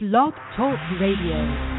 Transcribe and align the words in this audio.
Blog 0.00 0.32
Talk 0.54 0.78
Radio. 1.00 1.77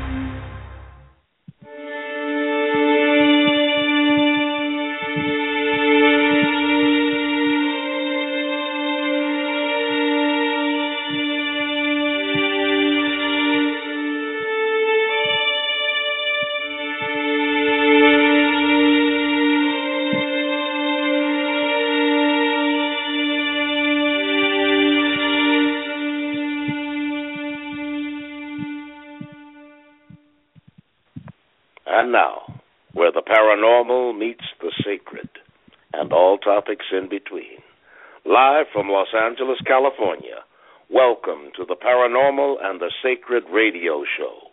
Angeles, 39.29 39.59
California, 39.67 40.41
welcome 40.89 41.51
to 41.55 41.63
the 41.63 41.75
Paranormal 41.75 42.55
and 42.63 42.81
the 42.81 42.91
Sacred 43.03 43.43
Radio 43.53 44.01
Show 44.17 44.49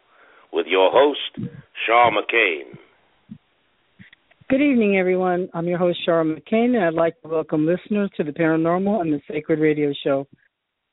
with 0.52 0.66
your 0.68 0.90
host, 0.92 1.50
Shaw 1.86 2.10
McCain. 2.10 2.76
Good 4.50 4.60
evening, 4.60 4.98
everyone. 4.98 5.48
I'm 5.54 5.66
your 5.66 5.78
host, 5.78 6.00
Shara 6.06 6.24
McCain, 6.24 6.76
and 6.76 6.84
I'd 6.84 6.92
like 6.92 7.18
to 7.22 7.28
welcome 7.28 7.64
listeners 7.64 8.10
to 8.18 8.24
the 8.24 8.32
Paranormal 8.32 9.00
and 9.00 9.14
the 9.14 9.20
Sacred 9.30 9.60
Radio 9.60 9.94
Show. 10.04 10.26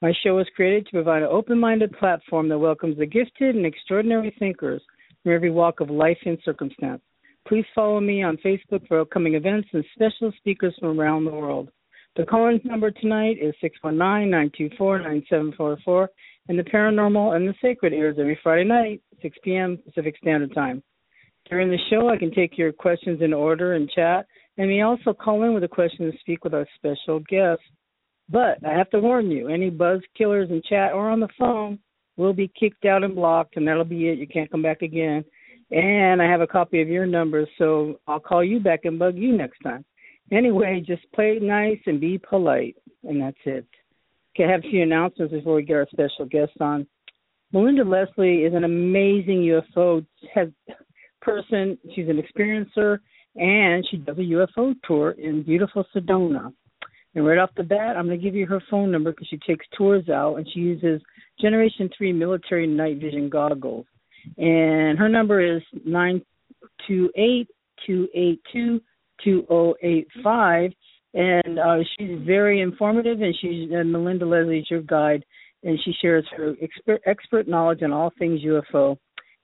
My 0.02 0.14
show 0.24 0.40
is 0.40 0.48
created 0.56 0.86
to 0.86 0.92
provide 0.92 1.24
an 1.24 1.30
open 1.30 1.60
minded 1.60 1.92
platform 2.00 2.48
that 2.50 2.60
welcomes 2.60 2.98
the 2.98 3.06
gifted 3.06 3.54
and 3.54 3.66
extraordinary 3.66 4.34
thinkers 4.40 4.82
from 5.24 5.34
every 5.34 5.52
walk 5.52 5.82
of 5.82 5.90
life 5.90 6.20
and 6.26 6.38
circumstance. 6.46 7.02
Please 7.46 7.66
follow 7.76 8.00
me 8.00 8.24
on 8.24 8.38
Facebook 8.38 8.88
for 8.88 9.02
upcoming 9.02 9.34
events 9.34 9.68
and 9.74 9.84
special 9.94 10.32
speakers 10.38 10.74
from 10.80 10.98
around 10.98 11.26
the 11.26 11.32
world. 11.32 11.70
The 12.16 12.26
call-in 12.26 12.62
number 12.64 12.92
tonight 12.92 13.38
is 13.42 13.56
619-924-9744, 13.84 16.08
and 16.48 16.60
the 16.60 16.64
Paranormal 16.64 17.36
and 17.36 17.48
the 17.48 17.56
Sacred 17.60 17.92
airs 17.92 18.18
every 18.20 18.38
Friday 18.44 18.66
night, 18.66 19.02
6 19.24 19.36
p.m. 19.44 19.80
Pacific 19.84 20.16
Standard 20.22 20.54
Time. 20.54 20.84
During 21.50 21.72
the 21.72 21.80
show, 21.90 22.10
I 22.10 22.18
can 22.18 22.32
take 22.32 22.56
your 22.56 22.72
questions 22.72 23.24
in 23.24 23.34
order 23.34 23.74
and 23.74 23.90
chat, 23.90 24.28
and 24.58 24.70
may 24.70 24.82
also 24.82 25.12
call 25.12 25.42
in 25.42 25.56
with 25.56 25.64
a 25.64 25.68
question 25.68 26.12
to 26.12 26.18
speak 26.20 26.44
with 26.44 26.54
our 26.54 26.68
special 26.76 27.20
guest. 27.28 27.64
But 28.30 28.64
I 28.64 28.78
have 28.78 28.92
to 28.92 29.00
warn 29.00 29.32
you, 29.32 29.48
any 29.48 29.72
buzz 29.72 30.02
killers 30.16 30.52
in 30.52 30.62
chat 30.70 30.94
or 30.94 31.10
on 31.10 31.20
the 31.20 31.30
phone 31.40 31.80
will 32.16 32.34
be 32.34 32.52
kicked 32.60 32.86
out 32.86 33.04
and 33.04 33.16
blocked, 33.16 33.58
and 33.58 33.68
that'll 33.68 33.86
be 33.86 34.10
it. 34.10 34.20
You 34.20 34.28
can't 34.28 34.52
come 34.52 34.62
back 34.62 34.84
again. 34.84 35.26
And 35.72 36.22
I 36.22 36.30
have 36.30 36.42
a 36.42 36.48
copy 36.48 36.80
of 36.80 36.90
your 36.90 37.08
number, 37.08 37.48
so 37.58 38.00
I'll 38.06 38.20
call 38.20 38.44
you 38.44 38.60
back 38.60 38.86
and 38.86 39.00
bug 39.00 39.18
you 39.18 39.36
next 39.36 39.58
time. 39.64 39.84
Anyway, 40.32 40.84
just 40.86 41.04
play 41.14 41.38
nice 41.42 41.80
and 41.86 42.00
be 42.00 42.18
polite, 42.18 42.76
and 43.04 43.22
that's 43.22 43.38
it. 43.46 43.66
Okay, 44.36 44.46
I 44.46 44.52
have 44.52 44.64
a 44.66 44.70
few 44.70 44.82
announcements 44.82 45.34
before 45.34 45.56
we 45.56 45.64
get 45.64 45.76
our 45.76 45.88
special 45.92 46.26
guest 46.26 46.54
on. 46.60 46.88
Melinda 47.52 47.84
Leslie 47.84 48.44
is 48.44 48.54
an 48.56 48.64
amazing 48.64 49.42
UFO 49.76 50.04
has, 50.34 50.50
person. 51.22 51.78
She's 51.94 52.10
an 52.10 52.22
experiencer, 52.22 52.98
and 53.36 53.86
she 53.90 53.98
does 53.98 54.18
a 54.18 54.22
UFO 54.22 54.74
tour 54.86 55.12
in 55.12 55.44
beautiful 55.44 55.86
Sedona. 55.96 56.52
And 57.16 57.28
right 57.28 57.38
off 57.38 57.52
the 57.56 57.64
bat, 57.64 57.96
I'm 57.96 58.08
going 58.08 58.20
to 58.20 58.24
give 58.24 58.34
you 58.36 58.48
her 58.48 58.62
phone 58.72 58.92
number 58.92 59.12
because 59.12 59.28
she 59.28 59.38
takes 59.38 59.66
tours 59.78 60.10
out 60.10 60.38
and 60.38 60.48
she 60.52 60.62
uses 60.62 61.00
Generation 61.40 61.90
3 61.96 62.12
military 62.12 62.66
night 62.66 62.98
vision 62.98 63.30
goggles. 63.30 63.86
And 64.38 64.98
her 64.98 65.10
number 65.10 65.40
is 65.40 65.62
928 65.86 67.48
282 67.86 68.82
2085. 69.24 70.72
And 71.16 71.60
uh, 71.60 71.78
she's 71.98 72.18
very 72.26 72.62
informative, 72.62 73.22
and 73.22 73.36
she's 73.40 73.70
uh, 73.72 73.84
Melinda 73.84 74.26
Leslie 74.26 74.60
is 74.60 74.72
your 74.72 74.82
guide, 74.82 75.24
and 75.64 75.80
she 75.86 75.94
shares 76.02 76.26
her 76.36 76.56
expert, 76.62 77.02
expert 77.06 77.48
knowledge 77.48 77.84
on 77.84 77.92
all 77.92 78.12
things 78.18 78.42
UFO, 78.42 78.98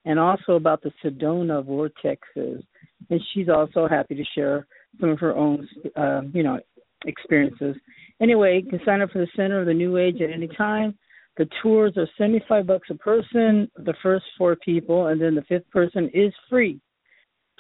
and 0.05 0.17
also 0.17 0.53
about 0.53 0.81
the 0.81 0.91
Sedona 1.03 1.63
vortexes. 1.63 2.63
And 3.09 3.21
she's 3.33 3.49
also 3.49 3.87
happy 3.87 4.15
to 4.15 4.23
share 4.35 4.65
some 4.99 5.09
of 5.09 5.19
her 5.19 5.35
own, 5.35 5.67
uh, 5.95 6.21
you 6.33 6.41
know, 6.41 6.59
experiences. 7.05 7.75
Anyway, 8.19 8.61
you 8.63 8.69
can 8.69 8.81
sign 8.83 9.01
up 9.01 9.11
for 9.11 9.19
the 9.19 9.27
Center 9.35 9.59
of 9.59 9.67
the 9.67 9.73
New 9.73 9.97
Age 9.97 10.21
at 10.21 10.31
any 10.31 10.47
time. 10.47 10.97
The 11.37 11.47
tours 11.61 11.93
are 11.95 12.07
seventy 12.17 12.43
five 12.49 12.67
bucks 12.67 12.89
a 12.89 12.95
person, 12.95 13.69
the 13.77 13.93
first 14.03 14.25
four 14.37 14.55
people, 14.57 15.07
and 15.07 15.21
then 15.21 15.35
the 15.35 15.43
fifth 15.43 15.69
person 15.69 16.09
is 16.13 16.33
free. 16.49 16.81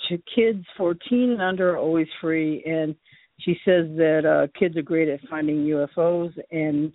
To 0.07 0.17
kids 0.33 0.65
fourteen 0.77 1.31
and 1.31 1.41
under 1.41 1.71
are 1.71 1.77
always 1.77 2.07
free 2.21 2.63
and 2.65 2.95
she 3.41 3.53
says 3.65 3.85
that 3.95 4.25
uh 4.25 4.47
kids 4.59 4.75
are 4.77 4.81
great 4.81 5.07
at 5.09 5.19
finding 5.29 5.65
UFOs 5.65 6.31
and 6.51 6.91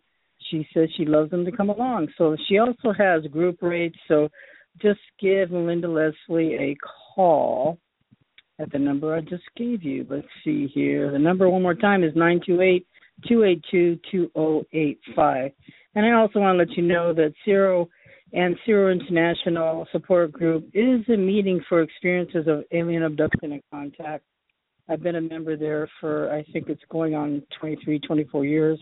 she 0.51 0.67
says 0.75 0.89
she 0.97 1.05
loves 1.05 1.31
them 1.31 1.45
to 1.45 1.53
come 1.53 1.71
along. 1.71 2.09
So 2.19 2.37
she 2.49 2.59
also 2.59 2.93
has 2.97 3.25
group 3.27 3.59
rates, 3.63 3.99
so 4.09 4.29
just 4.83 5.01
give 5.21 5.51
Melinda 5.51 5.89
Leslie 5.89 6.55
a 6.55 6.77
call 7.15 7.79
at 8.59 8.71
the 8.73 8.79
number 8.79 9.15
I 9.15 9.21
just 9.21 9.45
gave 9.57 9.83
you. 9.83 10.07
Let's 10.09 10.27
see 10.45 10.69
here. 10.73 11.11
The 11.11 11.19
number 11.19 11.49
one 11.49 11.63
more 11.63 11.75
time 11.75 12.05
is 12.05 12.13
nine 12.15 12.41
two 12.45 12.61
eight 12.61 12.87
two 13.29 13.45
eight 13.45 13.65
two 13.71 13.99
two 14.11 14.31
zero 14.37 14.65
eight 14.73 15.01
five. 15.15 15.53
And 15.95 16.05
I 16.05 16.13
also 16.13 16.41
want 16.41 16.57
to 16.57 16.59
let 16.65 16.77
you 16.77 16.83
know 16.83 17.13
that 17.15 17.35
CERO 17.47 17.89
and 18.34 18.56
CERO 18.67 18.93
International 18.93 19.87
Support 19.93 20.33
Group 20.33 20.69
is 20.75 21.09
a 21.09 21.17
meeting 21.17 21.62
for 21.69 21.83
experiences 21.83 22.47
of 22.49 22.65
alien 22.72 23.05
abduction 23.05 23.53
and 23.53 23.62
contact. 23.71 24.25
I've 24.89 25.03
been 25.03 25.15
a 25.15 25.21
member 25.21 25.56
there 25.56 25.89
for, 26.00 26.31
I 26.33 26.43
think 26.53 26.69
it's 26.69 26.83
going 26.91 27.15
on 27.15 27.43
23, 27.61 28.00
24 28.00 28.44
years. 28.44 28.78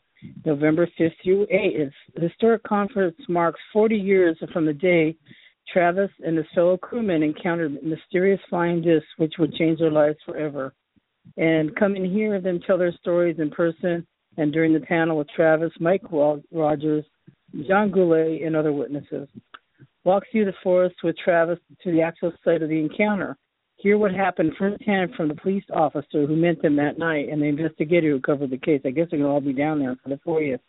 November 0.44 0.90
5th 1.00 1.14
through 1.24 1.46
8th. 1.48 1.92
The 2.16 2.22
historic 2.22 2.64
conference 2.64 3.16
marks 3.30 3.60
40 3.72 3.96
years 3.96 4.36
from 4.52 4.66
the 4.66 4.74
day 4.74 5.16
Travis 5.72 6.10
and 6.24 6.36
his 6.38 6.48
fellow 6.54 6.78
crewmen 6.78 7.24
encountered 7.24 7.82
mysterious 7.84 8.40
flying 8.50 8.82
discs 8.82 9.08
which 9.18 9.34
would 9.40 9.56
change 9.56 9.80
their 9.80 9.92
lives 9.92 10.18
forever. 10.26 10.74
And 11.38 11.76
come 11.76 11.96
and 11.96 12.06
hear 12.06 12.40
them 12.40 12.60
tell 12.66 12.78
their 12.78 12.94
stories 12.94 13.40
in 13.40 13.50
person 13.50 14.08
and 14.38 14.54
during 14.54 14.74
the 14.74 14.82
panel 14.82 15.18
with 15.18 15.28
Travis, 15.36 15.72
Mike 15.80 16.04
Rogers, 16.12 17.06
John 17.64 17.90
Goulette, 17.90 18.42
and 18.42 18.56
other 18.56 18.74
witnesses. 18.74 19.28
walk 20.04 20.24
through 20.32 20.46
the 20.46 20.54
forest 20.62 20.96
with 21.04 21.18
Travis 21.18 21.60
to 21.84 21.92
the 21.92 22.02
actual 22.02 22.32
site 22.44 22.62
of 22.62 22.70
the 22.70 22.80
encounter. 22.80 23.38
Hear 23.78 23.98
what 23.98 24.14
happened 24.14 24.54
firsthand 24.58 25.14
from 25.16 25.28
the 25.28 25.36
police 25.36 25.64
officer 25.74 26.26
who 26.26 26.36
met 26.36 26.62
them 26.62 26.76
that 26.78 26.98
night 26.98 27.30
and 27.30 27.42
the 27.42 27.48
investigator 27.48 28.10
who 28.10 28.20
covered 28.20 28.50
the 28.50 28.58
case. 28.58 28.82
I 28.86 28.92
guess 28.92 29.08
they're 29.10 29.20
going 29.20 29.30
to 29.30 29.34
all 29.34 29.42
be 29.42 29.54
down 29.54 29.80
there 29.80 29.96
for 30.02 30.10
the 30.10 30.20
40th. 30.26 30.60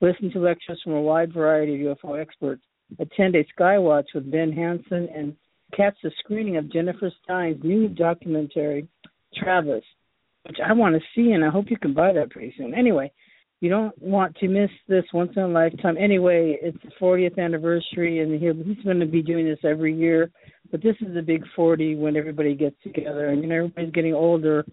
Listen 0.00 0.30
to 0.32 0.38
lectures 0.40 0.80
from 0.82 0.92
a 0.92 1.00
wide 1.00 1.32
variety 1.32 1.86
of 1.86 1.98
UFO 1.98 2.20
experts. 2.20 2.62
Attend 2.98 3.34
a 3.34 3.44
Skywatch 3.58 4.06
with 4.14 4.30
Ben 4.30 4.52
Hansen 4.52 5.08
and 5.14 5.36
catch 5.76 5.96
the 6.02 6.10
screening 6.18 6.56
of 6.56 6.72
Jennifer 6.72 7.10
Stein's 7.22 7.62
new 7.64 7.88
documentary, 7.88 8.86
Travis, 9.34 9.84
which 10.44 10.58
I 10.64 10.72
want 10.72 10.94
to 10.94 11.00
see, 11.14 11.32
and 11.32 11.44
I 11.44 11.48
hope 11.48 11.70
you 11.70 11.78
can 11.78 11.94
buy 11.94 12.12
that 12.12 12.30
pretty 12.30 12.54
soon. 12.56 12.74
Anyway, 12.74 13.10
you 13.64 13.70
don't 13.70 13.96
want 14.02 14.36
to 14.36 14.46
miss 14.46 14.68
this 14.88 15.04
once 15.14 15.32
in 15.36 15.42
a 15.42 15.48
lifetime. 15.48 15.96
Anyway, 15.98 16.58
it's 16.60 16.76
the 16.84 16.90
40th 17.00 17.38
anniversary, 17.38 18.20
and 18.20 18.30
he's 18.30 18.42
going 18.84 19.00
to 19.00 19.06
be 19.06 19.22
doing 19.22 19.46
this 19.46 19.64
every 19.64 19.96
year. 19.96 20.30
But 20.70 20.82
this 20.82 20.96
is 21.00 21.14
the 21.14 21.22
big 21.22 21.44
40 21.56 21.96
when 21.96 22.14
everybody 22.14 22.54
gets 22.54 22.76
together, 22.82 23.28
and 23.28 23.40
you 23.40 23.48
know 23.48 23.54
everybody's 23.54 23.92
getting 23.92 24.12
older, 24.12 24.66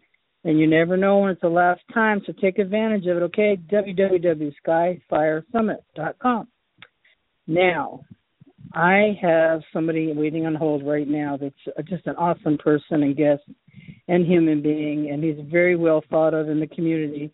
and 0.43 0.59
you 0.59 0.67
never 0.67 0.97
know 0.97 1.19
when 1.19 1.31
it's 1.31 1.39
the 1.39 1.47
last 1.47 1.79
time. 1.93 2.21
So 2.25 2.33
take 2.33 2.59
advantage 2.59 3.05
of 3.05 3.15
it. 3.15 3.23
Okay, 3.23 3.57
www.skyfiresummit.com. 3.71 6.47
Now, 7.47 8.01
I 8.73 9.17
have 9.21 9.61
somebody 9.71 10.11
waiting 10.13 10.45
on 10.45 10.55
hold 10.55 10.85
right 10.85 11.07
now 11.07 11.37
that's 11.39 11.55
just 11.87 12.07
an 12.07 12.17
awesome 12.17 12.57
person 12.57 13.03
and 13.03 13.15
guest 13.15 13.43
and 14.09 14.25
human 14.25 14.61
being, 14.61 15.11
and 15.11 15.23
he's 15.23 15.39
very 15.49 15.77
well 15.77 16.03
thought 16.09 16.33
of 16.33 16.49
in 16.49 16.59
the 16.59 16.67
community. 16.67 17.31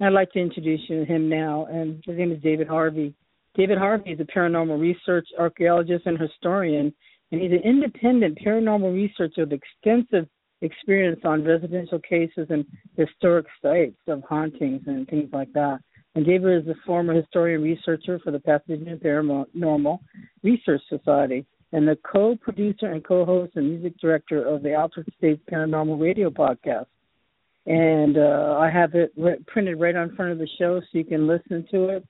I'd 0.00 0.12
like 0.12 0.32
to 0.32 0.40
introduce 0.40 0.80
you 0.88 1.00
to 1.00 1.04
him 1.04 1.28
now, 1.28 1.66
and 1.66 2.02
his 2.04 2.16
name 2.16 2.32
is 2.32 2.42
David 2.42 2.68
Harvey. 2.68 3.14
David 3.54 3.78
Harvey 3.78 4.10
is 4.10 4.20
a 4.20 4.24
paranormal 4.24 4.80
research 4.80 5.28
archaeologist 5.38 6.06
and 6.06 6.18
historian, 6.18 6.92
and 7.32 7.40
he's 7.40 7.52
an 7.52 7.62
independent 7.64 8.38
paranormal 8.44 8.92
researcher 8.92 9.46
with 9.46 9.52
extensive 9.52 10.28
experience 10.62 11.20
on 11.24 11.44
residential 11.44 11.98
cases 12.00 12.46
and 12.50 12.64
historic 12.96 13.46
sites 13.62 13.96
of 14.08 14.22
hauntings 14.28 14.82
and 14.86 15.08
things 15.08 15.30
like 15.32 15.52
that. 15.52 15.78
And 16.14 16.24
David 16.24 16.62
is 16.62 16.68
a 16.68 16.74
former 16.86 17.14
historian 17.14 17.62
researcher 17.62 18.18
for 18.18 18.30
the 18.30 18.40
Pasadena 18.40 18.96
Paranormal 18.96 19.98
Research 20.42 20.82
Society 20.88 21.46
and 21.72 21.86
the 21.86 21.98
co-producer 22.10 22.86
and 22.86 23.04
co-host 23.04 23.52
and 23.56 23.68
music 23.68 23.98
director 23.98 24.42
of 24.42 24.62
the 24.62 24.74
Altered 24.74 25.06
States 25.18 25.42
Paranormal 25.50 26.00
Radio 26.00 26.30
podcast. 26.30 26.86
And 27.66 28.16
uh, 28.16 28.56
I 28.60 28.70
have 28.70 28.94
it 28.94 29.12
re- 29.16 29.42
printed 29.46 29.80
right 29.80 29.96
on 29.96 30.14
front 30.14 30.30
of 30.32 30.38
the 30.38 30.48
show 30.58 30.80
so 30.80 30.86
you 30.92 31.04
can 31.04 31.26
listen 31.26 31.66
to 31.72 31.88
it. 31.88 32.06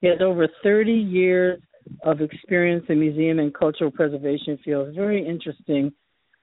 he 0.01 0.09
has 0.09 0.21
over 0.21 0.49
30 0.63 0.93
years 0.93 1.61
of 2.05 2.21
experience 2.21 2.85
in 2.89 3.01
museum 3.01 3.39
and 3.39 3.55
cultural 3.55 3.91
preservation 3.91 4.59
fields. 4.65 4.95
Very 4.95 5.27
interesting. 5.27 5.93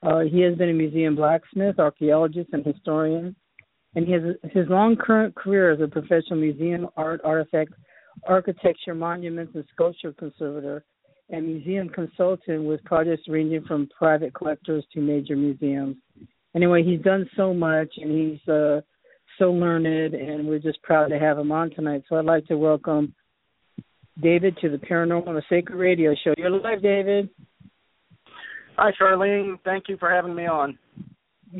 Uh, 0.03 0.21
he 0.21 0.41
has 0.41 0.55
been 0.55 0.69
a 0.69 0.73
museum 0.73 1.15
blacksmith, 1.15 1.79
archaeologist, 1.79 2.49
and 2.53 2.65
historian. 2.65 3.35
And 3.95 4.07
has 4.09 4.51
his 4.51 4.67
long 4.69 4.95
current 4.95 5.33
career 5.35 5.71
as 5.71 5.79
a 5.81 5.87
professional 5.87 6.39
museum 6.39 6.87
art 6.97 7.21
artifact 7.23 7.73
architecture, 8.27 8.93
monuments, 8.93 9.53
and 9.55 9.63
sculpture 9.73 10.13
conservator, 10.13 10.83
and 11.29 11.45
museum 11.45 11.89
consultant 11.89 12.63
with 12.63 12.83
projects 12.83 13.23
ranging 13.27 13.63
from 13.65 13.89
private 13.97 14.33
collectors 14.33 14.85
to 14.93 15.01
major 15.01 15.35
museums. 15.35 15.95
Anyway, 16.55 16.83
he's 16.83 17.01
done 17.01 17.29
so 17.35 17.53
much, 17.53 17.94
and 17.97 18.11
he's 18.11 18.49
uh, 18.49 18.81
so 19.38 19.51
learned, 19.51 19.85
and 20.13 20.47
we're 20.47 20.59
just 20.59 20.81
proud 20.81 21.09
to 21.09 21.19
have 21.19 21.38
him 21.38 21.51
on 21.51 21.69
tonight. 21.71 22.03
So 22.09 22.15
I'd 22.15 22.25
like 22.25 22.45
to 22.47 22.57
welcome 22.57 23.13
David 24.21 24.57
to 24.61 24.69
the 24.69 24.77
Paranormal 24.77 25.27
and 25.27 25.38
the 25.38 25.44
Sacred 25.49 25.77
Radio 25.77 26.15
Show. 26.23 26.33
You're 26.38 26.49
live, 26.49 26.81
David. 26.81 27.29
Hi, 28.77 28.91
Charlene. 28.99 29.59
Thank 29.63 29.85
you 29.88 29.97
for 29.97 30.09
having 30.09 30.35
me 30.35 30.47
on. 30.47 30.77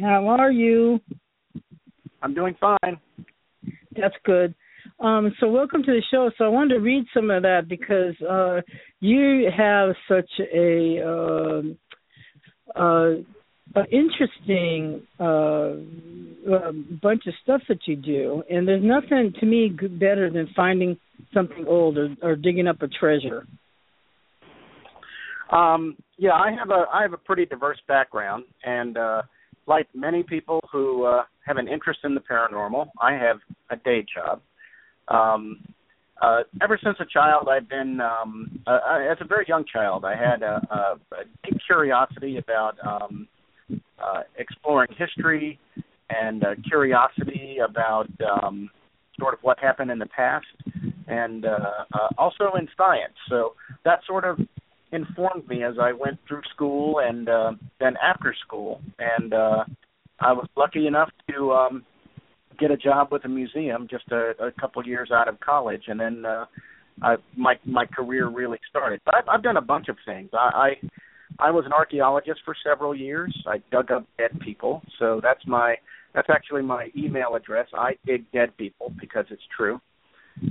How 0.02 0.28
are 0.28 0.52
you? 0.52 1.00
I'm 2.22 2.34
doing 2.34 2.56
fine. 2.60 3.00
That's 3.96 4.16
good. 4.26 4.54
Um, 5.00 5.34
so 5.40 5.48
welcome 5.48 5.84
to 5.84 5.92
the 5.92 6.02
show. 6.10 6.32
So 6.38 6.46
I 6.46 6.50
wanted 6.50 6.76
to 6.76 6.80
read 6.80 7.06
some 7.14 7.30
of 7.30 7.44
that 7.44 7.68
because 7.68 8.16
uh, 8.28 8.62
you 9.00 9.50
have 9.56 9.96
such 10.08 10.30
a 10.54 11.02
uh, 11.06 12.80
uh, 12.80 13.10
an 13.76 13.86
interesting 13.92 15.02
uh, 15.20 15.74
uh, 16.52 16.72
bunch 17.02 17.24
of 17.28 17.34
stuff 17.44 17.62
that 17.70 17.80
you 17.86 17.96
do, 17.96 18.44
and 18.50 18.68
there's 18.68 18.84
nothing 18.84 19.34
to 19.40 19.46
me 19.46 19.70
better 19.70 20.30
than 20.30 20.48
finding 20.56 20.98
something 21.34 21.66
old 21.68 21.98
or, 21.98 22.16
or 22.22 22.36
digging 22.36 22.68
up 22.68 22.82
a 22.82 22.88
treasure. 22.88 23.46
Um, 25.52 25.96
yeah, 26.18 26.34
I 26.34 26.52
have 26.58 26.70
a 26.70 26.86
I 26.94 27.02
have 27.04 27.14
a 27.14 27.18
pretty 27.18 27.46
diverse 27.46 27.80
background, 27.88 28.46
and 28.64 28.98
uh, 28.98 29.22
like 29.66 29.88
many 29.94 30.24
people 30.24 30.60
who 30.72 31.06
uh, 31.06 31.24
have 31.46 31.58
an 31.58 31.68
interest 31.68 32.00
in 32.04 32.16
the 32.16 32.22
paranormal, 32.22 32.88
I 33.02 33.14
have 33.14 33.38
a 33.70 33.76
day 33.78 34.06
job. 34.14 34.42
Um, 35.08 35.60
uh, 36.22 36.40
ever 36.62 36.80
since 36.84 36.98
a 37.00 37.06
child, 37.06 37.48
I've 37.48 37.70
been, 37.70 38.00
um, 38.02 38.60
uh, 38.66 38.80
as 39.12 39.18
a 39.22 39.26
very 39.26 39.46
young 39.48 39.64
child, 39.72 40.04
I 40.04 40.16
had 40.16 40.42
a, 40.42 40.60
a, 40.72 41.16
a 41.16 41.24
deep 41.46 41.60
curiosity 41.66 42.38
about 42.38 42.76
um, 42.86 43.28
uh, 44.04 44.22
exploring 44.38 44.90
history 44.98 45.60
and 46.10 46.44
uh, 46.44 46.56
curiosity 46.68 47.58
about 47.64 48.08
um, 48.44 48.70
sort 49.20 49.34
of 49.34 49.40
what 49.42 49.60
happened 49.60 49.92
in 49.92 50.00
the 50.00 50.06
past, 50.08 50.46
and 51.08 51.46
uh, 51.46 51.86
uh, 51.94 52.08
also 52.18 52.52
in 52.58 52.68
science. 52.78 53.14
So 53.30 53.54
that 53.84 54.00
sort 54.06 54.24
of 54.24 54.40
informed 54.92 55.48
me 55.48 55.64
as 55.64 55.76
I 55.82 55.92
went 55.92 56.18
through 56.28 56.44
school 56.54 57.00
and 57.00 57.28
uh, 57.28 57.52
then 57.80 57.96
after 58.02 58.34
school, 58.46 58.82
and 59.00 59.34
uh, 59.34 59.64
I 60.20 60.34
was 60.34 60.48
lucky 60.56 60.88
enough 60.88 61.10
to 61.32 61.52
um, 61.52 61.86
get 62.60 62.72
a 62.72 62.78
job 62.78 63.10
with 63.12 63.26
a 63.26 63.28
museum 63.28 63.88
just 63.90 64.06
a, 64.12 64.32
a 64.40 64.52
couple 64.60 64.86
years 64.86 65.10
out 65.12 65.28
of 65.28 65.40
college, 65.40 65.84
and 65.88 66.00
then 66.00 66.26
uh, 66.26 66.46
I, 67.02 67.16
my 67.36 67.56
my 67.66 67.86
career 67.86 68.28
really 68.28 68.60
started. 68.70 69.02
But 69.06 69.16
I've, 69.16 69.28
I've 69.30 69.44
done 69.44 69.58
a 69.58 69.62
bunch 69.62 69.88
of 69.90 69.98
things. 70.06 70.30
I, 70.34 70.38
I 70.38 70.70
I 71.40 71.52
was 71.52 71.66
an 71.66 71.74
archaeologist 71.74 72.42
for 72.46 72.56
several 72.66 72.96
years. 72.96 73.36
I 73.48 73.58
dug 73.72 73.92
up 73.92 74.06
dead 74.18 74.40
people, 74.40 74.82
so 75.00 75.20
that's 75.22 75.46
my 75.46 75.76
that's 76.14 76.30
actually 76.30 76.64
my 76.64 76.90
email 76.98 77.36
address. 77.36 77.68
I 77.78 77.94
dig 78.06 78.32
dead 78.32 78.56
people 78.58 78.92
because 79.00 79.26
it's 79.30 79.44
true. 79.56 79.80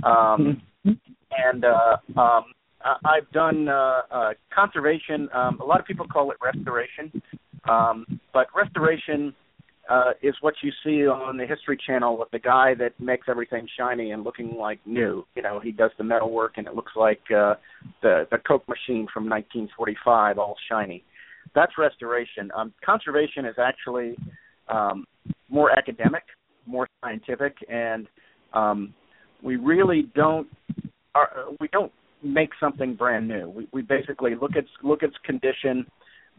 Um, 0.03 0.61
and 0.85 1.65
uh, 1.65 2.19
um, 2.19 2.45
I've 3.03 3.29
done 3.31 3.67
uh, 3.67 4.01
uh, 4.11 4.29
conservation. 4.53 5.27
Um, 5.33 5.59
a 5.61 5.65
lot 5.65 5.79
of 5.79 5.85
people 5.85 6.07
call 6.07 6.31
it 6.31 6.37
restoration, 6.41 7.21
um, 7.69 8.05
but 8.33 8.47
restoration 8.55 9.33
uh, 9.89 10.11
is 10.21 10.35
what 10.41 10.53
you 10.61 10.71
see 10.83 11.07
on 11.07 11.37
the 11.37 11.45
History 11.45 11.77
Channel 11.85 12.17
with 12.17 12.29
the 12.31 12.39
guy 12.39 12.73
that 12.75 12.99
makes 12.99 13.27
everything 13.29 13.67
shiny 13.77 14.11
and 14.11 14.23
looking 14.23 14.55
like 14.55 14.79
new. 14.85 15.25
You 15.35 15.41
know, 15.41 15.59
he 15.59 15.71
does 15.71 15.91
the 15.97 16.03
metal 16.03 16.31
work 16.31 16.53
and 16.57 16.67
it 16.67 16.75
looks 16.75 16.93
like 16.95 17.21
uh, 17.31 17.55
the 18.01 18.27
the 18.31 18.37
Coke 18.39 18.67
machine 18.67 19.07
from 19.13 19.29
1945, 19.29 20.37
all 20.37 20.55
shiny. 20.69 21.03
That's 21.55 21.71
restoration. 21.77 22.51
Um, 22.55 22.73
conservation 22.85 23.45
is 23.45 23.55
actually 23.57 24.17
um, 24.67 25.05
more 25.49 25.71
academic, 25.71 26.23
more 26.65 26.87
scientific, 27.01 27.55
and 27.69 28.07
um, 28.53 28.93
we 29.41 29.55
really 29.55 30.09
don't 30.15 30.47
are, 31.15 31.29
we 31.59 31.67
don't 31.71 31.91
make 32.23 32.49
something 32.59 32.95
brand 32.95 33.27
new. 33.27 33.49
We, 33.49 33.67
we 33.71 33.81
basically 33.81 34.35
look 34.39 34.55
at 34.55 34.65
look 34.83 35.03
at 35.03 35.09
its 35.09 35.17
condition 35.25 35.85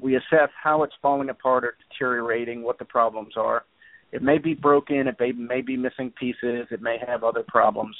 we 0.00 0.16
assess 0.16 0.50
how 0.62 0.82
it's 0.82 0.94
falling 1.02 1.30
apart 1.30 1.64
or 1.64 1.76
deteriorating, 1.90 2.62
what 2.62 2.78
the 2.78 2.84
problems 2.84 3.34
are. 3.36 3.64
It 4.12 4.22
may 4.22 4.38
be 4.38 4.54
broken, 4.54 5.06
it 5.06 5.16
may, 5.20 5.32
may 5.32 5.60
be 5.60 5.76
missing 5.76 6.12
pieces, 6.18 6.66
it 6.70 6.80
may 6.80 6.96
have 7.06 7.24
other 7.24 7.44
problems, 7.46 7.96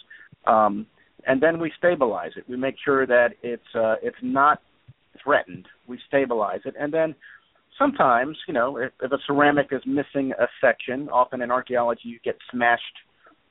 um, 0.46 0.86
and 1.26 1.42
then 1.42 1.60
we 1.60 1.70
stabilize 1.76 2.32
it. 2.36 2.44
We 2.48 2.56
make 2.56 2.76
sure 2.82 3.06
that 3.06 3.30
it's 3.42 3.74
uh, 3.74 3.96
it's 4.02 4.16
not 4.22 4.62
threatened. 5.22 5.66
We 5.86 5.98
stabilize 6.08 6.60
it, 6.64 6.74
and 6.78 6.92
then 6.92 7.14
sometimes, 7.78 8.38
you 8.46 8.54
know, 8.54 8.78
if, 8.78 8.92
if 9.02 9.12
a 9.12 9.18
ceramic 9.26 9.68
is 9.70 9.82
missing 9.84 10.32
a 10.38 10.46
section, 10.60 11.08
often 11.10 11.42
in 11.42 11.50
archaeology 11.50 12.02
you 12.04 12.18
get 12.24 12.36
smashed 12.50 12.82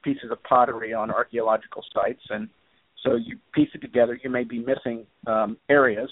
pieces 0.03 0.31
of 0.31 0.41
pottery 0.43 0.93
on 0.93 1.11
archaeological 1.11 1.83
sites, 1.93 2.21
and 2.29 2.49
so 3.03 3.15
you 3.15 3.37
piece 3.53 3.69
it 3.75 3.81
together. 3.81 4.19
You 4.23 4.31
may 4.31 4.43
be 4.43 4.59
missing 4.59 5.05
um, 5.27 5.57
areas, 5.69 6.09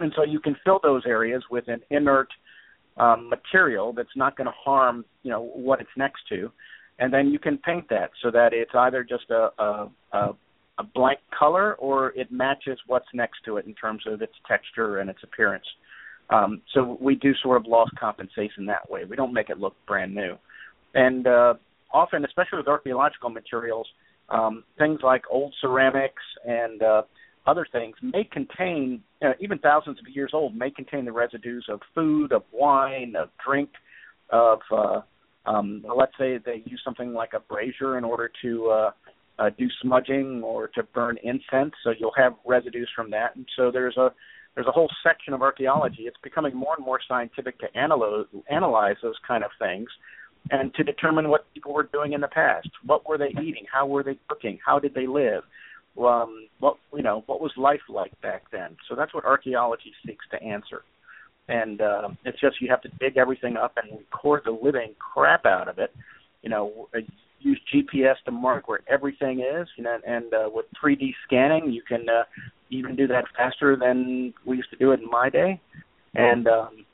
and 0.00 0.12
so 0.16 0.24
you 0.24 0.40
can 0.40 0.56
fill 0.64 0.80
those 0.82 1.02
areas 1.06 1.42
with 1.50 1.68
an 1.68 1.80
inert 1.90 2.28
um, 2.96 3.28
material 3.28 3.92
that's 3.92 4.16
not 4.16 4.36
going 4.36 4.46
to 4.46 4.52
harm 4.64 5.04
you 5.22 5.30
know 5.30 5.42
what 5.54 5.80
it's 5.80 5.90
next 5.96 6.22
to, 6.28 6.50
and 6.98 7.12
then 7.12 7.28
you 7.28 7.38
can 7.38 7.58
paint 7.58 7.88
that 7.90 8.10
so 8.22 8.30
that 8.30 8.52
it's 8.52 8.72
either 8.74 9.04
just 9.04 9.30
a, 9.30 9.50
a, 9.58 9.90
a, 10.12 10.18
a 10.78 10.84
blank 10.94 11.18
color 11.36 11.74
or 11.76 12.10
it 12.16 12.30
matches 12.30 12.78
what's 12.86 13.06
next 13.14 13.38
to 13.44 13.56
it 13.56 13.66
in 13.66 13.74
terms 13.74 14.02
of 14.06 14.22
its 14.22 14.34
texture 14.46 14.98
and 14.98 15.08
its 15.08 15.20
appearance. 15.22 15.64
Um, 16.30 16.62
so 16.74 16.96
we 17.00 17.16
do 17.16 17.32
sort 17.42 17.56
of 17.56 17.66
loss 17.66 17.88
compensation 17.98 18.66
that 18.66 18.88
way. 18.88 19.04
We 19.04 19.16
don't 19.16 19.32
make 19.32 19.50
it 19.50 19.58
look 19.58 19.74
brand 19.86 20.14
new, 20.14 20.36
and 20.94 21.26
uh, 21.26 21.54
often, 21.92 22.24
especially 22.24 22.58
with 22.58 22.68
archaeological 22.68 23.30
materials, 23.30 23.86
um, 24.28 24.64
things 24.78 25.00
like 25.02 25.22
old 25.30 25.54
ceramics 25.60 26.22
and 26.44 26.82
uh, 26.82 27.02
other 27.50 27.66
things 27.70 27.96
may 28.02 28.24
contain, 28.24 29.02
uh, 29.22 29.32
even 29.40 29.58
thousands 29.58 29.98
of 29.98 30.06
years 30.14 30.30
old, 30.32 30.54
may 30.54 30.70
contain 30.70 31.04
the 31.04 31.12
residues 31.12 31.66
of 31.68 31.80
food, 31.94 32.32
of 32.32 32.42
wine, 32.52 33.14
of 33.18 33.28
drink, 33.44 33.70
of 34.30 34.60
uh, 34.70 35.00
um, 35.46 35.84
let's 35.96 36.12
say 36.18 36.38
they 36.38 36.62
use 36.64 36.80
something 36.84 37.12
like 37.12 37.30
a 37.34 37.40
brazier 37.40 37.98
in 37.98 38.04
order 38.04 38.30
to 38.42 38.68
uh, 38.68 38.90
uh, 39.40 39.50
do 39.58 39.66
smudging 39.82 40.42
or 40.44 40.68
to 40.68 40.82
burn 40.82 41.16
incense. 41.24 41.72
So 41.82 41.92
you'll 41.98 42.14
have 42.16 42.34
residues 42.46 42.88
from 42.94 43.10
that, 43.10 43.34
and 43.34 43.46
so 43.56 43.70
there's 43.72 43.96
a 43.96 44.12
there's 44.54 44.66
a 44.66 44.72
whole 44.72 44.90
section 45.02 45.32
of 45.32 45.42
archaeology. 45.42 46.02
It's 46.02 46.16
becoming 46.22 46.54
more 46.54 46.74
and 46.76 46.84
more 46.84 47.00
scientific 47.08 47.58
to 47.60 47.66
analyze 47.76 48.26
analyze 48.50 48.96
those 49.02 49.18
kind 49.26 49.42
of 49.42 49.50
things 49.58 49.88
and 50.50 50.72
to 50.74 50.84
determine 50.84 51.28
what 51.28 51.52
people 51.54 51.72
were 51.72 51.88
doing 51.92 52.12
in 52.12 52.20
the 52.20 52.28
past. 52.28 52.68
What 52.84 53.08
were 53.08 53.18
they 53.18 53.30
eating? 53.42 53.64
How 53.72 53.86
were 53.86 54.02
they 54.02 54.18
cooking? 54.28 54.58
How 54.64 54.78
did 54.78 54.94
they 54.94 55.06
live? 55.06 55.42
Um, 55.98 56.46
what 56.60 56.76
you 56.94 57.02
know, 57.02 57.24
what 57.26 57.40
was 57.40 57.52
life 57.56 57.80
like 57.88 58.18
back 58.20 58.44
then? 58.50 58.76
So 58.88 58.94
that's 58.94 59.12
what 59.12 59.24
archaeology 59.24 59.92
seeks 60.06 60.24
to 60.30 60.42
answer. 60.42 60.82
And 61.48 61.80
uh, 61.80 62.08
it's 62.24 62.40
just 62.40 62.60
you 62.60 62.68
have 62.70 62.82
to 62.82 62.88
dig 63.00 63.16
everything 63.16 63.56
up 63.56 63.74
and 63.76 63.98
record 63.98 64.42
the 64.44 64.52
living 64.52 64.94
crap 64.98 65.46
out 65.46 65.68
of 65.68 65.78
it. 65.78 65.92
You 66.42 66.50
know, 66.50 66.88
uh, 66.94 67.00
use 67.40 67.60
GPS 67.74 68.14
to 68.26 68.30
mark 68.30 68.68
where 68.68 68.80
everything 68.88 69.40
is. 69.40 69.68
You 69.76 69.84
know, 69.84 69.98
and 70.06 70.32
uh, 70.32 70.48
with 70.52 70.66
3D 70.82 71.12
scanning, 71.26 71.72
you 71.72 71.82
can 71.82 72.08
uh, 72.08 72.22
even 72.70 72.94
do 72.96 73.06
that 73.08 73.24
faster 73.36 73.76
than 73.76 74.32
we 74.46 74.56
used 74.56 74.70
to 74.70 74.76
do 74.76 74.92
it 74.92 75.00
in 75.00 75.10
my 75.10 75.28
day. 75.28 75.60
And 76.14 76.46
um, 76.46 76.86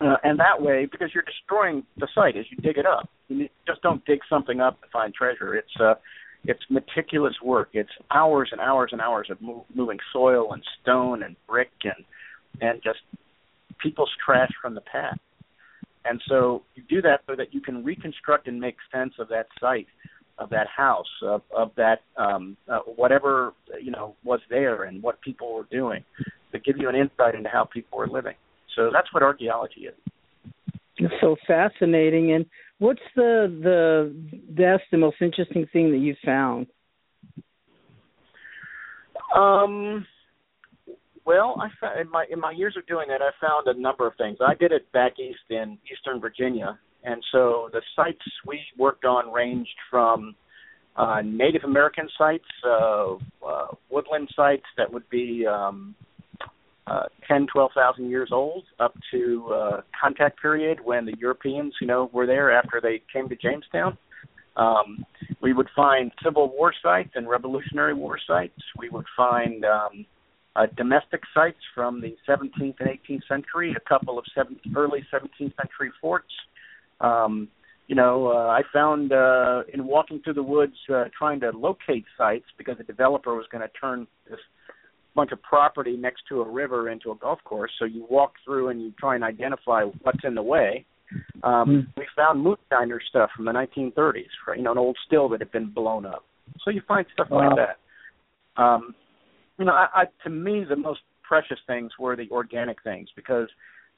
uh, 0.00 0.16
and 0.24 0.38
that 0.40 0.60
way, 0.60 0.86
because 0.90 1.10
you're 1.12 1.24
destroying 1.24 1.84
the 1.98 2.08
site 2.14 2.36
as 2.36 2.46
you 2.50 2.56
dig 2.58 2.78
it 2.78 2.86
up, 2.86 3.08
you 3.28 3.48
just 3.66 3.82
don't 3.82 4.04
dig 4.06 4.20
something 4.30 4.60
up 4.60 4.80
to 4.80 4.88
find 4.90 5.12
treasure. 5.12 5.54
It's 5.54 5.68
uh, 5.78 5.94
it's 6.44 6.62
meticulous 6.70 7.34
work. 7.44 7.70
It's 7.72 7.90
hours 8.10 8.48
and 8.52 8.60
hours 8.60 8.90
and 8.92 9.00
hours 9.00 9.28
of 9.30 9.40
move, 9.40 9.64
moving 9.74 9.98
soil 10.12 10.52
and 10.52 10.62
stone 10.82 11.22
and 11.22 11.36
brick 11.48 11.70
and 11.84 12.04
and 12.60 12.82
just 12.82 12.98
people's 13.82 14.10
trash 14.24 14.50
from 14.60 14.74
the 14.74 14.80
past. 14.80 15.20
And 16.04 16.20
so 16.28 16.62
you 16.74 16.82
do 16.88 17.02
that 17.02 17.20
so 17.26 17.36
that 17.36 17.52
you 17.52 17.60
can 17.60 17.84
reconstruct 17.84 18.48
and 18.48 18.60
make 18.60 18.76
sense 18.92 19.12
of 19.18 19.28
that 19.28 19.46
site, 19.60 19.86
of 20.38 20.50
that 20.50 20.66
house, 20.66 21.06
of, 21.22 21.42
of 21.54 21.72
that 21.76 22.00
um, 22.16 22.56
uh, 22.68 22.78
whatever 22.96 23.52
you 23.82 23.90
know 23.90 24.14
was 24.24 24.40
there 24.48 24.84
and 24.84 25.02
what 25.02 25.20
people 25.20 25.54
were 25.54 25.66
doing, 25.70 26.02
to 26.52 26.58
give 26.58 26.76
you 26.78 26.88
an 26.88 26.94
insight 26.94 27.34
into 27.34 27.48
how 27.48 27.64
people 27.64 27.98
were 27.98 28.08
living. 28.08 28.34
So 28.76 28.90
that's 28.92 29.12
what 29.12 29.22
archaeology 29.22 29.82
is. 29.82 30.09
It's 31.00 31.14
so 31.20 31.36
fascinating. 31.46 32.32
And 32.32 32.44
what's 32.78 33.00
the 33.16 33.48
the 33.62 34.14
best 34.50 34.84
the 34.92 34.98
most 34.98 35.16
interesting 35.20 35.66
thing 35.72 35.90
that 35.92 35.98
you 35.98 36.14
found? 36.24 36.66
Um. 39.34 40.06
Well, 41.26 41.54
I 41.60 41.68
found, 41.80 42.00
in 42.00 42.10
my 42.10 42.26
in 42.30 42.40
my 42.40 42.50
years 42.50 42.76
of 42.76 42.86
doing 42.86 43.06
that, 43.08 43.22
I 43.22 43.30
found 43.40 43.66
a 43.66 43.80
number 43.80 44.06
of 44.06 44.14
things. 44.16 44.38
I 44.40 44.54
did 44.54 44.72
it 44.72 44.90
back 44.92 45.18
east 45.18 45.38
in 45.48 45.78
Eastern 45.90 46.20
Virginia, 46.20 46.78
and 47.04 47.22
so 47.32 47.68
the 47.72 47.82
sites 47.94 48.24
we 48.46 48.60
worked 48.76 49.04
on 49.04 49.32
ranged 49.32 49.78
from 49.90 50.34
uh, 50.96 51.22
Native 51.24 51.62
American 51.64 52.08
sites, 52.18 52.44
uh, 52.66 53.14
uh, 53.46 53.66
woodland 53.90 54.28
sites 54.34 54.64
that 54.76 54.92
would 54.92 55.08
be 55.08 55.46
um, 55.46 55.94
uh, 56.90 57.04
10, 57.28 57.46
12,000 57.52 58.10
years 58.10 58.30
old, 58.32 58.64
up 58.80 58.94
to 59.12 59.48
uh, 59.54 59.80
contact 60.00 60.40
period 60.42 60.78
when 60.82 61.06
the 61.06 61.14
Europeans, 61.18 61.72
you 61.80 61.86
know, 61.86 62.10
were 62.12 62.26
there 62.26 62.50
after 62.50 62.80
they 62.82 63.00
came 63.12 63.28
to 63.28 63.36
Jamestown. 63.36 63.96
Um, 64.56 65.04
we 65.40 65.52
would 65.52 65.68
find 65.76 66.10
Civil 66.24 66.48
War 66.48 66.74
sites 66.82 67.10
and 67.14 67.28
Revolutionary 67.28 67.94
War 67.94 68.18
sites. 68.26 68.60
We 68.76 68.88
would 68.88 69.06
find 69.16 69.64
um, 69.64 70.04
uh, 70.56 70.66
domestic 70.76 71.20
sites 71.32 71.60
from 71.74 72.00
the 72.00 72.16
17th 72.28 72.74
and 72.80 72.88
18th 72.88 73.28
century, 73.28 73.74
a 73.76 73.88
couple 73.88 74.18
of 74.18 74.24
seven, 74.34 74.58
early 74.76 75.06
17th 75.14 75.54
century 75.56 75.92
forts. 76.00 76.32
Um, 77.00 77.48
you 77.86 77.94
know, 77.94 78.28
uh, 78.28 78.48
I 78.48 78.62
found 78.72 79.12
uh, 79.12 79.62
in 79.72 79.86
walking 79.86 80.20
through 80.22 80.34
the 80.34 80.42
woods 80.42 80.76
uh, 80.92 81.04
trying 81.16 81.40
to 81.40 81.50
locate 81.50 82.04
sites 82.18 82.46
because 82.58 82.76
a 82.80 82.84
developer 82.84 83.34
was 83.34 83.46
going 83.50 83.62
to 83.62 83.70
turn 83.80 84.06
this 84.28 84.40
bunch 85.14 85.32
of 85.32 85.42
property 85.42 85.96
next 85.96 86.22
to 86.28 86.40
a 86.40 86.48
river 86.48 86.90
into 86.90 87.10
a 87.10 87.16
golf 87.16 87.38
course. 87.44 87.70
So 87.78 87.84
you 87.84 88.06
walk 88.08 88.34
through 88.44 88.68
and 88.68 88.80
you 88.80 88.92
try 88.98 89.14
and 89.14 89.24
identify 89.24 89.82
what's 90.02 90.24
in 90.24 90.34
the 90.34 90.42
way. 90.42 90.84
Um, 91.42 91.68
mm. 91.68 91.86
We 91.96 92.06
found 92.14 92.44
moonshiner 92.44 92.98
stuff 93.08 93.30
from 93.34 93.44
the 93.44 93.52
1930s, 93.52 94.24
right? 94.46 94.58
you 94.58 94.62
know, 94.62 94.72
an 94.72 94.78
old 94.78 94.96
still 95.06 95.28
that 95.30 95.40
had 95.40 95.50
been 95.50 95.70
blown 95.70 96.06
up. 96.06 96.24
So 96.64 96.70
you 96.70 96.82
find 96.86 97.06
stuff 97.12 97.28
wow. 97.30 97.48
like 97.48 97.56
that. 97.56 98.62
Um, 98.62 98.94
you 99.58 99.64
know, 99.64 99.72
I, 99.72 99.86
I, 99.94 100.04
to 100.24 100.30
me, 100.30 100.64
the 100.68 100.76
most 100.76 101.00
precious 101.22 101.58
things 101.66 101.90
were 101.98 102.16
the 102.16 102.28
organic 102.30 102.82
things 102.82 103.08
because 103.16 103.48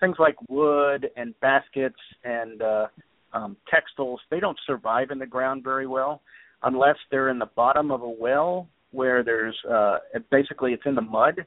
things 0.01 0.17
like 0.19 0.37
wood 0.49 1.09
and 1.17 1.39
baskets 1.41 1.97
and 2.25 2.63
uh, 2.63 2.87
um, 3.33 3.57
textiles, 3.71 4.21
they 4.31 4.41
don't 4.41 4.59
survive 4.67 5.11
in 5.11 5.19
the 5.19 5.27
ground 5.27 5.63
very 5.65 5.87
well 5.87 6.23
unless 6.63 6.97
they're 7.11 7.29
in 7.29 7.39
the 7.39 7.49
bottom 7.57 7.91
of 7.91 8.03
a 8.03 8.09
well 8.09 8.69
where 8.93 9.25
there's 9.25 9.57
uh, 9.71 9.99
basically 10.31 10.73
it's 10.73 10.85
in 10.87 10.95
the 10.95 11.01
mud 11.01 11.45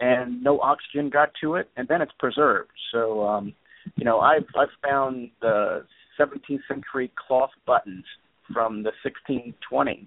and 0.00 0.42
no 0.42 0.60
oxygen 0.60 1.10
got 1.10 1.30
to 1.40 1.54
it, 1.56 1.68
and 1.76 1.86
then 1.88 2.02
it's 2.02 2.12
preserved. 2.18 2.70
So, 2.92 3.26
um, 3.26 3.54
you 3.96 4.04
know, 4.04 4.20
I've 4.20 4.46
I've 4.58 4.68
found 4.82 5.30
the 5.40 5.84
17th 6.18 6.60
century 6.68 7.12
cloth 7.26 7.50
buttons 7.66 8.04
from 8.52 8.82
the 8.82 8.90
1620s, 9.04 10.06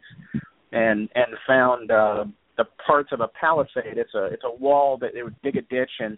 and 0.72 1.10
and 1.15 1.27
found 1.46 1.91
uh, 1.91 2.25
the 2.58 2.65
parts 2.86 3.10
of 3.12 3.22
a 3.22 3.27
palisade. 3.39 3.98
It's 3.98 4.13
a 4.13 4.25
it's 4.25 4.44
a 4.44 4.56
wall 4.56 4.98
that 5.00 5.12
they 5.13 5.24
would 5.24 5.36
dig 5.41 5.56
a 5.58 5.62
ditch 5.62 5.91
and 6.00 6.17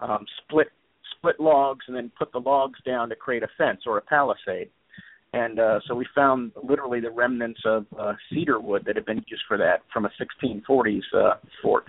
um, 0.00 0.24
split 0.42 0.68
split 1.16 1.38
logs 1.38 1.84
and 1.86 1.96
then 1.96 2.10
put 2.18 2.32
the 2.32 2.38
logs 2.38 2.78
down 2.84 3.08
to 3.08 3.16
create 3.16 3.42
a 3.42 3.48
fence 3.56 3.82
or 3.86 3.98
a 3.98 4.02
palisade 4.02 4.70
and 5.34 5.58
uh, 5.58 5.80
so 5.88 5.94
we 5.96 6.06
found 6.14 6.52
literally 6.62 7.00
the 7.00 7.10
remnants 7.10 7.60
of 7.64 7.86
uh, 7.98 8.12
cedar 8.32 8.60
wood 8.60 8.84
that 8.86 8.94
had 8.94 9.04
been 9.04 9.24
used 9.26 9.42
for 9.48 9.58
that 9.58 9.82
from 9.92 10.04
a 10.04 10.10
1640s 10.20 11.00
uh, 11.12 11.34
fort. 11.60 11.84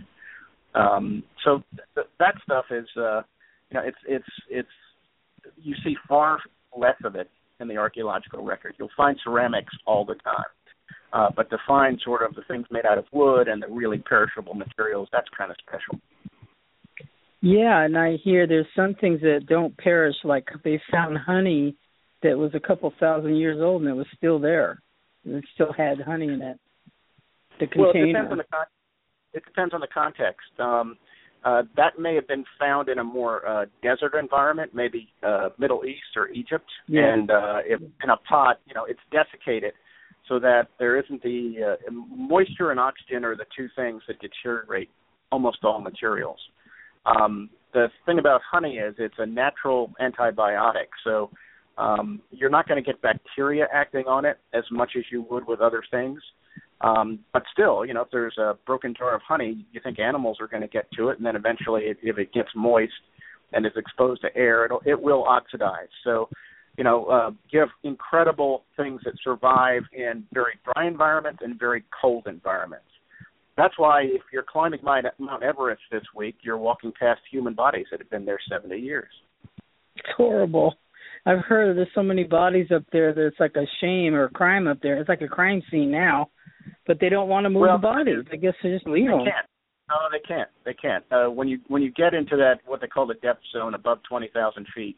Um, 0.73 1.23
so 1.43 1.61
th- 1.93 2.07
that 2.19 2.33
stuff 2.43 2.65
is, 2.71 2.87
uh, 2.97 3.21
you 3.69 3.75
know, 3.75 3.81
it's 3.85 3.97
it's 4.07 4.25
it's 4.49 4.69
you 5.57 5.75
see 5.83 5.95
far 6.07 6.39
less 6.75 6.95
of 7.03 7.15
it 7.15 7.29
in 7.59 7.67
the 7.67 7.77
archaeological 7.77 8.43
record. 8.43 8.73
You'll 8.79 8.89
find 8.97 9.15
ceramics 9.23 9.73
all 9.85 10.05
the 10.05 10.15
time, 10.15 10.43
uh, 11.13 11.29
but 11.35 11.49
to 11.51 11.57
find 11.67 12.01
sort 12.03 12.23
of 12.23 12.33
the 12.33 12.41
things 12.47 12.65
made 12.71 12.85
out 12.85 12.97
of 12.97 13.05
wood 13.13 13.47
and 13.47 13.61
the 13.61 13.67
really 13.67 13.99
perishable 13.99 14.55
materials, 14.55 15.07
that's 15.11 15.27
kind 15.37 15.51
of 15.51 15.57
special. 15.65 16.01
Yeah, 17.41 17.85
and 17.85 17.95
I 17.95 18.17
hear 18.23 18.47
there's 18.47 18.65
some 18.75 18.95
things 18.95 19.21
that 19.21 19.45
don't 19.47 19.77
perish, 19.77 20.15
like 20.23 20.47
they 20.63 20.81
found 20.91 21.19
honey 21.19 21.75
that 22.23 22.37
was 22.37 22.51
a 22.53 22.59
couple 22.59 22.91
thousand 22.99 23.35
years 23.35 23.59
old 23.61 23.81
and 23.81 23.91
it 23.91 23.93
was 23.93 24.07
still 24.17 24.39
there. 24.39 24.81
It 25.25 25.43
still 25.53 25.73
had 25.73 25.99
honey 26.01 26.27
in 26.27 26.41
it. 26.41 26.59
The 27.59 27.67
container. 27.67 27.85
Well, 27.85 27.93
it 27.95 28.07
depends 28.07 28.31
on 28.31 28.37
the 28.37 28.43
con- 28.51 28.65
it 29.33 29.43
depends 29.45 29.73
on 29.73 29.79
the 29.81 29.87
context. 29.87 30.47
Um, 30.59 30.97
uh, 31.43 31.61
that 31.77 31.99
may 31.99 32.15
have 32.15 32.27
been 32.27 32.43
found 32.59 32.89
in 32.89 32.97
a 32.97 33.03
more 33.03 33.47
uh, 33.47 33.65
desert 33.83 34.15
environment, 34.19 34.71
maybe 34.73 35.09
uh, 35.21 35.49
Middle 35.59 35.85
East 35.85 36.15
or 36.15 36.29
Egypt, 36.29 36.65
yeah. 36.87 37.13
and 37.13 37.29
uh, 37.29 37.57
if 37.63 37.79
in 37.79 38.09
a 38.09 38.17
pot, 38.27 38.59
you 38.65 38.73
know, 38.73 38.85
it's 38.85 38.99
desiccated 39.11 39.73
so 40.27 40.39
that 40.39 40.69
there 40.79 40.97
isn't 40.99 41.21
the 41.21 41.77
uh, 41.77 41.91
moisture 41.91 42.71
and 42.71 42.79
oxygen 42.79 43.23
are 43.23 43.35
the 43.35 43.45
two 43.55 43.67
things 43.75 44.01
that 44.07 44.17
deteriorate 44.19 44.89
almost 45.31 45.59
all 45.63 45.79
materials. 45.79 46.39
Um, 47.05 47.51
the 47.73 47.89
thing 48.07 48.17
about 48.17 48.41
honey 48.49 48.77
is 48.77 48.95
it's 48.97 49.15
a 49.19 49.25
natural 49.25 49.93
antibiotic, 50.01 50.87
so 51.03 51.29
um, 51.77 52.21
you're 52.31 52.49
not 52.49 52.67
going 52.67 52.81
to 52.81 52.85
get 52.85 53.01
bacteria 53.01 53.67
acting 53.71 54.05
on 54.07 54.25
it 54.25 54.37
as 54.53 54.63
much 54.71 54.91
as 54.97 55.03
you 55.11 55.25
would 55.29 55.45
with 55.47 55.59
other 55.59 55.83
things. 55.91 56.19
Um, 56.81 57.19
but 57.33 57.43
still, 57.51 57.85
you 57.85 57.93
know, 57.93 58.01
if 58.01 58.09
there's 58.11 58.37
a 58.37 58.57
broken 58.65 58.93
jar 58.97 59.15
of 59.15 59.21
honey, 59.27 59.65
you 59.71 59.79
think 59.81 59.99
animals 59.99 60.37
are 60.41 60.47
going 60.47 60.61
to 60.61 60.67
get 60.67 60.91
to 60.97 61.09
it, 61.09 61.17
and 61.17 61.25
then 61.25 61.35
eventually, 61.35 61.83
if, 61.83 61.97
if 62.03 62.17
it 62.17 62.33
gets 62.33 62.49
moist 62.55 62.91
and 63.53 63.65
is 63.65 63.71
exposed 63.75 64.21
to 64.21 64.35
air, 64.35 64.65
it'll, 64.65 64.81
it 64.85 64.99
will 64.99 65.23
oxidize. 65.23 65.87
So, 66.03 66.29
you 66.77 66.83
know, 66.83 67.05
uh, 67.05 67.31
you 67.49 67.59
have 67.61 67.69
incredible 67.83 68.63
things 68.75 69.01
that 69.05 69.13
survive 69.23 69.83
in 69.93 70.25
very 70.33 70.53
dry 70.65 70.87
environments 70.87 71.39
and 71.41 71.57
very 71.57 71.83
cold 72.01 72.27
environments. 72.27 72.85
That's 73.55 73.77
why 73.79 74.01
if 74.01 74.21
you're 74.33 74.43
climbing 74.43 74.81
Mount 74.83 75.43
Everest 75.43 75.81
this 75.89 76.03
week, 76.13 76.35
you're 76.41 76.57
walking 76.57 76.91
past 76.99 77.21
human 77.31 77.53
bodies 77.53 77.85
that 77.89 78.01
have 78.01 78.09
been 78.09 78.25
there 78.25 78.39
70 78.49 78.77
years. 78.77 79.09
It's 79.95 80.09
horrible. 80.17 80.75
I've 81.25 81.39
heard 81.39 81.75
there's 81.75 81.87
so 81.95 82.03
many 82.03 82.23
bodies 82.23 82.67
up 82.73 82.83
there 82.91 83.13
that 83.13 83.27
it's 83.27 83.39
like 83.39 83.55
a 83.55 83.65
shame 83.81 84.13
or 84.13 84.25
a 84.25 84.29
crime 84.29 84.67
up 84.67 84.79
there. 84.81 84.97
It's 84.99 85.09
like 85.09 85.21
a 85.21 85.27
crime 85.27 85.61
scene 85.71 85.91
now, 85.91 86.29
but 86.85 86.99
they 86.99 87.09
don't 87.09 87.29
want 87.29 87.45
to 87.45 87.49
move 87.49 87.61
well, 87.61 87.77
the 87.77 87.81
bodies. 87.81 88.25
I 88.31 88.35
guess 88.35 88.53
they 88.61 88.69
just 88.69 88.87
leave 88.87 89.07
they 89.07 89.11
them. 89.11 89.25
Can't. 89.25 89.47
No, 89.89 89.95
they 90.11 90.19
can't. 90.27 90.49
They 90.65 90.73
can't. 90.73 91.03
Uh, 91.11 91.31
when 91.31 91.47
you 91.47 91.59
when 91.67 91.81
you 91.81 91.91
get 91.91 92.13
into 92.13 92.35
that 92.37 92.55
what 92.65 92.81
they 92.81 92.87
call 92.87 93.07
the 93.07 93.15
death 93.15 93.37
zone 93.53 93.73
above 93.73 93.99
twenty 94.07 94.29
thousand 94.33 94.67
feet, 94.75 94.97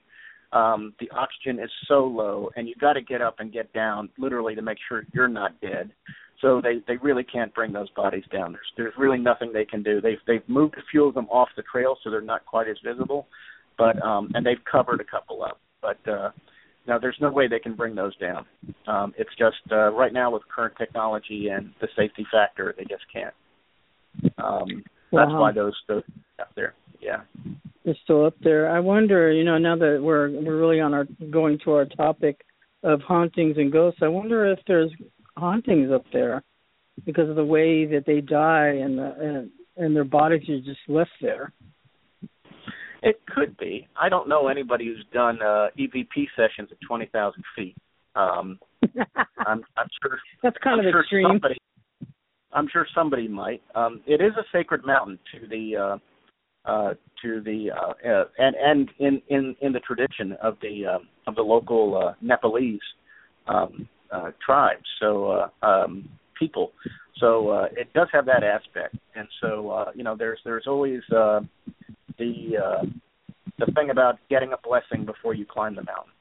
um, 0.53 0.93
the 0.99 1.09
oxygen 1.11 1.59
is 1.63 1.69
so 1.87 2.05
low, 2.05 2.49
and 2.55 2.67
you 2.67 2.75
got 2.79 2.93
to 2.93 3.01
get 3.01 3.21
up 3.21 3.35
and 3.39 3.51
get 3.51 3.71
down 3.73 4.09
literally 4.17 4.55
to 4.55 4.61
make 4.61 4.77
sure 4.87 5.05
you're 5.13 5.27
not 5.27 5.59
dead. 5.61 5.91
So 6.41 6.61
they 6.61 6.81
they 6.87 6.97
really 6.97 7.23
can't 7.23 7.53
bring 7.53 7.73
those 7.73 7.89
bodies 7.91 8.23
down. 8.31 8.51
There's 8.53 8.71
there's 8.77 8.93
really 8.97 9.17
nothing 9.17 9.51
they 9.51 9.65
can 9.65 9.83
do. 9.83 9.99
They've 10.01 10.19
they've 10.25 10.47
moved 10.47 10.75
a 10.75 10.83
few 10.91 11.05
of 11.05 11.13
them 11.13 11.27
off 11.29 11.49
the 11.55 11.63
trail 11.63 11.97
so 12.03 12.09
they're 12.09 12.21
not 12.21 12.45
quite 12.45 12.67
as 12.67 12.77
visible, 12.85 13.27
but 13.77 14.01
um, 14.01 14.31
and 14.35 14.45
they've 14.45 14.63
covered 14.69 15.01
a 15.01 15.05
couple 15.05 15.43
up. 15.43 15.59
But 15.81 15.97
uh, 16.07 16.31
now 16.87 16.97
there's 16.97 17.17
no 17.19 17.31
way 17.31 17.47
they 17.47 17.59
can 17.59 17.75
bring 17.75 17.95
those 17.95 18.15
down. 18.17 18.45
Um, 18.87 19.13
it's 19.17 19.35
just 19.37 19.57
uh, 19.71 19.91
right 19.91 20.13
now 20.13 20.31
with 20.31 20.43
current 20.53 20.73
technology 20.77 21.49
and 21.49 21.73
the 21.81 21.87
safety 21.95 22.25
factor, 22.31 22.73
they 22.77 22.85
just 22.85 23.03
can't. 23.11 23.33
Um, 24.37 24.83
that's 25.11 25.31
why 25.31 25.51
those 25.51 25.75
those 25.87 26.03
out 26.39 26.47
there. 26.55 26.73
Yeah. 27.01 27.21
They're 27.85 27.97
still 28.03 28.25
up 28.25 28.35
there. 28.41 28.69
I 28.69 28.79
wonder, 28.79 29.31
you 29.31 29.43
know, 29.43 29.57
now 29.57 29.75
that 29.77 29.99
we're 30.01 30.29
we're 30.29 30.59
really 30.59 30.81
on 30.81 30.93
our 30.93 31.05
going 31.29 31.59
to 31.63 31.71
our 31.73 31.85
topic 31.85 32.41
of 32.83 33.01
hauntings 33.01 33.57
and 33.57 33.71
ghosts, 33.71 33.99
I 34.01 34.07
wonder 34.07 34.51
if 34.51 34.59
there's 34.67 34.91
hauntings 35.37 35.91
up 35.91 36.05
there 36.11 36.43
because 37.05 37.29
of 37.29 37.35
the 37.35 37.45
way 37.45 37.85
that 37.85 38.05
they 38.05 38.21
die 38.21 38.79
and 38.81 38.97
the, 38.97 39.13
and 39.19 39.51
and 39.77 39.95
their 39.95 40.03
bodies 40.03 40.49
are 40.49 40.59
just 40.59 40.79
left 40.87 41.11
there. 41.21 41.53
It 43.07 43.21
could 43.33 43.55
be. 43.57 43.87
I 43.99 44.09
don't 44.09 44.27
know 44.27 44.49
anybody 44.49 44.85
who's 44.85 45.05
done 45.13 45.39
uh, 45.41 45.67
EVP 45.79 46.27
sessions 46.35 46.69
at 46.71 46.77
twenty 46.85 47.05
thousand 47.13 47.43
feet. 47.55 47.75
Um, 48.15 48.59
I'm, 48.83 49.63
I'm 49.77 49.87
sure. 50.01 50.19
That's 50.43 50.57
kind 50.61 50.81
I'm 50.81 50.87
of 50.87 50.91
sure 50.91 51.01
extreme. 51.01 51.27
Somebody, 51.29 51.57
I'm 52.51 52.67
sure 52.71 52.85
somebody 52.93 53.27
might. 53.29 53.61
Um, 53.75 54.01
it 54.05 54.21
is 54.21 54.33
a 54.37 54.43
sacred 54.51 54.85
mountain 54.85 55.19
to 55.33 55.47
the 55.47 55.75
uh, 55.77 56.69
uh, 56.69 56.93
to 57.21 57.41
the 57.41 57.69
uh, 57.71 58.09
uh, 58.09 58.25
and 58.39 58.55
and 58.55 58.89
in 58.99 59.21
in 59.29 59.55
in 59.61 59.71
the 59.71 59.79
tradition 59.79 60.33
of 60.43 60.57
the 60.61 60.85
um, 60.85 61.07
of 61.27 61.35
the 61.35 61.41
local 61.41 61.97
uh, 61.97 62.13
Nepalese 62.21 62.79
um, 63.47 63.87
uh, 64.11 64.31
tribes. 64.45 64.85
So 64.99 65.49
uh, 65.63 65.65
um, 65.65 66.09
people. 66.37 66.73
So 67.19 67.49
uh, 67.49 67.67
it 67.71 67.91
does 67.93 68.09
have 68.11 68.25
that 68.25 68.43
aspect, 68.43 68.95
and 69.15 69.27
so 69.41 69.69
uh, 69.69 69.91
you 69.95 70.03
know, 70.03 70.15
there's 70.15 70.39
there's 70.43 70.65
always 70.67 71.01
uh, 71.15 71.39
the 72.17 72.57
uh, 72.57 72.85
the 73.59 73.71
thing 73.73 73.89
about 73.89 74.19
getting 74.29 74.53
a 74.53 74.57
blessing 74.67 75.05
before 75.05 75.33
you 75.33 75.45
climb 75.45 75.75
the 75.75 75.83
mountain. 75.83 76.13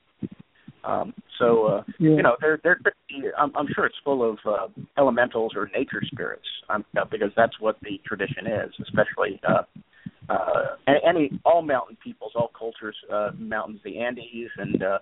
Um, 0.85 1.15
so 1.38 1.67
uh, 1.67 1.83
Yeah. 1.99 2.11
you 2.11 2.23
know, 2.23 2.37
there 2.41 2.61
there 2.62 2.76
could 2.76 2.93
be. 3.09 3.29
I'm, 3.38 3.53
I'm 3.57 3.67
sure 3.75 3.87
it's 3.87 3.97
full 4.05 4.29
of 4.29 4.38
uh, 4.47 4.69
elementals 4.99 5.53
or 5.57 5.69
nature 5.75 6.03
spirits, 6.05 6.47
um, 6.69 6.85
because 7.11 7.31
that's 7.37 7.59
what 7.61 7.76
the 7.83 8.00
tradition 8.07 8.47
is, 8.47 8.73
especially. 8.81 9.41
Uh, 9.47 9.62
uh, 10.29 10.76
any 11.09 11.31
all 11.45 11.62
mountain 11.62 11.97
peoples, 12.03 12.33
all 12.35 12.50
cultures, 12.59 12.97
uh, 13.12 13.31
mountains, 13.38 13.81
the 13.85 13.99
Andes 13.99 14.50
and 14.59 14.83
uh, 14.83 14.99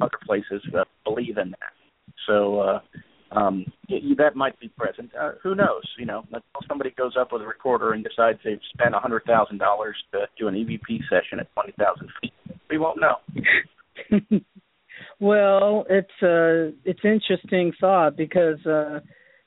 other 0.00 0.18
places 0.24 0.62
uh, 0.78 0.84
believe 1.04 1.36
in 1.36 1.50
that. 1.50 1.72
So 2.26 2.60
uh, 2.60 2.80
um, 3.34 3.64
that 4.18 4.36
might 4.36 4.58
be 4.60 4.68
present. 4.68 5.10
Uh, 5.18 5.32
who 5.42 5.54
knows? 5.54 5.82
You 5.98 6.06
know, 6.06 6.24
until 6.26 6.42
somebody 6.68 6.90
goes 6.96 7.12
up 7.18 7.32
with 7.32 7.42
a 7.42 7.46
recorder 7.46 7.92
and 7.92 8.04
decides 8.04 8.38
they've 8.44 8.58
spent 8.74 8.94
a 8.94 8.98
hundred 8.98 9.24
thousand 9.24 9.58
dollars 9.58 9.96
to 10.12 10.26
do 10.38 10.48
an 10.48 10.54
EVP 10.54 11.00
session 11.08 11.40
at 11.40 11.52
twenty 11.54 11.72
thousand 11.78 12.08
feet, 12.20 12.32
we 12.70 12.78
won't 12.78 13.00
know. 13.00 13.16
well, 15.20 15.84
it's 15.88 16.22
uh 16.22 16.76
it's 16.84 17.00
interesting 17.04 17.72
thought 17.80 18.16
because 18.16 18.64
uh 18.66 19.00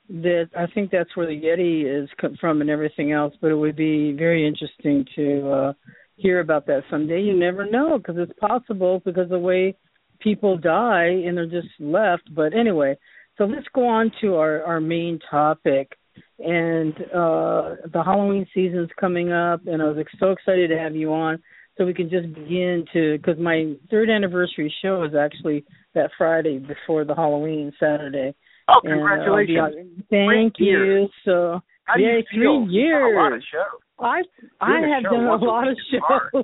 that 0.08 0.50
I 0.58 0.68
think 0.74 0.92
that's 0.92 1.16
where 1.16 1.28
the 1.28 1.40
Yeti 1.40 2.04
is 2.04 2.10
from 2.40 2.62
and 2.62 2.70
everything 2.70 3.12
else. 3.12 3.34
But 3.42 3.52
it 3.52 3.56
would 3.56 3.76
be 3.76 4.14
very 4.14 4.48
interesting 4.48 5.06
to 5.16 5.52
uh 5.52 5.74
hear 6.18 6.40
about 6.40 6.66
that 6.68 6.84
someday. 6.90 7.22
You 7.22 7.38
never 7.38 7.70
know 7.70 7.98
because 7.98 8.16
it's 8.18 8.40
possible 8.40 9.02
because 9.06 9.30
the 9.30 9.40
way 9.40 9.76
people 10.20 10.58
die 10.58 11.08
and 11.26 11.38
they're 11.38 11.46
just 11.46 11.68
left. 11.80 12.34
But 12.34 12.54
anyway, 12.54 12.98
so 13.38 13.46
let's 13.46 13.68
go 13.74 13.88
on 13.88 14.12
to 14.22 14.36
our 14.36 14.64
our 14.64 14.80
main 14.82 15.20
topic. 15.30 15.92
And 16.40 16.94
uh 17.14 17.76
the 17.92 18.02
Halloween 18.04 18.46
season's 18.54 18.90
coming 19.00 19.32
up, 19.32 19.62
and 19.68 19.82
I 19.82 19.86
was 19.86 20.06
so 20.20 20.32
excited 20.32 20.70
to 20.70 20.78
have 20.78 20.96
you 20.96 21.14
on 21.14 21.42
so 21.78 21.86
we 21.86 21.94
can 21.94 22.10
just 22.10 22.34
begin 22.34 22.86
to 22.94 23.18
because 23.18 23.38
my 23.40 23.74
third 23.92 24.10
anniversary 24.10 24.74
show 24.82 25.04
is 25.04 25.14
actually 25.16 25.66
that 25.94 26.12
Friday 26.18 26.60
before 26.60 27.06
the 27.06 27.16
Halloween 27.16 27.72
Saturday. 27.80 28.34
Oh, 28.68 28.78
uh, 28.78 28.82
congratulations! 28.82 29.60
on- 29.60 30.04
thank 30.10 30.58
Three 30.58 30.68
you. 30.68 30.84
years. 30.84 31.10
So 31.24 31.62
How 31.84 31.98
yeah, 31.98 32.18
you 32.18 32.24
three? 32.34 32.42
You've 32.80 33.14
A 33.14 33.16
lot 33.16 33.28
of 33.28 33.40
years. 33.40 33.46
shows. 33.52 33.82
I 34.00 34.22
I 34.60 34.80
have 34.94 35.04
done 35.04 35.26
a 35.26 35.36
lot 35.36 35.68
of 35.68 35.78
shows. 35.92 36.44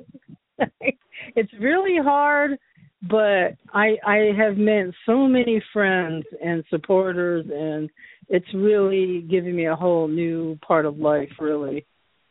it's 1.36 1.52
really 1.60 1.98
hard, 2.02 2.58
but 3.10 3.56
I 3.74 3.98
I 4.06 4.32
have 4.38 4.58
met 4.58 4.86
so 5.06 5.28
many 5.28 5.62
friends 5.74 6.24
and 6.44 6.64
supporters, 6.70 7.46
and 7.52 7.90
it's 8.30 8.54
really 8.54 9.22
given 9.30 9.56
me 9.56 9.66
a 9.68 9.76
whole 9.76 10.08
new 10.08 10.58
part 10.66 10.86
of 10.86 10.98
life, 10.98 11.32
really. 11.40 11.86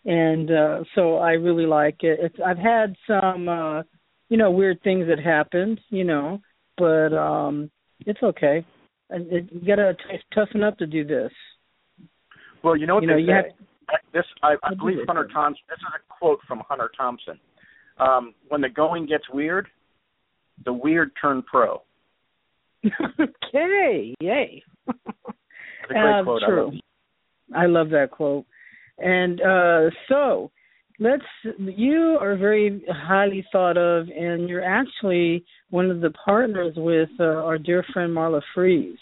And 0.05 0.51
uh 0.51 0.85
so 0.95 1.17
I 1.17 1.33
really 1.33 1.67
like 1.67 2.03
it. 2.03 2.21
It's 2.23 2.37
I've 2.45 2.59
had 2.59 2.95
some 3.07 3.49
uh 3.49 3.83
you 4.29 4.37
know 4.37 4.51
weird 4.51 4.83
things 4.83 5.07
that 5.09 5.19
happened, 5.19 5.81
you 5.91 6.05
know, 6.05 6.41
but 6.79 7.15
um 7.15 7.71
it's 8.07 8.23
okay. 8.23 8.65
And 9.11 9.31
it, 9.33 9.49
you 9.51 9.67
gotta 9.67 9.95
t- 9.95 10.19
toughen 10.35 10.63
up 10.63 10.79
to 10.79 10.87
do 10.87 11.05
this. 11.05 11.33
Well, 12.63 12.77
you 12.77 12.87
know 12.87 12.95
what 12.95 13.03
You 13.03 13.09
know, 13.09 13.17
you 13.17 13.33
have- 13.33 13.45
this 14.15 14.25
I, 14.43 14.55
I 14.63 14.75
believe 14.75 14.99
Hunter? 15.07 15.29
Thompson. 15.33 15.65
This 15.69 15.79
is 15.79 15.85
a 15.97 16.15
quote 16.19 16.39
from 16.47 16.63
Hunter 16.69 16.91
Thompson. 16.97 17.41
Um, 17.99 18.35
when 18.49 18.61
the 18.61 18.69
going 18.69 19.05
gets 19.05 19.25
weird, 19.33 19.67
the 20.65 20.73
weird 20.73 21.11
turn 21.21 21.43
pro. 21.43 21.83
okay, 23.21 24.15
yay. 24.21 24.63
It's 24.89 24.97
a 25.91 25.95
great 25.95 26.21
Uh, 26.21 26.25
quote. 26.25 26.43
I 26.43 26.47
true. 26.47 26.65
love. 26.65 26.75
I 27.55 27.67
love 27.67 27.91
that 27.91 28.11
quote. 28.11 28.47
And 28.99 29.41
uh 29.41 29.91
so 30.09 30.51
let's 30.99 31.25
you 31.59 32.19
are 32.21 32.37
very 32.37 32.83
highly 32.89 33.45
thought 33.51 33.77
of 33.77 34.09
and 34.09 34.49
you're 34.49 34.65
actually 34.65 35.45
one 35.71 35.91
of 35.91 36.01
the 36.01 36.11
partners 36.11 36.75
with 36.77 37.09
uh, 37.19 37.25
our 37.25 37.59
dear 37.59 37.85
friend 37.93 38.15
Marla 38.17 38.41
Fries. 38.55 38.97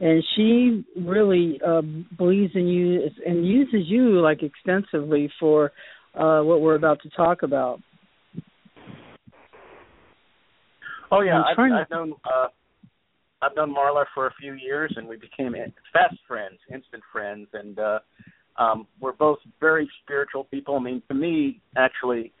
And 0.00 0.24
she 0.34 0.84
really 1.00 1.60
uh 1.66 1.82
believes 2.16 2.52
in 2.54 2.66
you 2.68 3.08
and 3.26 3.46
uses 3.46 3.82
you 3.86 4.20
like 4.20 4.42
extensively 4.42 5.30
for 5.38 5.72
uh 6.14 6.40
what 6.42 6.60
we're 6.60 6.74
about 6.76 7.00
to 7.02 7.10
talk 7.10 7.42
about. 7.42 7.80
Oh 11.10 11.20
yeah, 11.20 11.42
I've, 11.42 11.56
to- 11.56 11.62
I've 11.62 11.90
known 11.90 12.14
uh, 12.24 12.46
I've 13.42 13.54
known 13.56 13.74
Marla 13.74 14.04
for 14.14 14.26
a 14.26 14.34
few 14.40 14.54
years, 14.54 14.92
and 14.96 15.06
we 15.06 15.16
became 15.16 15.54
fast 15.92 16.16
friends, 16.26 16.58
instant 16.72 17.02
friends, 17.12 17.48
and 17.52 17.78
uh, 17.78 17.98
um, 18.56 18.86
we're 19.00 19.12
both 19.12 19.38
very 19.60 19.88
spiritual 20.02 20.44
people. 20.44 20.76
I 20.76 20.80
mean, 20.80 21.02
to 21.08 21.14
me, 21.14 21.60
actually, 21.76 22.32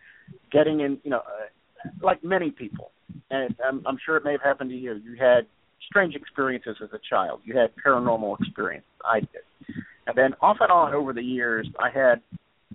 getting 0.50 0.80
in, 0.80 0.98
you 1.02 1.10
know, 1.10 1.18
uh, 1.18 1.88
like 2.02 2.24
many 2.24 2.50
people, 2.50 2.92
and 3.30 3.54
I'm, 3.66 3.82
I'm 3.86 3.98
sure 4.04 4.16
it 4.16 4.24
may 4.24 4.32
have 4.32 4.42
happened 4.42 4.70
to 4.70 4.76
you. 4.76 4.94
You 4.94 5.16
had 5.20 5.46
strange 5.88 6.14
experiences 6.14 6.76
as 6.82 6.88
a 6.94 7.00
child. 7.10 7.40
You 7.44 7.58
had 7.58 7.70
paranormal 7.84 8.36
experience. 8.40 8.86
I 9.04 9.20
did, 9.20 9.76
and 10.06 10.16
then 10.16 10.34
off 10.40 10.56
and 10.60 10.70
on 10.70 10.94
over 10.94 11.12
the 11.12 11.22
years, 11.22 11.68
I 11.78 11.90
had 11.90 12.22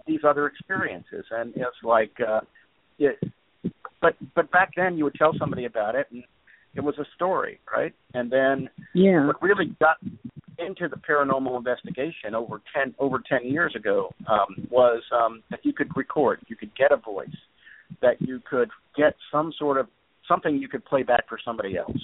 these 0.06 0.19
other 0.28 0.45
experiences, 0.45 1.25
and 1.32 1.54
it's 1.56 1.84
like, 1.84 2.12
uh, 2.25 2.41
it, 2.99 3.17
but 4.02 4.16
but 4.36 4.52
back 4.52 4.72
then 4.76 4.98
you 4.98 5.04
would 5.04 5.16
tell 5.16 5.34
somebody 5.38 5.66
about 5.66 5.96
it, 5.96 6.08
and 6.12 6.24
it 6.76 6.82
was 6.82 6.98
a 6.98 7.06
story, 7.16 7.60
right? 7.72 7.94
And 8.14 8.32
then 8.32 8.70
Yeah. 8.94 9.28
what 9.28 9.42
really 9.42 9.76
got 9.80 9.98
into 10.58 10.88
the 10.88 10.98
paranormal 10.98 11.58
investigation 11.58 12.36
over 12.36 12.62
ten 12.74 12.94
over 13.00 13.22
ten 13.28 13.46
years 13.46 13.76
ago 13.76 14.14
um, 14.28 14.68
was 14.70 15.02
um, 15.12 15.42
that 15.50 15.60
you 15.64 15.74
could 15.74 15.96
record, 15.96 16.40
you 16.48 16.56
could 16.56 16.76
get 16.76 16.92
a 16.92 16.98
voice, 16.98 17.28
that 18.02 18.22
you 18.22 18.42
could 18.50 18.70
get 18.96 19.16
some 19.32 19.54
sort 19.58 19.78
of 19.78 19.88
something 20.28 20.58
you 20.58 20.68
could 20.68 20.86
play 20.86 21.04
back 21.04 21.28
for 21.28 21.40
somebody 21.44 21.78
else, 21.78 21.98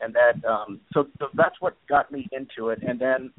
and 0.00 0.14
that 0.14 0.44
um, 0.48 0.80
so, 0.92 1.06
so 1.18 1.26
that's 1.34 1.60
what 1.60 1.74
got 1.88 2.12
me 2.12 2.28
into 2.32 2.70
it. 2.70 2.78
And 2.86 3.00
then 3.00 3.32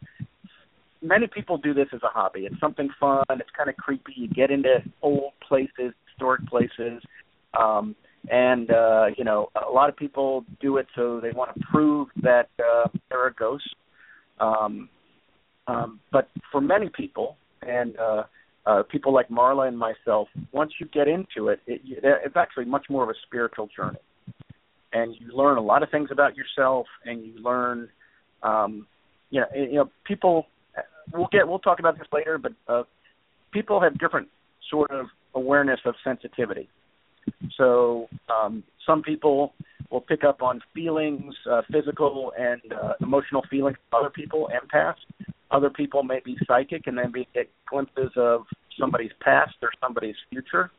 many 1.01 1.27
people 1.27 1.57
do 1.57 1.73
this 1.73 1.87
as 1.93 2.01
a 2.03 2.07
hobby. 2.07 2.41
It's 2.41 2.59
something 2.59 2.89
fun. 2.99 3.23
It's 3.31 3.49
kind 3.55 3.69
of 3.69 3.77
creepy. 3.77 4.13
You 4.15 4.27
get 4.27 4.51
into 4.51 4.79
old 5.01 5.33
places, 5.47 5.93
historic 6.09 6.45
places. 6.47 7.01
Um, 7.53 7.95
and 8.29 8.69
uh, 8.71 9.05
you 9.17 9.23
know, 9.23 9.49
a 9.55 9.71
lot 9.71 9.89
of 9.89 9.95
people 9.95 10.43
do 10.59 10.77
it 10.77 10.87
so 10.95 11.19
they 11.21 11.31
want 11.31 11.53
to 11.55 11.61
prove 11.71 12.09
that 12.21 12.49
uh, 12.59 12.87
there 13.09 13.25
are 13.25 13.31
ghosts. 13.31 13.69
Um, 14.39 14.89
um, 15.67 15.99
but 16.11 16.29
for 16.51 16.61
many 16.61 16.89
people, 16.89 17.37
and 17.61 17.97
uh, 17.97 18.23
uh, 18.65 18.83
people 18.83 19.13
like 19.13 19.29
Marla 19.29 19.67
and 19.67 19.77
myself, 19.77 20.27
once 20.51 20.73
you 20.79 20.87
get 20.87 21.07
into 21.07 21.49
it, 21.49 21.59
it, 21.67 21.81
it's 21.85 22.35
actually 22.35 22.65
much 22.65 22.85
more 22.89 23.03
of 23.03 23.09
a 23.09 23.15
spiritual 23.25 23.69
journey. 23.75 23.99
and 24.93 25.15
you 25.19 25.35
learn 25.35 25.57
a 25.57 25.61
lot 25.61 25.83
of 25.83 25.89
things 25.89 26.09
about 26.11 26.35
yourself, 26.35 26.85
and 27.05 27.25
you 27.25 27.33
learn, 27.41 27.89
um, 28.43 28.87
you 29.29 29.41
know, 29.41 29.47
you 29.55 29.75
know, 29.75 29.89
people. 30.05 30.47
We'll 31.13 31.29
get 31.31 31.47
we'll 31.47 31.59
talk 31.59 31.79
about 31.79 31.97
this 31.97 32.07
later, 32.11 32.37
but 32.37 32.51
uh, 32.67 32.83
people 33.53 33.79
have 33.79 33.97
different 33.97 34.27
sort 34.69 34.91
of 34.91 35.05
awareness 35.33 35.79
of 35.85 35.95
sensitivity. 36.03 36.69
So 37.57 38.07
um, 38.29 38.63
some 38.85 39.01
people 39.01 39.53
will 39.89 40.01
pick 40.01 40.23
up 40.23 40.41
on 40.41 40.61
feelings, 40.73 41.33
uh, 41.49 41.61
physical 41.71 42.33
and 42.37 42.61
uh, 42.73 42.93
emotional 43.01 43.43
feelings 43.49 43.77
of 43.91 43.99
other 43.99 44.09
people, 44.09 44.49
empaths. 44.53 44.95
Other 45.49 45.69
people 45.69 46.03
may 46.03 46.19
be 46.23 46.35
psychic 46.45 46.87
and 46.87 46.97
then 46.97 47.11
be 47.11 47.27
get 47.33 47.49
glimpses 47.69 48.11
of 48.17 48.41
somebody's 48.79 49.11
past 49.21 49.55
or 49.61 49.69
somebody's 49.81 50.15
future. 50.29 50.71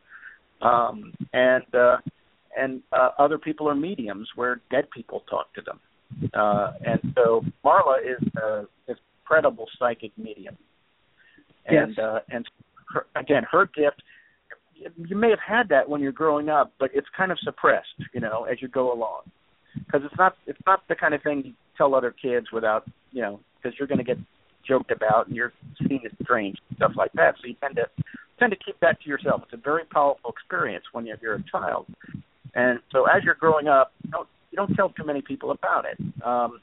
Um, 0.61 1.13
and 1.33 1.63
uh, 1.73 1.97
and 2.57 2.81
uh, 2.91 3.09
other 3.17 3.37
people 3.37 3.67
are 3.69 3.75
mediums 3.75 4.27
where 4.35 4.61
dead 4.69 4.89
people 4.91 5.23
talk 5.29 5.53
to 5.53 5.61
them. 5.61 5.79
Uh, 6.33 6.73
and 6.85 7.13
so 7.15 7.43
Marla 7.63 7.99
is 8.01 8.27
a 8.37 8.65
is 8.87 8.97
incredible 9.23 9.65
psychic 9.77 10.11
medium. 10.17 10.57
And 11.65 11.95
yes. 11.95 12.03
uh, 12.03 12.19
and 12.29 12.45
her, 12.93 13.05
again, 13.15 13.43
her 13.51 13.65
gift 13.67 14.01
you 14.97 15.15
may 15.15 15.29
have 15.29 15.39
had 15.45 15.69
that 15.69 15.89
when 15.89 16.01
you're 16.01 16.11
growing 16.11 16.49
up, 16.49 16.73
but 16.79 16.89
it's 16.93 17.07
kind 17.15 17.31
of 17.31 17.39
suppressed, 17.39 17.87
you 18.13 18.19
know, 18.19 18.45
as 18.45 18.61
you 18.61 18.67
go 18.67 18.93
along, 18.93 19.21
because 19.75 20.01
it's 20.03 20.17
not 20.17 20.35
it's 20.47 20.59
not 20.65 20.87
the 20.87 20.95
kind 20.95 21.13
of 21.13 21.21
thing 21.21 21.43
you 21.45 21.53
tell 21.77 21.95
other 21.95 22.11
kids 22.11 22.47
without, 22.51 22.85
you 23.11 23.21
know, 23.21 23.39
because 23.55 23.77
you're 23.77 23.87
going 23.87 23.97
to 23.97 24.03
get 24.03 24.17
joked 24.67 24.91
about 24.91 25.27
and 25.27 25.35
you're 25.35 25.53
seen 25.87 26.01
as 26.05 26.11
strange 26.23 26.57
stuff 26.75 26.91
like 26.95 27.11
that. 27.13 27.35
So 27.41 27.47
you 27.47 27.55
tend 27.61 27.75
to 27.75 27.85
tend 28.39 28.51
to 28.51 28.57
keep 28.57 28.79
that 28.79 29.01
to 29.01 29.09
yourself. 29.09 29.41
It's 29.43 29.53
a 29.53 29.57
very 29.57 29.85
powerful 29.85 30.31
experience 30.31 30.85
when 30.91 31.05
you're, 31.05 31.17
you're 31.21 31.35
a 31.35 31.43
child, 31.51 31.85
and 32.55 32.79
so 32.91 33.05
as 33.05 33.23
you're 33.23 33.35
growing 33.35 33.67
up, 33.67 33.91
you 34.03 34.11
don't 34.11 34.27
you 34.51 34.55
don't 34.55 34.73
tell 34.75 34.89
too 34.89 35.05
many 35.05 35.21
people 35.21 35.51
about 35.51 35.85
it. 35.85 35.97
Um, 36.23 36.59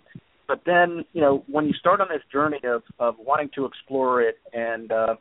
but 0.48 0.62
then, 0.64 1.05
you 1.12 1.20
know, 1.20 1.44
when 1.48 1.66
you 1.66 1.72
start 1.72 2.00
on 2.00 2.09
this 2.09 2.22
journey 2.33 2.61
of 2.64 2.83
of 2.98 3.16
wanting 3.18 3.50
to 3.57 3.64
explore 3.64 4.22
it 4.22 4.38
and 4.52 4.92
uh, 4.92 5.16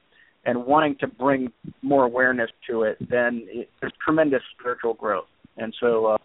and 0.46 0.66
wanting 0.66 0.96
to 1.00 1.08
bring 1.08 1.52
more 1.82 2.06
awareness 2.06 2.50
to 2.70 2.84
it, 2.84 2.98
then 3.10 3.44
it, 3.48 3.70
there's 3.82 3.94
tremendous 4.04 4.42
spiritual 4.58 4.94
growth. 4.94 5.26
And 5.58 5.74
so, 5.80 6.06
uh, 6.06 6.18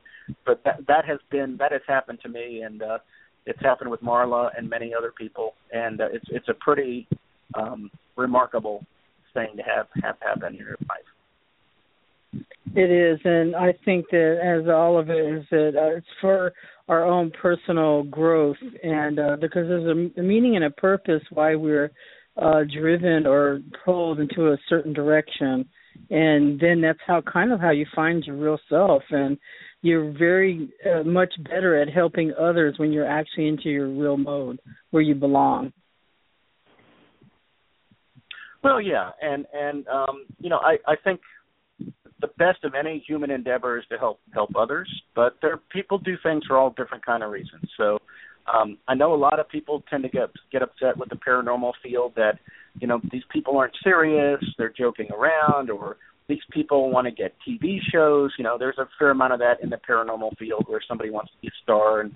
but 0.46 0.62
that 0.64 0.86
that 0.86 1.04
has 1.04 1.18
been 1.30 1.56
that 1.58 1.72
has 1.72 1.82
happened 1.86 2.18
to 2.22 2.28
me, 2.28 2.62
and 2.62 2.82
uh, 2.82 2.98
it's 3.46 3.60
happened 3.60 3.90
with 3.90 4.00
Marla 4.00 4.50
and 4.56 4.68
many 4.68 4.92
other 4.94 5.12
people, 5.16 5.54
and 5.72 6.00
uh, 6.00 6.08
it's 6.12 6.26
it's 6.28 6.48
a 6.48 6.54
pretty 6.54 7.08
um, 7.54 7.90
remarkable 8.16 8.84
thing 9.34 9.48
to 9.56 9.62
have 9.62 9.86
have 10.02 10.16
happen 10.20 10.54
in 10.54 10.60
your 10.60 10.76
life. 10.88 12.44
It 12.76 12.90
is, 12.90 13.18
and 13.24 13.56
I 13.56 13.74
think 13.84 14.06
that 14.10 14.38
as 14.42 14.68
all 14.68 14.98
of 14.98 15.10
it 15.10 15.38
is 15.38 15.44
that 15.50 15.72
uh, 15.76 15.96
it's 15.96 16.06
for 16.20 16.52
our 16.88 17.04
own 17.04 17.32
personal 17.40 18.04
growth, 18.04 18.56
and 18.82 19.18
uh, 19.18 19.36
because 19.40 19.66
there's 19.66 19.86
a, 20.16 20.20
a 20.20 20.22
meaning 20.22 20.56
and 20.56 20.64
a 20.64 20.70
purpose 20.70 21.22
why 21.30 21.54
we're 21.54 21.90
uh, 22.36 22.60
driven 22.72 23.26
or 23.26 23.60
pulled 23.84 24.20
into 24.20 24.52
a 24.52 24.58
certain 24.68 24.92
direction, 24.92 25.68
and 26.10 26.58
then 26.60 26.80
that's 26.80 26.98
how 27.06 27.20
kind 27.20 27.52
of 27.52 27.60
how 27.60 27.70
you 27.70 27.86
find 27.94 28.24
your 28.24 28.36
real 28.36 28.58
self, 28.68 29.02
and 29.10 29.38
you're 29.82 30.12
very 30.12 30.68
uh, 30.86 31.02
much 31.02 31.32
better 31.44 31.80
at 31.80 31.88
helping 31.88 32.32
others 32.38 32.74
when 32.78 32.92
you're 32.92 33.08
actually 33.08 33.48
into 33.48 33.68
your 33.70 33.88
real 33.88 34.16
mode 34.16 34.60
where 34.90 35.02
you 35.02 35.14
belong. 35.14 35.72
Well, 38.62 38.80
yeah, 38.80 39.10
and 39.22 39.46
and 39.52 39.86
um, 39.88 40.26
you 40.38 40.50
know, 40.50 40.58
I 40.58 40.76
I 40.86 40.96
think 41.02 41.20
the 42.20 42.28
best 42.38 42.64
of 42.64 42.74
any 42.74 43.02
human 43.06 43.30
endeavor 43.30 43.78
is 43.78 43.84
to 43.90 43.98
help 43.98 44.20
help 44.34 44.50
others, 44.56 44.88
but 45.14 45.36
there 45.40 45.58
people 45.72 45.98
do 45.98 46.16
things 46.22 46.44
for 46.46 46.58
all 46.58 46.70
different 46.70 47.04
kind 47.04 47.22
of 47.22 47.30
reasons. 47.30 47.70
So 47.76 47.98
um, 48.52 48.78
I 48.88 48.94
know 48.94 49.14
a 49.14 49.16
lot 49.16 49.38
of 49.38 49.48
people 49.48 49.82
tend 49.88 50.02
to 50.04 50.08
get 50.08 50.30
get 50.52 50.62
upset 50.62 50.96
with 50.96 51.08
the 51.08 51.16
paranormal 51.16 51.72
field 51.82 52.12
that 52.16 52.38
you 52.80 52.86
know 52.86 53.00
these 53.10 53.22
people 53.32 53.58
aren't 53.58 53.74
serious, 53.82 54.40
they're 54.58 54.72
joking 54.76 55.08
around, 55.12 55.70
or 55.70 55.96
these 56.28 56.40
people 56.50 56.90
want 56.90 57.06
to 57.06 57.10
get 57.10 57.34
TV 57.46 57.78
shows. 57.92 58.32
You 58.38 58.44
know, 58.44 58.56
there's 58.58 58.78
a 58.78 58.88
fair 58.98 59.10
amount 59.10 59.32
of 59.32 59.38
that 59.40 59.62
in 59.62 59.70
the 59.70 59.78
paranormal 59.88 60.36
field 60.38 60.64
where 60.68 60.80
somebody 60.86 61.10
wants 61.10 61.32
to 61.32 61.38
be 61.42 61.48
a 61.48 61.62
star 61.62 62.00
and 62.00 62.14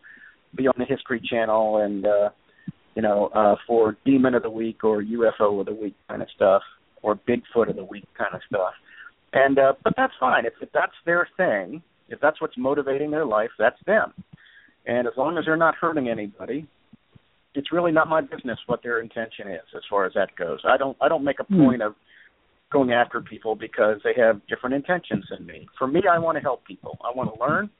be 0.57 0.67
on 0.69 0.75
the 0.79 0.85
History 0.85 1.21
Channel 1.29 1.79
and 1.79 2.07
uh, 2.07 2.31
you 2.95 3.03
know 3.03 3.27
uh, 3.35 3.57
for 3.67 3.97
Demon 4.05 4.35
of 4.35 4.43
the 4.43 4.51
Week 4.51 4.85
or 4.85 5.03
UFO 5.03 5.61
of 5.61 5.67
the 5.67 5.75
Week 5.75 5.95
kind 6.09 6.23
of 6.23 6.29
stuff 6.35 6.63
or 7.03 7.17
Bigfoot 7.29 7.69
of 7.69 7.77
the 7.77 7.85
Week 7.85 8.07
kind 8.17 8.35
of 8.35 8.41
stuff. 8.49 8.73
And 9.33 9.59
uh, 9.59 9.75
but 9.83 9.95
that's 9.97 10.13
fine 10.19 10.47
if, 10.47 10.55
if 10.61 10.71
that's 10.73 10.95
their 11.05 11.29
thing, 11.37 11.83
if 12.09 12.21
that's 12.21 12.41
what's 12.41 12.57
motivating 12.57 13.11
their 13.11 13.27
life, 13.27 13.51
that's 13.59 13.79
them. 13.87 14.13
And 14.87 15.07
as 15.07 15.15
long 15.17 15.39
as 15.39 15.45
they're 15.45 15.57
not 15.57 15.75
hurting 15.75 16.09
anybody, 16.09 16.67
it's 17.55 17.73
really 17.73 17.93
not 17.93 18.09
my 18.09 18.21
business 18.21 18.59
what 18.67 18.83
their 18.83 19.01
intention 19.01 19.49
is 19.49 19.63
as 19.77 19.83
far 19.89 20.05
as 20.05 20.13
that 20.15 20.35
goes. 20.37 20.59
I 20.65 20.77
don't 20.77 20.97
I 21.01 21.09
don't 21.09 21.25
make 21.25 21.41
a 21.41 21.45
point 21.45 21.81
mm. 21.81 21.87
of 21.87 21.95
going 22.73 22.93
after 22.93 23.21
people 23.21 23.55
because 23.55 24.01
they 24.03 24.21
have 24.21 24.41
different 24.49 24.75
intentions 24.75 25.25
than 25.31 25.47
me. 25.47 25.67
For 25.79 25.87
me, 25.87 26.03
I 26.11 26.19
want 26.19 26.37
to 26.37 26.43
help 26.43 26.67
people. 26.67 26.99
I 27.05 27.17
want 27.17 27.33
to 27.33 27.41
learn, 27.41 27.71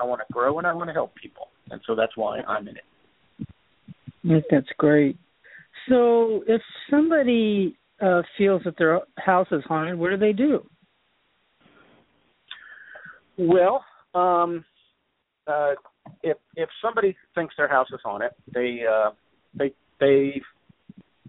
I 0.00 0.04
want 0.04 0.20
to 0.26 0.32
grow, 0.32 0.58
and 0.58 0.66
I 0.66 0.72
want 0.72 0.88
to 0.88 0.94
help 0.94 1.14
people. 1.16 1.48
And 1.70 1.80
so 1.86 1.96
that's 1.96 2.16
why 2.16 2.40
I'm 2.42 2.68
in 2.68 2.76
it. 2.76 4.44
That's 4.50 4.68
great. 4.78 5.18
So 5.88 6.44
if 6.46 6.62
somebody 6.88 7.76
uh, 8.00 8.22
feels 8.38 8.62
that 8.64 8.78
their 8.78 9.00
house 9.18 9.48
is 9.50 9.62
haunted, 9.66 9.98
what 9.98 10.10
do 10.10 10.16
they 10.16 10.32
do? 10.32 10.64
Well, 13.36 13.84
um, 14.14 14.64
uh, 15.46 15.72
if 16.22 16.36
if 16.56 16.68
somebody 16.82 17.16
thinks 17.34 17.54
their 17.56 17.68
house 17.68 17.88
is 17.92 18.00
haunted, 18.04 18.30
they 18.52 18.80
uh, 18.90 19.10
they 19.54 19.72
they 20.00 20.42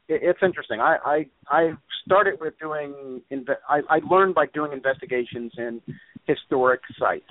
it's 0.07 0.39
interesting. 0.41 0.79
I 0.79 0.97
I 1.05 1.25
I 1.47 1.71
started 2.05 2.39
with 2.39 2.57
doing 2.59 3.21
inve- 3.31 3.61
I 3.69 3.81
I 3.89 3.99
learned 4.09 4.35
by 4.35 4.45
doing 4.53 4.71
investigations 4.71 5.51
in 5.57 5.81
historic 6.25 6.81
sites. 6.99 7.25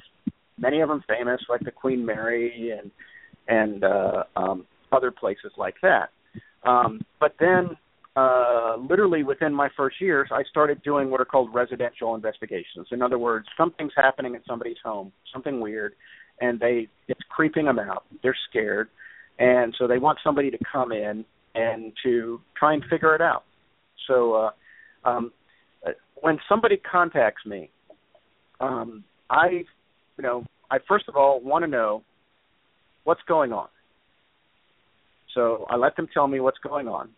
Many 0.58 0.80
of 0.80 0.88
them 0.88 1.02
famous, 1.08 1.40
like 1.48 1.60
the 1.60 1.70
Queen 1.70 2.04
Mary 2.04 2.72
and 2.78 2.90
and 3.48 3.84
uh, 3.84 4.24
um, 4.36 4.66
other 4.92 5.10
places 5.10 5.52
like 5.56 5.74
that. 5.82 6.10
Um, 6.64 7.02
but 7.20 7.34
then, 7.38 7.76
uh, 8.16 8.76
literally 8.88 9.22
within 9.22 9.52
my 9.52 9.68
first 9.76 10.00
years, 10.00 10.28
I 10.32 10.42
started 10.48 10.82
doing 10.82 11.10
what 11.10 11.20
are 11.20 11.26
called 11.26 11.52
residential 11.52 12.14
investigations. 12.14 12.88
In 12.90 13.02
other 13.02 13.18
words, 13.18 13.46
something's 13.56 13.92
happening 13.96 14.34
at 14.34 14.42
somebody's 14.46 14.78
home, 14.82 15.12
something 15.32 15.60
weird, 15.60 15.94
and 16.40 16.58
they 16.60 16.88
it's 17.08 17.20
creeping 17.28 17.66
them 17.66 17.78
out. 17.78 18.04
They're 18.22 18.36
scared, 18.50 18.88
and 19.38 19.74
so 19.78 19.86
they 19.86 19.98
want 19.98 20.18
somebody 20.24 20.50
to 20.50 20.58
come 20.70 20.92
in 20.92 21.24
and 21.54 21.92
to 22.02 22.40
try 22.56 22.74
and 22.74 22.82
figure 22.90 23.14
it 23.14 23.20
out. 23.20 23.44
So 24.06 24.34
uh, 24.34 25.08
um, 25.08 25.32
when 26.20 26.38
somebody 26.48 26.76
contacts 26.76 27.44
me, 27.46 27.70
um, 28.60 29.04
I 29.30 29.64
you 30.16 30.22
know 30.22 30.44
I 30.70 30.78
first 30.88 31.08
of 31.08 31.16
all 31.16 31.40
want 31.40 31.64
to 31.64 31.70
know 31.70 32.02
what's 33.04 33.22
going 33.28 33.52
on. 33.52 33.68
So 35.34 35.66
I 35.68 35.76
let 35.76 35.96
them 35.96 36.08
tell 36.12 36.28
me 36.28 36.40
what's 36.40 36.58
going 36.58 36.88
on, 36.88 37.10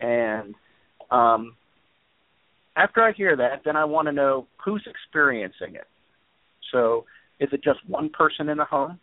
and 0.00 0.54
um, 1.10 1.56
after 2.76 3.02
I 3.02 3.12
hear 3.12 3.36
that, 3.36 3.62
then 3.64 3.76
I 3.76 3.84
want 3.84 4.06
to 4.08 4.12
know 4.12 4.46
who's 4.64 4.86
experiencing 4.88 5.74
it. 5.74 5.86
So 6.72 7.04
is 7.40 7.48
it 7.52 7.64
just 7.64 7.80
one 7.88 8.10
person 8.10 8.48
in 8.48 8.58
the 8.58 8.64
home? 8.64 9.00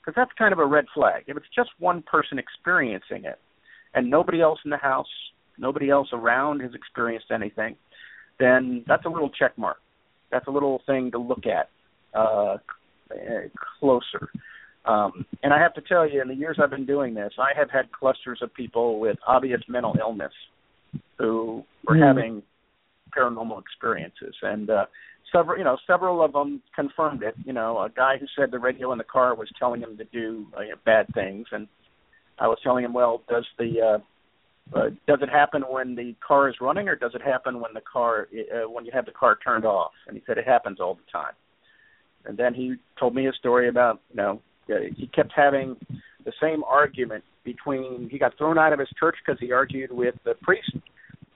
Because 0.00 0.14
that's 0.16 0.32
kind 0.38 0.52
of 0.52 0.58
a 0.58 0.66
red 0.66 0.86
flag. 0.94 1.24
If 1.26 1.36
it's 1.36 1.46
just 1.54 1.70
one 1.78 2.02
person 2.02 2.38
experiencing 2.38 3.24
it 3.24 3.38
and 3.94 4.10
nobody 4.10 4.40
else 4.40 4.58
in 4.64 4.70
the 4.70 4.78
house, 4.78 5.06
nobody 5.58 5.90
else 5.90 6.08
around 6.12 6.60
has 6.60 6.74
experienced 6.74 7.30
anything, 7.30 7.76
then 8.38 8.84
that's 8.86 9.04
a 9.04 9.08
little 9.08 9.30
check 9.30 9.56
mark. 9.58 9.78
That's 10.30 10.46
a 10.46 10.50
little 10.50 10.80
thing 10.86 11.10
to 11.12 11.18
look 11.18 11.44
at 11.46 11.68
uh, 12.18 12.56
closer. 13.78 14.30
Um, 14.84 15.26
and 15.42 15.52
I 15.52 15.58
have 15.58 15.74
to 15.74 15.82
tell 15.82 16.08
you, 16.08 16.22
in 16.22 16.28
the 16.28 16.34
years 16.34 16.58
I've 16.62 16.70
been 16.70 16.86
doing 16.86 17.14
this, 17.14 17.32
I 17.38 17.58
have 17.58 17.70
had 17.70 17.92
clusters 17.92 18.40
of 18.42 18.52
people 18.54 18.98
with 19.00 19.16
obvious 19.26 19.60
mental 19.68 19.94
illness 20.00 20.32
who 21.18 21.64
were 21.86 21.96
mm. 21.96 22.06
having 22.06 22.42
paranormal 23.16 23.60
experiences, 23.60 24.34
and 24.42 24.70
uh, 24.70 24.86
several 25.32 25.58
you 25.58 25.64
know 25.64 25.76
several 25.86 26.22
of 26.22 26.32
them 26.32 26.62
confirmed 26.74 27.22
it. 27.22 27.34
You 27.44 27.52
know 27.52 27.78
a 27.78 27.88
guy 27.88 28.16
who 28.18 28.26
said 28.36 28.50
the 28.50 28.58
radio 28.58 28.92
in 28.92 28.98
the 28.98 29.04
car 29.04 29.34
was 29.34 29.48
telling 29.58 29.80
him 29.80 29.96
to 29.96 30.04
do 30.04 30.46
uh, 30.56 30.60
bad 30.84 31.06
things. 31.14 31.46
And 31.52 31.68
i 32.40 32.46
was 32.46 32.58
telling 32.62 32.84
him 32.84 32.92
well 32.92 33.22
does 33.28 33.46
the 33.58 33.80
uh 33.80 33.98
uh, 34.76 34.90
does 35.06 35.18
it 35.22 35.30
happen 35.30 35.62
when 35.62 35.94
the 35.94 36.14
car 36.26 36.48
is 36.48 36.54
running 36.60 36.88
or 36.88 36.94
does 36.94 37.12
it 37.14 37.22
happen 37.22 37.60
when 37.60 37.72
the 37.72 37.80
car 37.80 38.28
uh, 38.32 38.68
when 38.68 38.84
you 38.84 38.92
have 38.92 39.06
the 39.06 39.12
car 39.12 39.38
turned 39.42 39.64
off? 39.64 39.92
And 40.06 40.16
he 40.16 40.22
said 40.26 40.36
it 40.38 40.46
happens 40.46 40.78
all 40.80 40.94
the 40.94 41.10
time. 41.10 41.32
And 42.26 42.36
then 42.36 42.52
he 42.52 42.74
told 42.98 43.14
me 43.14 43.26
a 43.28 43.32
story 43.32 43.68
about 43.68 44.00
you 44.10 44.16
know 44.16 44.42
uh, 44.70 44.74
he 44.94 45.06
kept 45.06 45.32
having 45.34 45.76
the 46.24 46.32
same 46.40 46.62
argument 46.64 47.24
between 47.44 48.08
he 48.10 48.18
got 48.18 48.36
thrown 48.36 48.58
out 48.58 48.72
of 48.74 48.78
his 48.78 48.88
church 49.00 49.16
because 49.24 49.40
he 49.40 49.52
argued 49.52 49.90
with 49.90 50.14
the 50.24 50.34
priest 50.42 50.76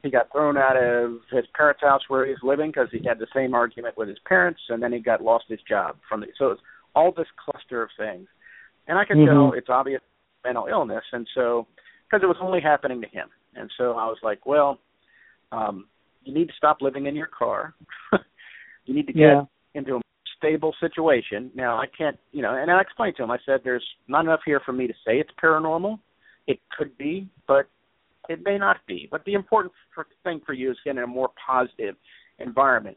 he 0.02 0.10
got 0.10 0.30
thrown 0.32 0.56
out 0.56 0.76
of 0.76 1.20
his 1.30 1.44
parents' 1.56 1.80
house 1.80 2.02
where 2.08 2.24
he 2.26 2.32
was 2.32 2.40
living 2.42 2.70
because 2.70 2.88
he 2.90 3.00
had 3.06 3.18
the 3.18 3.26
same 3.34 3.54
argument 3.54 3.96
with 3.96 4.08
his 4.08 4.18
parents, 4.26 4.60
and 4.68 4.82
then 4.82 4.92
he 4.92 4.98
got 4.98 5.22
lost 5.22 5.44
his 5.48 5.60
job 5.68 5.96
from 6.08 6.20
the. 6.20 6.26
So 6.38 6.48
it's 6.50 6.60
all 6.94 7.12
this 7.12 7.28
cluster 7.38 7.82
of 7.82 7.90
things, 7.96 8.28
and 8.88 8.98
I 8.98 9.04
could 9.04 9.18
Mhm. 9.18 9.26
tell 9.26 9.52
it's 9.52 9.68
obvious 9.70 10.02
mental 10.44 10.66
illness, 10.66 11.04
and 11.12 11.28
so 11.34 11.66
because 12.04 12.22
it 12.22 12.26
was 12.26 12.36
only 12.40 12.60
happening 12.60 13.00
to 13.00 13.08
him, 13.08 13.30
and 13.54 13.70
so 13.76 13.96
I 13.96 14.06
was 14.06 14.18
like, 14.22 14.44
well, 14.44 14.78
um, 15.52 15.88
you 16.24 16.34
need 16.34 16.48
to 16.48 16.54
stop 16.54 16.82
living 16.82 17.06
in 17.06 17.14
your 17.14 17.28
car. 17.28 17.74
you 18.84 18.94
need 18.94 19.06
to 19.06 19.12
get 19.12 19.20
Yeah. 19.20 19.44
into 19.74 19.96
a 19.96 20.00
stable 20.36 20.74
situation. 20.80 21.50
Now 21.54 21.78
I 21.78 21.86
can't, 21.86 22.18
you 22.32 22.42
know, 22.42 22.54
and 22.54 22.70
I 22.70 22.80
explained 22.80 23.16
to 23.16 23.22
him. 23.22 23.30
I 23.30 23.38
said, 23.46 23.62
"There's 23.62 23.88
not 24.08 24.24
enough 24.24 24.42
here 24.44 24.60
for 24.60 24.72
me 24.72 24.86
to 24.88 24.94
say 25.04 25.20
it's 25.20 25.30
paranormal. 25.40 26.00
It 26.48 26.60
could 26.70 26.96
be, 26.98 27.28
but 27.46 27.68
it 28.28 28.40
may 28.44 28.58
not 28.58 28.78
be. 28.86 29.08
But 29.10 29.24
the 29.24 29.34
important 29.34 29.72
thing 30.24 30.40
for 30.44 30.52
you 30.52 30.70
is 30.70 30.76
getting 30.84 31.02
a 31.02 31.06
more 31.06 31.30
positive 31.46 31.96
environment. 32.38 32.96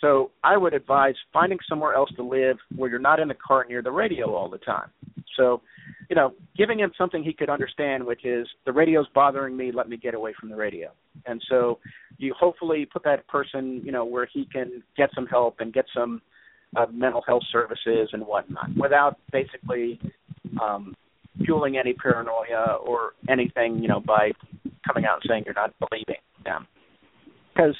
So 0.00 0.32
I 0.42 0.56
would 0.56 0.74
advise 0.74 1.14
finding 1.32 1.58
somewhere 1.68 1.94
else 1.94 2.10
to 2.16 2.22
live 2.22 2.56
where 2.74 2.90
you're 2.90 2.98
not 2.98 3.20
in 3.20 3.28
the 3.28 3.34
car 3.34 3.64
near 3.68 3.82
the 3.82 3.92
radio 3.92 4.34
all 4.34 4.50
the 4.50 4.58
time. 4.58 4.90
So, 5.36 5.62
you 6.10 6.16
know, 6.16 6.34
giving 6.56 6.78
him 6.78 6.92
something 6.98 7.22
he 7.22 7.32
could 7.32 7.48
understand, 7.48 8.04
which 8.04 8.24
is 8.24 8.46
the 8.66 8.72
radio's 8.72 9.06
bothering 9.14 9.56
me. 9.56 9.70
Let 9.72 9.88
me 9.88 9.96
get 9.96 10.14
away 10.14 10.34
from 10.38 10.50
the 10.50 10.56
radio. 10.56 10.90
And 11.26 11.42
so 11.48 11.78
you 12.18 12.34
hopefully 12.38 12.86
put 12.90 13.04
that 13.04 13.26
person, 13.28 13.80
you 13.84 13.92
know, 13.92 14.04
where 14.04 14.28
he 14.30 14.46
can 14.52 14.82
get 14.96 15.10
some 15.14 15.26
help 15.26 15.60
and 15.60 15.72
get 15.72 15.84
some 15.94 16.20
uh, 16.76 16.86
mental 16.92 17.22
health 17.26 17.42
services 17.52 18.10
and 18.12 18.26
whatnot 18.26 18.70
without 18.76 19.18
basically 19.30 20.00
um, 20.60 20.94
fueling 21.44 21.76
any 21.76 21.92
paranoia 21.92 22.76
or 22.84 23.12
anything, 23.28 23.78
you 23.78 23.88
know, 23.88 24.00
by 24.00 24.32
coming 24.86 25.04
out 25.04 25.20
and 25.22 25.28
saying 25.28 25.42
you're 25.44 25.54
not 25.54 25.74
believing 25.78 26.20
them. 26.44 26.66
Because 27.54 27.76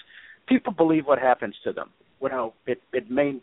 people 0.48 0.72
believe 0.72 1.06
what 1.06 1.18
happens 1.18 1.54
to 1.64 1.72
them. 1.72 1.90
Know, 2.20 2.54
it 2.66 2.80
it 2.92 3.10
may 3.10 3.40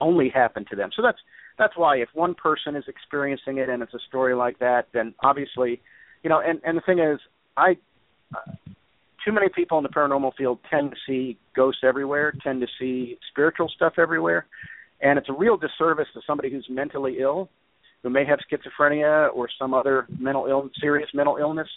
only 0.00 0.28
happen 0.28 0.64
to 0.70 0.76
them. 0.76 0.90
So 0.94 1.02
that's 1.02 1.18
that's 1.58 1.76
why 1.76 1.96
if 1.96 2.08
one 2.14 2.34
person 2.34 2.76
is 2.76 2.84
experiencing 2.88 3.58
it 3.58 3.68
and 3.68 3.82
it's 3.82 3.92
a 3.92 3.98
story 4.08 4.34
like 4.34 4.58
that, 4.60 4.86
then 4.94 5.14
obviously, 5.22 5.80
you 6.22 6.30
know, 6.30 6.40
and 6.44 6.60
and 6.64 6.76
the 6.76 6.82
thing 6.82 7.00
is, 7.00 7.18
I 7.56 7.76
uh, 8.34 8.52
too 9.24 9.32
many 9.32 9.48
people 9.54 9.78
in 9.78 9.82
the 9.82 9.90
paranormal 9.90 10.34
field 10.36 10.58
tend 10.70 10.92
to 10.92 10.96
see 11.06 11.38
ghosts 11.54 11.82
everywhere, 11.84 12.32
tend 12.42 12.60
to 12.60 12.66
see 12.78 13.18
spiritual 13.30 13.68
stuff 13.74 13.94
everywhere, 13.98 14.46
and 15.02 15.18
it's 15.18 15.28
a 15.28 15.32
real 15.34 15.56
disservice 15.56 16.08
to 16.14 16.20
somebody 16.26 16.50
who's 16.50 16.66
mentally 16.70 17.18
ill, 17.20 17.50
who 18.02 18.10
may 18.10 18.24
have 18.24 18.38
schizophrenia 18.50 19.28
or 19.34 19.48
some 19.58 19.74
other 19.74 20.06
mental 20.18 20.46
ill 20.46 20.70
serious 20.80 21.10
mental 21.12 21.36
illness, 21.36 21.68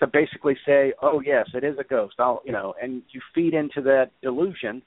to 0.00 0.06
basically 0.06 0.56
say, 0.66 0.92
"Oh 1.02 1.20
yes, 1.20 1.46
it 1.54 1.64
is 1.64 1.76
a 1.78 1.84
ghost." 1.84 2.14
I'll, 2.18 2.42
you 2.44 2.52
know, 2.52 2.74
and 2.80 3.02
you 3.10 3.20
feed 3.34 3.54
into 3.54 3.80
that 3.82 4.10
illusion, 4.22 4.82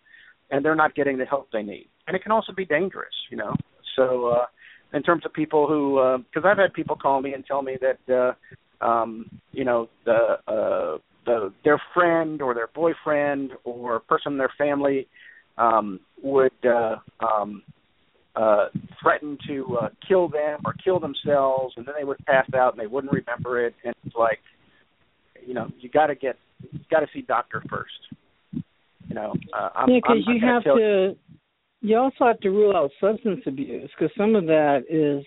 and 0.49 0.63
they're 0.63 0.75
not 0.75 0.95
getting 0.95 1.17
the 1.17 1.25
help 1.25 1.49
they 1.51 1.63
need, 1.63 1.87
and 2.07 2.15
it 2.15 2.23
can 2.23 2.31
also 2.31 2.53
be 2.53 2.65
dangerous, 2.65 3.13
you 3.29 3.37
know. 3.37 3.53
So, 3.95 4.27
uh, 4.27 4.45
in 4.93 5.03
terms 5.03 5.25
of 5.25 5.33
people 5.33 5.67
who, 5.67 6.21
because 6.29 6.47
I've 6.47 6.57
had 6.57 6.73
people 6.73 6.95
call 6.95 7.21
me 7.21 7.33
and 7.33 7.45
tell 7.45 7.61
me 7.61 7.77
that, 7.81 8.35
uh, 8.81 8.85
um, 8.85 9.29
you 9.51 9.65
know, 9.65 9.89
the 10.05 10.37
uh, 10.47 10.97
the 11.25 11.53
their 11.63 11.81
friend 11.93 12.41
or 12.41 12.53
their 12.53 12.69
boyfriend 12.73 13.51
or 13.63 13.99
person 13.99 14.33
in 14.33 14.37
their 14.37 14.53
family 14.57 15.07
um, 15.57 15.99
would 16.23 16.51
uh, 16.65 16.97
um, 17.25 17.63
uh, 18.35 18.67
threaten 19.01 19.37
to 19.47 19.77
uh, 19.81 19.89
kill 20.07 20.27
them 20.27 20.59
or 20.65 20.73
kill 20.83 20.99
themselves, 20.99 21.73
and 21.77 21.85
then 21.85 21.95
they 21.97 22.03
would 22.03 22.17
pass 22.25 22.47
out 22.55 22.73
and 22.73 22.81
they 22.81 22.87
wouldn't 22.87 23.13
remember 23.13 23.65
it. 23.65 23.75
And 23.83 23.93
it's 24.05 24.15
like, 24.15 24.39
you 25.45 25.53
know, 25.53 25.71
you 25.79 25.89
got 25.89 26.07
to 26.07 26.15
get, 26.15 26.37
you 26.71 26.79
got 26.89 27.01
to 27.01 27.07
see 27.13 27.21
doctor 27.21 27.63
first. 27.69 27.91
You 29.07 29.15
know, 29.15 29.35
uh, 29.53 29.69
I'm, 29.75 29.89
yeah, 29.89 29.99
because 30.01 30.23
you 30.27 30.39
have 30.41 30.63
to. 30.63 31.15
You 31.83 31.97
also 31.97 32.25
have 32.25 32.39
to 32.41 32.49
rule 32.49 32.75
out 32.75 32.91
substance 33.01 33.41
abuse 33.47 33.89
because 33.97 34.15
some 34.15 34.35
of 34.35 34.45
that 34.45 34.83
is 34.87 35.25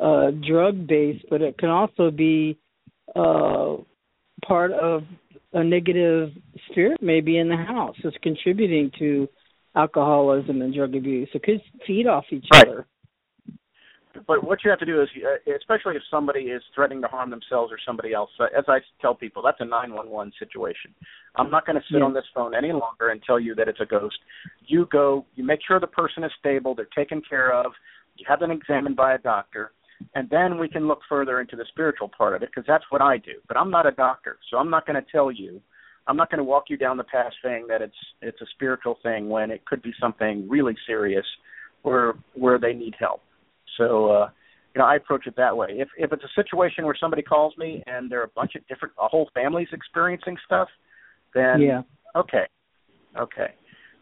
uh, 0.00 0.30
drug 0.46 0.86
based, 0.86 1.24
but 1.28 1.42
it 1.42 1.58
can 1.58 1.70
also 1.70 2.10
be 2.12 2.56
uh, 3.16 3.76
part 4.46 4.70
of 4.72 5.02
a 5.52 5.62
negative 5.62 6.30
spirit 6.70 7.02
maybe 7.02 7.38
in 7.38 7.48
the 7.48 7.56
house 7.56 7.96
that's 8.02 8.16
contributing 8.22 8.90
to 8.98 9.28
alcoholism 9.74 10.62
and 10.62 10.72
drug 10.72 10.94
abuse. 10.94 11.28
It 11.34 11.42
could 11.42 11.60
feed 11.86 12.06
off 12.06 12.24
each 12.30 12.46
Right. 12.52 12.68
other. 12.68 12.86
But 14.26 14.44
what 14.44 14.64
you 14.64 14.70
have 14.70 14.78
to 14.80 14.86
do 14.86 15.02
is, 15.02 15.08
uh, 15.16 15.52
especially 15.56 15.96
if 15.96 16.02
somebody 16.10 16.40
is 16.50 16.62
threatening 16.74 17.02
to 17.02 17.08
harm 17.08 17.30
themselves 17.30 17.72
or 17.72 17.78
somebody 17.84 18.12
else, 18.12 18.30
uh, 18.40 18.46
as 18.56 18.64
I 18.68 18.78
tell 19.00 19.14
people, 19.14 19.42
that's 19.42 19.60
a 19.60 19.64
911 19.64 20.32
situation. 20.38 20.94
I'm 21.36 21.50
not 21.50 21.66
going 21.66 21.76
to 21.76 21.86
sit 21.90 21.98
Yeah. 21.98 22.04
on 22.04 22.12
this 22.12 22.26
phone 22.34 22.54
any 22.54 22.72
longer 22.72 23.08
and 23.10 23.22
tell 23.22 23.40
you 23.40 23.54
that 23.54 23.68
it's 23.68 23.80
a 23.80 23.86
ghost. 23.86 24.18
You 24.66 24.86
go, 24.86 25.24
you 25.34 25.44
make 25.44 25.60
sure 25.66 25.80
the 25.80 25.86
person 25.86 26.24
is 26.24 26.32
stable, 26.38 26.74
they're 26.74 26.86
taken 26.96 27.20
care 27.22 27.52
of, 27.52 27.72
you 28.16 28.24
have 28.28 28.40
them 28.40 28.50
examined 28.50 28.96
by 28.96 29.14
a 29.14 29.18
doctor, 29.18 29.72
and 30.14 30.28
then 30.30 30.58
we 30.58 30.68
can 30.68 30.86
look 30.86 31.00
further 31.08 31.40
into 31.40 31.56
the 31.56 31.64
spiritual 31.66 32.08
part 32.08 32.34
of 32.34 32.42
it 32.42 32.50
because 32.50 32.66
that's 32.66 32.84
what 32.90 33.00
I 33.00 33.16
do. 33.18 33.40
But 33.48 33.56
I'm 33.56 33.70
not 33.70 33.86
a 33.86 33.92
doctor, 33.92 34.38
so 34.50 34.58
I'm 34.58 34.70
not 34.70 34.86
going 34.86 35.02
to 35.02 35.10
tell 35.10 35.30
you. 35.30 35.60
I'm 36.08 36.16
not 36.16 36.30
going 36.30 36.38
to 36.38 36.44
walk 36.44 36.64
you 36.68 36.76
down 36.76 36.96
the 36.96 37.04
path 37.04 37.32
saying 37.44 37.66
that 37.68 37.80
it's 37.80 37.94
it's 38.20 38.40
a 38.40 38.46
spiritual 38.54 38.98
thing 39.04 39.28
when 39.28 39.52
it 39.52 39.64
could 39.64 39.82
be 39.82 39.92
something 40.00 40.48
really 40.48 40.76
serious, 40.84 41.24
where 41.82 42.14
where 42.34 42.58
they 42.58 42.72
need 42.72 42.96
help. 42.98 43.22
So 43.82 44.10
uh, 44.10 44.28
you 44.74 44.78
know, 44.78 44.86
I 44.86 44.96
approach 44.96 45.26
it 45.26 45.34
that 45.36 45.56
way. 45.56 45.68
If 45.72 45.88
if 45.96 46.12
it's 46.12 46.24
a 46.24 46.40
situation 46.42 46.84
where 46.84 46.96
somebody 46.98 47.22
calls 47.22 47.54
me 47.58 47.82
and 47.86 48.10
there 48.10 48.20
are 48.20 48.24
a 48.24 48.34
bunch 48.34 48.54
of 48.54 48.66
different, 48.68 48.94
a 48.98 49.08
whole 49.08 49.28
family's 49.34 49.68
experiencing 49.72 50.36
stuff, 50.44 50.68
then 51.34 51.60
Yeah. 51.60 51.82
okay, 52.16 52.46
okay. 53.18 53.54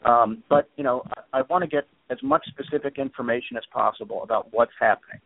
Um, 0.05 0.43
but 0.49 0.71
you 0.77 0.85
know, 0.85 1.03
I, 1.33 1.40
I 1.40 1.43
want 1.43 1.62
to 1.62 1.69
get 1.69 1.87
as 2.11 2.19
much 2.23 2.45
specific 2.49 2.99
information 2.99 3.57
as 3.57 3.64
possible 3.73 4.23
about 4.23 4.53
what's 4.53 4.73
happening, 4.81 5.21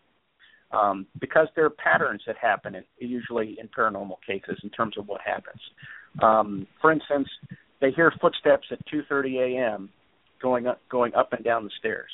um, 0.72 1.06
because 1.20 1.48
there 1.54 1.64
are 1.64 1.70
patterns 1.70 2.22
that 2.26 2.36
happen 2.36 2.74
in, 2.74 2.84
usually 2.98 3.56
in 3.60 3.68
paranormal 3.68 4.16
cases 4.26 4.58
in 4.62 4.70
terms 4.70 4.96
of 4.98 5.06
what 5.08 5.20
happens. 5.20 5.60
Um, 6.22 6.66
for 6.80 6.90
instance, 6.92 7.28
they 7.80 7.90
hear 7.90 8.12
footsteps 8.20 8.66
at 8.70 8.78
2:30 8.86 9.56
a.m. 9.56 9.90
going 10.40 10.66
up 10.66 10.80
going 10.88 11.14
up 11.14 11.32
and 11.32 11.44
down 11.44 11.64
the 11.64 11.70
stairs, 11.78 12.10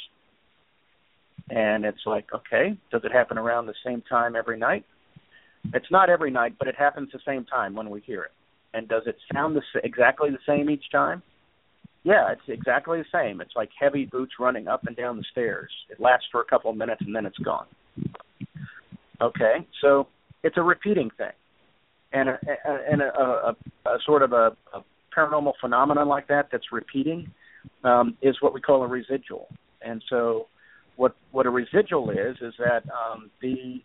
and 1.49 1.85
it's 1.85 2.05
like, 2.07 2.27
okay, 2.35 2.79
does 2.91 3.03
it 3.05 3.13
happen 3.13 3.39
around 3.39 3.67
the 3.67 3.75
same 3.85 4.03
time 4.03 4.37
every 4.37 4.59
night? 4.59 4.85
It's 5.75 5.91
not 5.91 6.11
every 6.11 6.31
night, 6.31 6.55
but 6.59 6.69
it 6.69 6.75
happens 6.77 7.11
the 7.13 7.21
same 7.27 7.45
time 7.45 7.75
when 7.75 7.91
we 7.91 8.01
hear 8.01 8.23
it. 8.23 8.33
And 8.73 8.89
does 8.89 9.03
it 9.07 9.17
sound 9.33 9.57
the, 9.57 9.63
exactly 9.83 10.31
the 10.31 10.39
same 10.47 10.71
each 10.71 10.91
time? 10.93 11.23
Yeah, 12.03 12.33
it's 12.33 12.41
exactly 12.49 12.99
the 12.99 13.05
same. 13.13 13.41
It's 13.41 13.55
like 13.57 13.69
heavy 13.79 14.07
boots 14.07 14.33
running 14.39 14.69
up 14.69 14.87
and 14.87 14.97
down 14.97 15.17
the 15.17 15.25
stairs. 15.33 15.71
It 15.91 16.01
lasts 16.01 16.27
for 16.33 16.41
a 16.41 16.45
couple 16.45 16.71
of 16.71 16.77
minutes 16.77 17.03
and 17.05 17.15
then 17.15 17.27
it's 17.27 17.39
gone. 17.39 17.67
Okay, 19.21 19.67
so 19.83 20.07
it's 20.43 20.57
a 20.57 20.63
repeating 20.63 21.11
thing, 21.19 21.33
and 22.13 22.31
a, 22.31 22.39
a, 22.67 22.79
and 22.91 23.03
a, 23.03 23.19
a, 23.19 23.57
a 23.87 23.99
sort 24.07 24.23
of 24.23 24.33
a, 24.33 24.57
a 24.73 24.83
paranormal 25.15 25.53
phenomenon 25.61 26.09
like 26.09 26.27
that 26.29 26.49
that's 26.51 26.73
repeating 26.73 27.31
um, 27.85 28.17
is 28.23 28.37
what 28.41 28.55
we 28.55 28.63
call 28.63 28.83
a 28.83 28.87
residual. 28.87 29.49
And 29.83 30.03
so, 30.09 30.47
what 31.01 31.17
what 31.33 31.47
a 31.47 31.51
residual 31.51 32.11
is 32.11 32.37
is 32.43 32.53
that 32.59 32.83
um, 32.93 33.31
the 33.41 33.83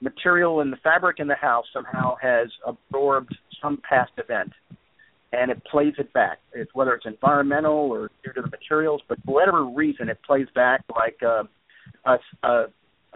material 0.00 0.62
in 0.62 0.70
the 0.70 0.78
fabric 0.78 1.20
in 1.20 1.28
the 1.28 1.34
house 1.34 1.66
somehow 1.70 2.16
has 2.20 2.48
absorbed 2.66 3.36
some 3.62 3.78
past 3.86 4.12
event 4.16 4.50
and 5.32 5.50
it 5.50 5.62
plays 5.70 5.92
it 5.98 6.10
back. 6.14 6.38
It's 6.54 6.70
whether 6.72 6.94
it's 6.94 7.04
environmental 7.04 7.74
or 7.74 8.10
due 8.24 8.32
to 8.32 8.40
the 8.40 8.48
materials, 8.48 9.02
but 9.06 9.18
for 9.26 9.34
whatever 9.34 9.66
reason, 9.66 10.08
it 10.08 10.18
plays 10.26 10.46
back 10.54 10.82
like 10.94 11.18
uh, 11.22 11.44
a, 12.06 12.16
a, 12.42 12.64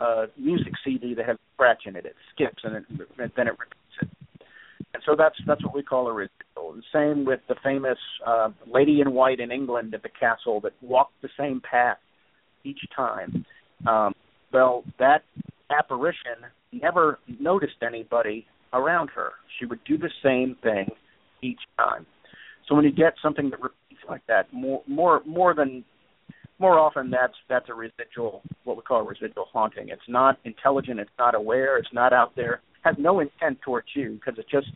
a 0.05 0.27
music 0.37 0.75
CD 0.85 1.15
that 1.15 1.25
has 1.25 1.37
a 1.37 1.55
scratch 1.55 1.85
in 1.87 1.97
it. 1.97 2.05
It 2.05 2.17
skips 2.35 2.63
and, 2.63 2.77
it, 2.77 2.85
and 2.91 3.33
then 3.37 3.47
it 3.47 3.55
repeats 3.59 3.97
it. 4.03 4.47
And 4.93 5.03
so 5.07 5.15
that's 5.17 5.37
that's 5.47 5.65
what 5.65 5.75
we 5.75 5.83
call 5.83 6.09
a 6.09 6.13
residual. 6.13 6.75
The 6.75 6.83
same 6.93 7.25
with 7.25 7.41
the 7.49 7.55
famous 7.65 7.99
uh, 8.27 8.51
lady 8.67 9.01
in 9.01 9.15
white 9.15 9.41
in 9.41 9.51
England 9.51 9.95
at 9.95 10.03
the 10.03 10.11
castle 10.11 10.61
that 10.61 10.73
walked 10.83 11.23
the 11.23 11.31
same 11.39 11.63
path 11.63 11.97
each 12.65 12.81
time. 12.95 13.45
Um, 13.87 14.15
well, 14.53 14.85
that 14.99 15.23
apparition 15.71 16.47
never 16.73 17.19
noticed 17.41 17.83
anybody 17.87 18.47
around 18.73 19.11
her. 19.15 19.31
She 19.59 19.67
would 19.67 19.81
do 19.85 19.99
the 19.99 20.11
same 20.23 20.57
thing 20.63 20.89
each 21.43 21.61
time. 21.79 22.07
So 22.69 22.75
when 22.75 22.85
you 22.85 22.93
get 22.93 23.15
something 23.23 23.51
that 23.51 23.61
repeats 23.61 24.01
like 24.09 24.23
that, 24.29 24.53
more 24.53 24.83
more 24.87 25.23
more 25.27 25.55
than 25.55 25.85
more 26.59 26.79
often 26.79 27.11
that's 27.11 27.35
that's 27.49 27.69
a 27.69 27.75
residual 27.75 28.43
what 28.65 28.77
we 28.77 28.83
call 28.83 29.01
a 29.01 29.05
residual 29.05 29.47
haunting. 29.53 29.89
It's 29.89 30.03
not 30.09 30.39
intelligent, 30.45 31.01
it's 31.01 31.11
not 31.19 31.35
aware, 31.35 31.79
it's 31.79 31.93
not 31.93 32.13
out 32.13 32.37
there, 32.37 32.61
has 32.83 32.95
no 32.99 33.21
intent 33.21 33.59
towards 33.65 33.89
you 33.95 34.21
because 34.21 34.39
it's 34.39 34.51
just 34.51 34.69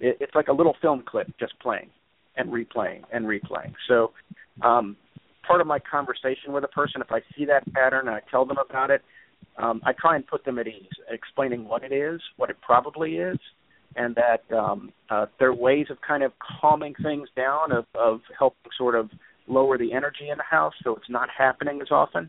it, 0.00 0.16
it's 0.20 0.34
like 0.34 0.48
a 0.48 0.52
little 0.52 0.74
film 0.82 1.04
clip 1.06 1.28
just 1.38 1.58
playing 1.60 1.90
and 2.36 2.50
replaying 2.50 3.02
and 3.12 3.26
replaying. 3.26 3.74
So 3.86 4.12
um 4.62 4.96
part 5.48 5.60
of 5.62 5.66
my 5.66 5.78
conversation 5.78 6.52
with 6.52 6.62
a 6.62 6.68
person 6.68 7.00
if 7.00 7.10
I 7.10 7.20
see 7.36 7.46
that 7.46 7.64
pattern 7.72 8.06
and 8.06 8.16
I 8.16 8.20
tell 8.30 8.44
them 8.44 8.58
about 8.58 8.90
it, 8.90 9.02
um, 9.56 9.80
I 9.84 9.92
try 9.92 10.14
and 10.14 10.26
put 10.26 10.44
them 10.44 10.58
at 10.58 10.68
ease, 10.68 10.86
explaining 11.10 11.66
what 11.66 11.82
it 11.82 11.92
is, 11.92 12.20
what 12.36 12.50
it 12.50 12.56
probably 12.60 13.16
is, 13.16 13.38
and 13.96 14.14
that 14.16 14.56
um, 14.56 14.92
uh, 15.10 15.26
there 15.38 15.48
are 15.48 15.54
ways 15.54 15.86
of 15.90 15.96
kind 16.06 16.22
of 16.22 16.32
calming 16.60 16.94
things 17.02 17.28
down, 17.34 17.72
of, 17.72 17.86
of 17.94 18.20
helping 18.38 18.70
sort 18.76 18.94
of 18.94 19.10
lower 19.48 19.78
the 19.78 19.92
energy 19.92 20.28
in 20.30 20.36
the 20.36 20.44
house 20.44 20.74
so 20.84 20.94
it's 20.94 21.08
not 21.08 21.28
happening 21.36 21.80
as 21.80 21.88
often. 21.90 22.28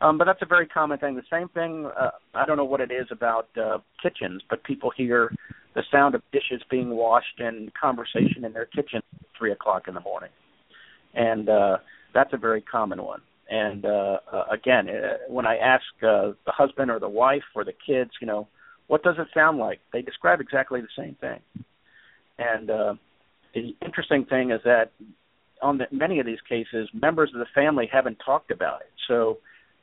Um, 0.00 0.18
but 0.18 0.24
that's 0.24 0.42
a 0.42 0.46
very 0.46 0.66
common 0.66 0.98
thing. 0.98 1.14
The 1.14 1.22
same 1.30 1.48
thing. 1.50 1.90
Uh, 1.98 2.10
I 2.34 2.44
don't 2.46 2.56
know 2.56 2.64
what 2.64 2.80
it 2.80 2.90
is 2.90 3.06
about 3.10 3.48
uh, 3.56 3.78
kitchens, 4.02 4.42
but 4.50 4.62
people 4.64 4.90
hear 4.94 5.32
the 5.74 5.82
sound 5.90 6.14
of 6.14 6.22
dishes 6.32 6.62
being 6.70 6.90
washed 6.90 7.38
and 7.38 7.72
conversation 7.74 8.44
in 8.44 8.52
their 8.52 8.66
kitchen 8.66 9.00
at 9.14 9.26
three 9.38 9.52
o'clock 9.52 9.84
in 9.88 9.94
the 9.94 10.00
morning, 10.00 10.30
and 11.14 11.48
uh, 11.48 11.76
that's 12.14 12.32
a 12.32 12.36
very 12.36 12.60
common 12.60 13.02
one. 13.02 13.20
And 13.48 13.84
uh, 13.84 14.18
uh, 14.32 14.44
again, 14.50 14.88
uh, 14.88 15.18
when 15.28 15.46
I 15.46 15.56
ask 15.56 15.84
uh, 16.02 16.32
the 16.44 16.52
husband 16.52 16.90
or 16.90 16.98
the 16.98 17.08
wife 17.08 17.44
or 17.54 17.64
the 17.64 17.74
kids, 17.86 18.10
you 18.20 18.26
know, 18.26 18.48
what 18.88 19.02
does 19.02 19.16
it 19.18 19.28
sound 19.34 19.58
like? 19.58 19.80
They 19.92 20.02
describe 20.02 20.40
exactly 20.40 20.80
the 20.80 20.88
same 20.96 21.16
thing. 21.20 21.40
And 22.38 22.70
uh, 22.70 22.94
the 23.54 23.76
interesting 23.84 24.24
thing 24.24 24.50
is 24.50 24.60
that 24.64 24.90
on 25.62 25.78
the, 25.78 25.86
many 25.90 26.20
of 26.20 26.26
these 26.26 26.40
cases, 26.48 26.88
members 26.92 27.30
of 27.34 27.38
the 27.38 27.46
family 27.54 27.88
haven't 27.90 28.18
talked 28.24 28.50
about 28.50 28.80
it. 28.82 28.90
So, 29.08 29.38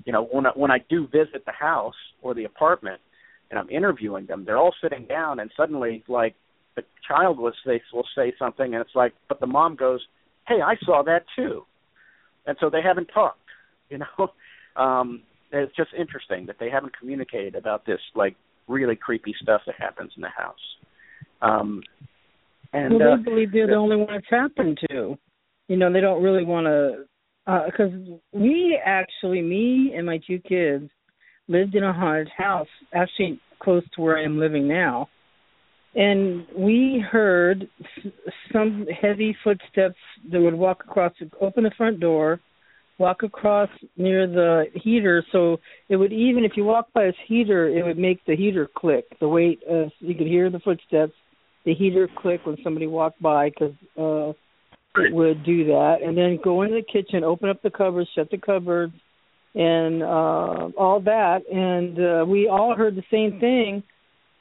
you 0.05 0.13
know, 0.13 0.25
when 0.25 0.45
I, 0.45 0.51
when 0.55 0.71
I 0.71 0.79
do 0.89 1.07
visit 1.07 1.45
the 1.45 1.51
house 1.51 1.95
or 2.21 2.33
the 2.33 2.43
apartment, 2.43 3.01
and 3.49 3.59
I'm 3.59 3.69
interviewing 3.69 4.25
them, 4.25 4.45
they're 4.45 4.57
all 4.57 4.73
sitting 4.81 5.05
down, 5.05 5.39
and 5.39 5.51
suddenly, 5.55 6.03
like, 6.07 6.35
the 6.75 6.83
child 7.07 7.37
will 7.37 7.53
say 7.65 7.81
will 7.93 8.07
say 8.15 8.33
something, 8.39 8.73
and 8.73 8.81
it's 8.81 8.95
like, 8.95 9.13
but 9.29 9.39
the 9.39 9.45
mom 9.45 9.75
goes, 9.75 10.01
"Hey, 10.47 10.59
I 10.61 10.75
saw 10.83 11.03
that 11.03 11.25
too," 11.35 11.65
and 12.45 12.57
so 12.59 12.69
they 12.69 12.81
haven't 12.81 13.07
talked. 13.13 13.39
You 13.89 13.99
know, 13.99 14.31
um, 14.81 15.23
it's 15.51 15.75
just 15.75 15.91
interesting 15.97 16.45
that 16.47 16.57
they 16.59 16.69
haven't 16.69 16.97
communicated 16.97 17.55
about 17.55 17.85
this 17.85 17.99
like 18.15 18.35
really 18.67 18.95
creepy 18.95 19.35
stuff 19.41 19.61
that 19.65 19.75
happens 19.77 20.11
in 20.15 20.21
the 20.21 20.29
house. 20.29 20.55
Um, 21.41 21.83
and 22.71 22.95
well, 22.95 23.17
they 23.17 23.21
uh, 23.21 23.23
believe 23.23 23.51
they're 23.51 23.67
the 23.67 23.73
only 23.73 23.97
one 23.97 24.13
it's 24.15 24.27
happened 24.29 24.79
to. 24.89 25.17
You 25.67 25.77
know, 25.77 25.91
they 25.91 26.01
don't 26.01 26.23
really 26.23 26.43
want 26.43 26.65
to 26.65 27.05
because 27.45 27.91
uh, 27.91 28.15
we 28.31 28.79
actually, 28.83 29.41
me 29.41 29.93
and 29.95 30.05
my 30.05 30.19
two 30.25 30.39
kids, 30.39 30.89
lived 31.47 31.75
in 31.75 31.83
a 31.83 31.91
haunted 31.91 32.29
house, 32.35 32.67
actually 32.93 33.39
close 33.61 33.83
to 33.95 34.01
where 34.01 34.17
I 34.17 34.23
am 34.23 34.39
living 34.39 34.67
now, 34.67 35.09
and 35.95 36.45
we 36.57 37.03
heard 37.11 37.69
some 38.51 38.87
heavy 39.01 39.35
footsteps 39.43 39.97
that 40.31 40.41
would 40.41 40.55
walk 40.55 40.83
across, 40.87 41.13
open 41.39 41.63
the 41.63 41.71
front 41.77 41.99
door, 41.99 42.39
walk 42.97 43.23
across 43.23 43.69
near 43.97 44.25
the 44.27 44.65
heater. 44.73 45.23
So 45.31 45.59
it 45.89 45.97
would 45.97 46.11
even 46.11 46.45
if 46.45 46.53
you 46.55 46.63
walk 46.63 46.87
by 46.93 47.05
his 47.05 47.15
heater, 47.27 47.67
it 47.67 47.83
would 47.85 47.97
make 47.97 48.25
the 48.25 48.35
heater 48.35 48.67
click. 48.75 49.05
The 49.19 49.27
weight, 49.27 49.61
uh, 49.69 49.85
you 49.99 50.15
could 50.15 50.27
hear 50.27 50.49
the 50.49 50.59
footsteps, 50.59 51.13
the 51.65 51.73
heater 51.73 52.07
click 52.17 52.45
when 52.45 52.57
somebody 52.63 52.87
walked 52.87 53.21
by 53.21 53.49
because 53.49 53.75
uh, 53.97 54.33
it 54.99 55.13
would 55.13 55.43
do 55.43 55.65
that. 55.65 55.97
And 56.03 56.17
then 56.17 56.39
go 56.43 56.63
into 56.63 56.75
the 56.75 56.81
kitchen, 56.81 57.23
open 57.23 57.49
up 57.49 57.61
the 57.61 57.69
cupboards, 57.69 58.09
shut 58.15 58.31
the 58.31 58.37
cupboards, 58.37 58.93
and 59.53 60.01
uh, 60.01 60.69
all 60.77 61.01
that. 61.05 61.41
And 61.51 61.99
uh, 61.99 62.25
we 62.25 62.47
all 62.47 62.75
heard 62.75 62.95
the 62.95 63.03
same 63.11 63.39
thing. 63.39 63.83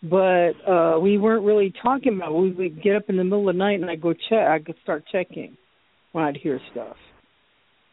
But 0.02 0.52
uh 0.68 0.98
we 1.00 1.18
weren't 1.18 1.44
really 1.44 1.72
talking 1.82 2.16
about 2.16 2.32
it. 2.32 2.38
We 2.38 2.52
would 2.52 2.82
get 2.82 2.96
up 2.96 3.04
in 3.08 3.16
the 3.16 3.24
middle 3.24 3.48
of 3.48 3.54
the 3.54 3.58
night 3.58 3.80
and 3.80 3.88
I'd 3.90 4.02
go 4.02 4.12
check 4.12 4.48
I 4.48 4.58
could 4.58 4.76
start 4.82 5.04
checking 5.10 5.56
when 6.12 6.24
I'd 6.24 6.36
hear 6.36 6.60
stuff 6.72 6.96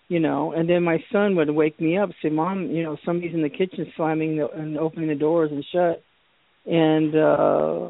you 0.10 0.19
know? 0.19 0.52
And 0.52 0.67
then 0.67 0.84
my 0.84 0.98
son 1.13 1.36
would 1.36 1.50
wake 1.52 1.80
me 1.80 1.98
up 1.98 2.10
say 2.22 2.30
mom 2.30 2.72
you 2.72 2.84
know 2.84 2.98
somebody's 3.06 3.34
in 3.34 3.41
the 3.41 3.50
kitchen 3.50 3.91
slamming 3.95 4.38
the, 4.38 4.50
and 4.50 4.78
opening 4.78 5.08
the 5.08 5.15
doors 5.15 5.52
and 5.52 5.63
shut. 5.72 6.04
And 6.65 7.15
uh 7.15 7.89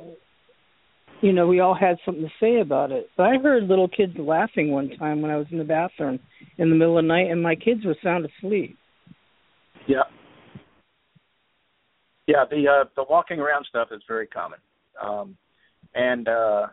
you 1.21 1.33
know 1.33 1.47
we 1.47 1.61
all 1.61 1.75
had 1.75 1.97
something 2.05 2.23
to 2.23 2.31
say 2.39 2.59
about 2.59 2.91
it. 2.91 3.09
But 3.17 3.23
i 3.23 3.37
heard 3.37 3.63
little 3.63 3.87
kids 3.87 4.13
laughing 4.19 4.71
one 4.71 4.89
time 4.99 5.21
when 5.21 5.31
i 5.31 5.37
was 5.37 5.47
in 5.49 5.57
the 5.57 5.63
bathroom 5.63 6.19
in 6.57 6.69
the 6.69 6.75
middle 6.75 6.97
of 6.97 7.03
the 7.03 7.07
night 7.07 7.31
and 7.31 7.41
my 7.41 7.55
kids 7.55 7.85
were 7.85 7.95
sound 8.03 8.25
asleep. 8.25 8.77
Yeah 9.87 10.03
yeah 12.29 12.45
the 12.49 12.67
uh 12.67 12.85
the 12.95 13.03
walking 13.09 13.39
around 13.39 13.65
stuff 13.67 13.89
is 13.91 14.01
very 14.07 14.27
common. 14.27 14.59
Um 15.03 15.35
and 15.95 16.27
uh, 16.27 16.67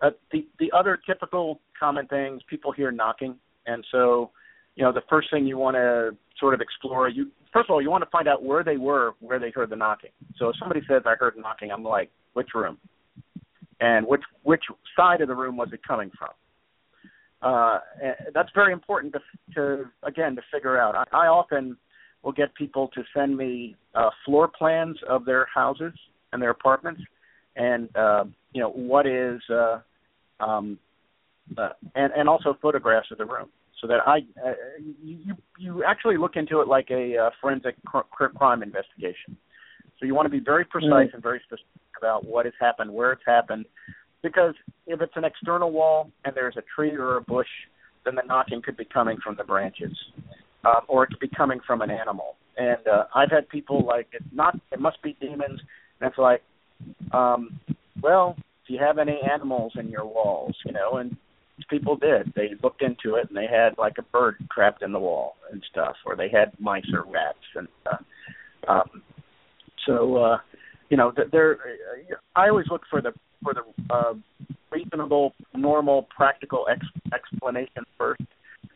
uh 0.00 0.10
the 0.32 0.46
the 0.58 0.70
other 0.76 0.98
typical 1.06 1.60
common 1.78 2.06
things 2.08 2.42
people 2.50 2.72
hear 2.72 2.90
knocking. 2.90 3.36
And 3.66 3.84
so 3.92 4.30
you 4.74 4.82
know 4.84 4.92
the 4.92 5.06
first 5.08 5.30
thing 5.30 5.46
you 5.46 5.58
want 5.58 5.76
to 5.76 6.16
sort 6.40 6.54
of 6.54 6.60
explore 6.60 7.08
you 7.08 7.30
first 7.52 7.70
of 7.70 7.74
all 7.74 7.80
you 7.80 7.90
want 7.90 8.02
to 8.02 8.10
find 8.10 8.26
out 8.26 8.42
where 8.42 8.64
they 8.64 8.76
were 8.76 9.12
where 9.20 9.38
they 9.38 9.50
heard 9.50 9.70
the 9.70 9.76
knocking. 9.76 10.10
So 10.38 10.48
if 10.48 10.56
somebody 10.58 10.80
says 10.88 11.02
i 11.06 11.14
heard 11.14 11.34
knocking 11.36 11.70
i'm 11.70 11.84
like 11.84 12.10
which 12.32 12.48
room? 12.54 12.76
And 13.78 14.06
which 14.06 14.22
which 14.42 14.64
side 14.96 15.20
of 15.20 15.28
the 15.28 15.36
room 15.36 15.56
was 15.56 15.68
it 15.72 15.80
coming 15.86 16.10
from? 16.18 16.30
Uh 17.42 17.78
that's 18.34 18.50
very 18.56 18.72
important 18.72 19.14
to 19.14 19.20
to 19.54 19.84
again 20.02 20.34
to 20.34 20.42
figure 20.52 20.76
out. 20.76 20.96
I, 20.96 21.04
I 21.24 21.26
often 21.28 21.76
will 22.26 22.32
get 22.32 22.52
people 22.54 22.88
to 22.88 23.02
send 23.14 23.36
me 23.36 23.76
uh 23.94 24.10
floor 24.24 24.48
plans 24.48 24.98
of 25.08 25.24
their 25.24 25.46
houses 25.54 25.92
and 26.32 26.42
their 26.42 26.50
apartments 26.50 27.00
and 27.54 27.88
uh 27.96 28.24
you 28.52 28.60
know 28.60 28.70
what 28.70 29.06
is 29.06 29.40
uh 29.50 29.78
um 30.40 30.78
uh, 31.56 31.68
and 31.94 32.12
and 32.12 32.28
also 32.28 32.58
photographs 32.60 33.08
of 33.12 33.18
the 33.18 33.24
room 33.24 33.48
so 33.80 33.86
that 33.86 34.00
I 34.06 34.18
uh, 34.44 34.52
you 35.02 35.36
you 35.58 35.84
actually 35.84 36.16
look 36.16 36.36
into 36.36 36.60
it 36.60 36.66
like 36.68 36.88
a 36.90 37.16
uh, 37.16 37.30
forensic 37.40 37.76
cr- 37.86 38.26
crime 38.26 38.62
investigation. 38.62 39.36
So 39.98 40.06
you 40.06 40.14
want 40.14 40.26
to 40.26 40.30
be 40.30 40.40
very 40.40 40.64
precise 40.64 40.90
mm. 40.90 41.14
and 41.14 41.22
very 41.22 41.40
specific 41.44 41.66
about 41.98 42.26
what 42.26 42.44
has 42.44 42.54
happened, 42.60 42.92
where 42.92 43.12
it's 43.12 43.22
happened, 43.26 43.64
because 44.22 44.54
if 44.86 45.00
it's 45.00 45.12
an 45.16 45.24
external 45.24 45.72
wall 45.72 46.10
and 46.24 46.34
there's 46.34 46.56
a 46.56 46.62
tree 46.74 46.90
or 46.90 47.16
a 47.16 47.22
bush, 47.22 47.46
then 48.04 48.14
the 48.14 48.22
knocking 48.26 48.60
could 48.60 48.76
be 48.76 48.84
coming 48.84 49.16
from 49.24 49.36
the 49.36 49.44
branches, 49.44 49.96
um, 50.66 50.82
or 50.88 51.04
it 51.04 51.08
could 51.08 51.20
be 51.20 51.28
coming 51.28 51.60
from 51.66 51.82
an 51.82 51.90
animal. 51.90 52.36
And 52.56 52.86
uh, 52.88 53.04
I've 53.14 53.30
had 53.30 53.48
people 53.48 53.84
like 53.84 54.08
it's 54.12 54.24
not 54.32 54.58
it 54.72 54.80
must 54.80 55.00
be 55.02 55.16
demons, 55.20 55.60
and 56.00 56.10
it's 56.10 56.18
like, 56.18 56.42
um, 57.12 57.60
well, 58.02 58.36
do 58.66 58.74
you 58.74 58.80
have 58.80 58.98
any 58.98 59.20
animals 59.30 59.72
in 59.78 59.88
your 59.88 60.06
walls? 60.06 60.56
You 60.64 60.72
know, 60.72 60.96
and 60.96 61.16
people 61.68 61.96
did. 61.96 62.32
They 62.34 62.50
looked 62.62 62.82
into 62.82 63.16
it 63.16 63.28
and 63.28 63.36
they 63.36 63.46
had 63.50 63.78
like 63.78 63.94
a 63.98 64.02
bird 64.02 64.36
trapped 64.52 64.82
in 64.82 64.92
the 64.92 64.98
wall 64.98 65.36
and 65.52 65.62
stuff, 65.70 65.96
or 66.04 66.16
they 66.16 66.28
had 66.28 66.52
mice 66.58 66.86
or 66.92 67.04
rats 67.10 67.38
and 67.54 67.68
uh, 67.86 68.72
um, 68.72 69.02
so 69.86 70.16
uh, 70.16 70.38
you 70.88 70.96
know 70.96 71.12
there. 71.32 71.58
I 72.34 72.48
always 72.48 72.66
look 72.70 72.82
for 72.90 73.00
the 73.00 73.12
for 73.42 73.54
the 73.54 73.94
uh, 73.94 74.14
reasonable, 74.70 75.32
normal, 75.54 76.08
practical 76.14 76.66
ex- 76.70 76.86
explanation 77.14 77.84
first. 77.96 78.22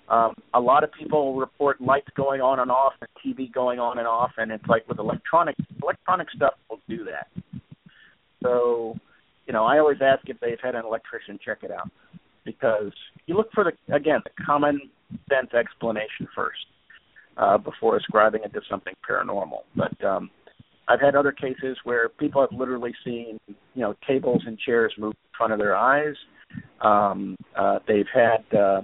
Um, 0.09 0.35
a 0.55 0.61
lot 0.61 0.83
of 0.83 0.91
people 0.99 1.37
report 1.37 1.81
lights 1.81 2.09
going 2.17 2.41
on 2.41 2.59
and 2.59 2.71
off 2.71 2.95
and 3.01 3.09
TV 3.25 3.53
going 3.53 3.79
on 3.79 3.99
and 3.99 4.09
off, 4.09 4.33
and 4.39 4.51
it's 4.51 4.67
like 4.69 4.89
with 4.89 4.99
electronic 4.99 5.57
electronic 5.83 6.29
stuff 6.35 6.55
will 6.69 6.81
do 6.89 7.05
that. 7.05 7.29
So, 8.43 8.97
you 9.47 9.53
know, 9.53 9.65
I 9.65 9.79
always 9.79 9.99
ask 10.03 10.29
if 10.29 10.41
they've 10.41 10.59
had 10.63 10.75
an 10.75 10.85
electrician 10.85 11.39
check 11.45 11.59
it 11.63 11.71
out 11.71 11.91
because 12.45 12.93
you 13.27 13.37
look 13.37 13.51
for 13.53 13.65
the 13.65 13.95
again 13.95 14.21
the 14.25 14.45
common 14.45 14.81
sense 15.29 15.53
explanation 15.55 16.27
first 16.35 16.67
uh, 17.37 17.59
before 17.59 17.97
ascribing 17.97 18.43
it 18.45 18.53
to 18.53 18.61
something 18.69 18.95
paranormal. 19.09 19.63
But 19.77 20.05
um, 20.05 20.31
I've 20.89 21.01
had 21.01 21.15
other 21.15 21.33
cases 21.33 21.77
where 21.85 22.09
people 22.09 22.41
have 22.41 22.59
literally 22.59 22.95
seen 23.05 23.39
you 23.47 23.57
know 23.77 23.95
tables 24.07 24.43
and 24.47 24.59
chairs 24.59 24.93
move 24.99 25.13
in 25.13 25.37
front 25.37 25.53
of 25.53 25.59
their 25.59 25.77
eyes. 25.77 26.15
Um, 26.81 27.37
uh, 27.57 27.79
they've 27.87 28.09
had 28.13 28.59
uh, 28.59 28.83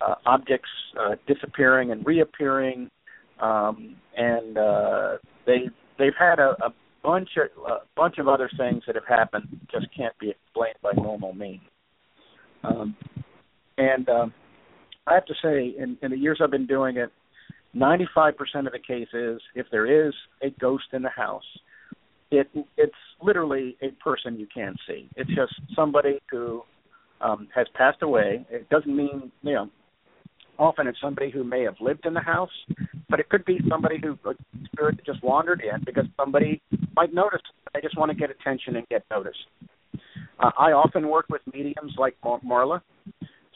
uh, 0.00 0.14
objects 0.26 0.68
uh, 0.98 1.14
disappearing 1.26 1.90
and 1.90 2.04
reappearing, 2.06 2.90
um, 3.40 3.96
and 4.16 4.58
uh, 4.58 5.16
they 5.46 5.68
they've 5.98 6.12
had 6.18 6.38
a, 6.38 6.56
a 6.64 6.72
bunch 7.02 7.28
of 7.36 7.64
a 7.64 7.76
bunch 7.96 8.18
of 8.18 8.28
other 8.28 8.50
things 8.58 8.82
that 8.86 8.94
have 8.94 9.06
happened 9.08 9.60
just 9.70 9.86
can't 9.96 10.18
be 10.18 10.30
explained 10.30 10.76
by 10.82 10.92
normal 10.96 11.32
means. 11.34 11.60
Um, 12.62 12.96
and 13.76 14.08
um, 14.08 14.32
I 15.06 15.14
have 15.14 15.26
to 15.26 15.34
say, 15.42 15.74
in, 15.78 15.98
in 16.02 16.10
the 16.10 16.16
years 16.16 16.40
I've 16.42 16.50
been 16.50 16.66
doing 16.66 16.96
it, 16.96 17.10
95% 17.76 18.32
of 18.66 18.72
the 18.72 18.78
cases, 18.78 19.42
if 19.54 19.66
there 19.70 20.06
is 20.08 20.14
a 20.42 20.50
ghost 20.60 20.84
in 20.92 21.02
the 21.02 21.10
house, 21.10 21.42
it 22.30 22.48
it's 22.76 22.94
literally 23.22 23.76
a 23.82 23.90
person 24.02 24.38
you 24.38 24.46
can't 24.52 24.78
see. 24.86 25.08
It's 25.16 25.30
just 25.30 25.52
somebody 25.74 26.20
who 26.30 26.62
um, 27.20 27.48
has 27.54 27.66
passed 27.74 28.02
away. 28.02 28.46
It 28.50 28.68
doesn't 28.70 28.94
mean 28.94 29.30
you 29.42 29.52
know. 29.52 29.70
Often 30.58 30.86
it's 30.86 30.98
somebody 31.00 31.30
who 31.30 31.44
may 31.44 31.62
have 31.62 31.74
lived 31.80 32.06
in 32.06 32.14
the 32.14 32.20
house, 32.20 32.50
but 33.08 33.20
it 33.20 33.28
could 33.28 33.44
be 33.44 33.58
somebody 33.68 33.98
who 34.00 34.18
a 34.28 34.34
spirit 34.66 35.00
just 35.04 35.22
wandered 35.22 35.62
in 35.62 35.82
because 35.84 36.04
somebody 36.16 36.62
might 36.94 37.12
notice. 37.12 37.40
They 37.72 37.80
just 37.80 37.98
want 37.98 38.10
to 38.10 38.16
get 38.16 38.30
attention 38.30 38.76
and 38.76 38.86
get 38.88 39.04
noticed. 39.10 39.38
Uh, 40.38 40.50
I 40.58 40.72
often 40.72 41.08
work 41.08 41.26
with 41.28 41.42
mediums 41.52 41.94
like 41.98 42.16
Mar- 42.24 42.40
Marla, 42.46 42.80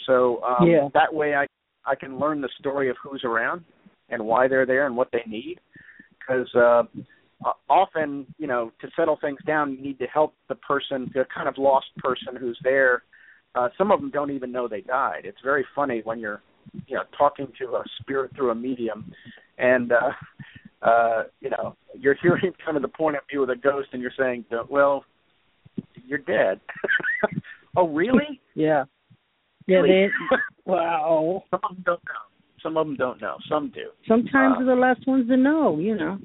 so 0.06 0.42
um, 0.42 0.68
yeah. 0.68 0.88
that 0.94 1.12
way 1.12 1.34
I 1.34 1.46
I 1.84 1.94
can 1.94 2.18
learn 2.18 2.40
the 2.40 2.50
story 2.58 2.90
of 2.90 2.96
who's 3.02 3.22
around 3.24 3.64
and 4.10 4.24
why 4.24 4.48
they're 4.48 4.66
there 4.66 4.86
and 4.86 4.96
what 4.96 5.08
they 5.12 5.22
need. 5.26 5.58
Because 6.18 6.48
uh, 6.54 6.82
often, 7.68 8.26
you 8.38 8.46
know, 8.46 8.72
to 8.80 8.88
settle 8.96 9.18
things 9.20 9.38
down, 9.46 9.72
you 9.72 9.80
need 9.80 9.98
to 9.98 10.06
help 10.06 10.34
the 10.48 10.54
person, 10.56 11.10
the 11.14 11.24
kind 11.34 11.48
of 11.48 11.56
lost 11.56 11.86
person 11.98 12.36
who's 12.38 12.58
there. 12.62 13.02
Uh, 13.54 13.68
some 13.78 13.90
of 13.90 14.00
them 14.00 14.10
don't 14.10 14.30
even 14.30 14.52
know 14.52 14.68
they 14.68 14.82
died. 14.82 15.22
It's 15.24 15.40
very 15.42 15.64
funny 15.74 16.02
when 16.04 16.18
you're, 16.18 16.42
you 16.86 16.96
know, 16.96 17.02
talking 17.16 17.48
to 17.58 17.76
a 17.76 17.84
spirit 18.00 18.30
through 18.36 18.50
a 18.50 18.54
medium, 18.54 19.12
and 19.58 19.92
uh, 19.92 20.12
uh, 20.82 21.22
you 21.40 21.50
know, 21.50 21.76
you're 21.94 22.16
hearing 22.20 22.52
kind 22.64 22.76
of 22.76 22.82
the 22.82 22.88
point 22.88 23.16
of 23.16 23.22
view 23.30 23.42
of 23.42 23.48
the 23.48 23.56
ghost, 23.56 23.88
and 23.92 24.00
you're 24.02 24.12
saying, 24.18 24.44
well, 24.68 25.04
you're 26.06 26.18
dead. 26.18 26.60
oh, 27.76 27.88
really? 27.88 28.40
Yeah. 28.54 28.84
Yeah. 29.66 29.78
Really? 29.78 30.08
They, 30.30 30.36
wow. 30.64 31.44
Some 31.50 31.60
of 31.62 31.74
them 31.74 31.82
don't 31.84 32.04
know. 32.04 32.62
Some 32.62 32.76
of 32.76 32.86
them 32.86 32.96
don't 32.96 33.20
know. 33.20 33.36
Some 33.48 33.70
do. 33.74 33.90
Sometimes 34.06 34.56
Uh, 34.56 34.64
they're 34.64 34.74
the 34.74 34.80
last 34.80 35.06
ones 35.06 35.28
to 35.28 35.36
know. 35.36 35.78
You 35.78 35.94
know. 35.94 36.18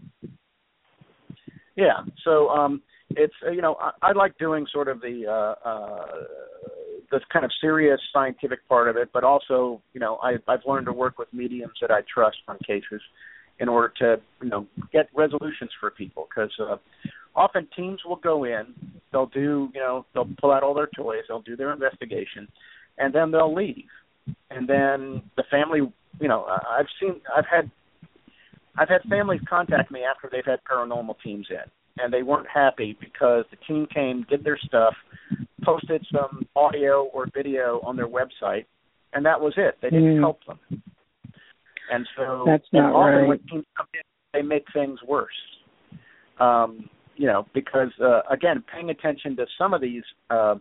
Yeah. 1.76 2.02
So 2.24 2.50
um 2.50 2.82
it's 3.12 3.34
you 3.52 3.62
know 3.62 3.76
I, 3.80 3.92
I 4.10 4.12
like 4.14 4.38
doing 4.38 4.66
sort 4.72 4.88
of 4.88 5.02
the 5.02 5.26
uh 5.28 5.68
uh 5.68 6.06
this 7.14 7.24
kind 7.32 7.46
of 7.46 7.52
serious 7.62 8.00
scientific 8.12 8.68
part 8.68 8.90
of 8.90 8.98
it, 8.98 9.10
but 9.14 9.24
also 9.24 9.82
you 9.94 10.00
know 10.00 10.18
I 10.22 10.36
I've 10.48 10.66
learned 10.68 10.88
to 10.88 10.94
work 10.94 11.18
with 11.18 11.28
mediums 11.32 11.74
that 11.82 11.92
I 11.92 12.02
trust 12.14 12.38
on 12.48 12.58
cases 12.66 13.02
in 13.60 13.70
order 13.70 13.94
to 14.00 14.22
you 14.42 14.50
know 14.50 14.68
get 14.92 15.10
resolutions 15.16 15.70
for 15.80 15.92
people 15.92 16.28
because 16.28 16.52
uh, 16.60 16.78
often 17.36 17.68
teams 17.76 18.00
will 18.06 18.18
go 18.18 18.46
in, 18.46 18.74
they'll 19.12 19.28
do 19.28 19.70
you 19.74 19.80
know 19.80 20.06
they'll 20.14 20.30
pull 20.42 20.52
out 20.52 20.64
all 20.64 20.74
their 20.74 20.90
toys, 20.96 21.24
they'll 21.28 21.42
do 21.42 21.56
their 21.56 21.72
investigation, 21.72 22.48
and 22.98 23.14
then 23.14 23.32
they'll 23.32 23.54
leave, 23.54 23.86
and 24.50 24.68
then 24.68 25.22
the 25.38 25.44
family 25.52 25.80
you 26.20 26.28
know 26.28 26.46
I've 26.46 26.88
seen 27.00 27.22
I've 27.36 27.46
had 27.50 27.70
I've 28.76 28.90
had 28.90 29.02
families 29.08 29.42
contact 29.48 29.92
me 29.92 30.02
after 30.04 30.30
they've 30.32 30.46
had 30.46 30.60
paranormal 30.70 31.16
teams 31.24 31.48
in, 31.52 32.04
and 32.04 32.12
they 32.12 32.24
weren't 32.24 32.48
happy 32.52 32.98
because 33.00 33.46
the 33.52 33.58
team 33.68 33.88
came, 33.94 34.26
did 34.28 34.44
their 34.44 34.58
stuff, 34.58 34.96
posted 35.66 36.06
some 36.12 36.46
audio 36.56 37.04
or 37.14 37.28
video 37.34 37.82
on 37.84 37.96
their 37.96 38.08
website, 38.08 38.66
and 39.14 39.26
that 39.26 39.40
was 39.40 39.54
it. 39.58 39.78
They 39.82 39.90
didn't 39.90 40.18
Mm. 40.18 40.20
help 40.20 40.44
them. 40.46 40.60
And 41.92 42.08
so 42.16 42.44
That's 42.46 42.68
and 42.72 42.84
not 42.84 42.94
often 42.96 43.20
right. 43.20 43.28
when 43.28 43.40
teams 43.40 43.66
come 43.76 43.88
in, 43.94 44.02
they 44.34 44.42
make 44.42 44.66
things 44.72 45.02
worse. 45.04 45.60
Um, 46.40 46.90
you 47.16 47.28
know, 47.28 47.46
because 47.54 47.92
uh, 48.00 48.22
again, 48.30 48.64
paying 48.64 48.90
attention 48.90 49.36
to 49.36 49.46
some 49.58 49.74
of 49.74 49.82
these 49.82 50.04
uh, 50.30 50.56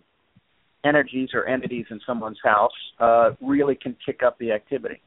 energies 0.85 1.31
or 1.33 1.47
entities 1.47 1.87
in 1.91 2.01
someone's 2.07 2.41
house 2.43 2.73
uh, 2.99 3.31
really 3.41 3.75
can 3.75 3.97
kick 4.05 4.23
up 4.23 4.39
the 4.39 4.53
activity 4.53 5.01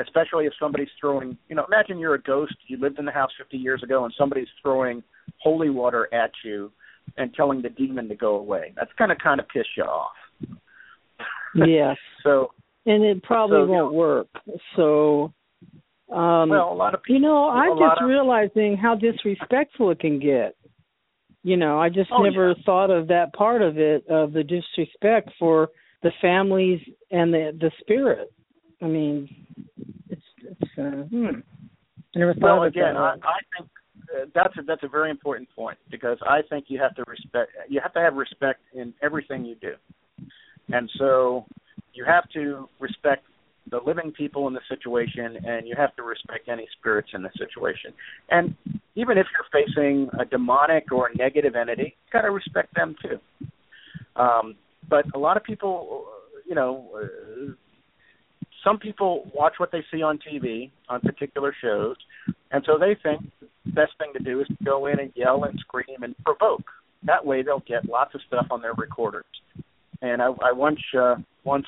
especially 0.00 0.46
if 0.46 0.52
somebody's 0.58 0.88
throwing 1.00 1.36
you 1.48 1.56
know 1.56 1.64
imagine 1.66 1.98
you're 1.98 2.14
a 2.14 2.22
ghost 2.22 2.54
you 2.66 2.78
lived 2.78 2.98
in 2.98 3.04
the 3.04 3.12
house 3.12 3.30
50 3.38 3.56
years 3.56 3.82
ago 3.82 4.04
and 4.04 4.14
somebody's 4.16 4.48
throwing 4.62 5.02
holy 5.38 5.70
water 5.70 6.08
at 6.12 6.30
you 6.44 6.70
and 7.16 7.32
telling 7.34 7.60
the 7.62 7.68
demon 7.70 8.08
to 8.08 8.14
go 8.14 8.36
away 8.36 8.72
that's 8.76 8.90
going 8.98 9.10
to 9.10 9.16
kind 9.16 9.40
of 9.40 9.46
piss 9.48 9.66
you 9.76 9.84
off 9.84 10.12
Yes. 11.54 11.96
so 12.22 12.52
And 12.86 13.04
it 13.04 13.22
probably 13.22 13.58
So, 13.58 13.66
won't 13.66 13.94
work. 13.94 14.28
So. 14.76 15.32
Um, 16.10 16.50
well 16.50 16.72
a 16.72 16.74
lot 16.74 16.94
of 16.94 17.02
people 17.02 17.16
You 17.16 17.22
know, 17.22 17.48
I'm 17.48 17.78
just 17.78 18.02
of- 18.02 18.08
realizing 18.08 18.76
how 18.76 18.94
disrespectful 18.94 19.90
it 19.90 20.00
can 20.00 20.18
get. 20.18 20.56
You 21.42 21.56
know, 21.56 21.80
I 21.80 21.88
just 21.88 22.10
Oh, 22.12 22.22
never 22.22 22.48
yeah. 22.48 22.62
thought 22.64 22.90
of 22.90 23.08
that 23.08 23.32
part 23.34 23.62
of 23.62 23.78
it, 23.78 24.06
of 24.08 24.32
the 24.32 24.44
disrespect 24.44 25.30
for 25.38 25.68
the 26.02 26.12
families 26.20 26.80
and 27.10 27.32
the 27.32 27.56
the 27.58 27.70
spirit. 27.80 28.32
I 28.80 28.86
mean, 28.86 29.28
it's 30.08 30.22
it's 30.38 30.70
uh, 30.78 31.02
hmm. 31.10 31.26
I 32.14 32.18
never 32.18 32.34
thought 32.34 32.42
well 32.42 32.62
again 32.64 32.96
i 32.96 33.14
i 33.14 33.38
think 33.56 33.70
that's 34.34 34.56
a, 34.58 34.62
that's 34.62 34.82
a 34.82 34.88
very 34.88 35.10
important 35.10 35.48
point 35.54 35.78
because 35.90 36.18
i 36.28 36.40
think 36.48 36.66
you 36.68 36.78
have 36.78 36.94
to 36.94 37.04
respect 37.06 37.50
you 37.68 37.80
have 37.82 37.92
to 37.92 38.00
have 38.00 38.14
respect 38.14 38.60
in 38.74 38.92
everything 39.02 39.44
you 39.44 39.56
do. 39.56 39.74
And 40.68 40.90
so 40.98 41.44
you 41.94 42.04
have 42.04 42.28
to 42.30 42.68
respect 42.80 43.24
the 43.70 43.78
living 43.84 44.12
people 44.12 44.48
in 44.48 44.54
the 44.54 44.60
situation 44.68 45.36
and 45.44 45.68
you 45.68 45.74
have 45.76 45.94
to 45.96 46.02
respect 46.02 46.48
any 46.48 46.66
spirits 46.78 47.10
in 47.14 47.22
the 47.22 47.30
situation. 47.38 47.92
And 48.30 48.54
even 48.96 49.18
if 49.18 49.26
you're 49.32 49.64
facing 49.64 50.08
a 50.18 50.24
demonic 50.24 50.90
or 50.90 51.08
a 51.08 51.16
negative 51.16 51.54
entity 51.54 51.96
you 51.96 52.12
got 52.12 52.22
to 52.22 52.30
respect 52.30 52.74
them 52.74 52.96
too. 53.02 53.18
Um 54.16 54.56
but 54.88 55.04
a 55.14 55.18
lot 55.18 55.36
of 55.36 55.44
people 55.44 56.06
you 56.46 56.54
know 56.54 56.88
some 58.64 58.78
people 58.78 59.30
watch 59.34 59.54
what 59.58 59.72
they 59.72 59.82
see 59.90 60.02
on 60.02 60.18
TV 60.18 60.70
on 60.88 61.00
particular 61.00 61.54
shows, 61.60 61.96
and 62.50 62.62
so 62.66 62.78
they 62.78 62.96
think 63.02 63.22
the 63.40 63.72
best 63.72 63.92
thing 63.98 64.12
to 64.16 64.22
do 64.22 64.40
is 64.40 64.46
to 64.48 64.64
go 64.64 64.86
in 64.86 65.00
and 65.00 65.12
yell 65.14 65.44
and 65.44 65.58
scream 65.60 66.02
and 66.02 66.14
provoke. 66.24 66.64
That 67.04 67.24
way, 67.24 67.42
they'll 67.42 67.64
get 67.66 67.88
lots 67.88 68.14
of 68.14 68.20
stuff 68.26 68.46
on 68.50 68.62
their 68.62 68.74
recorders. 68.74 69.24
And 70.00 70.22
I, 70.22 70.26
I 70.26 70.52
once 70.52 70.80
uh, 70.98 71.16
once 71.44 71.66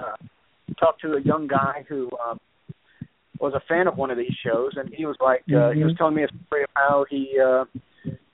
uh, 0.00 0.16
talked 0.78 1.02
to 1.02 1.14
a 1.14 1.20
young 1.20 1.46
guy 1.46 1.84
who 1.88 2.10
um, 2.26 2.38
was 3.38 3.52
a 3.54 3.60
fan 3.68 3.86
of 3.86 3.96
one 3.96 4.10
of 4.10 4.16
these 4.16 4.34
shows, 4.44 4.72
and 4.76 4.92
he 4.94 5.04
was 5.04 5.16
like, 5.20 5.42
uh, 5.54 5.70
he 5.70 5.84
was 5.84 5.92
Mhm. 5.92 5.98
telling 5.98 6.14
me 6.14 6.24
a 6.24 6.28
story 6.46 6.62
of 6.62 6.70
how 6.74 7.04
he 7.10 7.38
uh, 7.38 7.64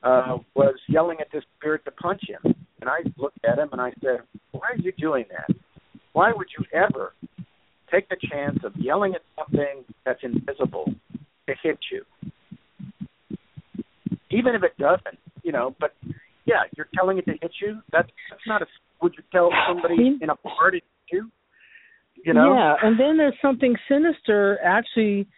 uh, 0.02 0.38
was 0.54 0.76
yelling 0.88 1.20
at 1.20 1.30
this 1.32 1.44
spirit 1.56 1.84
to 1.84 1.90
punch 1.90 2.22
him. 2.28 2.54
And 2.80 2.88
I 2.88 2.98
looked 3.16 3.44
at 3.44 3.58
him 3.58 3.68
and 3.72 3.80
I 3.80 3.92
said, 4.02 4.20
"Why 4.52 4.68
are 4.70 4.76
you 4.76 4.92
doing 4.92 5.24
that? 5.30 5.56
Why 6.12 6.32
would 6.32 6.48
you 6.56 6.64
ever 6.72 7.12
take 7.92 8.08
the 8.08 8.16
chance 8.30 8.58
of 8.64 8.72
yelling 8.76 9.14
at 9.14 9.22
something 9.36 9.84
that's 10.04 10.20
invisible 10.22 10.92
to 11.48 11.54
hit 11.62 11.78
you. 11.92 12.04
Even 14.30 14.54
if 14.54 14.62
it 14.62 14.76
doesn't, 14.78 15.18
you 15.42 15.52
know, 15.52 15.74
but 15.80 15.92
yeah, 16.44 16.62
you're 16.76 16.88
telling 16.94 17.18
it 17.18 17.24
to 17.26 17.32
hit 17.40 17.52
you. 17.62 17.80
That's 17.92 18.08
that's 18.30 18.42
not 18.46 18.62
a 18.62 18.66
would 19.02 19.14
you 19.16 19.22
tell 19.32 19.50
somebody 19.68 20.18
in 20.20 20.30
a 20.30 20.36
party 20.36 20.82
to? 21.10 21.30
You 22.24 22.34
know? 22.34 22.52
Yeah, 22.54 22.74
and 22.82 22.98
then 22.98 23.16
there's 23.16 23.36
something 23.40 23.76
sinister. 23.88 24.58
Actually, 24.64 25.28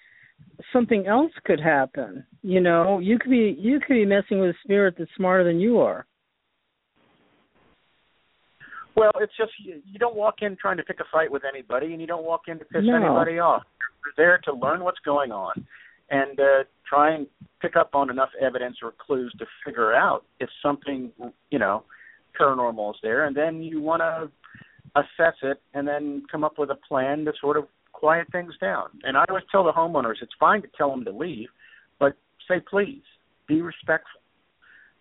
something 0.72 1.06
else 1.06 1.32
could 1.44 1.60
happen. 1.60 2.24
You 2.42 2.60
know, 2.60 2.98
you 3.00 3.18
could 3.18 3.30
be 3.30 3.56
you 3.58 3.80
could 3.80 3.94
be 3.94 4.06
messing 4.06 4.40
with 4.40 4.50
a 4.50 4.58
spirit 4.64 4.94
that's 4.98 5.10
smarter 5.16 5.44
than 5.44 5.60
you 5.60 5.78
are. 5.78 6.06
Well, 9.00 9.12
it's 9.18 9.32
just 9.38 9.52
you, 9.64 9.80
you 9.90 9.98
don't 9.98 10.14
walk 10.14 10.42
in 10.42 10.58
trying 10.60 10.76
to 10.76 10.82
pick 10.82 11.00
a 11.00 11.04
fight 11.10 11.32
with 11.32 11.42
anybody, 11.50 11.92
and 11.92 12.02
you 12.02 12.06
don't 12.06 12.22
walk 12.22 12.42
in 12.48 12.58
to 12.58 12.66
piss 12.66 12.82
No. 12.84 12.96
anybody 12.96 13.38
off. 13.38 13.62
You're 14.04 14.12
there 14.18 14.38
to 14.44 14.52
learn 14.52 14.84
what's 14.84 14.98
going 15.06 15.32
on, 15.32 15.54
and 16.10 16.38
uh, 16.38 16.64
try 16.86 17.14
and 17.14 17.26
pick 17.62 17.76
up 17.76 17.94
on 17.94 18.10
enough 18.10 18.28
evidence 18.38 18.76
or 18.82 18.92
clues 18.98 19.34
to 19.38 19.46
figure 19.64 19.94
out 19.94 20.26
if 20.38 20.50
something, 20.62 21.10
you 21.50 21.58
know, 21.58 21.84
paranormal 22.38 22.90
is 22.90 23.00
there, 23.02 23.24
and 23.24 23.34
then 23.34 23.62
you 23.62 23.80
want 23.80 24.02
to 24.02 24.30
assess 24.96 25.36
it 25.44 25.62
and 25.72 25.88
then 25.88 26.22
come 26.30 26.44
up 26.44 26.58
with 26.58 26.68
a 26.68 26.78
plan 26.86 27.24
to 27.24 27.32
sort 27.40 27.56
of 27.56 27.68
quiet 27.92 28.26
things 28.32 28.52
down. 28.60 28.88
And 29.04 29.16
I 29.16 29.24
always 29.30 29.44
tell 29.50 29.64
the 29.64 29.72
homeowners 29.72 30.16
it's 30.20 30.34
fine 30.38 30.60
to 30.60 30.68
tell 30.76 30.90
them 30.90 31.06
to 31.06 31.10
leave, 31.10 31.48
but 31.98 32.18
say 32.46 32.60
please, 32.68 33.02
be 33.48 33.62
respectful. 33.62 34.20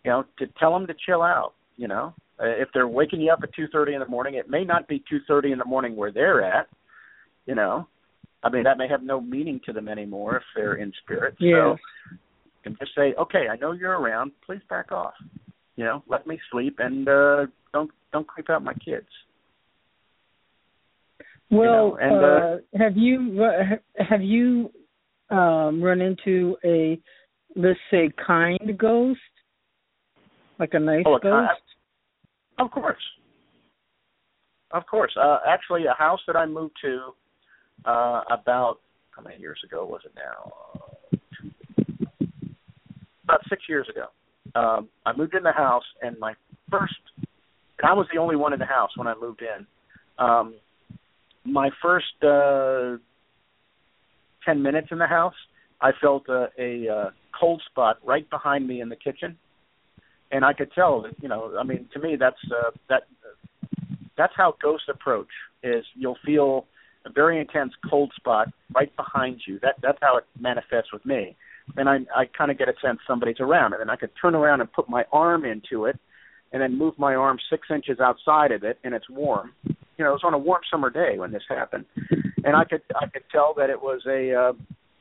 You 0.06 0.12
know, 0.12 0.26
to 0.38 0.47
tell 0.58 0.72
them 0.72 0.88
to 0.88 0.93
chill 1.06 1.22
out. 1.22 1.54
You 1.80 1.88
know, 1.88 2.13
uh, 2.41 2.45
if 2.45 2.67
they're 2.73 2.89
waking 2.89 3.21
you 3.21 3.32
up 3.32 3.39
at 3.41 3.53
two 3.53 3.67
thirty 3.71 3.93
in 3.93 4.01
the 4.01 4.05
morning, 4.05 4.34
it 4.34 4.49
may 4.49 4.65
not 4.65 4.86
be 4.89 5.01
two 5.09 5.19
thirty 5.30 5.53
in 5.53 5.57
the 5.57 5.63
morning 5.63 5.95
where 5.95 6.11
they're 6.11 6.43
at. 6.43 6.67
You 7.45 7.55
know, 7.55 7.88
I 8.43 8.49
mean 8.49 8.63
that 8.63 8.77
may 8.77 8.89
have 8.89 9.01
no 9.01 9.21
meaning 9.21 9.61
to 9.65 9.71
them 9.71 9.88
anymore 9.88 10.36
if 10.36 10.43
they're 10.53 10.75
in 10.75 10.91
spirit. 11.01 11.36
Yes. 11.39 11.55
So, 11.55 11.77
and 12.65 12.77
just 12.80 12.91
say, 12.95 13.13
okay, 13.17 13.45
I 13.49 13.55
know 13.55 13.71
you're 13.71 13.97
around. 13.97 14.34
Please 14.45 14.59
back 14.69 14.91
off. 14.91 15.13
You 15.77 15.86
know, 15.86 16.03
let 16.09 16.27
me 16.27 16.38
sleep 16.51 16.75
and 16.80 17.07
uh 17.07 17.45
don't 17.71 17.89
don't 18.11 18.27
creep 18.27 18.49
out 18.49 18.61
my 18.61 18.73
kids. 18.73 19.07
Well, 21.49 21.71
know, 21.71 21.97
and, 22.01 22.25
uh, 22.25 22.84
have 22.84 22.97
you 22.97 23.41
have 23.97 24.21
you 24.21 24.69
um 25.30 25.82
run 25.82 26.01
into 26.01 26.57
a 26.65 26.99
let's 27.55 27.80
say 27.89 28.11
kind 28.27 28.77
ghost, 28.77 29.19
like 30.59 30.73
a 30.73 30.80
nice 30.80 31.03
Oh, 31.05 31.15
a 31.15 31.19
ghost? 31.21 31.51
ki- 31.55 31.68
Of 32.60 32.72
course. 32.72 33.01
Of 34.72 34.86
course. 34.86 35.16
Uh 35.20 35.38
actually 35.47 35.86
a 35.86 35.93
house 35.97 36.20
that 36.28 36.36
I 36.36 36.45
moved 36.45 36.76
to 36.84 37.14
uh 37.86 38.22
about 38.30 38.78
how 39.12 39.22
many 39.24 39.39
years 39.39 39.60
ago 39.66 39.86
was 39.86 40.01
it 40.05 40.14
now? 40.16 40.51
Uh, 40.76 41.18
about 43.24 43.41
6 43.49 43.62
years 43.70 43.88
ago. 43.89 44.07
Um 44.60 44.89
I 45.05 45.16
moved 45.16 45.36
in 45.36 45.43
the 45.43 45.51
house 45.51 45.84
and 46.01 46.18
my 46.20 46.34
first 46.70 46.93
and 47.18 47.89
I 47.89 47.93
was 47.93 48.07
the 48.14 48.20
only 48.20 48.36
one 48.36 48.53
in 48.53 48.60
the 48.60 48.66
house 48.66 48.91
when 48.97 49.07
I 49.07 49.14
moved 49.20 49.41
in. 49.41 49.66
Um 50.18 50.55
my 51.45 51.70
first 51.82 52.24
uh 52.24 52.97
10 54.45 54.62
minutes 54.62 54.88
in 54.91 54.97
the 54.97 55.07
house, 55.07 55.36
I 55.82 55.91
felt 56.01 56.28
a, 56.30 56.47
a 56.57 56.88
uh, 56.89 57.10
cold 57.39 57.62
spot 57.70 57.97
right 58.05 58.28
behind 58.30 58.68
me 58.68 58.82
in 58.82 58.89
the 58.89 58.95
kitchen 58.95 59.38
and 60.32 60.45
I 60.45 60.53
could 60.53 60.71
tell 60.73 61.01
that 61.03 61.13
you 61.21 61.30
know 61.30 61.55
I 61.59 61.63
mean 61.63 61.88
to 61.93 61.99
me 61.99 62.15
that's 62.15 62.38
uh, 62.51 62.71
that 62.89 63.03
that's 64.17 64.34
how 64.36 64.55
ghosts 64.61 64.88
approach 64.89 65.30
is 65.63 65.86
you'll 65.95 66.17
feel 66.25 66.65
a 67.05 67.09
very 67.09 67.39
intense 67.39 67.71
cold 67.89 68.11
spot 68.15 68.49
right 68.75 68.93
behind 68.95 69.41
you. 69.47 69.59
That 69.61 69.75
that's 69.82 69.97
how 70.01 70.17
it 70.17 70.25
manifests 70.39 70.91
with 70.91 71.05
me. 71.05 71.36
And 71.77 71.89
I 71.89 71.99
I 72.15 72.25
kind 72.38 72.51
of 72.51 72.57
get 72.57 72.67
a 72.67 72.73
sense 72.84 72.99
somebody's 73.07 73.39
around 73.39 73.73
and 73.73 73.80
then 73.80 73.89
I 73.89 73.95
could 73.95 74.11
turn 74.21 74.36
around 74.36 74.61
and 74.61 74.71
put 74.71 74.89
my 74.89 75.05
arm 75.11 75.45
into 75.45 75.86
it 75.86 75.97
and 76.51 76.61
then 76.61 76.77
move 76.77 76.97
my 76.97 77.15
arm 77.15 77.38
six 77.49 77.67
inches 77.73 77.99
outside 77.99 78.51
of 78.51 78.63
it 78.63 78.80
and 78.84 78.93
it's 78.93 79.09
warm. 79.09 79.53
You 79.65 80.05
know 80.05 80.11
it 80.11 80.13
was 80.13 80.23
on 80.23 80.34
a 80.34 80.38
warm 80.38 80.61
summer 80.69 80.89
day 80.89 81.17
when 81.17 81.32
this 81.32 81.43
happened. 81.47 81.86
And 82.43 82.55
I 82.55 82.65
could 82.65 82.82
I 82.95 83.07
could 83.07 83.23
tell 83.32 83.53
that 83.57 83.69
it 83.69 83.82
was 83.82 84.01
a 84.07 84.34
uh, 84.34 84.53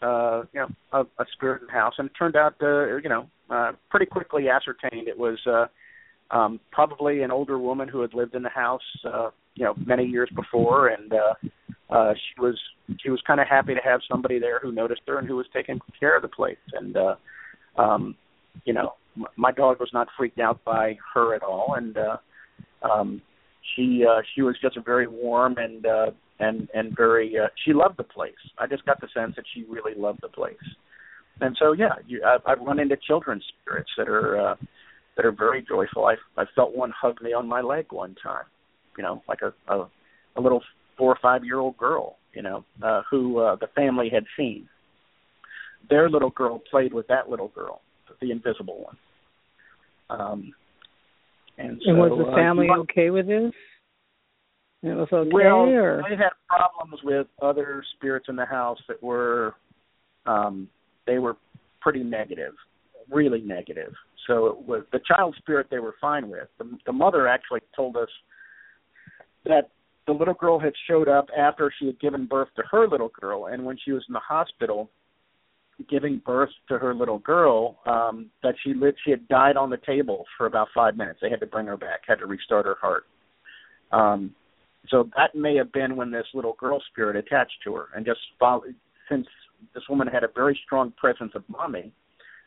uh, 0.02 0.42
you 0.52 0.60
know, 0.60 0.68
a, 0.92 1.00
a 1.22 1.26
spirit 1.32 1.62
in 1.62 1.66
the 1.66 1.72
house, 1.72 1.94
and 1.98 2.08
it 2.08 2.12
turned 2.18 2.36
out, 2.36 2.54
uh, 2.62 2.96
you 2.96 3.08
know, 3.08 3.28
uh, 3.50 3.72
pretty 3.90 4.06
quickly 4.06 4.48
ascertained 4.48 5.08
it 5.08 5.18
was 5.18 5.38
uh, 5.46 5.66
um, 6.30 6.60
probably 6.70 7.22
an 7.22 7.30
older 7.30 7.58
woman 7.58 7.88
who 7.88 8.00
had 8.00 8.14
lived 8.14 8.34
in 8.34 8.42
the 8.42 8.48
house, 8.48 8.82
uh, 9.04 9.30
you 9.54 9.64
know, 9.64 9.74
many 9.84 10.04
years 10.04 10.30
before, 10.36 10.88
and 10.88 11.12
uh, 11.12 11.34
uh, 11.90 12.12
she 12.14 12.40
was 12.40 12.58
she 13.00 13.10
was 13.10 13.20
kind 13.26 13.40
of 13.40 13.46
happy 13.46 13.74
to 13.74 13.80
have 13.82 14.00
somebody 14.10 14.38
there 14.38 14.60
who 14.60 14.72
noticed 14.72 15.02
her 15.06 15.18
and 15.18 15.26
who 15.26 15.36
was 15.36 15.46
taking 15.54 15.80
care 15.98 16.16
of 16.16 16.22
the 16.22 16.28
place, 16.28 16.56
and 16.74 16.96
uh, 16.96 17.14
um, 17.76 18.14
you 18.64 18.72
know, 18.72 18.94
m- 19.16 19.26
my 19.36 19.52
dog 19.52 19.80
was 19.80 19.90
not 19.92 20.08
freaked 20.16 20.38
out 20.38 20.62
by 20.64 20.96
her 21.14 21.34
at 21.34 21.42
all, 21.42 21.74
and 21.76 21.96
uh, 21.96 22.16
um, 22.82 23.22
she 23.74 24.04
uh, 24.08 24.20
she 24.34 24.42
was 24.42 24.56
just 24.60 24.76
a 24.76 24.82
very 24.82 25.06
warm 25.06 25.56
and 25.58 25.86
uh, 25.86 26.10
and 26.40 26.68
and 26.74 26.96
very 26.96 27.34
uh, 27.38 27.48
she 27.64 27.72
loved 27.72 27.96
the 27.96 28.04
place. 28.04 28.34
I 28.58 28.66
just 28.66 28.84
got 28.86 29.00
the 29.00 29.08
sense 29.14 29.34
that 29.36 29.44
she 29.54 29.64
really 29.68 29.94
loved 29.96 30.20
the 30.22 30.28
place. 30.28 30.56
And 31.40 31.56
so 31.58 31.72
yeah, 31.72 31.94
you, 32.06 32.22
I, 32.24 32.38
I've 32.50 32.60
run 32.60 32.80
into 32.80 32.96
children's 32.96 33.44
spirits 33.62 33.90
that 33.96 34.08
are 34.08 34.52
uh, 34.52 34.56
that 35.16 35.26
are 35.26 35.32
very 35.32 35.64
joyful. 35.66 36.06
I 36.06 36.14
I 36.40 36.44
felt 36.54 36.76
one 36.76 36.92
hug 36.98 37.20
me 37.22 37.32
on 37.32 37.48
my 37.48 37.60
leg 37.60 37.86
one 37.90 38.14
time, 38.22 38.44
you 38.96 39.02
know, 39.02 39.22
like 39.28 39.40
a 39.42 39.52
a, 39.72 39.88
a 40.36 40.40
little 40.40 40.62
four 40.96 41.12
or 41.12 41.18
five 41.22 41.44
year 41.44 41.58
old 41.58 41.76
girl, 41.76 42.16
you 42.34 42.42
know, 42.42 42.64
uh, 42.82 43.02
who 43.10 43.38
uh, 43.38 43.56
the 43.56 43.68
family 43.74 44.10
had 44.12 44.24
seen. 44.36 44.68
Their 45.90 46.10
little 46.10 46.30
girl 46.30 46.60
played 46.70 46.92
with 46.92 47.06
that 47.06 47.30
little 47.30 47.48
girl, 47.48 47.80
the 48.20 48.30
invisible 48.30 48.84
one. 48.84 48.96
Um, 50.10 50.52
and, 51.56 51.80
so, 51.84 51.90
and 51.90 51.98
was 51.98 52.26
the 52.26 52.32
family 52.36 52.68
uh, 52.70 52.80
okay 52.80 53.10
with 53.10 53.26
this? 53.26 53.52
It 54.82 54.94
was 54.94 55.08
okay, 55.12 55.30
well, 55.32 55.66
or 55.66 56.02
they 56.08 56.16
had 56.16 56.30
problems 56.46 57.00
with 57.02 57.26
other 57.42 57.82
spirits 57.96 58.26
in 58.28 58.36
the 58.36 58.44
house 58.44 58.78
that 58.86 59.02
were, 59.02 59.54
um, 60.24 60.68
they 61.04 61.18
were 61.18 61.36
pretty 61.80 62.04
negative, 62.04 62.54
really 63.10 63.40
negative. 63.40 63.92
So 64.28 64.46
it 64.46 64.68
was 64.68 64.84
the 64.92 65.00
child 65.00 65.34
spirit 65.38 65.66
they 65.68 65.80
were 65.80 65.96
fine 66.00 66.28
with. 66.28 66.46
The, 66.58 66.78
the 66.86 66.92
mother 66.92 67.26
actually 67.26 67.60
told 67.74 67.96
us 67.96 68.08
that 69.46 69.70
the 70.06 70.12
little 70.12 70.34
girl 70.34 70.60
had 70.60 70.72
showed 70.88 71.08
up 71.08 71.26
after 71.36 71.72
she 71.78 71.86
had 71.86 71.98
given 71.98 72.26
birth 72.26 72.48
to 72.56 72.62
her 72.70 72.86
little 72.86 73.10
girl, 73.20 73.46
and 73.46 73.64
when 73.64 73.76
she 73.84 73.90
was 73.90 74.04
in 74.08 74.12
the 74.12 74.20
hospital 74.20 74.90
giving 75.88 76.20
birth 76.24 76.50
to 76.68 76.78
her 76.78 76.94
little 76.94 77.18
girl, 77.20 77.78
um, 77.86 78.30
that 78.42 78.54
she 78.64 78.74
lived, 78.74 78.98
she 79.04 79.10
had 79.10 79.26
died 79.28 79.56
on 79.56 79.70
the 79.70 79.76
table 79.86 80.24
for 80.36 80.46
about 80.46 80.68
five 80.74 80.96
minutes. 80.96 81.20
They 81.22 81.30
had 81.30 81.40
to 81.40 81.46
bring 81.46 81.66
her 81.66 81.76
back, 81.76 82.00
had 82.06 82.18
to 82.18 82.26
restart 82.26 82.66
her 82.66 82.76
heart. 82.80 83.04
Um, 83.92 84.34
so 84.90 85.08
that 85.16 85.34
may 85.34 85.56
have 85.56 85.72
been 85.72 85.96
when 85.96 86.10
this 86.10 86.26
little 86.34 86.54
girl 86.54 86.82
spirit 86.90 87.16
attached 87.16 87.56
to 87.64 87.74
her, 87.74 87.88
and 87.94 88.04
just 88.06 88.20
follow, 88.38 88.62
since 89.08 89.26
this 89.74 89.82
woman 89.88 90.06
had 90.06 90.24
a 90.24 90.28
very 90.34 90.58
strong 90.64 90.92
presence 90.96 91.32
of 91.34 91.42
mommy. 91.48 91.92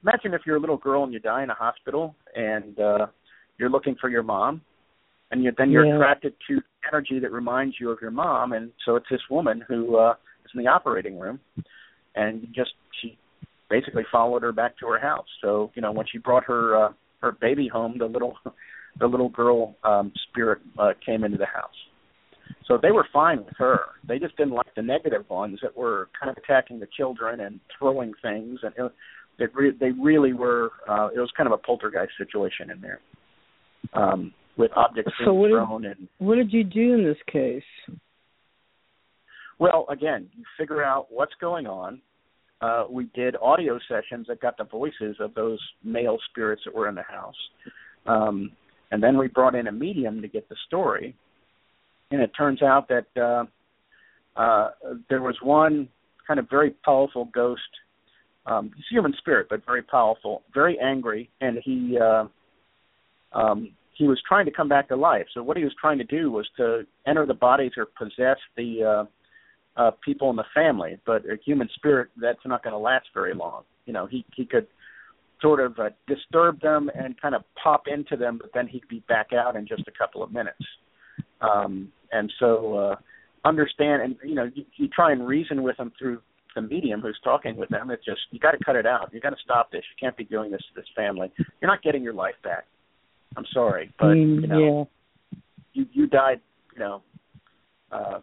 Imagine 0.03 0.33
if 0.33 0.41
you're 0.45 0.55
a 0.57 0.59
little 0.59 0.77
girl 0.77 1.03
and 1.03 1.13
you 1.13 1.19
die 1.19 1.43
in 1.43 1.49
a 1.49 1.53
hospital, 1.55 2.15
and 2.35 2.79
uh, 2.79 3.07
you're 3.57 3.69
looking 3.69 3.95
for 4.01 4.09
your 4.09 4.23
mom, 4.23 4.61
and 5.31 5.43
you, 5.43 5.51
then 5.57 5.71
you're 5.71 5.85
Yeah. 5.85 5.95
attracted 5.95 6.33
to 6.47 6.61
energy 6.91 7.19
that 7.19 7.31
reminds 7.31 7.79
you 7.79 7.91
of 7.91 7.99
your 8.01 8.11
mom, 8.11 8.53
and 8.53 8.71
so 8.85 8.95
it's 8.95 9.09
this 9.09 9.21
woman 9.29 9.63
who 9.67 9.97
uh, 9.97 10.15
is 10.45 10.51
in 10.55 10.63
the 10.63 10.67
operating 10.67 11.19
room, 11.19 11.39
and 12.15 12.47
just 12.53 12.71
she 12.99 13.17
basically 13.69 14.03
followed 14.11 14.41
her 14.41 14.51
back 14.51 14.77
to 14.79 14.87
her 14.87 14.99
house. 14.99 15.27
So 15.41 15.71
you 15.75 15.81
know 15.81 15.91
when 15.91 16.05
she 16.11 16.17
brought 16.17 16.43
her 16.45 16.85
uh, 16.85 16.93
her 17.21 17.33
baby 17.33 17.67
home, 17.67 17.97
the 17.97 18.05
little 18.05 18.37
the 18.99 19.07
little 19.07 19.29
girl 19.29 19.75
um, 19.83 20.11
spirit 20.29 20.59
uh, 20.79 20.93
came 21.05 21.23
into 21.23 21.37
the 21.37 21.45
house. 21.45 21.69
So 22.71 22.79
they 22.81 22.91
were 22.91 23.05
fine 23.11 23.39
with 23.43 23.53
her. 23.57 23.79
They 24.07 24.17
just 24.17 24.37
didn't 24.37 24.53
like 24.53 24.73
the 24.75 24.81
negative 24.81 25.29
ones 25.29 25.59
that 25.61 25.75
were 25.75 26.07
kind 26.17 26.29
of 26.29 26.41
attacking 26.41 26.79
the 26.79 26.87
children 26.95 27.41
and 27.41 27.59
throwing 27.77 28.13
things, 28.21 28.59
and 28.63 28.73
it, 28.77 28.91
it 29.39 29.51
re- 29.53 29.75
they 29.77 29.91
really 29.91 30.31
were. 30.31 30.71
Uh, 30.87 31.09
it 31.13 31.19
was 31.19 31.29
kind 31.35 31.47
of 31.47 31.53
a 31.53 31.57
poltergeist 31.57 32.13
situation 32.17 32.71
in 32.71 32.79
there, 32.79 32.99
um, 33.93 34.33
with 34.57 34.71
objects 34.77 35.11
So 35.19 35.31
being 35.31 35.39
what 35.39 35.47
did- 35.47 35.53
thrown 35.55 35.85
and 35.85 36.07
what 36.19 36.35
did 36.35 36.53
you 36.53 36.63
do 36.63 36.93
in 36.93 37.03
this 37.03 37.17
case? 37.29 37.63
Well, 39.59 39.85
again, 39.89 40.29
you 40.37 40.45
figure 40.57 40.81
out 40.81 41.07
what's 41.09 41.35
going 41.41 41.67
on. 41.67 42.01
Uh, 42.61 42.85
we 42.89 43.09
did 43.13 43.35
audio 43.41 43.79
sessions 43.89 44.27
that 44.27 44.39
got 44.39 44.57
the 44.57 44.63
voices 44.63 45.17
of 45.19 45.33
those 45.33 45.59
male 45.83 46.17
spirits 46.29 46.61
that 46.65 46.73
were 46.73 46.87
in 46.87 46.95
the 46.95 47.03
house. 47.03 47.35
Um, 48.05 48.51
and 48.91 49.03
then 49.03 49.17
we 49.17 49.27
brought 49.27 49.55
in 49.55 49.67
a 49.67 49.71
medium 49.71 50.21
to 50.21 50.27
get 50.27 50.47
the 50.47 50.55
story. 50.67 51.15
And 52.11 52.21
it 52.21 52.31
turns 52.37 52.61
out 52.61 52.89
that 52.89 53.05
uh, 53.19 53.45
uh, 54.39 54.69
there 55.09 55.21
was 55.21 55.35
one 55.41 55.87
kind 56.27 56.39
of 56.39 56.49
very 56.49 56.71
powerful 56.85 57.25
ghost. 57.33 57.61
Um, 58.45 58.71
he's 58.75 58.85
human 58.89 59.13
spirit, 59.17 59.47
but 59.49 59.65
very 59.65 59.83
powerful, 59.83 60.43
very 60.53 60.77
angry, 60.79 61.29
and 61.41 61.59
he 61.63 61.97
uh, 62.01 62.25
um, 63.33 63.71
he 63.93 64.07
was 64.07 64.21
trying 64.27 64.45
to 64.45 64.51
come 64.51 64.67
back 64.67 64.87
to 64.89 64.95
life. 64.95 65.27
So 65.33 65.43
what 65.43 65.57
he 65.57 65.63
was 65.63 65.73
trying 65.79 65.99
to 65.99 66.03
do 66.03 66.31
was 66.31 66.49
to 66.57 66.85
enter 67.05 67.25
the 67.25 67.33
bodies 67.33 67.73
or 67.77 67.85
possess 67.85 68.37
the 68.57 69.05
uh, 69.77 69.81
uh, 69.81 69.91
people 70.03 70.29
in 70.29 70.35
the 70.35 70.45
family. 70.53 70.97
But 71.05 71.23
a 71.25 71.37
human 71.45 71.69
spirit, 71.75 72.09
that's 72.19 72.39
not 72.45 72.63
going 72.63 72.73
to 72.73 72.79
last 72.79 73.07
very 73.13 73.33
long. 73.33 73.63
You 73.85 73.93
know, 73.93 74.05
he 74.07 74.25
he 74.35 74.45
could 74.45 74.67
sort 75.41 75.59
of 75.59 75.77
uh, 75.79 75.89
disturb 76.07 76.61
them 76.61 76.89
and 76.93 77.19
kind 77.19 77.35
of 77.35 77.43
pop 77.61 77.83
into 77.87 78.15
them, 78.15 78.37
but 78.39 78.51
then 78.53 78.67
he'd 78.67 78.87
be 78.87 79.03
back 79.07 79.33
out 79.33 79.55
in 79.55 79.67
just 79.67 79.83
a 79.87 79.91
couple 79.91 80.23
of 80.23 80.31
minutes. 80.31 80.63
Um, 81.41 81.91
and 82.11 82.31
so 82.39 82.75
uh, 82.75 82.95
understand, 83.45 84.01
and 84.01 84.15
you 84.23 84.35
know, 84.35 84.49
you, 84.53 84.65
you 84.77 84.87
try 84.87 85.11
and 85.11 85.27
reason 85.27 85.63
with 85.63 85.77
them 85.77 85.91
through 85.97 86.21
the 86.55 86.61
medium 86.61 87.01
who's 87.01 87.19
talking 87.23 87.55
with 87.55 87.69
them. 87.69 87.89
It's 87.91 88.03
just 88.05 88.21
you 88.31 88.39
got 88.39 88.51
to 88.51 88.63
cut 88.63 88.75
it 88.75 88.85
out. 88.85 89.09
You 89.13 89.21
got 89.21 89.29
to 89.29 89.41
stop 89.43 89.71
this. 89.71 89.83
You 89.89 90.05
can't 90.05 90.17
be 90.17 90.25
doing 90.25 90.51
this 90.51 90.61
to 90.61 90.79
this 90.81 90.89
family. 90.95 91.31
You're 91.37 91.71
not 91.71 91.81
getting 91.81 92.03
your 92.03 92.13
life 92.13 92.35
back. 92.43 92.65
I'm 93.37 93.45
sorry, 93.53 93.93
but 93.97 94.07
Mm, 94.07 94.41
you 94.41 94.47
know, 94.47 94.89
yeah. 95.31 95.37
you 95.73 95.85
you 95.93 96.07
died, 96.07 96.41
you 96.73 96.79
know, 96.79 97.01
uh, 97.91 98.19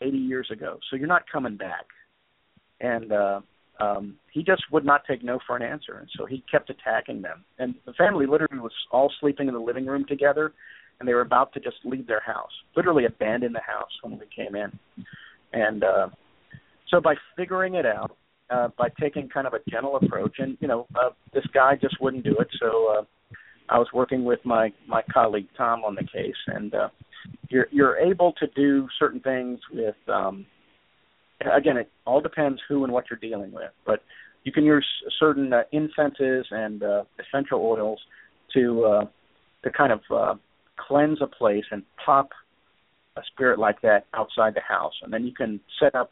80 0.00 0.18
years 0.18 0.48
ago, 0.50 0.78
so 0.90 0.96
you're 0.96 1.06
not 1.06 1.22
coming 1.30 1.56
back. 1.56 1.86
And 2.80 3.12
uh, 3.12 3.40
um, 3.80 4.16
he 4.32 4.42
just 4.42 4.62
would 4.72 4.84
not 4.84 5.02
take 5.08 5.22
no 5.24 5.38
for 5.46 5.56
an 5.56 5.62
answer, 5.62 5.98
and 5.98 6.08
so 6.18 6.26
he 6.26 6.42
kept 6.50 6.70
attacking 6.70 7.22
them. 7.22 7.44
And 7.58 7.74
the 7.86 7.92
family 7.94 8.26
literally 8.26 8.58
was 8.60 8.72
all 8.90 9.12
sleeping 9.20 9.48
in 9.48 9.54
the 9.54 9.60
living 9.60 9.86
room 9.86 10.04
together, 10.08 10.52
and 10.98 11.08
they 11.08 11.14
were 11.14 11.20
about 11.20 11.52
to 11.54 11.60
just 11.60 11.76
leave 11.84 12.06
their 12.06 12.20
house, 12.20 12.50
literally 12.76 13.04
abandon 13.06 13.52
the 13.52 13.60
house 13.60 13.90
when 14.02 14.18
we 14.18 14.26
came 14.34 14.54
in. 14.54 14.78
And 15.52 15.84
uh, 15.84 16.08
so 16.88 17.00
by 17.00 17.14
figuring 17.36 17.74
it 17.74 17.86
out, 17.86 18.16
uh, 18.50 18.68
by 18.76 18.88
taking 19.00 19.28
kind 19.28 19.46
of 19.46 19.54
a 19.54 19.70
gentle 19.70 19.96
approach, 19.96 20.36
and 20.38 20.56
you 20.60 20.68
know, 20.68 20.86
uh, 20.94 21.10
this 21.32 21.44
guy 21.52 21.76
just 21.80 22.00
wouldn't 22.00 22.24
do 22.24 22.36
it, 22.38 22.48
so. 22.60 22.96
Uh, 22.98 23.04
I 23.68 23.78
was 23.78 23.88
working 23.94 24.24
with 24.24 24.40
my 24.44 24.72
my 24.86 25.02
colleague 25.12 25.48
Tom 25.56 25.84
on 25.84 25.94
the 25.94 26.02
case, 26.02 26.36
and 26.48 26.74
uh, 26.74 26.88
you're 27.48 27.66
you're 27.70 27.96
able 27.96 28.32
to 28.34 28.46
do 28.54 28.88
certain 28.98 29.20
things 29.20 29.58
with. 29.72 29.96
Um, 30.08 30.46
again, 31.40 31.76
it 31.76 31.90
all 32.06 32.20
depends 32.20 32.60
who 32.68 32.84
and 32.84 32.92
what 32.92 33.04
you're 33.10 33.18
dealing 33.18 33.52
with, 33.52 33.70
but 33.86 34.02
you 34.44 34.52
can 34.52 34.64
use 34.64 34.86
certain 35.18 35.52
uh, 35.52 35.62
incenses 35.72 36.46
and 36.50 36.82
uh, 36.82 37.04
essential 37.18 37.60
oils 37.60 37.98
to 38.54 38.84
uh, 38.84 39.04
to 39.62 39.70
kind 39.70 39.92
of 39.92 40.00
uh, 40.14 40.34
cleanse 40.76 41.18
a 41.20 41.26
place 41.26 41.64
and 41.70 41.82
pop 42.04 42.30
a 43.16 43.22
spirit 43.32 43.58
like 43.58 43.80
that 43.82 44.06
outside 44.14 44.54
the 44.54 44.60
house, 44.60 44.94
and 45.02 45.12
then 45.12 45.24
you 45.24 45.32
can 45.32 45.60
set 45.80 45.94
up 45.94 46.10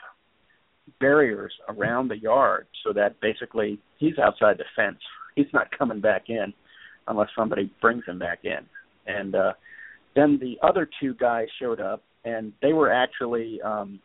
barriers 1.01 1.53
around 1.69 2.09
the 2.09 2.19
yard 2.19 2.67
so 2.85 2.93
that 2.93 3.21
basically 3.21 3.79
he's 3.99 4.19
outside 4.19 4.59
the 4.59 4.65
fence. 4.77 4.99
He's 5.35 5.47
not 5.55 5.69
coming 5.77 6.01
back 6.03 6.25
in 6.29 6.53
unless 7.09 7.29
somebody 7.35 7.71
brings 7.81 8.05
him 8.07 8.19
back 8.19 8.41
in. 8.45 8.67
And 9.07 9.35
uh 9.35 9.53
then 10.15 10.39
the 10.39 10.57
other 10.63 10.87
two 11.01 11.15
guys 11.15 11.47
showed 11.59 11.81
up 11.81 12.03
and 12.25 12.53
they 12.61 12.75
were 12.75 12.93
actually 12.93 13.61
um 13.63 13.99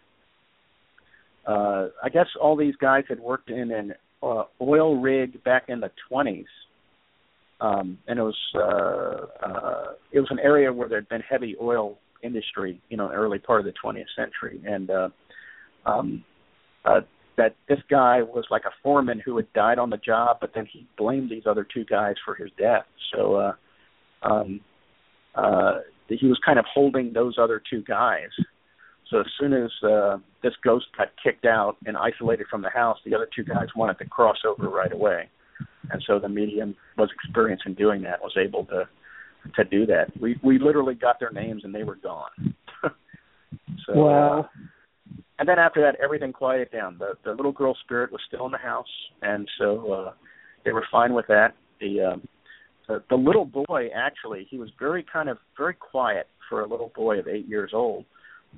uh 1.46 1.88
I 2.02 2.08
guess 2.14 2.28
all 2.42 2.56
these 2.56 2.78
guys 2.78 3.04
had 3.10 3.20
worked 3.20 3.50
in 3.50 3.72
an 3.72 3.94
uh, 4.24 4.44
oil 4.62 5.00
rig 5.00 5.44
back 5.44 5.66
in 5.68 5.82
the 5.82 5.92
20s. 6.10 6.46
Um 7.60 7.98
and 8.08 8.20
it 8.20 8.24
was 8.24 8.38
uh 8.56 9.46
uh 9.46 9.86
it 10.12 10.20
was 10.20 10.30
an 10.32 10.40
area 10.40 10.72
where 10.72 10.88
there'd 10.88 11.10
been 11.10 11.22
heavy 11.22 11.56
oil 11.62 11.98
industry, 12.24 12.82
you 12.90 12.98
know, 12.98 13.12
early 13.12 13.40
part 13.40 13.60
of 13.60 13.66
the 13.66 13.74
20th 13.84 14.06
century 14.16 14.62
and 14.66 14.90
uh 14.90 15.10
um 15.86 16.24
uh 16.86 17.02
that 17.38 17.56
this 17.70 17.80
guy 17.90 18.22
was 18.22 18.46
like 18.50 18.64
a 18.66 18.72
foreman 18.84 19.22
who 19.24 19.38
had 19.38 19.52
died 19.54 19.78
on 19.78 19.92
the 19.92 19.98
job, 19.98 20.38
but 20.42 20.52
then 20.56 20.68
he 20.72 20.88
blamed 20.98 21.30
these 21.30 21.44
other 21.46 21.66
two 21.72 21.86
guys 21.86 22.16
for 22.26 22.34
his 22.34 22.50
death. 22.58 22.86
So 23.14 23.36
uh, 23.36 23.54
um, 24.24 24.60
uh, 25.36 25.80
he 26.10 26.26
was 26.26 26.40
kind 26.44 26.58
of 26.58 26.66
holding 26.74 27.14
those 27.14 27.38
other 27.40 27.62
two 27.70 27.84
guys. 27.84 28.30
So 29.10 29.20
as 29.20 29.28
soon 29.40 29.54
as 29.54 29.70
uh, 29.88 30.18
this 30.44 30.54
ghost 30.64 30.88
got 30.98 31.10
kicked 31.24 31.46
out 31.46 31.78
and 31.86 31.96
isolated 31.96 32.48
from 32.50 32.62
the 32.62 32.70
house, 32.70 32.98
the 33.06 33.16
other 33.16 33.30
two 33.34 33.44
guys 33.44 33.68
wanted 33.76 34.00
to 34.00 34.06
cross 34.06 34.38
over 34.46 34.68
right 34.68 34.92
away, 34.92 35.30
and 35.92 36.04
so 36.06 36.20
the 36.20 36.30
medium 36.30 36.76
was 36.98 37.10
experienced 37.14 37.66
in 37.66 37.74
doing 37.74 38.02
that, 38.04 38.22
was 38.22 38.36
able 38.38 38.66
to 38.66 38.88
to 39.56 39.64
do 39.64 39.86
that. 39.86 40.08
We 40.20 40.40
we 40.44 40.60
literally 40.60 40.96
got 40.96 41.20
their 41.20 41.32
names 41.32 41.64
and 41.64 41.74
they 41.74 41.84
were 41.84 41.96
gone. 41.96 42.56
so, 43.86 43.94
Wow. 43.94 44.40
Uh, 44.40 44.48
and 45.40 45.48
then 45.48 45.60
after 45.60 45.82
that, 45.82 45.96
everything 46.04 46.34
quieted 46.34 46.72
down. 46.72 46.98
The 46.98 47.14
the 47.24 47.32
little 47.32 47.52
girl 47.52 47.76
spirit 47.84 48.12
was 48.12 48.22
still 48.28 48.46
in 48.46 48.52
the 48.52 48.58
house, 48.58 48.86
and 49.22 49.48
so 49.60 49.92
uh, 49.92 50.14
they 50.66 50.72
were 50.72 50.86
fine 50.92 51.14
with 51.14 51.28
that. 51.28 51.54
The 51.80 52.02
um, 52.02 52.28
the, 52.88 53.04
the 53.10 53.16
little 53.16 53.46
boy 53.46 53.90
actually, 53.96 54.48
he 54.50 54.58
was 54.58 54.70
very 54.80 55.06
kind 55.12 55.30
of 55.30 55.38
very 55.58 55.74
quiet 55.74 56.28
for 56.50 56.62
a 56.62 56.68
little 56.68 56.92
boy 56.96 57.20
of 57.20 57.28
eight 57.28 57.48
years 57.48 57.72
old. 57.74 58.06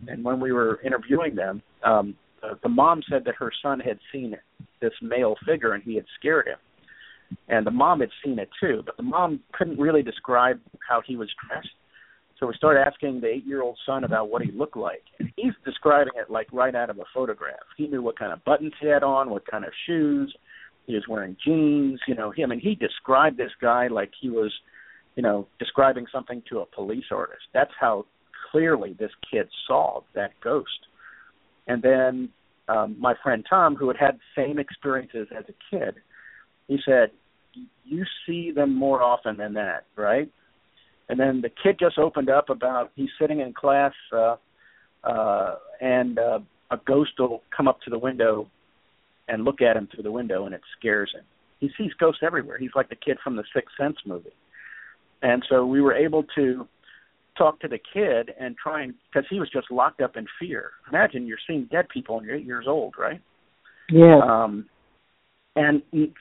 And 0.07 0.23
when 0.23 0.39
we 0.39 0.51
were 0.51 0.79
interviewing 0.83 1.35
them, 1.35 1.61
um, 1.83 2.15
the, 2.41 2.59
the 2.63 2.69
mom 2.69 3.01
said 3.09 3.23
that 3.25 3.35
her 3.35 3.51
son 3.61 3.79
had 3.79 3.99
seen 4.11 4.35
this 4.81 4.93
male 5.01 5.35
figure 5.45 5.73
and 5.73 5.83
he 5.83 5.95
had 5.95 6.05
scared 6.19 6.47
him. 6.47 6.57
And 7.47 7.65
the 7.65 7.71
mom 7.71 7.99
had 7.99 8.09
seen 8.23 8.39
it 8.39 8.49
too, 8.59 8.81
but 8.85 8.97
the 8.97 9.03
mom 9.03 9.39
couldn't 9.53 9.79
really 9.79 10.03
describe 10.03 10.59
how 10.87 11.01
he 11.05 11.15
was 11.15 11.29
dressed. 11.47 11.69
So 12.39 12.47
we 12.47 12.53
started 12.55 12.81
asking 12.87 13.19
the 13.19 13.27
eight 13.27 13.45
year 13.45 13.61
old 13.61 13.77
son 13.85 14.03
about 14.03 14.29
what 14.29 14.41
he 14.41 14.51
looked 14.51 14.77
like. 14.77 15.03
And 15.19 15.29
he's 15.35 15.53
describing 15.65 16.13
it 16.15 16.29
like 16.29 16.47
right 16.53 16.73
out 16.73 16.89
of 16.89 16.97
a 16.97 17.03
photograph. 17.13 17.59
He 17.77 17.87
knew 17.87 18.01
what 18.01 18.17
kind 18.17 18.31
of 18.31 18.43
buttons 18.45 18.71
he 18.79 18.87
had 18.87 19.03
on, 19.03 19.29
what 19.29 19.45
kind 19.45 19.65
of 19.65 19.71
shoes. 19.85 20.33
He 20.87 20.95
was 20.95 21.03
wearing 21.07 21.35
jeans, 21.45 21.99
you 22.07 22.15
know, 22.15 22.31
he 22.31 22.43
I 22.43 22.47
mean 22.47 22.59
he 22.59 22.75
described 22.75 23.37
this 23.37 23.51
guy 23.61 23.87
like 23.87 24.11
he 24.19 24.29
was, 24.29 24.51
you 25.15 25.21
know, 25.21 25.47
describing 25.59 26.05
something 26.11 26.41
to 26.49 26.59
a 26.59 26.65
police 26.65 27.05
artist. 27.11 27.43
That's 27.53 27.71
how 27.79 28.05
clearly 28.51 28.95
this 28.97 29.11
kid 29.29 29.47
saw 29.67 30.01
that 30.15 30.31
ghost. 30.41 30.87
And 31.67 31.81
then 31.81 32.29
um, 32.69 32.95
my 32.99 33.13
friend 33.21 33.45
Tom, 33.47 33.75
who 33.75 33.87
had 33.87 33.97
had 33.97 34.15
the 34.15 34.41
same 34.41 34.59
experiences 34.59 35.27
as 35.37 35.43
a 35.49 35.53
kid, 35.69 35.95
he 36.69 36.77
said, 36.85 37.11
"You 37.83 38.05
see 38.25 38.51
them 38.51 38.73
more 38.73 39.03
often 39.03 39.35
than 39.35 39.55
that, 39.55 39.83
right?" 39.97 40.29
And 41.09 41.19
then 41.19 41.41
the 41.41 41.49
kid 41.49 41.77
just 41.79 41.97
opened 41.97 42.29
up 42.29 42.49
about 42.49 42.91
he's 42.95 43.09
sitting 43.19 43.41
in 43.41 43.51
class 43.51 43.93
uh, 44.13 44.35
uh, 45.03 45.55
and 45.81 46.17
uh, 46.19 46.39
a 46.71 46.77
ghost 46.85 47.11
will 47.17 47.41
come 47.55 47.67
up 47.67 47.81
to 47.81 47.89
the 47.89 47.99
window 47.99 48.47
and 49.27 49.43
look 49.43 49.61
at 49.61 49.75
him 49.75 49.87
through 49.93 50.03
the 50.03 50.11
window, 50.11 50.45
and 50.45 50.55
it 50.55 50.61
scares 50.77 51.11
him. 51.13 51.23
He 51.59 51.69
sees 51.77 51.91
ghosts 51.99 52.21
everywhere. 52.23 52.57
He's 52.57 52.71
like 52.75 52.89
the 52.89 52.95
kid 52.95 53.17
from 53.23 53.35
the 53.35 53.43
Sixth 53.53 53.75
Sense 53.77 53.97
movie. 54.05 54.29
And 55.21 55.43
so 55.49 55.65
we 55.65 55.81
were 55.81 55.93
able 55.93 56.23
to 56.35 56.67
talk 57.37 57.59
to 57.61 57.67
the 57.67 57.79
kid 57.93 58.31
and 58.39 58.55
try 58.57 58.83
and 58.83 58.93
because 59.11 59.27
he 59.29 59.39
was 59.39 59.49
just 59.49 59.71
locked 59.71 60.01
up 60.01 60.15
in 60.15 60.25
fear. 60.39 60.71
Imagine 60.89 61.25
you're 61.25 61.37
seeing 61.47 61.67
dead 61.71 61.87
people 61.89 62.17
and 62.17 62.25
you're 62.25 62.35
eight 62.35 62.45
years 62.45 62.65
old, 62.67 62.93
right? 62.97 63.21
Yeah. 63.91 64.19
Um, 64.23 64.67
and 65.55 65.81
he, 65.91 66.13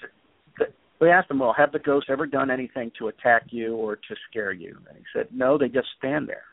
we 1.01 1.11
asked 1.11 1.31
him, 1.31 1.39
well, 1.39 1.55
have 1.57 1.73
the 1.73 1.79
ghosts 1.79 2.11
ever 2.11 2.27
done 2.27 2.51
anything 2.51 2.91
to 2.99 3.09
attack 3.09 3.45
you 3.51 3.77
or 3.77 3.97
to 3.97 4.17
scare 4.29 4.53
you? 4.53 4.77
And 4.89 4.99
he 4.99 5.05
said, 5.15 5.29
no, 5.33 5.57
they 5.57 5.69
just 5.69 5.89
stand 5.97 6.29
there. 6.29 6.45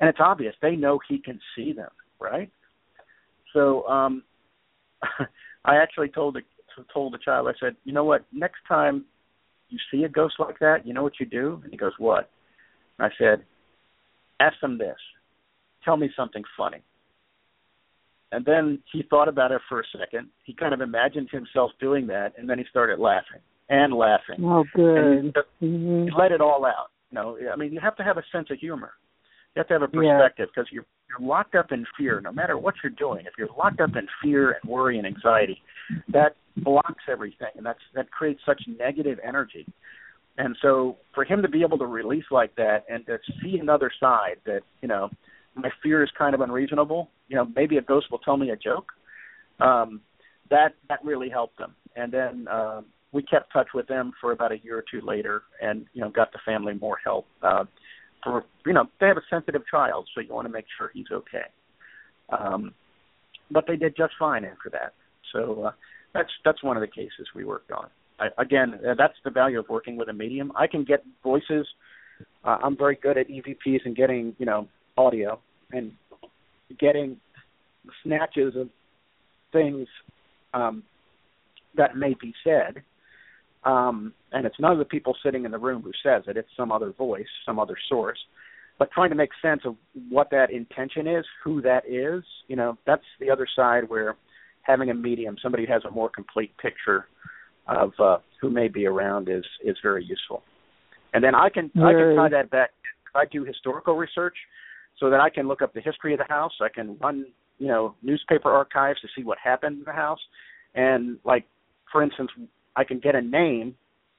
And 0.00 0.08
it's 0.08 0.18
obvious 0.20 0.54
they 0.60 0.74
know 0.74 0.98
he 1.08 1.18
can 1.18 1.40
see 1.54 1.72
them, 1.72 1.90
right? 2.20 2.50
So 3.52 3.86
um 3.86 4.24
I 5.64 5.76
actually 5.76 6.08
told 6.08 6.34
the 6.34 6.42
told 6.92 7.12
the 7.12 7.18
child, 7.18 7.48
I 7.48 7.52
said, 7.60 7.76
you 7.84 7.92
know 7.92 8.04
what? 8.04 8.24
Next 8.32 8.58
time 8.66 9.04
you 9.68 9.78
see 9.90 10.04
a 10.04 10.08
ghost 10.08 10.34
like 10.38 10.58
that, 10.58 10.86
you 10.86 10.92
know 10.92 11.02
what 11.02 11.20
you 11.20 11.26
do? 11.26 11.60
And 11.62 11.70
he 11.70 11.76
goes, 11.76 11.92
what? 11.98 12.30
And 12.98 13.06
I 13.06 13.10
said, 13.16 13.44
ask 14.40 14.58
them 14.60 14.78
this. 14.78 14.96
Tell 15.84 15.96
me 15.96 16.10
something 16.16 16.42
funny. 16.56 16.82
And 18.32 18.44
then 18.44 18.78
he 18.90 19.02
thought 19.02 19.28
about 19.28 19.52
it 19.52 19.60
for 19.68 19.80
a 19.80 19.84
second. 19.98 20.28
He 20.44 20.54
kind 20.54 20.72
of 20.72 20.80
imagined 20.80 21.28
himself 21.30 21.70
doing 21.78 22.06
that, 22.06 22.32
and 22.38 22.48
then 22.48 22.58
he 22.58 22.64
started 22.70 22.98
laughing 22.98 23.40
and 23.72 23.94
laughing. 23.94 24.44
Oh, 24.44 24.64
good. 24.74 25.34
Mm-hmm. 25.62 26.04
he 26.04 26.10
let 26.16 26.30
it 26.30 26.42
all 26.42 26.64
out. 26.66 26.90
You 27.10 27.16
know, 27.16 27.38
I 27.52 27.56
mean, 27.56 27.72
you 27.72 27.80
have 27.80 27.96
to 27.96 28.04
have 28.04 28.18
a 28.18 28.22
sense 28.30 28.48
of 28.50 28.58
humor. 28.58 28.92
You 29.54 29.60
have 29.60 29.68
to 29.68 29.74
have 29.74 29.82
a 29.82 29.88
perspective 29.88 30.48
because 30.54 30.68
yeah. 30.70 30.76
you're 30.76 30.86
you're 31.08 31.26
locked 31.26 31.54
up 31.54 31.72
in 31.72 31.84
fear. 31.96 32.20
No 32.20 32.32
matter 32.32 32.56
what 32.56 32.74
you're 32.82 32.92
doing, 32.92 33.26
if 33.26 33.32
you're 33.38 33.48
locked 33.56 33.80
up 33.80 33.96
in 33.96 34.06
fear 34.22 34.52
and 34.52 34.70
worry 34.70 34.98
and 34.98 35.06
anxiety, 35.06 35.60
that 36.08 36.36
blocks 36.58 37.04
everything, 37.10 37.48
and 37.56 37.64
that's 37.64 37.80
that 37.94 38.10
creates 38.10 38.40
such 38.46 38.62
negative 38.78 39.18
energy. 39.26 39.66
And 40.38 40.56
so, 40.62 40.96
for 41.14 41.24
him 41.24 41.42
to 41.42 41.48
be 41.48 41.62
able 41.62 41.78
to 41.78 41.86
release 41.86 42.24
like 42.30 42.54
that 42.56 42.84
and 42.88 43.04
to 43.06 43.18
see 43.42 43.58
another 43.58 43.90
side 44.00 44.36
that 44.46 44.60
you 44.80 44.88
know, 44.88 45.10
my 45.54 45.70
fear 45.82 46.02
is 46.02 46.10
kind 46.16 46.34
of 46.34 46.40
unreasonable. 46.40 47.10
You 47.28 47.36
know, 47.36 47.46
maybe 47.56 47.78
a 47.78 47.82
ghost 47.82 48.10
will 48.10 48.18
tell 48.18 48.36
me 48.36 48.50
a 48.50 48.56
joke. 48.56 48.86
Um, 49.60 50.00
that 50.50 50.74
that 50.88 51.04
really 51.04 51.28
helped 51.28 51.58
them. 51.58 51.74
And 51.94 52.10
then 52.10 52.46
uh, 52.50 52.80
we 53.12 53.22
kept 53.22 53.52
touch 53.52 53.68
with 53.74 53.86
them 53.86 54.12
for 54.20 54.32
about 54.32 54.52
a 54.52 54.58
year 54.58 54.78
or 54.78 54.84
two 54.90 55.04
later, 55.06 55.42
and 55.60 55.86
you 55.92 56.00
know, 56.00 56.10
got 56.10 56.32
the 56.32 56.38
family 56.44 56.74
more 56.74 56.96
help. 57.04 57.26
Uh, 57.42 57.64
for 58.22 58.44
you 58.66 58.72
know 58.72 58.84
they 59.00 59.06
have 59.06 59.16
a 59.16 59.22
sensitive 59.30 59.62
child, 59.70 60.08
so 60.14 60.20
you 60.20 60.32
want 60.32 60.46
to 60.46 60.52
make 60.52 60.64
sure 60.78 60.90
he's 60.94 61.10
okay. 61.12 61.44
Um, 62.30 62.72
but 63.50 63.64
they 63.66 63.76
did 63.76 63.94
just 63.96 64.14
fine 64.18 64.44
after 64.44 64.70
that. 64.70 64.94
So 65.32 65.64
uh, 65.64 65.72
that's 66.14 66.30
that's 66.44 66.62
one 66.62 66.76
of 66.76 66.80
the 66.80 66.86
cases 66.86 67.28
we 67.34 67.44
worked 67.44 67.70
on. 67.72 67.88
I, 68.18 68.28
again, 68.40 68.74
uh, 68.74 68.94
that's 68.96 69.14
the 69.24 69.30
value 69.30 69.58
of 69.58 69.68
working 69.68 69.96
with 69.96 70.08
a 70.08 70.12
medium. 70.12 70.52
I 70.56 70.66
can 70.66 70.84
get 70.84 71.04
voices. 71.22 71.66
Uh, 72.44 72.58
I'm 72.62 72.76
very 72.76 72.96
good 72.96 73.18
at 73.18 73.28
EVPs 73.28 73.80
and 73.84 73.94
getting 73.94 74.34
you 74.38 74.46
know 74.46 74.68
audio 74.96 75.38
and 75.72 75.92
getting 76.78 77.18
snatches 78.02 78.54
of 78.56 78.68
things 79.52 79.86
um, 80.54 80.82
that 81.76 81.96
may 81.96 82.14
be 82.20 82.32
said 82.44 82.82
um, 83.64 84.12
and 84.32 84.46
it's 84.46 84.58
none 84.58 84.72
of 84.72 84.78
the 84.78 84.84
people 84.84 85.16
sitting 85.24 85.44
in 85.44 85.50
the 85.50 85.58
room 85.58 85.82
who 85.82 85.92
says 86.02 86.24
it, 86.26 86.36
it's 86.36 86.48
some 86.56 86.72
other 86.72 86.92
voice, 86.92 87.26
some 87.46 87.58
other 87.58 87.76
source. 87.88 88.18
But 88.78 88.90
trying 88.90 89.10
to 89.10 89.16
make 89.16 89.30
sense 89.40 89.62
of 89.64 89.76
what 90.08 90.30
that 90.30 90.50
intention 90.50 91.06
is, 91.06 91.24
who 91.44 91.62
that 91.62 91.84
is, 91.86 92.24
you 92.48 92.56
know, 92.56 92.76
that's 92.86 93.04
the 93.20 93.30
other 93.30 93.46
side 93.54 93.88
where 93.88 94.16
having 94.62 94.90
a 94.90 94.94
medium, 94.94 95.36
somebody 95.42 95.66
who 95.66 95.72
has 95.72 95.82
a 95.84 95.90
more 95.90 96.08
complete 96.08 96.56
picture 96.58 97.06
of 97.68 97.92
uh, 98.02 98.18
who 98.40 98.50
may 98.50 98.68
be 98.68 98.86
around 98.86 99.28
is 99.28 99.44
is 99.64 99.76
very 99.82 100.04
useful. 100.04 100.42
And 101.14 101.22
then 101.22 101.34
I 101.34 101.48
can 101.48 101.70
I 101.76 101.92
can 101.92 102.16
tie 102.16 102.28
that 102.30 102.50
back. 102.50 102.70
I 103.14 103.24
do 103.30 103.44
historical 103.44 103.94
research, 103.94 104.34
so 104.98 105.10
that 105.10 105.20
I 105.20 105.30
can 105.30 105.46
look 105.46 105.62
up 105.62 105.74
the 105.74 105.80
history 105.80 106.12
of 106.14 106.18
the 106.18 106.32
house. 106.32 106.52
I 106.60 106.68
can 106.68 106.96
run 106.98 107.26
you 107.58 107.68
know 107.68 107.94
newspaper 108.02 108.50
archives 108.50 109.00
to 109.02 109.08
see 109.14 109.22
what 109.22 109.38
happened 109.38 109.78
in 109.78 109.84
the 109.84 109.92
house, 109.92 110.20
and 110.74 111.18
like 111.24 111.44
for 111.92 112.02
instance, 112.02 112.30
I 112.76 112.84
can 112.84 112.98
get 112.98 113.14
a 113.14 113.20
name. 113.20 113.74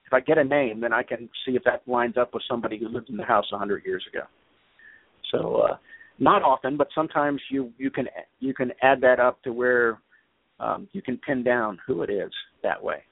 If 0.06 0.14
I 0.14 0.20
get 0.20 0.38
a 0.38 0.44
name, 0.44 0.82
then 0.82 0.94
I 0.94 1.04
can 1.04 1.30
see 1.46 1.56
if 1.56 1.64
that 1.64 1.88
lines 1.88 2.18
up 2.18 2.34
with 2.34 2.44
somebody 2.50 2.78
who 2.78 2.88
lived 2.88 3.10
in 3.10 3.18
the 3.18 3.24
house 3.24 3.46
a 3.54 3.58
hundred 3.58 3.84
years 3.86 4.04
ago. 4.12 4.26
So 5.32 5.56
uh, 5.56 5.78
not 6.20 6.44
often, 6.44 6.78
but 6.78 6.88
sometimes 6.94 7.42
you 7.50 7.72
you 7.78 7.90
can 7.90 8.08
you 8.40 8.54
can 8.54 8.72
add 8.82 9.02
that 9.02 9.20
up 9.20 9.42
to 9.44 9.54
where 9.54 10.00
um, 10.60 10.88
you 10.92 11.02
can 11.02 11.18
pin 11.18 11.44
down 11.44 11.80
who 11.86 12.04
it 12.04 12.10
is 12.10 12.32
that 12.62 12.82
way. 12.82 13.04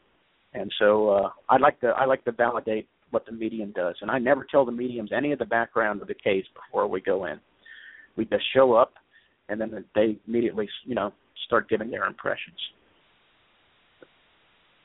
And 0.54 0.72
so 0.80 1.10
uh, 1.10 1.30
I 1.50 1.58
like 1.58 1.80
to 1.82 1.88
I 1.88 2.06
like 2.06 2.24
to 2.26 2.32
validate 2.32 2.88
what 3.10 3.26
the 3.26 3.32
medium 3.32 3.72
does, 3.76 3.96
and 4.02 4.12
I 4.12 4.20
never 4.20 4.46
tell 4.50 4.66
the 4.66 4.72
mediums 4.72 5.12
any 5.16 5.32
of 5.32 5.40
the 5.40 5.46
background 5.46 6.02
of 6.02 6.08
the 6.08 6.14
case 6.14 6.46
before 6.54 6.88
we 6.88 7.02
go 7.02 7.26
in. 7.26 7.40
We 8.16 8.26
just 8.26 8.44
show 8.54 8.74
up, 8.74 8.94
and 9.50 9.60
then 9.60 9.84
they 9.96 10.18
immediately 10.28 10.70
you 10.86 10.96
know 10.96 11.14
start 11.46 11.70
giving 11.70 11.90
their 11.90 12.06
impressions. 12.06 12.58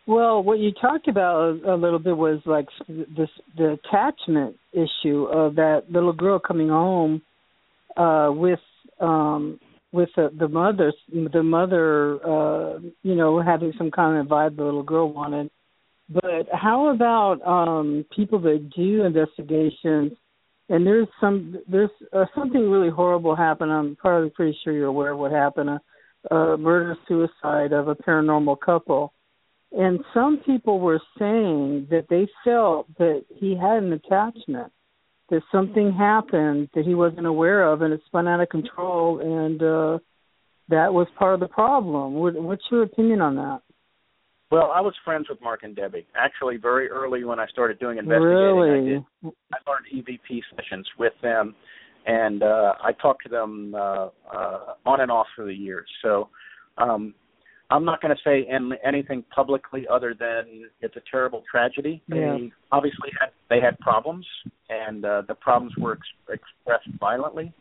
Well, 0.07 0.41
what 0.41 0.61
you 0.61 0.71
talked 0.71 1.09
about 1.09 1.61
a, 1.65 1.75
a 1.75 1.77
little 1.77 1.99
bit 1.99 2.17
was 2.17 2.41
like 2.47 2.67
this 2.89 3.29
the 3.57 3.73
attachment 3.73 4.57
issue 4.73 5.25
of 5.25 5.57
that 5.57 5.85
little 5.91 6.13
girl 6.13 6.39
coming 6.39 6.69
home 6.69 7.23
uh 7.97 8.31
with 8.31 8.61
um 9.01 9.59
with 9.91 10.09
the, 10.15 10.31
the 10.39 10.47
mother 10.47 10.93
the 11.13 11.43
mother 11.43 12.25
uh 12.25 12.79
you 13.03 13.17
know 13.17 13.43
having 13.43 13.73
some 13.79 13.91
kind 13.91 14.19
of 14.19 14.27
vibe 14.27 14.57
the 14.57 14.65
little 14.65 14.85
girl 14.85 15.13
wanted. 15.13 15.51
But 16.09 16.47
how 16.53 16.95
about 16.95 17.43
um 17.45 18.05
people 18.15 18.39
that 18.43 18.71
do 18.77 19.05
investigations? 19.05 20.13
And 20.69 20.87
there's 20.87 21.09
some 21.21 21.57
there's 21.69 21.91
uh, 22.13 22.27
something 22.35 22.71
really 22.71 22.91
horrible 22.91 23.35
happened. 23.35 23.73
I'm 23.73 23.97
probably 23.97 24.31
pretty 24.31 24.57
sure 24.63 24.73
you're 24.73 24.87
aware 24.87 25.13
of 25.13 25.19
what 25.19 25.33
happened. 25.33 25.71
A, 25.71 26.35
a 26.35 26.59
murder 26.59 26.97
suicide 27.09 27.73
of 27.73 27.89
a 27.89 27.97
paranormal 27.97 28.61
couple 28.61 29.13
and 29.77 30.01
some 30.14 30.41
people 30.47 30.81
were 30.81 31.01
saying 31.18 31.89
that 31.91 32.07
they 32.09 32.27
felt 32.45 32.87
that 32.99 33.24
he 33.29 33.55
had 33.55 33.83
an 33.83 33.93
attachment, 33.93 34.72
that 35.29 35.43
something 35.53 35.93
happened 35.93 36.70
that 36.74 36.87
he 36.87 36.95
wasn't 36.95 37.27
aware 37.27 37.70
of, 37.70 37.83
and 37.83 37.93
it 37.93 38.01
spun 38.07 38.27
out 38.27 38.41
of 38.41 38.49
control, 38.49 39.20
and 39.20 39.62
uh, 39.62 39.99
that 40.68 40.95
was 40.95 41.07
part 41.18 41.35
of 41.35 41.41
the 41.41 41.49
problem. 41.49 42.14
What's 42.14 42.64
your 42.70 42.85
opinion 42.85 43.20
on 43.20 43.37
that? 43.37 43.61
Well, 44.51 44.70
I 44.74 44.81
was 44.81 44.95
friends 45.05 45.27
with 45.29 45.43
Mark 45.43 45.61
and 45.62 45.77
Debbie. 45.77 46.07
Actually, 46.16 46.57
very 46.57 46.89
early 46.89 47.24
when 47.24 47.39
I 47.39 47.47
started 47.49 47.79
doing 47.79 47.99
investigating, 47.99 48.33
really? 48.33 48.81
I, 48.81 48.95
did, 49.24 49.33
I 49.53 49.70
learned 49.70 49.87
EVP 49.93 50.41
sessions 50.55 50.87
with 50.99 51.12
them, 51.20 51.55
and 52.07 52.43
uh, 52.43 52.74
I 52.83 52.93
talked 52.93 53.24
to 53.24 53.29
them 53.29 53.74
uh, 53.74 54.09
uh, 54.33 54.74
on 54.87 55.01
and 55.01 55.11
off 55.11 55.27
for 55.35 55.45
the 55.45 55.53
years. 55.53 55.89
So 56.03 56.29
um, 56.79 57.14
I'm 57.71 57.85
not 57.85 58.01
going 58.01 58.14
to 58.14 58.23
say 58.23 58.47
anything 58.85 59.25
publicly 59.35 59.87
other 59.91 60.14
than 60.19 60.69
it's 60.81 60.97
a 60.97 61.01
terrible 61.11 61.43
tragedy. 61.51 62.03
Yeah. 62.07 62.37
They 62.39 62.53
obviously 62.71 63.11
had 63.21 63.31
they 63.51 63.61
had 63.61 63.79
problems, 63.81 64.27
and 64.69 65.05
uh, 65.05 65.23
the 65.27 65.35
problems 65.35 65.73
were 65.79 65.95
ex- 65.95 66.41
expressed 66.41 66.89
violently, 67.01 67.53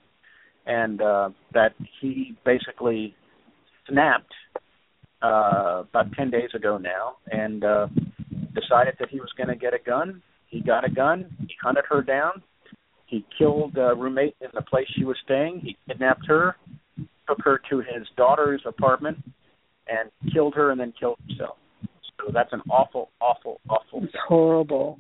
and 0.68 1.02
uh, 1.02 1.30
that 1.54 1.74
he 2.02 2.36
basically 2.46 3.16
snapped 3.90 4.32
uh, 5.24 5.84
about 5.90 6.12
ten 6.14 6.30
days 6.30 6.50
ago 6.54 6.78
now, 6.78 7.16
and 7.32 7.64
uh, 7.64 7.88
decided 8.54 8.96
that 9.00 9.10
he 9.10 9.20
was 9.20 9.30
going 9.38 9.50
to 9.50 9.56
get 9.56 9.74
a 9.74 9.80
gun. 9.84 10.22
He 10.50 10.62
got 10.62 10.86
a 10.86 10.90
gun. 10.90 11.36
He 11.40 11.56
hunted 11.64 11.86
her 11.90 12.04
down. 12.04 12.44
He 13.08 13.26
killed 13.38 13.78
a 13.78 13.96
roommate 13.96 14.36
in 14.42 14.50
the 14.54 14.62
place 14.62 14.86
she 14.96 15.04
was 15.04 15.18
staying. 15.24 15.62
He 15.64 15.78
kidnapped 15.88 16.28
her, 16.28 16.56
took 17.28 17.40
her 17.44 17.60
to 17.70 17.80
his 17.80 18.08
daughter's 18.18 18.62
apartment, 18.66 19.18
and 19.88 20.10
killed 20.34 20.56
her, 20.56 20.72
and 20.72 20.80
then 20.80 20.94
killed 21.00 21.18
himself. 21.28 21.58
So 22.20 22.32
that's 22.34 22.54
an 22.54 22.62
awful, 22.70 23.10
awful, 23.22 23.60
awful. 23.70 24.04
It's 24.04 24.14
horrible. 24.28 24.98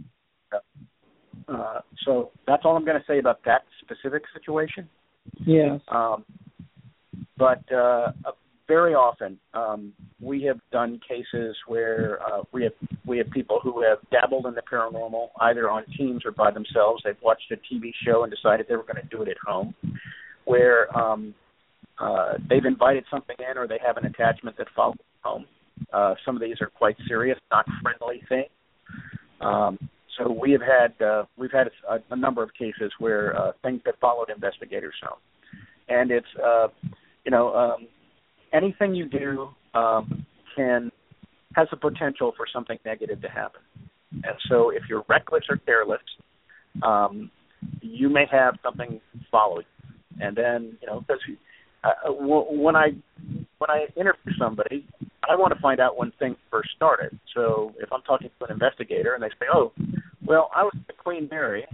Uh, 1.48 1.80
so 2.06 2.32
that's 2.48 2.64
all 2.66 2.76
I'm 2.76 2.86
going 2.86 3.00
to 3.00 3.06
say 3.08 3.20
about 3.20 3.40
that 3.46 3.64
specific 3.82 4.24
situation. 4.34 4.90
Yes. 5.46 5.80
Um, 5.90 6.26
but 7.38 7.62
uh, 7.72 8.12
very 8.68 8.94
often 8.94 9.38
um, 9.54 9.94
we 10.20 10.44
have 10.44 10.60
done 10.72 11.00
cases 11.08 11.56
where 11.68 12.20
uh, 12.24 12.42
we 12.52 12.64
have 12.64 12.74
we 13.06 13.18
have 13.18 13.30
people 13.30 13.60
who 13.62 13.84
have 13.84 14.00
dabbled 14.12 14.46
in 14.48 14.56
the 14.56 14.62
paranormal 14.62 15.28
either 15.42 15.70
on 15.70 15.84
teams 15.98 16.24
or 16.26 16.32
by 16.32 16.52
themselves. 16.52 17.02
They've 17.04 17.16
watched 17.22 17.52
a 17.52 17.56
TV 17.56 17.92
show 18.06 18.24
and 18.24 18.32
decided 18.32 18.66
they 18.68 18.76
were 18.76 18.84
going 18.84 19.02
to 19.02 19.16
do 19.16 19.22
it 19.22 19.30
at 19.30 19.38
home, 19.46 19.76
where 20.46 20.96
um, 20.98 21.34
uh, 22.00 22.34
they've 22.50 22.66
invited 22.66 23.06
something 23.10 23.36
in 23.40 23.58
or 23.58 23.68
they 23.68 23.80
have 23.86 23.98
an 23.98 24.06
attachment 24.06 24.58
that 24.58 24.68
follows 24.76 24.98
home. 25.24 25.46
Uh, 25.94 26.16
some 26.26 26.36
of 26.36 26.42
these 26.42 26.58
are 26.62 26.68
quite 26.68 26.96
serious, 27.08 27.38
not 27.52 27.66
friendly 27.82 28.22
things. 28.30 28.50
Um, 29.42 29.78
so 30.18 30.32
we 30.32 30.52
have 30.52 30.62
had 30.62 31.06
uh, 31.06 31.26
we've 31.38 31.52
had 31.52 31.68
a, 31.90 31.98
a 32.12 32.16
number 32.16 32.42
of 32.42 32.54
cases 32.54 32.92
where 33.00 33.38
uh, 33.38 33.52
things 33.64 33.82
that 33.86 33.96
followed 34.00 34.30
investigators 34.34 34.94
home, 35.04 35.20
and 35.90 36.12
it's 36.12 36.28
uh, 36.44 36.68
you 37.26 37.32
know 37.32 37.54
um, 37.54 37.88
anything 38.54 38.96
you 38.96 39.10
do 39.10 39.50
um, 39.78 40.26
can 40.56 40.92
has 41.56 41.68
the 41.72 41.78
potential 41.78 42.34
for 42.38 42.46
something 42.52 42.78
negative 42.86 43.22
to 43.22 43.30
happen. 43.30 43.62
And 44.12 44.36
so 44.50 44.70
if 44.70 44.84
you're 44.90 45.04
reckless 45.10 45.44
or 45.50 45.58
careless, 45.58 46.02
um, 46.84 47.30
you 47.82 48.10
may 48.10 48.26
have 48.32 48.56
something 48.64 49.02
follow 49.32 49.60
you. 49.60 49.66
And 50.22 50.36
then 50.36 50.78
you 50.82 50.88
know 50.88 51.02
because 51.02 51.20
uh, 51.86 52.12
when 52.12 52.76
I 52.76 52.90
when 53.58 53.70
I 53.70 53.86
interview 53.96 54.34
somebody, 54.40 54.88
I 55.30 55.36
want 55.36 55.54
to 55.54 55.60
find 55.60 55.80
out 55.80 55.98
when 55.98 56.12
things 56.20 56.38
first 56.52 56.70
started. 56.76 57.18
So 57.36 57.74
if 57.80 57.92
I'm 57.92 58.02
talking 58.02 58.30
to 58.40 58.46
an 58.46 58.52
investigator 58.52 59.14
and 59.14 59.24
they 59.24 59.30
say, 59.30 59.48
"Oh, 59.54 59.72
well, 60.26 60.50
I 60.56 60.64
was 60.64 60.74
at 60.90 60.98
Queen 60.98 61.28
Mary, 61.30 61.66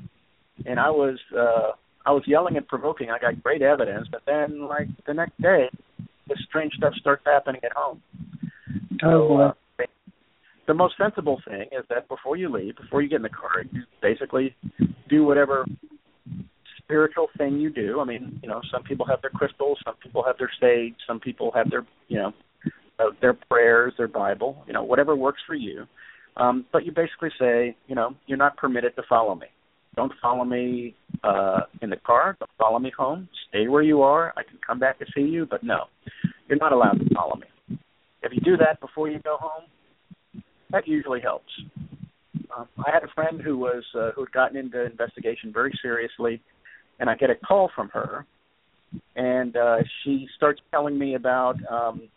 and 0.66 0.80
I 0.80 0.90
was 0.90 1.20
uh, 1.38 1.72
I 2.06 2.12
was 2.12 2.24
yelling 2.28 2.58
and 2.58 2.68
provoking. 2.68 3.10
I 3.10 3.20
got 3.20 3.42
great 3.44 3.62
evidence, 3.62 4.08
but 4.12 4.22
then 4.26 4.68
like 4.68 4.88
the 5.08 5.14
next 5.14 5.40
day, 5.42 5.70
this 6.28 6.38
strange 6.50 6.74
stuff 6.74 6.94
starts 7.00 7.24
happening 7.26 7.62
at 7.64 7.72
home. 7.74 8.02
Oh, 9.04 9.28
so, 9.28 9.38
uh, 9.38 9.54
the 10.68 10.74
most 10.74 10.96
sensible 10.98 11.42
thing 11.48 11.64
is 11.72 11.84
that 11.90 12.08
before 12.08 12.38
you 12.38 12.50
leave, 12.50 12.76
before 12.78 13.02
you 13.02 13.10
get 13.10 13.18
in 13.18 13.24
the 13.24 13.30
car, 13.30 13.64
you 13.72 13.84
basically 14.02 14.56
do 15.10 15.26
whatever 15.26 15.66
spiritual 16.92 17.28
thing 17.38 17.58
you 17.58 17.70
do. 17.70 18.02
I 18.02 18.04
mean, 18.04 18.40
you 18.44 18.50
know, 18.50 18.62
some 18.72 18.84
people 18.84 19.06
have 19.06 19.22
their 19.22 19.32
crystals, 19.32 19.80
some 19.86 19.96
people 20.04 20.24
have 20.26 20.38
their 20.38 20.52
sage, 20.60 20.96
some 21.08 21.22
people 21.22 21.52
have 21.56 21.70
their, 21.70 21.86
you 22.10 22.18
know, 22.18 22.34
uh, 23.00 23.12
their 23.22 23.34
prayers, 23.34 23.94
their 23.98 24.10
Bible, 24.10 24.64
you 24.68 24.74
know, 24.74 24.84
whatever 24.84 25.16
works 25.16 25.42
for 25.48 25.56
you. 25.56 25.86
Um, 26.36 26.66
but 26.74 26.86
you 26.86 26.92
basically 26.92 27.30
say, 27.40 27.76
you 27.88 27.96
know, 27.96 28.16
you're 28.28 28.38
not 28.38 28.58
permitted 28.58 28.96
to 28.98 29.04
follow 29.08 29.36
me. 29.36 29.48
Don't 29.96 30.12
follow 30.22 30.44
me 30.44 30.96
uh, 31.24 31.62
in 31.82 31.90
the 31.90 31.98
car. 31.98 32.36
Don't 32.40 32.52
follow 32.58 32.80
me 32.80 32.92
home. 32.98 33.30
Stay 33.50 33.68
where 33.68 33.84
you 33.84 34.02
are. 34.02 34.34
I 34.38 34.44
can 34.44 34.58
come 34.66 34.80
back 34.80 35.00
to 35.00 35.06
see 35.16 35.22
you, 35.22 35.46
but 35.50 35.64
no, 35.64 35.86
you're 36.48 36.58
not 36.58 36.74
allowed 36.74 37.00
to 37.00 37.16
follow 37.16 37.36
me. 37.36 37.78
If 38.24 38.32
you 38.34 38.42
do 38.42 38.58
that 38.58 38.80
before 38.82 39.10
you 39.10 39.20
go 39.20 39.38
home, 39.40 39.64
that 40.72 40.88
usually 40.88 41.22
helps. 41.22 41.52
Um, 42.56 42.68
I 42.86 42.92
had 42.94 43.04
a 43.04 43.14
friend 43.14 43.42
who 43.42 43.58
was 43.58 43.84
uh, 43.96 44.12
who 44.16 44.24
had 44.24 44.32
gotten 44.32 44.58
into 44.58 44.86
investigation 44.86 45.52
very 45.54 45.72
seriously, 45.82 46.42
and 47.02 47.10
I 47.10 47.16
get 47.16 47.32
a 47.32 47.36
call 47.36 47.70
from 47.76 47.90
her, 47.90 48.26
and 49.16 49.58
uh, 49.58 49.78
she 50.04 50.28
starts 50.38 50.62
telling 50.70 50.98
me 50.98 51.16
about 51.16 51.56
um, 51.70 52.08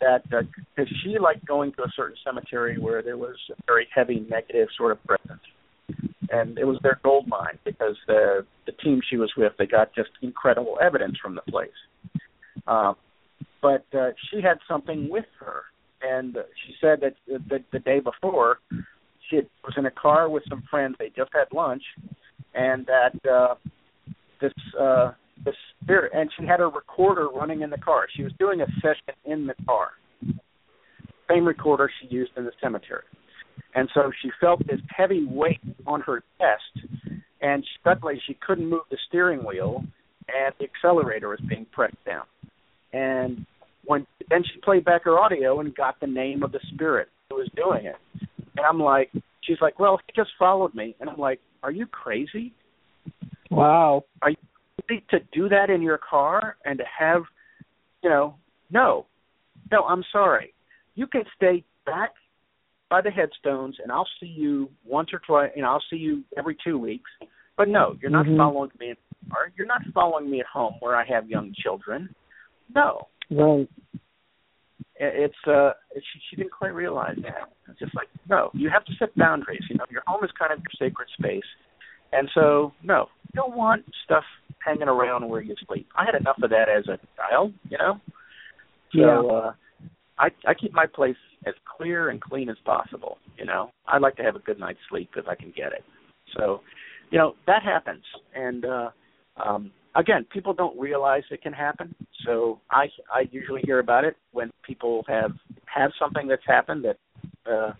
that 0.00 0.22
because 0.24 0.56
uh, 0.78 0.84
she 1.04 1.18
liked 1.18 1.46
going 1.46 1.72
to 1.72 1.82
a 1.82 1.92
certain 1.94 2.16
cemetery 2.24 2.78
where 2.78 3.02
there 3.02 3.18
was 3.18 3.36
a 3.50 3.62
very 3.66 3.86
heavy 3.94 4.26
negative 4.28 4.68
sort 4.76 4.92
of 4.92 5.04
presence, 5.04 5.42
and 6.30 6.58
it 6.58 6.64
was 6.64 6.78
their 6.82 6.98
gold 7.04 7.28
mine 7.28 7.58
because 7.64 7.94
the 8.06 8.44
the 8.64 8.72
team 8.72 9.00
she 9.08 9.18
was 9.18 9.30
with 9.36 9.52
they 9.58 9.66
got 9.66 9.94
just 9.94 10.10
incredible 10.22 10.78
evidence 10.82 11.16
from 11.22 11.34
the 11.34 11.52
place. 11.52 11.68
Uh, 12.66 12.94
but 13.60 13.84
uh, 13.96 14.10
she 14.30 14.40
had 14.40 14.58
something 14.66 15.10
with 15.10 15.26
her, 15.38 15.64
and 16.02 16.38
she 16.64 16.74
said 16.80 17.00
that 17.02 17.14
the, 17.26 17.62
the 17.70 17.78
day 17.80 18.00
before 18.00 18.60
she 19.28 19.40
was 19.62 19.74
in 19.76 19.84
a 19.84 19.90
car 19.90 20.30
with 20.30 20.42
some 20.48 20.62
friends. 20.70 20.96
They 20.98 21.08
just 21.08 21.30
had 21.34 21.46
lunch, 21.52 21.82
and 22.54 22.86
that 22.86 23.30
uh, 23.30 23.56
this 24.40 24.52
uh, 24.78 25.12
the 25.44 25.52
spirit, 25.82 26.12
and 26.14 26.30
she 26.38 26.46
had 26.46 26.60
a 26.60 26.66
recorder 26.66 27.28
running 27.28 27.62
in 27.62 27.70
the 27.70 27.78
car. 27.78 28.06
She 28.16 28.22
was 28.22 28.32
doing 28.38 28.60
a 28.60 28.66
session 28.80 29.14
in 29.24 29.46
the 29.46 29.54
car, 29.66 29.90
same 31.28 31.46
recorder 31.46 31.90
she 32.00 32.14
used 32.14 32.32
in 32.36 32.44
the 32.44 32.52
cemetery. 32.62 33.02
And 33.74 33.88
so 33.94 34.10
she 34.22 34.30
felt 34.40 34.66
this 34.66 34.80
heavy 34.88 35.26
weight 35.28 35.60
on 35.86 36.00
her 36.02 36.22
chest, 36.38 36.86
and 37.42 37.64
suddenly 37.84 38.20
she 38.26 38.34
couldn't 38.46 38.68
move 38.68 38.82
the 38.90 38.96
steering 39.08 39.44
wheel, 39.44 39.84
and 40.28 40.54
the 40.58 40.64
accelerator 40.64 41.28
was 41.28 41.40
being 41.48 41.66
pressed 41.72 42.02
down. 42.06 42.24
And 42.92 43.44
when 43.84 44.06
then 44.30 44.42
she 44.42 44.60
played 44.60 44.84
back 44.84 45.04
her 45.04 45.18
audio 45.18 45.60
and 45.60 45.74
got 45.74 46.00
the 46.00 46.06
name 46.06 46.42
of 46.42 46.52
the 46.52 46.60
spirit 46.72 47.08
who 47.28 47.36
was 47.36 47.48
doing 47.54 47.86
it. 47.86 47.96
And 48.56 48.66
I'm 48.66 48.80
like, 48.80 49.10
she's 49.42 49.60
like, 49.60 49.78
well, 49.78 50.00
he 50.06 50.12
just 50.20 50.30
followed 50.38 50.74
me, 50.74 50.96
and 51.00 51.10
I'm 51.10 51.18
like, 51.18 51.40
are 51.62 51.70
you 51.70 51.86
crazy? 51.86 52.52
Wow. 53.50 54.04
Are 54.22 54.30
you 54.30 54.36
to 55.10 55.18
do 55.32 55.48
that 55.48 55.70
in 55.70 55.82
your 55.82 55.98
car 55.98 56.56
and 56.64 56.78
to 56.78 56.84
have, 56.98 57.22
you 58.02 58.10
know, 58.10 58.36
no, 58.70 59.06
no, 59.70 59.82
I'm 59.84 60.04
sorry. 60.12 60.54
You 60.94 61.06
can 61.06 61.22
stay 61.36 61.64
back 61.84 62.10
by 62.88 63.00
the 63.00 63.10
headstones, 63.10 63.76
and 63.82 63.90
I'll 63.90 64.08
see 64.20 64.26
you 64.26 64.70
once 64.84 65.10
or 65.12 65.20
twice. 65.26 65.50
and 65.56 65.64
I'll 65.64 65.82
see 65.90 65.96
you 65.96 66.22
every 66.38 66.56
two 66.64 66.78
weeks. 66.78 67.10
But 67.56 67.68
no, 67.68 67.96
you're 68.00 68.10
not 68.10 68.26
mm-hmm. 68.26 68.36
following 68.36 68.70
me. 68.78 68.90
In 68.90 68.96
the 69.24 69.30
car. 69.30 69.52
You're 69.56 69.66
not 69.66 69.82
following 69.94 70.30
me 70.30 70.40
at 70.40 70.46
home 70.46 70.74
where 70.80 70.94
I 70.94 71.04
have 71.06 71.28
young 71.28 71.52
children. 71.62 72.14
No. 72.74 73.08
Right. 73.30 73.68
It's 74.98 75.34
uh, 75.46 75.72
she, 75.94 76.20
she 76.30 76.36
didn't 76.36 76.52
quite 76.52 76.74
realize 76.74 77.16
that. 77.22 77.52
It's 77.68 77.78
just 77.78 77.94
like 77.94 78.08
no, 78.30 78.50
you 78.54 78.70
have 78.70 78.84
to 78.86 78.92
set 78.98 79.14
boundaries. 79.14 79.60
You 79.68 79.76
know, 79.76 79.84
your 79.90 80.02
home 80.06 80.24
is 80.24 80.30
kind 80.38 80.52
of 80.52 80.60
your 80.60 80.88
sacred 80.88 81.08
space, 81.18 81.44
and 82.12 82.30
so 82.34 82.72
no, 82.82 83.08
don't 83.36 83.56
want 83.56 83.84
stuff 84.04 84.24
hanging 84.64 84.88
around 84.88 85.28
where 85.28 85.40
you 85.40 85.54
sleep. 85.68 85.86
I 85.96 86.04
had 86.04 86.20
enough 86.20 86.38
of 86.42 86.50
that 86.50 86.68
as 86.68 86.88
a 86.88 86.98
child, 87.16 87.52
you 87.70 87.78
know. 87.78 88.00
So 88.92 88.98
yeah. 89.00 89.36
uh, 89.36 89.52
I 90.18 90.28
I 90.50 90.54
keep 90.54 90.72
my 90.72 90.86
place 90.86 91.16
as 91.46 91.54
clear 91.76 92.10
and 92.10 92.20
clean 92.20 92.48
as 92.48 92.56
possible. 92.64 93.18
You 93.38 93.44
know, 93.44 93.70
I 93.86 93.98
like 93.98 94.16
to 94.16 94.22
have 94.22 94.36
a 94.36 94.40
good 94.40 94.58
night's 94.58 94.80
sleep 94.90 95.10
if 95.16 95.28
I 95.28 95.34
can 95.34 95.52
get 95.56 95.72
it. 95.72 95.84
So, 96.36 96.60
you 97.10 97.18
know, 97.18 97.34
that 97.46 97.62
happens, 97.62 98.02
and 98.34 98.64
uh, 98.64 98.90
um, 99.44 99.70
again, 99.94 100.26
people 100.32 100.52
don't 100.52 100.78
realize 100.78 101.22
it 101.30 101.42
can 101.42 101.52
happen. 101.52 101.94
So 102.24 102.60
I 102.70 102.86
I 103.12 103.28
usually 103.30 103.62
hear 103.64 103.78
about 103.78 104.04
it 104.04 104.16
when 104.32 104.50
people 104.64 105.04
have 105.08 105.32
have 105.66 105.90
something 105.98 106.26
that's 106.26 106.46
happened 106.46 106.84
that 106.84 106.96
uh, 107.50 107.72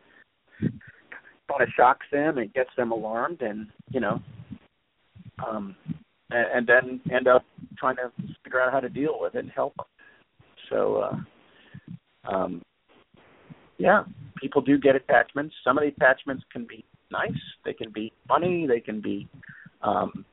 kind 0.61 1.63
of 1.63 1.69
shocks 1.77 2.07
them 2.13 2.39
and 2.39 2.53
gets 2.55 2.71
them 2.77 2.93
alarmed, 2.93 3.43
and 3.43 3.67
you 3.91 4.01
know, 4.01 4.21
um, 5.45 5.77
and, 6.31 6.47
and 6.55 6.67
then 6.67 7.01
end 7.15 7.29
up 7.29 7.45
trying 7.79 7.97
to 7.97 8.11
figure 8.45 8.61
out 8.61 8.73
how 8.73 8.81
to 8.81 8.89
deal 8.89 9.19
with 9.21 9.35
it 9.35 9.41
and 9.41 9.51
help 9.51 9.75
them. 9.77 9.87
So, 10.71 10.97
uh, 10.97 12.33
um, 12.33 12.63
yeah, 13.79 14.05
people 14.41 14.63
do 14.63 14.79
get 14.79 14.97
attachments. 14.97 15.55
Some 15.65 15.79
of 15.79 15.85
the 15.85 15.89
attachments 15.89 16.45
can 16.53 16.67
be 16.69 16.85
nice. 17.11 17.31
They 17.65 17.73
can 17.73 17.91
be 17.93 18.13
funny. 18.27 18.67
They 18.67 18.81
can 18.81 19.01
be 19.01 19.29
um, 19.83 20.25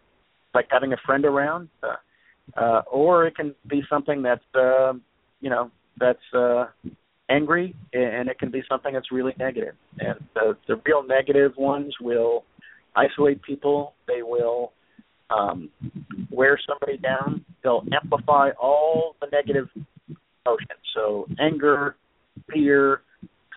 like 0.54 0.68
having 0.70 0.94
a 0.94 0.98
friend 1.06 1.26
around, 1.26 1.70
uh, 1.84 2.60
uh, 2.60 2.82
or 2.92 3.28
it 3.28 3.36
can 3.36 3.54
be 3.68 3.82
something 3.90 4.22
that's 4.22 4.44
uh, 4.56 4.94
you 5.42 5.50
know 5.50 5.72
that's 6.00 6.20
uh, 6.34 6.66
angry, 7.30 7.76
and 7.94 8.30
it 8.30 8.40
can 8.40 8.50
be 8.50 8.64
something 8.70 8.94
that's 8.94 9.12
really 9.12 9.34
negative. 9.38 9.76
And 10.00 10.20
the 10.34 10.58
the 10.68 10.82
real 10.86 11.06
negative 11.06 11.52
ones 11.58 11.94
will 12.02 12.46
isolate 12.96 13.42
people. 13.42 13.94
They 14.08 14.22
will 14.22 14.72
um, 15.34 15.70
wear 16.32 16.60
somebody 16.68 16.98
down. 16.98 17.44
They'll 17.64 17.84
amplify 17.94 18.50
all 18.62 19.16
the 19.22 19.28
negative 19.32 19.68
emotions. 20.46 20.80
So 20.94 21.28
anger, 21.40 21.96
fear, 22.52 23.02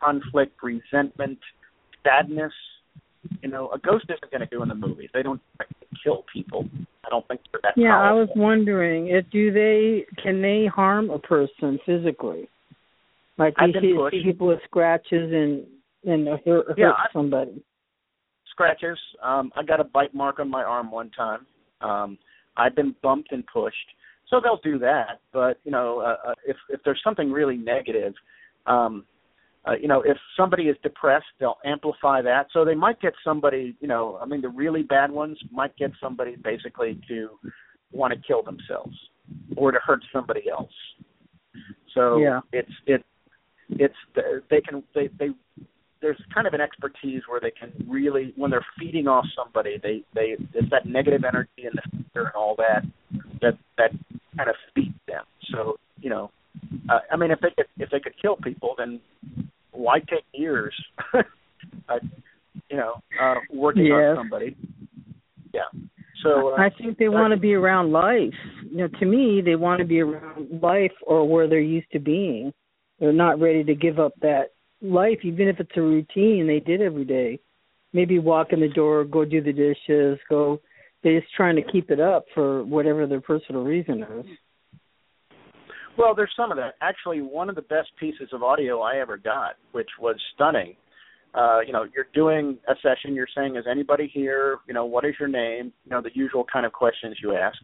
conflict, 0.03 0.63
resentment, 0.63 1.39
sadness. 2.03 2.53
You 3.43 3.51
know, 3.51 3.71
a 3.71 3.79
ghost 3.79 4.05
isn't 4.05 4.31
going 4.31 4.41
to 4.41 4.47
do 4.47 4.63
in 4.63 4.69
the 4.69 4.75
movies. 4.75 5.11
They 5.13 5.23
don't 5.23 5.41
kill 6.03 6.25
people. 6.33 6.69
I 7.05 7.09
don't 7.11 7.27
think 7.29 7.41
they're 7.53 7.61
that. 7.63 7.75
Yeah, 7.77 7.91
powerful. 7.91 8.09
I 8.09 8.21
was 8.21 8.29
wondering, 8.37 9.09
if 9.09 9.29
do 9.31 9.53
they 9.53 10.07
can 10.23 10.41
they 10.41 10.67
harm 10.67 11.11
a 11.11 11.19
person 11.19 11.79
physically? 11.85 12.49
Like 13.39 13.55
I've 13.59 13.71
you 13.83 14.09
see, 14.11 14.23
people 14.23 14.47
with 14.49 14.61
scratches 14.65 15.33
and 15.33 15.65
and 16.05 16.29
hurt, 16.45 16.69
hurt 16.69 16.79
Yeah, 16.79 16.93
somebody. 17.13 17.63
scratches. 18.51 18.99
Um, 19.23 19.53
I 19.57 19.63
got 19.63 19.81
a 19.81 19.85
bite 19.85 20.15
mark 20.15 20.39
on 20.39 20.49
my 20.49 20.63
arm 20.63 20.91
one 20.91 21.11
time. 21.11 21.47
Um, 21.81 22.19
I've 22.57 22.75
been 22.75 22.95
bumped 23.03 23.33
and 23.33 23.45
pushed, 23.47 23.77
so 24.29 24.41
they'll 24.43 24.61
do 24.63 24.79
that. 24.79 25.21
But 25.33 25.59
you 25.65 25.71
know, 25.71 26.01
uh, 26.01 26.31
uh, 26.31 26.35
if 26.47 26.57
if 26.69 26.81
there's 26.85 27.01
something 27.05 27.31
really 27.31 27.57
negative, 27.57 28.15
um, 28.67 29.05
uh, 29.67 29.75
you 29.81 29.89
know, 29.89 30.03
if 30.03 30.17
somebody 30.37 30.65
is 30.65 30.77
depressed, 30.83 31.27
they'll 31.41 31.59
amplify 31.65 32.23
that. 32.23 32.47
So 32.53 32.65
they 32.65 32.75
might 32.75 33.01
get 33.01 33.13
somebody. 33.25 33.77
You 33.81 33.89
know, 33.89 34.19
I 34.23 34.27
mean, 34.27 34.41
the 34.41 34.49
really 34.49 34.83
bad 34.83 35.11
ones 35.11 35.39
might 35.51 35.77
get 35.77 35.91
somebody 36.01 36.37
basically 36.37 37.01
to 37.09 37.31
want 37.93 38.13
to 38.13 38.21
kill 38.27 38.43
themselves 38.43 38.97
or 39.57 39.73
to 39.73 39.79
hurt 39.85 40.05
somebody 40.13 40.49
else. 40.51 40.73
So 41.95 42.19
Yeah. 42.19 42.41
it's 42.53 42.73
it 42.87 43.05
it's 43.71 43.95
they 44.51 44.61
can 44.61 44.83
they 44.95 45.09
they 45.19 45.31
there's 46.07 46.23
kind 46.33 46.47
of 46.47 46.55
an 46.55 46.61
expertise 46.61 47.23
where 47.29 47.41
they 47.41 47.51
can 47.51 47.73
really 47.89 48.33
when 48.37 48.49
they're 48.49 48.65
feeding 48.79 49.09
off 49.09 49.25
somebody 49.37 49.77
they 49.83 50.03
they 50.15 50.37
it's 50.55 50.71
that 50.71 50.87
negative 50.87 51.25
energy 51.27 51.65
and 51.65 51.73
the 51.75 52.05
fear 52.13 52.27
and 52.27 52.35
all 52.37 52.55
that 52.57 52.83
that 53.43 53.59
that 53.77 53.91
kind 54.37 54.49
of 54.49 54.55
feeds 54.73 54.95
them 55.09 55.25
so 55.53 55.75
you 56.01 56.09
know 56.09 56.31
uh, 56.89 57.01
i 57.11 57.17
mean 57.17 57.33
if 57.33 57.41
they 57.41 57.49
could 57.57 57.67
if 57.79 57.91
they 57.91 57.99
could 57.99 58.15
kill 58.23 58.37
people 58.37 58.77
then 58.79 59.01
why 59.73 59.99
take 59.99 60.25
years 60.33 60.75
uh, 61.15 61.99
you 62.71 62.77
know 62.77 62.95
uh 63.21 63.35
working 63.53 63.87
Yes. 63.87 63.95
on 63.95 64.17
somebody 64.17 64.57
yeah 65.53 65.63
so 66.23 66.55
uh, 66.55 66.57
I 66.57 66.71
think 66.71 66.99
they 66.99 67.09
want 67.09 67.35
to 67.35 67.39
be 67.39 67.53
around 67.53 67.93
life. 67.93 68.33
You 68.71 68.79
know, 68.79 68.89
to 68.89 69.07
me, 69.07 69.43
they 69.45 69.55
want 69.55 69.81
to 69.81 69.85
be 69.85 70.01
around 70.01 70.61
life 70.63 70.91
or 71.07 71.29
where 71.29 71.47
they're 71.47 71.61
used 71.61 71.93
to 71.93 72.01
being. 72.01 72.53
They're 72.99 73.13
not 73.13 73.39
ready 73.39 73.63
to 73.63 73.75
give 73.75 73.99
up 74.01 74.15
that 74.23 74.56
life, 74.83 75.19
even 75.23 75.49
if 75.49 75.61
it's 75.61 75.77
a 75.77 75.83
routine 75.83 76.47
they 76.47 76.61
did 76.61 76.81
every 76.81 77.05
day. 77.05 77.41
Maybe 77.93 78.19
walk 78.19 78.49
in 78.53 78.61
the 78.61 78.69
door, 78.69 79.05
go 79.05 79.25
do 79.25 79.41
the 79.41 79.53
dishes, 79.53 80.19
go. 80.29 80.61
They're 81.03 81.21
just 81.21 81.33
trying 81.35 81.57
to 81.57 81.63
keep 81.63 81.91
it 81.91 82.01
up 82.01 82.25
for 82.35 82.65
whatever 82.65 83.07
their 83.07 83.21
personal 83.21 83.63
reason 83.63 84.03
is. 84.03 84.27
Well, 85.97 86.15
there's 86.15 86.33
some 86.37 86.51
of 86.51 86.59
that. 86.59 86.75
Actually, 86.83 87.23
one 87.23 87.49
of 87.49 87.55
the 87.55 87.63
best 87.63 87.89
pieces 87.99 88.29
of 88.33 88.43
audio 88.43 88.81
I 88.81 88.99
ever 88.99 89.17
got, 89.17 89.55
which 89.73 89.89
was 89.99 90.17
stunning. 90.35 90.77
Uh, 91.35 91.61
you 91.67 91.73
know, 91.73 91.85
you're 91.95 92.07
doing 92.15 92.59
a 92.69 92.75
session, 92.83 93.15
you're 93.15 93.27
saying, 93.35 93.57
Is 93.57 93.65
anybody 93.71 94.11
here? 94.13 94.59
You 94.67 94.75
know, 94.75 94.85
what 94.85 95.05
is 95.05 95.15
your 95.19 95.29
name? 95.29 95.73
You 95.85 95.91
know, 95.91 96.03
the 96.03 96.11
usual 96.15 96.45
kind 96.51 96.67
of 96.67 96.73
questions 96.73 97.17
you 97.23 97.35
ask. 97.35 97.57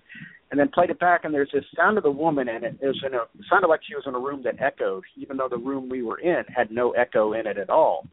And 0.53 0.61
then 0.61 0.69
played 0.69 0.91
it 0.91 1.01
back 1.01 1.25
and 1.25 1.33
there's 1.33 1.51
this 1.53 1.65
sound 1.75 1.97
of 1.97 2.05
the 2.05 2.11
woman 2.11 2.47
and 2.49 2.63
it 2.63 2.79
was 2.81 3.03
in 3.07 3.15
a 3.15 3.23
it 3.23 3.47
sounded 3.51 3.69
like 3.69 3.81
she 3.89 3.95
was 3.95 4.05
in 4.07 4.15
a 4.15 4.19
room 4.19 4.43
that 4.45 4.61
echoed, 4.61 5.03
even 5.17 5.39
though 5.39 5.49
the 5.49 5.57
room 5.57 5.89
we 5.89 6.03
were 6.03 6.21
in 6.21 6.45
had 6.55 6.71
no 6.71 6.91
echo 6.91 7.33
in 7.33 7.47
it 7.47 7.57
at 7.57 7.71
all. 7.71 8.07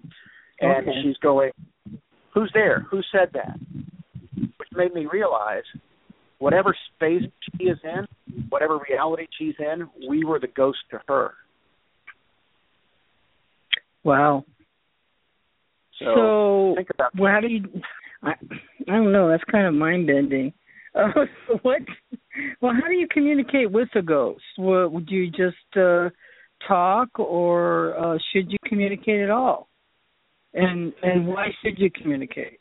And 0.61 0.87
Okay. 0.87 1.01
she's 1.03 1.17
going, 1.17 1.51
Who's 2.33 2.49
there? 2.53 2.85
Who 2.89 3.01
said 3.11 3.29
that? 3.33 3.59
Which 4.57 4.69
made 4.73 4.93
me 4.93 5.05
realize 5.05 5.63
whatever 6.37 6.73
space 6.95 7.23
she 7.57 7.65
is 7.65 7.77
in, 7.83 8.07
whatever 8.49 8.79
reality 8.89 9.27
she's 9.37 9.55
in, 9.59 9.89
we 10.07 10.23
were 10.23 10.39
the 10.39 10.47
ghost 10.47 10.79
to 10.91 11.01
her. 11.09 11.33
Wow. 14.03 14.45
So, 15.99 16.05
So, 16.15 16.73
think 16.77 16.89
about 16.93 17.11
well, 17.19 17.31
how 17.31 17.41
do 17.41 17.47
you? 17.47 17.63
I, 18.23 18.31
I 18.87 18.91
don't 18.95 19.11
know. 19.11 19.27
That's 19.27 19.43
kind 19.51 19.67
of 19.67 19.73
mind 19.73 20.07
bending. 20.07 20.53
Uh, 20.95 21.25
what? 21.61 21.81
Well, 22.61 22.73
how 22.73 22.87
do 22.87 22.93
you 22.93 23.07
communicate 23.11 23.71
with 23.71 23.89
a 23.95 24.01
ghost? 24.01 24.43
Would 24.57 25.09
you 25.09 25.29
just 25.29 25.77
uh, 25.77 26.09
talk, 26.67 27.19
or 27.19 27.97
uh, 27.97 28.17
should 28.31 28.51
you 28.51 28.57
communicate 28.65 29.21
at 29.21 29.29
all? 29.29 29.69
And 30.53 30.93
and 31.03 31.27
why 31.27 31.47
should 31.63 31.77
you 31.77 31.89
communicate? 31.91 32.59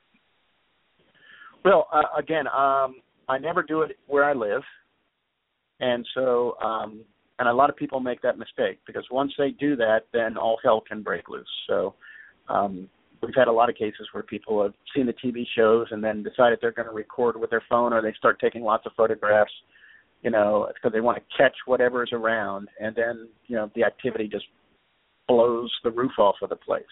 Well, 1.65 1.89
uh, 1.93 2.19
again, 2.19 2.47
um, 2.47 2.97
I 3.29 3.39
never 3.41 3.63
do 3.63 3.83
it 3.83 3.97
where 4.07 4.25
I 4.25 4.35
live, 4.35 4.63
and 5.81 6.07
so 6.15 6.57
um, 6.63 7.05
and 7.39 7.49
a 7.49 7.53
lot 7.53 7.71
of 7.71 7.77
people 7.77 8.01
make 8.01 8.21
that 8.23 8.39
mistake 8.39 8.81
because 8.87 9.05
once 9.11 9.33
they 9.39 9.51
do 9.51 9.77
that, 9.77 10.01
then 10.13 10.37
all 10.37 10.59
hell 10.63 10.83
can 10.87 11.03
break 11.03 11.29
loose. 11.29 11.47
So 11.67 11.95
um, 12.49 12.89
we've 13.23 13.35
had 13.35 13.49
a 13.49 13.53
lot 13.53 13.69
of 13.69 13.77
cases 13.77 14.09
where 14.13 14.23
people 14.23 14.63
have 14.63 14.75
seen 14.95 15.07
the 15.07 15.13
TV 15.13 15.45
shows 15.57 15.89
and 15.91 16.03
then 16.03 16.23
decided 16.23 16.59
they're 16.61 16.73
going 16.73 16.89
to 16.89 16.95
record 16.95 17.39
with 17.39 17.51
their 17.51 17.63
phone, 17.69 17.93
or 17.93 18.03
they 18.03 18.13
start 18.17 18.39
taking 18.41 18.63
lots 18.63 18.87
of 18.87 18.93
photographs. 18.97 19.53
You 20.23 20.31
know, 20.31 20.69
because 20.75 20.93
they 20.93 21.01
want 21.01 21.17
to 21.17 21.23
catch 21.37 21.55
whatever's 21.67 22.11
around, 22.13 22.69
and 22.81 22.95
then 22.97 23.29
you 23.47 23.55
know 23.55 23.71
the 23.77 23.85
activity 23.85 24.27
just 24.27 24.47
blows 25.29 25.71
the 25.85 25.91
roof 25.91 26.13
off 26.19 26.35
of 26.43 26.49
the 26.49 26.57
place. 26.57 26.83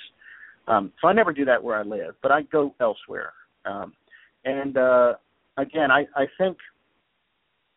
Um, 0.69 0.93
so 1.01 1.09
I 1.09 1.13
never 1.13 1.33
do 1.33 1.45
that 1.45 1.63
where 1.63 1.77
I 1.77 1.83
live, 1.83 2.15
but 2.23 2.31
I 2.31 2.43
go 2.43 2.75
elsewhere. 2.81 3.33
Um, 3.65 3.93
and 4.45 4.77
uh, 4.77 5.15
again, 5.57 5.91
I, 5.91 6.07
I 6.15 6.27
think 6.39 6.57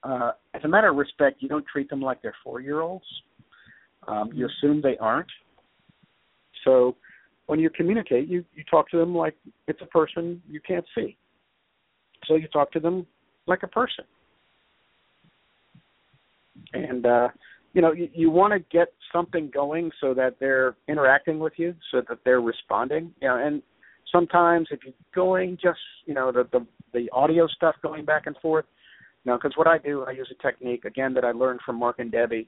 uh, 0.03 0.31
as 0.53 0.61
a 0.63 0.67
matter 0.67 0.89
of 0.89 0.95
respect, 0.95 1.41
you 1.41 1.49
don't 1.49 1.65
treat 1.65 1.89
them 1.89 2.01
like 2.01 2.21
they're 2.21 2.35
four 2.43 2.61
year 2.61 2.81
olds. 2.81 3.05
Um, 4.07 4.31
you 4.33 4.47
assume 4.47 4.81
they 4.81 4.97
aren't. 4.97 5.29
So 6.63 6.95
when 7.49 7.59
you 7.59 7.71
communicate, 7.71 8.27
you, 8.27 8.45
you 8.53 8.63
talk 8.69 8.87
to 8.91 8.97
them 8.97 9.15
like 9.15 9.35
it's 9.67 9.81
a 9.81 9.85
person 9.87 10.39
you 10.47 10.61
can't 10.61 10.85
see. 10.93 11.17
So 12.27 12.35
you 12.35 12.47
talk 12.47 12.71
to 12.73 12.79
them 12.79 13.07
like 13.47 13.63
a 13.63 13.67
person. 13.67 14.05
And 16.73 17.07
uh, 17.07 17.29
you 17.73 17.81
know, 17.81 17.91
you, 17.91 18.07
you 18.13 18.29
want 18.29 18.53
to 18.53 18.59
get 18.71 18.89
something 19.11 19.49
going 19.51 19.89
so 19.99 20.13
that 20.13 20.35
they're 20.39 20.75
interacting 20.87 21.39
with 21.39 21.53
you, 21.57 21.73
so 21.89 22.03
that 22.07 22.19
they're 22.23 22.41
responding. 22.41 23.11
You 23.19 23.29
know, 23.29 23.43
and 23.43 23.63
sometimes 24.11 24.67
if 24.69 24.81
you're 24.83 24.93
going 25.15 25.57
just 25.59 25.79
you 26.05 26.13
know 26.13 26.31
the 26.31 26.47
the, 26.51 26.67
the 26.93 27.09
audio 27.11 27.47
stuff 27.47 27.73
going 27.81 28.05
back 28.05 28.27
and 28.27 28.37
forth, 28.43 28.65
you 29.25 29.31
know, 29.31 29.39
because 29.41 29.57
what 29.57 29.65
I 29.65 29.79
do, 29.79 30.03
I 30.03 30.11
use 30.11 30.31
a 30.31 30.39
technique 30.43 30.85
again 30.85 31.15
that 31.15 31.25
I 31.25 31.31
learned 31.31 31.61
from 31.65 31.77
Mark 31.79 31.97
and 31.97 32.11
Debbie, 32.11 32.47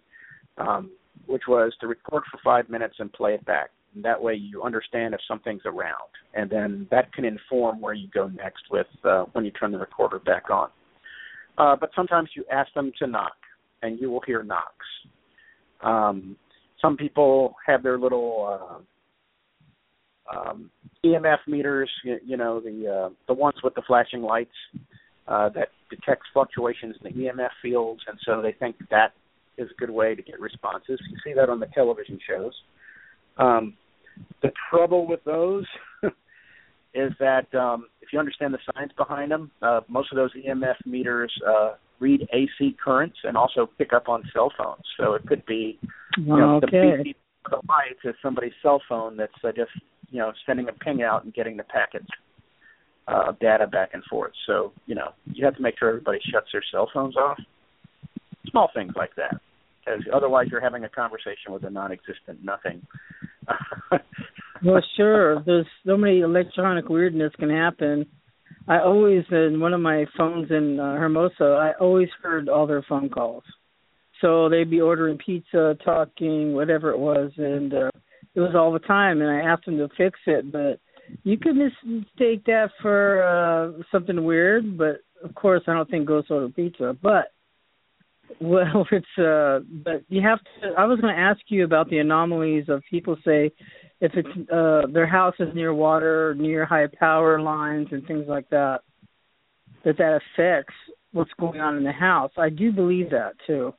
um, 0.60 0.92
which 1.26 1.44
was 1.48 1.74
to 1.82 1.88
record 1.88 2.22
for 2.30 2.40
five 2.44 2.70
minutes 2.70 2.98
and 3.00 3.12
play 3.12 3.34
it 3.34 3.44
back. 3.46 3.72
And 3.94 4.04
that 4.06 4.22
way 4.22 4.36
you 4.36 4.64
understand 4.64 5.14
if 5.14 5.20
something's 5.28 5.66
around, 5.66 6.10
and 6.34 6.50
then 6.50 6.88
that 6.92 7.12
can 7.14 7.26
inform 7.26 7.82
where 7.82 7.94
you 7.94 8.08
go 8.14 8.28
next 8.30 8.64
with 8.72 8.88
uh, 9.04 9.26
when 9.34 9.44
you 9.44 9.52
turn 9.52 9.72
the 9.72 9.78
recorder 9.78 10.20
back 10.20 10.50
on. 10.50 10.70
Uh, 11.58 11.76
but 11.76 11.90
sometimes 11.96 12.30
you 12.36 12.46
ask 12.52 12.74
them 12.74 12.92
to 13.00 13.08
knock, 13.08 13.36
and 13.82 14.00
you 14.00 14.10
will 14.10 14.22
hear 14.26 14.44
knocks. 14.44 14.86
Um, 15.82 16.38
some 16.82 16.96
people 16.96 17.56
have 17.68 17.84
their 17.84 18.00
little 18.00 18.82
uh, 20.32 20.38
um, 20.38 20.72
EMF 21.06 21.40
meters, 21.48 21.90
you, 22.04 22.18
you 22.26 22.38
know, 22.38 22.60
the 22.60 22.88
uh, 22.88 23.10
the 23.28 23.34
ones 23.34 23.58
with 23.64 23.76
the 23.76 23.82
flashing 23.86 24.22
lights 24.22 24.56
uh, 25.28 25.50
that 25.50 25.70
detects 25.90 26.28
fluctuations 26.34 26.96
in 27.04 27.12
the 27.12 27.24
EMF 27.26 27.50
fields, 27.62 28.02
and 28.08 28.18
so 28.26 28.42
they 28.42 28.54
think 28.54 28.76
that 28.90 29.14
is 29.58 29.70
a 29.70 29.80
good 29.80 29.90
way 29.90 30.16
to 30.16 30.22
get 30.22 30.40
responses. 30.40 31.00
You 31.10 31.18
see 31.24 31.34
that 31.34 31.50
on 31.50 31.60
the 31.60 31.68
television 31.68 32.20
shows. 32.28 32.54
Um, 33.42 33.74
the 34.42 34.52
trouble 34.70 35.08
with 35.08 35.24
those 35.24 35.66
is 36.94 37.12
that 37.20 37.54
um, 37.56 37.88
if 38.02 38.10
you 38.14 38.20
understand 38.20 38.54
the 38.54 38.60
science 38.74 38.92
behind 38.98 39.32
them, 39.32 39.52
uh, 39.62 39.82
most 39.88 40.12
of 40.12 40.16
those 40.16 40.32
EMF 40.34 40.76
meters 40.86 41.32
uh, 41.48 41.74
read 42.00 42.28
AC 42.34 42.76
currents 42.84 43.18
and 43.24 43.38
also 43.38 43.70
pick 43.78 43.94
up 43.94 44.10
on 44.10 44.24
cell 44.34 44.52
phones. 44.58 44.84
So 45.00 45.14
it 45.14 45.26
could 45.28 45.46
be 45.46 45.80
you 46.18 46.26
know, 46.26 46.60
the 46.60 46.68
okay. 46.68 47.04
beep 47.04 47.18
of 47.46 47.52
the 47.52 47.68
lights 47.68 48.00
is 48.04 48.16
somebody's 48.22 48.54
cell 48.62 48.82
phone 48.88 49.18
that's 49.18 49.34
uh, 49.44 49.52
just 49.52 49.72
you 50.10 50.20
know 50.20 50.32
sending 50.46 50.68
a 50.68 50.74
ping 50.74 51.02
out 51.02 51.24
and 51.24 51.34
getting 51.34 51.58
the 51.58 51.64
packets 51.64 52.08
uh, 53.08 53.30
of 53.30 53.40
data 53.40 53.68
back 53.68 53.92
and 53.94 54.04
forth. 54.06 54.34
So 54.46 54.74
you 54.86 54.96
know 54.96 55.10
you 55.26 55.46
have 55.46 55.56
to 55.56 55.62
make 55.62 55.80
sure 55.80 55.90
everybody 55.90 56.20
shuts 56.32 56.48
their 56.52 56.64
cell 56.72 56.90
phones 56.94 57.16
off. 57.16 57.40
Small 58.50 58.70
things 58.74 58.94
like 58.96 59.16
that, 59.16 59.40
because 59.80 60.02
otherwise 60.14 60.48
you're 60.52 60.62
having 60.62 60.84
a 60.84 60.90
conversation 60.90 61.52
with 61.52 61.64
a 61.64 61.70
non-existent 61.70 62.44
nothing. 62.44 62.86
Well, 64.64 64.82
sure. 64.96 65.42
There's 65.44 65.66
so 65.86 65.98
many 65.98 66.20
electronic 66.20 66.88
weirdness 66.88 67.34
can 67.40 67.50
happen. 67.50 68.06
I 68.68 68.80
always, 68.80 69.24
in 69.32 69.60
one 69.60 69.74
of 69.74 69.82
my 69.82 70.06
phones 70.16 70.52
in 70.52 70.80
uh, 70.80 70.98
Hermosa, 70.98 71.44
I 71.44 71.72
always 71.80 72.10
heard 72.22 72.48
all 72.48 72.68
their 72.68 72.86
phone 72.88 73.10
calls. 73.10 73.44
So 74.22 74.50
they'd 74.50 74.70
be 74.70 74.82
ordering 74.82 75.18
pizza, 75.18 75.76
talking, 75.84 76.54
whatever 76.54 76.92
it 76.92 77.00
was, 77.00 77.32
and 77.38 77.74
uh, 77.74 77.90
it 78.36 78.40
was 78.40 78.54
all 78.56 78.72
the 78.72 78.80
time. 78.80 79.22
And 79.22 79.32
I 79.32 79.52
asked 79.52 79.66
them 79.66 79.78
to 79.78 79.90
fix 79.98 80.20
it, 80.28 80.52
but 80.52 80.80
you 81.24 81.38
could 81.38 81.56
mistake 81.56 82.46
that 82.46 82.70
for 82.84 83.24
uh, 83.24 83.82
something 83.92 84.24
weird. 84.24 84.78
But 84.78 85.02
of 85.24 85.34
course, 85.34 85.64
I 85.68 85.74
don't 85.74 85.90
think 85.90 86.06
ghosts 86.06 86.30
order 86.30 86.50
pizza. 86.50 86.96
But 87.02 87.32
well, 88.40 88.88
it's 88.92 89.18
uh, 89.18 89.60
but 89.84 90.04
you 90.10 90.22
have 90.22 90.40
to. 90.40 90.74
I 90.78 90.86
was 90.86 91.00
going 91.00 91.16
to 91.16 91.22
ask 91.22 91.40
you 91.48 91.64
about 91.64 91.90
the 91.90 92.00
anomalies 92.00 92.66
of 92.70 92.84
people 92.90 93.18
say 93.26 93.52
if 94.00 94.12
it's 94.16 94.52
uh 94.52 94.88
their 94.92 95.08
house 95.08 95.36
is 95.40 95.54
near 95.54 95.74
water, 95.74 96.36
near 96.38 96.66
high 96.66 96.88
power 97.00 97.42
lines 97.42 97.88
and 97.92 98.06
things 98.08 98.26
like 98.28 98.50
that, 98.50 98.80
that 99.86 99.98
that 99.98 100.20
affects 100.22 100.74
what's 101.12 101.32
going 101.40 101.60
on 101.60 101.78
in 101.78 101.84
the 101.84 101.92
house. 101.92 102.32
I 102.38 102.50
do 102.50 102.72
believe 102.72 103.10
that 103.12 103.34
too. 103.46 103.74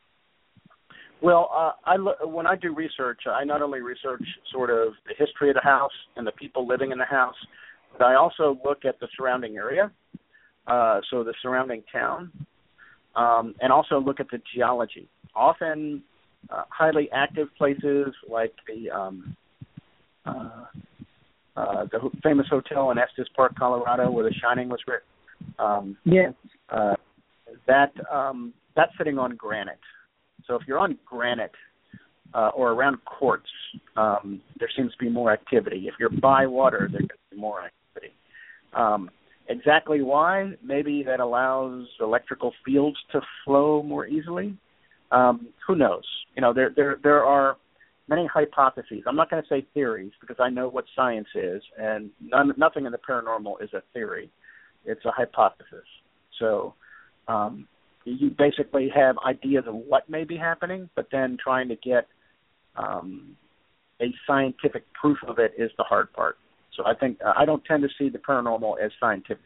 Well, 1.20 1.50
uh, 1.54 1.72
I 1.84 1.96
when 2.26 2.46
I 2.46 2.56
do 2.56 2.74
research, 2.74 3.20
I 3.30 3.44
not 3.44 3.62
only 3.62 3.80
research 3.80 4.24
sort 4.52 4.70
of 4.70 4.94
the 5.06 5.14
history 5.16 5.50
of 5.50 5.54
the 5.54 5.62
house 5.62 5.92
and 6.16 6.26
the 6.26 6.32
people 6.32 6.66
living 6.66 6.90
in 6.90 6.98
the 6.98 7.04
house, 7.04 7.36
but 7.92 8.04
I 8.04 8.16
also 8.16 8.58
look 8.64 8.84
at 8.84 8.98
the 8.98 9.08
surrounding 9.16 9.56
area, 9.56 9.92
uh, 10.66 11.00
so 11.10 11.22
the 11.22 11.34
surrounding 11.40 11.84
town, 11.92 12.32
um, 13.14 13.54
and 13.60 13.72
also 13.72 13.98
look 13.98 14.20
at 14.20 14.26
the 14.30 14.40
geology. 14.54 15.08
Often, 15.34 16.02
uh, 16.50 16.62
highly 16.68 17.08
active 17.12 17.48
places 17.56 18.08
like 18.28 18.52
the 18.66 18.90
um, 18.90 19.36
uh, 20.26 20.64
uh, 21.56 21.84
the 21.90 22.10
famous 22.22 22.46
hotel 22.48 22.90
in 22.90 22.98
Estes 22.98 23.26
Park, 23.36 23.52
Colorado, 23.58 24.10
where 24.10 24.24
The 24.24 24.34
Shining 24.42 24.68
was 24.68 24.80
written. 24.86 25.06
Um, 25.58 25.96
yeah. 26.04 26.30
Uh, 26.68 26.94
that 27.66 27.92
um, 28.10 28.54
that's 28.74 28.92
sitting 28.96 29.18
on 29.18 29.36
granite. 29.36 29.78
So 30.46 30.54
if 30.54 30.62
you're 30.66 30.78
on 30.78 30.98
granite 31.04 31.52
uh, 32.34 32.50
or 32.54 32.72
around 32.72 33.04
quartz, 33.04 33.48
um, 33.96 34.40
there 34.58 34.68
seems 34.76 34.92
to 34.92 34.98
be 34.98 35.10
more 35.10 35.32
activity. 35.32 35.84
If 35.86 35.94
you're 36.00 36.10
by 36.10 36.46
water, 36.46 36.88
there 36.90 37.00
can 37.00 37.10
be 37.30 37.36
more 37.36 37.62
activity. 37.62 38.14
Um, 38.74 39.10
exactly 39.48 40.02
why? 40.02 40.52
Maybe 40.62 41.02
that 41.04 41.20
allows 41.20 41.86
electrical 42.00 42.52
fields 42.64 42.96
to 43.12 43.20
flow 43.44 43.82
more 43.82 44.06
easily. 44.06 44.56
Um, 45.10 45.48
who 45.66 45.76
knows? 45.76 46.04
You 46.36 46.42
know, 46.42 46.52
there 46.52 46.72
there 46.74 46.96
there 47.02 47.24
are 47.24 47.56
many 48.08 48.26
hypotheses. 48.26 49.02
I'm 49.06 49.16
not 49.16 49.30
going 49.30 49.42
to 49.42 49.48
say 49.48 49.66
theories 49.74 50.12
because 50.20 50.36
I 50.40 50.50
know 50.50 50.68
what 50.68 50.84
science 50.96 51.28
is, 51.34 51.62
and 51.78 52.10
none, 52.20 52.52
nothing 52.56 52.86
in 52.86 52.92
the 52.92 52.98
paranormal 52.98 53.62
is 53.62 53.70
a 53.74 53.82
theory. 53.92 54.30
It's 54.84 55.04
a 55.04 55.10
hypothesis. 55.10 55.86
So 56.38 56.74
um, 57.28 57.68
you 58.04 58.30
basically 58.36 58.90
have 58.94 59.16
ideas 59.26 59.64
of 59.66 59.74
what 59.74 60.08
may 60.08 60.24
be 60.24 60.36
happening, 60.36 60.88
but 60.96 61.06
then 61.12 61.36
trying 61.42 61.68
to 61.68 61.76
get 61.76 62.08
um, 62.76 63.36
a 64.00 64.06
scientific 64.26 64.84
proof 64.94 65.18
of 65.26 65.38
it 65.38 65.52
is 65.56 65.70
the 65.78 65.84
hard 65.84 66.12
part. 66.12 66.36
So 66.76 66.84
I 66.86 66.94
think 66.94 67.18
uh, 67.24 67.32
I 67.36 67.44
don't 67.44 67.64
tend 67.64 67.82
to 67.82 67.88
see 67.98 68.08
the 68.08 68.18
paranormal 68.18 68.74
as 68.82 68.90
scientific, 68.98 69.44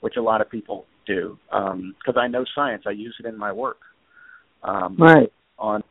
which 0.00 0.16
a 0.16 0.22
lot 0.22 0.40
of 0.40 0.50
people 0.50 0.86
do, 1.06 1.38
because 1.50 2.16
um, 2.16 2.18
I 2.18 2.28
know 2.28 2.44
science. 2.54 2.84
I 2.86 2.90
use 2.92 3.14
it 3.18 3.26
in 3.26 3.36
my 3.36 3.52
work. 3.52 3.78
Um, 4.62 4.96
right. 4.98 5.32
On 5.58 5.82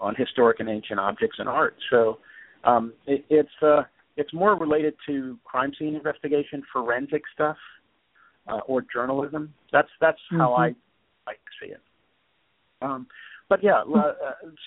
on 0.00 0.14
historic 0.16 0.58
and 0.60 0.68
ancient 0.68 0.98
objects 0.98 1.36
and 1.38 1.48
art. 1.48 1.76
So 1.90 2.18
um, 2.64 2.92
it, 3.06 3.24
it's 3.30 3.62
uh, 3.62 3.82
it's 4.16 4.32
more 4.34 4.56
related 4.56 4.94
to 5.06 5.38
crime 5.44 5.72
scene 5.78 5.94
investigation, 5.94 6.62
forensic 6.72 7.22
stuff, 7.32 7.56
uh, 8.48 8.60
or 8.66 8.84
journalism. 8.92 9.54
That's 9.72 9.88
that's 10.00 10.18
mm-hmm. 10.32 10.40
how 10.40 10.54
I 10.54 10.74
like 11.26 11.38
see 11.60 11.70
it. 11.70 11.80
Um, 12.80 13.06
but 13.48 13.62
yeah, 13.62 13.82
uh, 13.94 14.12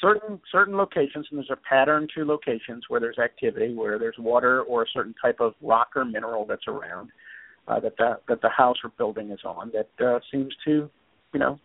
certain 0.01 0.39
certain 0.51 0.75
locations, 0.77 1.27
and 1.31 1.39
there's 1.39 1.49
a 1.49 1.57
pattern 1.67 2.07
to 2.15 2.25
locations 2.25 2.83
where 2.87 2.99
there's 2.99 3.17
activity, 3.17 3.73
where 3.73 3.97
there's 3.97 4.15
water 4.19 4.61
or 4.61 4.83
a 4.83 4.85
certain 4.93 5.15
type 5.21 5.39
of 5.39 5.53
rock 5.61 5.89
or 5.95 6.05
mineral 6.05 6.45
that's 6.45 6.67
around 6.67 7.09
uh, 7.67 7.79
that 7.79 7.97
the 7.97 8.19
that 8.27 8.41
the 8.41 8.49
house 8.49 8.77
or 8.83 8.91
building 8.97 9.31
is 9.31 9.39
on 9.43 9.71
that 9.73 10.05
uh, 10.05 10.19
seems 10.31 10.53
to, 10.65 10.89
you 11.33 11.39
know, 11.39 11.59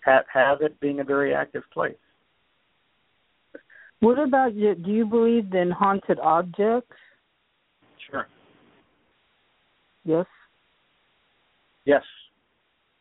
have 0.00 0.24
have 0.32 0.60
it 0.60 0.78
being 0.80 1.00
a 1.00 1.04
very 1.04 1.34
active 1.34 1.62
place. 1.72 1.96
What 4.00 4.18
about 4.18 4.54
you? 4.54 4.74
Do 4.74 4.90
you 4.90 5.06
believe 5.06 5.52
in 5.54 5.70
haunted 5.70 6.18
objects? 6.20 6.96
Sure. 8.10 8.26
Yes. 10.04 10.26
Yes. 11.84 12.02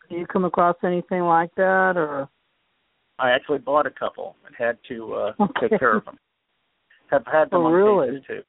Do 0.09 0.15
you 0.15 0.25
come 0.25 0.45
across 0.45 0.75
anything 0.83 1.21
like 1.21 1.53
that, 1.55 1.93
or? 1.97 2.29
I 3.19 3.31
actually 3.31 3.59
bought 3.59 3.85
a 3.85 3.91
couple 3.91 4.35
and 4.45 4.55
had 4.55 4.77
to 4.89 5.13
uh 5.13 5.43
okay. 5.43 5.53
take 5.69 5.79
care 5.79 5.97
of 5.97 6.05
them. 6.05 6.17
Have 7.11 7.23
had 7.25 7.49
them 7.49 7.61
oh, 7.61 7.65
on 7.65 7.73
really? 7.73 8.21
too. 8.27 8.41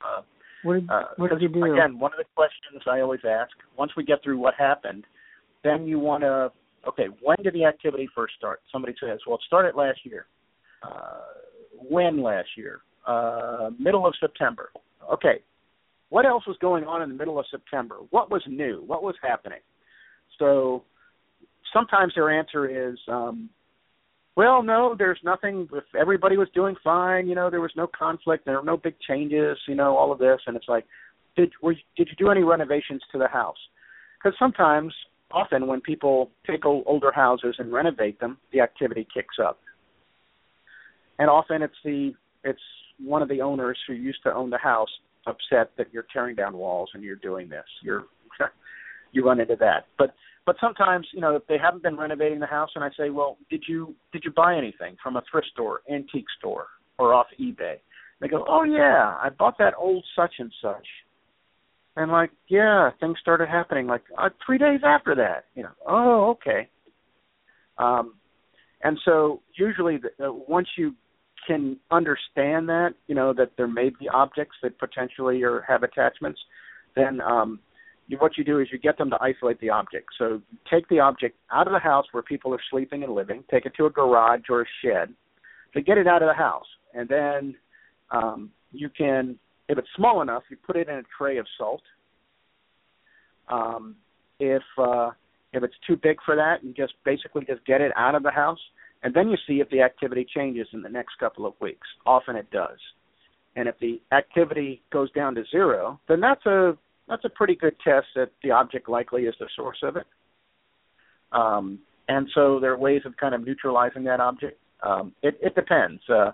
Uh, 0.00 0.22
what 0.62 0.74
did, 0.74 0.90
uh, 0.90 1.02
what 1.16 1.30
did 1.30 1.42
you 1.42 1.48
do? 1.48 1.72
Again, 1.72 1.98
one 1.98 2.12
of 2.12 2.18
the 2.18 2.24
questions 2.34 2.82
I 2.90 3.00
always 3.00 3.20
ask 3.28 3.50
once 3.76 3.92
we 3.96 4.04
get 4.04 4.22
through 4.22 4.38
what 4.38 4.54
happened, 4.54 5.04
then 5.62 5.86
you 5.86 5.98
want 5.98 6.22
to 6.22 6.50
okay, 6.88 7.06
when 7.22 7.36
did 7.42 7.54
the 7.54 7.64
activity 7.64 8.08
first 8.14 8.34
start? 8.36 8.60
Somebody 8.72 8.94
says, 9.00 9.18
well, 9.26 9.36
it 9.36 9.42
started 9.46 9.74
last 9.74 10.00
year. 10.04 10.26
Uh, 10.82 11.20
when 11.88 12.22
last 12.22 12.48
year? 12.56 12.80
Uh, 13.06 13.70
middle 13.78 14.06
of 14.06 14.14
September. 14.20 14.70
Okay. 15.12 15.42
What 16.08 16.26
else 16.26 16.46
was 16.46 16.56
going 16.60 16.84
on 16.84 17.02
in 17.02 17.08
the 17.08 17.14
middle 17.14 17.38
of 17.38 17.46
September? 17.50 17.96
What 18.10 18.30
was 18.30 18.42
new? 18.46 18.82
What 18.86 19.02
was 19.02 19.14
happening? 19.22 19.60
So 20.38 20.84
sometimes 21.72 22.12
their 22.14 22.30
answer 22.30 22.90
is, 22.90 22.98
um, 23.08 23.50
well, 24.36 24.62
no, 24.62 24.94
there's 24.96 25.18
nothing. 25.24 25.68
If 25.72 25.84
everybody 25.98 26.36
was 26.36 26.48
doing 26.54 26.76
fine, 26.84 27.26
you 27.26 27.34
know, 27.34 27.50
there 27.50 27.60
was 27.60 27.72
no 27.76 27.86
conflict, 27.86 28.44
there 28.44 28.58
were 28.58 28.64
no 28.64 28.76
big 28.76 28.94
changes, 29.06 29.58
you 29.66 29.74
know, 29.74 29.96
all 29.96 30.12
of 30.12 30.18
this, 30.18 30.40
and 30.46 30.56
it's 30.56 30.68
like, 30.68 30.84
did 31.36 31.52
were 31.62 31.72
you, 31.72 31.82
did 31.96 32.08
you 32.08 32.16
do 32.16 32.30
any 32.30 32.42
renovations 32.42 33.02
to 33.12 33.18
the 33.18 33.28
house? 33.28 33.56
Because 34.18 34.36
sometimes, 34.38 34.94
often, 35.30 35.66
when 35.66 35.80
people 35.80 36.30
take 36.46 36.64
old, 36.64 36.84
older 36.86 37.12
houses 37.12 37.56
and 37.58 37.72
renovate 37.72 38.20
them, 38.20 38.38
the 38.52 38.60
activity 38.60 39.06
kicks 39.14 39.36
up 39.42 39.58
and 41.18 41.30
often 41.30 41.62
it's 41.62 41.74
the 41.84 42.12
it's 42.44 42.60
one 42.98 43.22
of 43.22 43.28
the 43.28 43.40
owners 43.40 43.78
who 43.86 43.94
used 43.94 44.22
to 44.22 44.32
own 44.32 44.50
the 44.50 44.58
house 44.58 44.88
upset 45.26 45.70
that 45.76 45.92
you're 45.92 46.06
tearing 46.12 46.36
down 46.36 46.56
walls 46.56 46.88
and 46.94 47.02
you're 47.02 47.16
doing 47.16 47.48
this. 47.48 47.64
You're 47.82 48.04
you 49.16 49.24
run 49.24 49.40
into 49.40 49.56
that. 49.56 49.86
But 49.98 50.14
but 50.44 50.56
sometimes, 50.60 51.08
you 51.12 51.20
know, 51.20 51.34
if 51.34 51.46
they 51.48 51.58
haven't 51.58 51.82
been 51.82 51.96
renovating 51.96 52.38
the 52.38 52.46
house 52.46 52.70
and 52.76 52.84
I 52.84 52.90
say, 52.96 53.10
Well, 53.10 53.36
did 53.50 53.64
you 53.68 53.94
did 54.12 54.22
you 54.24 54.30
buy 54.30 54.56
anything 54.56 54.96
from 55.02 55.16
a 55.16 55.22
thrift 55.30 55.48
store, 55.52 55.80
antique 55.92 56.26
store, 56.38 56.66
or 56.98 57.12
off 57.12 57.26
eBay? 57.40 57.76
They 58.20 58.28
go, 58.28 58.44
Oh 58.48 58.62
yeah, 58.62 59.16
I 59.20 59.30
bought 59.36 59.58
that 59.58 59.74
old 59.76 60.04
such 60.14 60.34
and 60.38 60.52
such. 60.62 60.86
And 61.96 62.12
like, 62.12 62.30
yeah, 62.48 62.90
things 63.00 63.16
started 63.20 63.48
happening 63.48 63.86
like 63.86 64.02
uh, 64.16 64.28
three 64.44 64.58
days 64.58 64.80
after 64.84 65.14
that. 65.16 65.46
You 65.54 65.64
know, 65.64 65.72
oh 65.86 66.30
okay. 66.30 66.68
Um, 67.78 68.14
and 68.82 68.98
so 69.04 69.40
usually, 69.58 69.98
the, 69.98 70.28
uh, 70.28 70.32
once 70.32 70.68
you 70.78 70.94
can 71.46 71.78
understand 71.90 72.68
that, 72.68 72.90
you 73.06 73.14
know, 73.14 73.32
that 73.32 73.52
there 73.56 73.68
may 73.68 73.90
be 73.90 74.08
objects 74.08 74.56
that 74.62 74.78
potentially 74.78 75.42
or 75.42 75.64
have 75.66 75.82
attachments, 75.82 76.40
then 76.94 77.20
um, 77.20 77.60
you, 78.08 78.16
what 78.18 78.36
you 78.36 78.44
do 78.44 78.60
is 78.60 78.68
you 78.72 78.78
get 78.78 78.98
them 78.98 79.10
to 79.10 79.18
isolate 79.20 79.60
the 79.60 79.70
object. 79.70 80.06
So 80.18 80.40
take 80.70 80.88
the 80.88 81.00
object 81.00 81.36
out 81.52 81.66
of 81.66 81.72
the 81.72 81.78
house 81.78 82.06
where 82.12 82.22
people 82.22 82.52
are 82.54 82.60
sleeping 82.70 83.02
and 83.02 83.14
living, 83.14 83.44
take 83.50 83.66
it 83.66 83.72
to 83.76 83.86
a 83.86 83.90
garage 83.90 84.42
or 84.48 84.62
a 84.62 84.66
shed 84.84 85.12
to 85.74 85.80
get 85.80 85.98
it 85.98 86.06
out 86.06 86.22
of 86.22 86.28
the 86.28 86.34
house, 86.34 86.66
and 86.94 87.08
then 87.08 87.54
um, 88.10 88.50
you 88.72 88.88
can, 88.88 89.38
if 89.68 89.78
it's 89.78 89.88
small 89.96 90.22
enough, 90.22 90.42
you 90.50 90.56
put 90.56 90.76
it 90.76 90.88
in 90.88 90.96
a 90.96 91.02
tray 91.18 91.38
of 91.38 91.46
salt. 91.58 91.82
Um, 93.48 93.96
if 94.38 94.62
uh, 94.78 95.10
if 95.52 95.62
it's 95.62 95.74
too 95.86 95.96
big 95.96 96.18
for 96.24 96.36
that, 96.36 96.62
you 96.62 96.72
just 96.72 96.94
basically 97.04 97.44
just 97.44 97.64
get 97.66 97.80
it 97.80 97.92
out 97.96 98.14
of 98.14 98.22
the 98.22 98.30
house 98.30 98.58
and 99.02 99.14
then 99.14 99.28
you 99.28 99.36
see 99.46 99.60
if 99.60 99.68
the 99.70 99.82
activity 99.82 100.26
changes 100.34 100.66
in 100.72 100.82
the 100.82 100.88
next 100.88 101.18
couple 101.20 101.46
of 101.46 101.54
weeks. 101.60 101.86
Often 102.06 102.36
it 102.36 102.50
does. 102.50 102.78
And 103.54 103.68
if 103.68 103.76
the 103.80 104.00
activity 104.12 104.82
goes 104.92 105.10
down 105.12 105.34
to 105.36 105.44
zero, 105.50 106.00
then 106.08 106.20
that's 106.20 106.44
a 106.46 106.76
that's 107.08 107.24
a 107.24 107.28
pretty 107.28 107.54
good 107.54 107.74
test 107.82 108.06
that 108.14 108.30
the 108.42 108.50
object 108.50 108.88
likely 108.88 109.22
is 109.22 109.34
the 109.38 109.48
source 109.56 109.78
of 109.82 109.96
it. 109.96 110.06
Um, 111.32 111.78
and 112.08 112.28
so 112.34 112.60
there 112.60 112.72
are 112.72 112.78
ways 112.78 113.02
of 113.04 113.16
kind 113.16 113.34
of 113.34 113.44
neutralizing 113.44 114.04
that 114.04 114.20
object. 114.20 114.58
Um, 114.82 115.12
it, 115.22 115.38
it 115.42 115.54
depends. 115.54 116.00
Uh, 116.08 116.32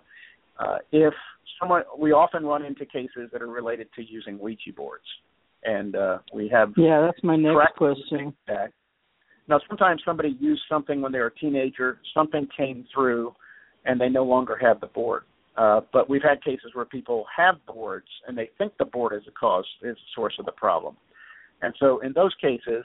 uh, 0.58 0.78
if 0.90 1.14
someone, 1.60 1.82
we 1.98 2.12
often 2.12 2.44
run 2.44 2.64
into 2.64 2.84
cases 2.84 3.30
that 3.32 3.42
are 3.42 3.46
related 3.46 3.88
to 3.96 4.02
using 4.02 4.38
Ouija 4.38 4.72
boards, 4.76 5.04
and 5.64 5.96
uh, 5.96 6.18
we 6.34 6.48
have 6.48 6.72
yeah, 6.76 7.00
that's 7.00 7.22
my 7.22 7.36
next 7.36 7.54
question. 7.76 8.34
Now, 9.48 9.60
sometimes 9.68 10.02
somebody 10.04 10.36
used 10.40 10.62
something 10.68 11.00
when 11.00 11.12
they 11.12 11.18
were 11.18 11.26
a 11.26 11.34
teenager, 11.34 11.98
something 12.14 12.46
came 12.56 12.84
through, 12.94 13.34
and 13.84 14.00
they 14.00 14.08
no 14.08 14.24
longer 14.24 14.56
have 14.60 14.80
the 14.80 14.86
board. 14.86 15.24
Uh, 15.56 15.80
but 15.92 16.08
we've 16.08 16.22
had 16.22 16.42
cases 16.42 16.70
where 16.72 16.84
people 16.84 17.26
have 17.36 17.56
boards 17.66 18.06
and 18.26 18.36
they 18.36 18.48
think 18.56 18.72
the 18.78 18.84
board 18.84 19.12
is 19.14 19.22
the 19.26 19.30
cause, 19.32 19.66
is 19.82 19.96
the 19.96 20.00
source 20.14 20.34
of 20.38 20.46
the 20.46 20.52
problem. 20.52 20.96
And 21.60 21.74
so 21.78 22.00
in 22.00 22.12
those 22.14 22.34
cases, 22.40 22.84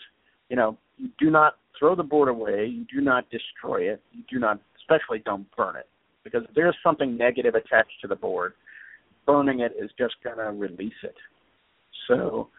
you 0.50 0.56
know, 0.56 0.78
you 0.98 1.10
do 1.18 1.30
not 1.30 1.56
throw 1.80 1.96
the 1.96 2.04
board 2.04 2.28
away, 2.28 2.66
you 2.66 2.86
do 2.94 3.02
not 3.02 3.26
destroy 3.30 3.90
it, 3.92 4.02
you 4.12 4.24
do 4.30 4.40
not, 4.40 4.60
especially 4.82 5.20
don't 5.20 5.48
burn 5.56 5.76
it. 5.78 5.88
Because 6.24 6.44
if 6.44 6.54
there's 6.56 6.76
something 6.84 7.16
negative 7.16 7.56
attached 7.56 8.02
to 8.02 8.08
the 8.08 8.16
board, 8.16 8.54
burning 9.26 9.62
it 9.62 9.74
is 9.80 9.90
just 9.98 10.16
going 10.24 10.38
to 10.38 10.52
release 10.52 10.94
it. 11.04 11.16
So 12.08 12.50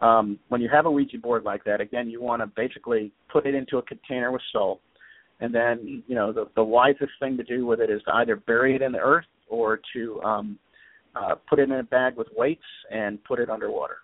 um, 0.00 0.38
when 0.48 0.60
you 0.60 0.68
have 0.70 0.84
a 0.84 0.90
Ouija 0.90 1.18
board 1.18 1.44
like 1.44 1.64
that, 1.64 1.80
again, 1.80 2.10
you 2.10 2.20
want 2.20 2.42
to 2.42 2.46
basically 2.46 3.12
put 3.32 3.46
it 3.46 3.54
into 3.54 3.78
a 3.78 3.82
container 3.82 4.30
with 4.30 4.42
salt, 4.52 4.80
and 5.40 5.54
then 5.54 6.02
you 6.06 6.14
know 6.14 6.32
the, 6.32 6.46
the 6.54 6.64
wisest 6.64 7.12
thing 7.18 7.36
to 7.36 7.42
do 7.42 7.66
with 7.66 7.80
it 7.80 7.90
is 7.90 8.02
to 8.04 8.14
either 8.14 8.36
bury 8.36 8.74
it 8.76 8.82
in 8.82 8.92
the 8.92 8.98
earth 8.98 9.24
or 9.48 9.80
to 9.94 10.22
um, 10.22 10.58
uh, 11.14 11.34
put 11.48 11.58
it 11.58 11.64
in 11.64 11.72
a 11.72 11.82
bag 11.82 12.16
with 12.16 12.28
weights 12.36 12.62
and 12.90 13.22
put 13.24 13.38
it 13.38 13.48
underwater. 13.50 13.98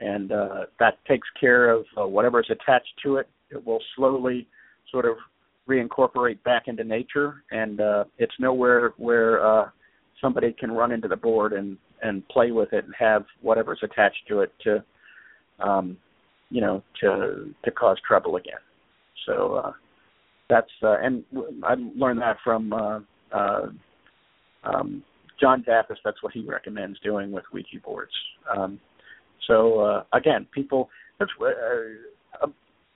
and 0.00 0.32
uh, 0.32 0.66
that 0.78 0.98
takes 1.06 1.28
care 1.38 1.70
of 1.70 1.84
uh, 2.00 2.06
whatever 2.06 2.40
is 2.40 2.46
attached 2.50 2.92
to 3.02 3.16
it. 3.16 3.28
It 3.50 3.64
will 3.64 3.80
slowly 3.96 4.46
sort 4.90 5.04
of 5.04 5.16
reincorporate 5.68 6.42
back 6.42 6.64
into 6.66 6.84
nature, 6.84 7.44
and 7.50 7.80
uh, 7.80 8.04
it's 8.18 8.32
nowhere 8.38 8.92
where 8.96 9.44
uh, 9.46 9.68
somebody 10.20 10.52
can 10.52 10.72
run 10.72 10.92
into 10.92 11.08
the 11.08 11.16
board 11.16 11.52
and 11.52 11.76
and 12.02 12.26
play 12.28 12.50
with 12.50 12.72
it 12.72 12.84
and 12.84 12.94
have 12.98 13.24
whatever's 13.42 13.80
attached 13.82 14.26
to 14.28 14.40
it 14.40 14.52
to 14.64 14.82
um, 15.60 15.96
you 16.48 16.60
know 16.60 16.82
to 17.00 17.52
to 17.64 17.70
cause 17.70 17.98
trouble 18.06 18.36
again. 18.36 18.60
So 19.26 19.54
uh, 19.54 19.72
that's 20.48 20.70
uh, 20.82 20.96
and 21.02 21.24
I 21.62 21.74
learned 21.96 22.20
that 22.22 22.38
from 22.42 22.72
uh, 22.72 23.00
uh, 23.32 23.66
um, 24.64 25.02
John 25.40 25.64
Zaffis. 25.66 25.96
That's 26.04 26.22
what 26.22 26.32
he 26.32 26.44
recommends 26.44 26.98
doing 27.00 27.32
with 27.32 27.44
Ouija 27.52 27.80
boards. 27.82 28.12
Um, 28.54 28.78
so 29.46 29.80
uh, 29.80 30.04
again, 30.12 30.46
people, 30.52 30.90
that's 31.18 31.30
uh, 31.40 32.46
a 32.46 32.48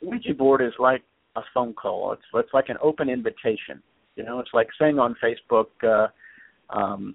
Ouija 0.02 0.34
board 0.34 0.60
is 0.62 0.72
like 0.78 1.02
a 1.36 1.42
phone 1.52 1.74
call. 1.74 2.12
It's 2.12 2.22
it's 2.34 2.54
like 2.54 2.68
an 2.68 2.76
open 2.82 3.08
invitation. 3.08 3.82
You 4.16 4.24
know, 4.24 4.38
it's 4.38 4.50
like 4.52 4.68
saying 4.80 4.98
on 4.98 5.16
Facebook, 5.22 5.66
uh, 5.82 6.08
um, 6.76 7.14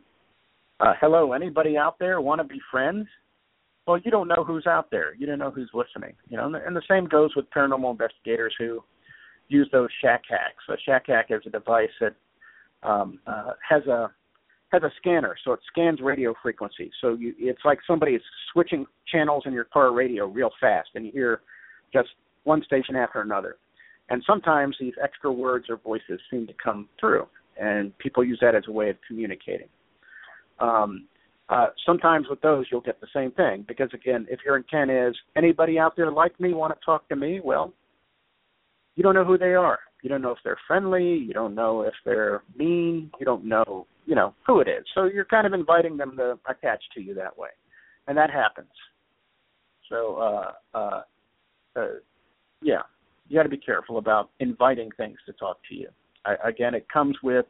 uh, 0.79 0.93
"Hello, 0.99 1.33
anybody 1.33 1.77
out 1.77 1.97
there 1.99 2.21
want 2.21 2.39
to 2.41 2.47
be 2.47 2.59
friends?" 2.71 3.07
Well, 3.87 3.99
you 4.03 4.11
don't 4.11 4.27
know 4.27 4.43
who's 4.45 4.67
out 4.67 4.91
there. 4.91 5.15
You 5.15 5.25
don't 5.25 5.39
know 5.39 5.51
who's 5.51 5.71
listening. 5.73 6.13
You 6.27 6.37
know, 6.37 6.45
and 6.45 6.55
the, 6.55 6.65
and 6.65 6.75
the 6.75 6.81
same 6.89 7.05
goes 7.05 7.35
with 7.35 7.49
paranormal 7.49 7.91
investigators 7.91 8.53
who 8.59 8.83
use 9.47 9.67
those 9.71 9.89
shack 10.01 10.23
hacks. 10.29 10.63
A 10.69 10.75
shack 10.85 11.05
hack 11.07 11.27
is 11.29 11.41
a 11.45 11.49
device 11.49 11.89
that 11.99 12.15
um, 12.83 13.19
uh, 13.25 13.53
has 13.67 13.85
a 13.87 14.11
has 14.71 14.83
a 14.83 14.91
scanner, 14.97 15.35
so 15.43 15.53
it 15.53 15.59
scans 15.67 15.99
radio 16.01 16.33
frequency. 16.41 16.91
So 17.01 17.15
you, 17.15 17.33
it's 17.37 17.61
like 17.65 17.79
somebody 17.87 18.13
is 18.13 18.21
switching 18.53 18.85
channels 19.11 19.43
in 19.45 19.53
your 19.53 19.63
car 19.65 19.93
radio 19.93 20.27
real 20.27 20.51
fast, 20.61 20.89
and 20.95 21.05
you 21.05 21.11
hear 21.11 21.41
just 21.91 22.09
one 22.43 22.63
station 22.63 22.95
after 22.95 23.21
another. 23.21 23.57
And 24.09 24.23
sometimes 24.25 24.75
these 24.79 24.93
extra 25.03 25.31
words 25.31 25.65
or 25.69 25.77
voices 25.77 26.19
seem 26.31 26.47
to 26.47 26.53
come 26.63 26.87
through, 26.99 27.27
and 27.59 27.95
people 27.97 28.23
use 28.23 28.39
that 28.41 28.55
as 28.55 28.63
a 28.67 28.71
way 28.71 28.89
of 28.89 28.97
communicating. 29.07 29.69
Um, 30.59 31.07
uh, 31.49 31.67
sometimes 31.85 32.27
with 32.29 32.41
those, 32.41 32.65
you'll 32.71 32.81
get 32.81 33.01
the 33.01 33.07
same 33.13 33.31
thing 33.31 33.65
because 33.67 33.89
again, 33.93 34.27
if 34.29 34.39
your 34.45 34.57
intent 34.57 34.91
is 34.91 35.15
anybody 35.35 35.79
out 35.79 35.95
there 35.95 36.11
like 36.11 36.39
me 36.39 36.53
want 36.53 36.73
to 36.73 36.85
talk 36.85 37.07
to 37.09 37.15
me, 37.15 37.39
well, 37.43 37.73
you 38.95 39.03
don't 39.03 39.15
know 39.15 39.25
who 39.25 39.37
they 39.37 39.55
are. 39.55 39.79
You 40.03 40.09
don't 40.09 40.21
know 40.21 40.31
if 40.31 40.37
they're 40.43 40.59
friendly. 40.67 41.15
You 41.15 41.33
don't 41.33 41.55
know 41.55 41.81
if 41.81 41.93
they're 42.05 42.43
mean. 42.55 43.11
You 43.19 43.25
don't 43.25 43.45
know, 43.45 43.87
you 44.09 44.15
know, 44.15 44.33
who 44.47 44.59
it 44.59 44.67
is. 44.67 44.83
So 44.95 45.05
you're 45.05 45.23
kind 45.23 45.45
of 45.45 45.53
inviting 45.53 45.95
them 45.95 46.17
to 46.17 46.39
attach 46.49 46.81
to 46.95 47.01
you 47.01 47.13
that 47.13 47.37
way, 47.37 47.49
and 48.07 48.17
that 48.17 48.31
happens. 48.31 48.71
So, 49.87 50.15
uh, 50.15 50.51
uh, 50.75 51.01
uh, 51.75 51.87
yeah, 52.63 52.81
you 53.27 53.37
got 53.37 53.43
to 53.43 53.49
be 53.49 53.57
careful 53.57 53.99
about 53.99 54.31
inviting 54.39 54.89
things 54.97 55.17
to 55.27 55.33
talk 55.33 55.59
to 55.69 55.75
you. 55.75 55.89
I, 56.25 56.35
again, 56.43 56.73
it 56.73 56.87
comes 56.91 57.15
with. 57.21 57.45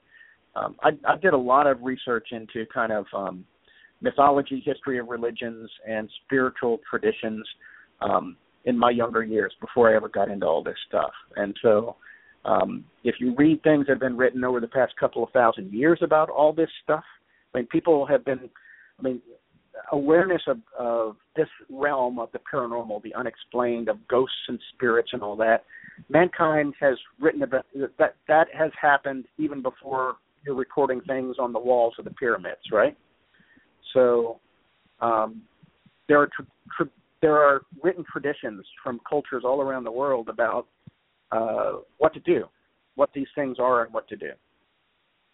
Um, 0.55 0.76
I, 0.84 0.89
I 1.07 1.16
did 1.16 1.34
a 1.34 1.38
lot 1.38 1.66
of 1.66 1.78
research 1.82 2.28
into 2.32 2.66
kind 2.74 2.91
of 2.91 3.05
um, 3.16 3.45
mythology, 4.01 4.62
history 4.66 4.99
of 4.99 5.07
religions, 5.07 5.70
and 5.88 6.10
spiritual 6.26 6.82
traditions. 6.89 7.47
Um, 8.01 8.36
in 8.66 8.78
my 8.78 8.91
younger 8.91 9.24
years 9.24 9.53
before 9.62 9.89
I 9.89 9.95
ever 9.95 10.10
got 10.10 10.30
into 10.30 10.45
all 10.45 10.62
this 10.62 10.76
stuff. 10.88 11.12
And 11.38 11.55
so 11.62 11.95
um, 12.45 12.85
if 13.03 13.15
you 13.19 13.35
read 13.37 13.61
things 13.63 13.85
that 13.85 13.93
have 13.93 13.99
been 13.99 14.17
written 14.17 14.43
over 14.43 14.59
the 14.59 14.67
past 14.67 14.93
couple 14.99 15.23
of 15.23 15.29
thousand 15.31 15.73
years 15.73 15.99
about 16.01 16.29
all 16.29 16.53
this 16.53 16.69
stuff, 16.83 17.03
I 17.53 17.59
mean, 17.59 17.67
people 17.67 18.05
have 18.05 18.23
been, 18.23 18.49
I 18.99 19.01
mean, 19.01 19.21
awareness 19.91 20.41
of, 20.47 20.57
of 20.77 21.15
this 21.35 21.47
realm 21.69 22.19
of 22.19 22.29
the 22.31 22.39
paranormal, 22.51 23.01
the 23.03 23.13
unexplained, 23.15 23.89
of 23.89 23.95
ghosts 24.07 24.35
and 24.47 24.59
spirits 24.73 25.09
and 25.13 25.21
all 25.21 25.35
that. 25.37 25.63
Mankind 26.09 26.73
has 26.79 26.97
written 27.19 27.43
about 27.43 27.65
that. 27.97 28.15
That 28.27 28.47
has 28.57 28.71
happened 28.79 29.25
even 29.37 29.61
before 29.61 30.15
you're 30.45 30.55
recording 30.55 31.01
things 31.01 31.35
on 31.39 31.53
the 31.53 31.59
walls 31.59 31.93
of 31.99 32.05
the 32.05 32.11
pyramids, 32.11 32.61
right? 32.71 32.95
So 33.93 34.39
um, 35.01 35.41
there 36.07 36.21
are 36.21 36.27
tr- 36.27 36.43
tr- 36.77 36.89
there 37.21 37.37
are 37.37 37.61
written 37.83 38.05
traditions 38.09 38.65
from 38.81 39.01
cultures 39.09 39.43
all 39.45 39.61
around 39.61 39.83
the 39.83 39.91
world 39.91 40.29
about 40.29 40.67
uh, 41.32 41.73
what 41.97 42.13
to 42.13 42.19
do, 42.21 42.45
what 42.95 43.09
these 43.13 43.27
things 43.36 43.57
are, 43.59 43.84
and 43.84 43.93
what 43.93 44.07
to 44.09 44.15
do. 44.15 44.32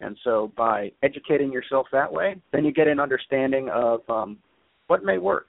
And 0.00 0.16
so, 0.24 0.52
by 0.56 0.92
educating 1.02 1.50
yourself 1.50 1.86
that 1.92 2.12
way, 2.12 2.36
then 2.52 2.64
you 2.64 2.72
get 2.72 2.86
an 2.86 3.00
understanding 3.00 3.70
of 3.70 4.00
um, 4.08 4.38
what 4.88 5.04
may 5.04 5.18
work, 5.18 5.46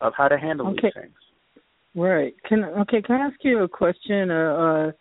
of 0.00 0.12
how 0.16 0.28
to 0.28 0.38
handle 0.38 0.68
okay. 0.68 0.80
these 0.94 1.02
things. 1.02 1.14
Right. 1.94 2.34
Can 2.48 2.64
okay? 2.64 3.02
Can 3.02 3.16
I 3.16 3.26
ask 3.26 3.36
you 3.42 3.64
a 3.64 3.68
question? 3.68 4.30
Uh, 4.30 4.34
uh, 4.34 4.92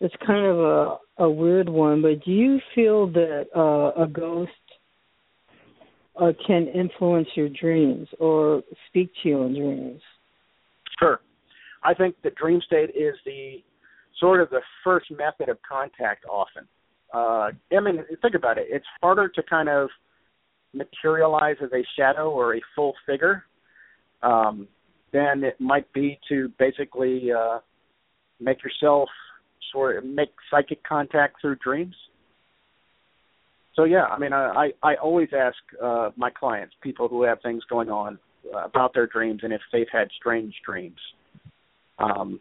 it's 0.00 0.14
kind 0.26 0.46
of 0.46 0.58
a 0.58 0.96
a 1.24 1.30
weird 1.30 1.68
one, 1.68 2.02
but 2.02 2.24
do 2.24 2.30
you 2.30 2.58
feel 2.74 3.06
that 3.08 3.46
uh, 3.54 4.02
a 4.02 4.06
ghost 4.06 4.50
uh, 6.20 6.32
can 6.46 6.68
influence 6.68 7.28
your 7.34 7.48
dreams 7.48 8.08
or 8.18 8.62
speak 8.88 9.10
to 9.22 9.28
you 9.28 9.42
in 9.42 9.54
dreams? 9.54 10.02
Sure. 10.98 11.20
I 11.82 11.94
think 11.94 12.16
the 12.22 12.30
dream 12.30 12.60
state 12.64 12.90
is 12.90 13.14
the 13.24 13.62
sort 14.18 14.40
of 14.40 14.50
the 14.50 14.60
first 14.84 15.10
method 15.10 15.48
of 15.48 15.58
contact 15.66 16.24
often. 16.26 16.66
Uh, 17.12 17.50
I 17.76 17.80
mean, 17.80 18.04
think 18.22 18.34
about 18.34 18.58
it. 18.58 18.66
It's 18.70 18.86
harder 19.02 19.28
to 19.28 19.42
kind 19.42 19.68
of 19.68 19.88
materialize 20.72 21.56
as 21.62 21.70
a 21.72 21.84
shadow 21.98 22.30
or 22.30 22.54
a 22.54 22.60
full 22.76 22.94
figure 23.06 23.44
um, 24.22 24.68
than 25.12 25.42
it 25.42 25.60
might 25.60 25.90
be 25.92 26.18
to 26.28 26.52
basically 26.58 27.30
uh, 27.32 27.58
make 28.38 28.58
yourself 28.62 29.08
sort 29.72 29.96
of 29.96 30.04
make 30.04 30.30
psychic 30.50 30.82
contact 30.84 31.40
through 31.40 31.56
dreams 31.56 31.94
so 33.80 33.84
yeah, 33.84 34.04
I 34.04 34.18
mean, 34.18 34.32
I 34.32 34.70
I, 34.82 34.90
I 34.90 34.94
always 34.96 35.28
ask 35.36 35.56
uh, 35.82 36.10
my 36.16 36.30
clients, 36.30 36.74
people 36.82 37.08
who 37.08 37.22
have 37.22 37.38
things 37.42 37.62
going 37.70 37.88
on, 37.88 38.18
uh, 38.54 38.64
about 38.64 38.92
their 38.94 39.06
dreams 39.06 39.40
and 39.42 39.52
if 39.52 39.60
they've 39.72 39.86
had 39.92 40.08
strange 40.18 40.54
dreams, 40.66 40.98
um, 42.00 42.40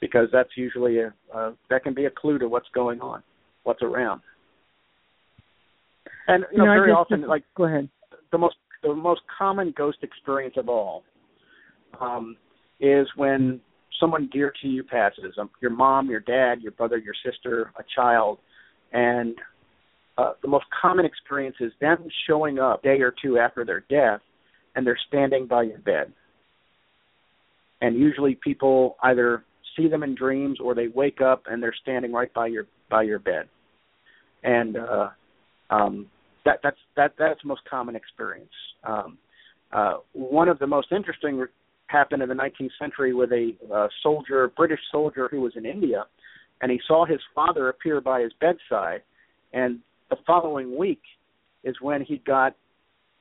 because 0.00 0.28
that's 0.32 0.50
usually 0.56 0.98
a 0.98 1.14
uh, 1.34 1.52
that 1.70 1.82
can 1.82 1.94
be 1.94 2.06
a 2.06 2.10
clue 2.10 2.38
to 2.38 2.48
what's 2.48 2.68
going 2.74 3.00
on, 3.00 3.22
what's 3.64 3.82
around. 3.82 4.20
And 6.26 6.44
you 6.52 6.58
know, 6.58 6.66
no, 6.66 6.72
very 6.72 6.90
just, 6.90 6.98
often, 6.98 7.26
like 7.26 7.44
go 7.56 7.64
ahead. 7.64 7.88
The 8.32 8.38
most 8.38 8.56
the 8.82 8.94
most 8.94 9.22
common 9.38 9.72
ghost 9.76 9.98
experience 10.02 10.54
of 10.56 10.68
all 10.68 11.04
um, 12.00 12.36
is 12.80 13.06
when 13.16 13.60
someone 14.00 14.28
dear 14.32 14.52
to 14.60 14.68
you 14.68 14.82
passes, 14.82 15.34
um, 15.40 15.50
your 15.62 15.70
mom, 15.70 16.10
your 16.10 16.20
dad, 16.20 16.60
your 16.60 16.72
brother, 16.72 16.98
your 16.98 17.14
sister, 17.24 17.72
a 17.78 17.82
child, 17.94 18.38
and 18.92 19.34
uh, 20.18 20.32
the 20.42 20.48
most 20.48 20.64
common 20.80 21.04
experience 21.04 21.56
is 21.60 21.72
them 21.80 22.04
showing 22.26 22.58
up 22.58 22.82
day 22.82 23.00
or 23.00 23.14
two 23.22 23.38
after 23.38 23.64
their 23.64 23.84
death 23.88 24.20
and 24.74 24.86
they're 24.86 24.98
standing 25.08 25.46
by 25.46 25.62
your 25.62 25.78
bed. 25.78 26.12
And 27.80 27.96
usually 27.96 28.36
people 28.36 28.96
either 29.02 29.44
see 29.76 29.88
them 29.88 30.02
in 30.02 30.14
dreams 30.14 30.58
or 30.62 30.74
they 30.74 30.88
wake 30.88 31.20
up 31.20 31.44
and 31.46 31.62
they're 31.62 31.74
standing 31.82 32.12
right 32.12 32.32
by 32.32 32.46
your 32.46 32.66
by 32.90 33.02
your 33.02 33.18
bed. 33.18 33.48
And 34.42 34.76
uh 34.76 35.08
um 35.70 36.06
that 36.44 36.60
that's 36.62 36.78
that 36.96 37.14
that's 37.18 37.42
the 37.42 37.48
most 37.48 37.62
common 37.68 37.96
experience. 37.96 38.52
Um 38.84 39.18
uh 39.72 39.94
one 40.12 40.48
of 40.48 40.58
the 40.58 40.66
most 40.66 40.92
interesting 40.92 41.44
happened 41.86 42.22
in 42.22 42.28
the 42.28 42.34
19th 42.34 42.70
century 42.80 43.12
with 43.12 43.30
a 43.32 43.52
uh, 43.72 43.88
soldier, 44.02 44.50
British 44.56 44.80
soldier 44.90 45.28
who 45.30 45.40
was 45.40 45.52
in 45.54 45.66
India, 45.66 46.04
and 46.60 46.70
he 46.70 46.80
saw 46.88 47.04
his 47.04 47.20
father 47.34 47.68
appear 47.68 48.00
by 48.00 48.20
his 48.20 48.32
bedside, 48.40 49.02
and 49.52 49.78
the 50.10 50.16
following 50.26 50.76
week 50.76 51.02
is 51.62 51.76
when 51.80 52.02
he 52.02 52.18
got 52.26 52.54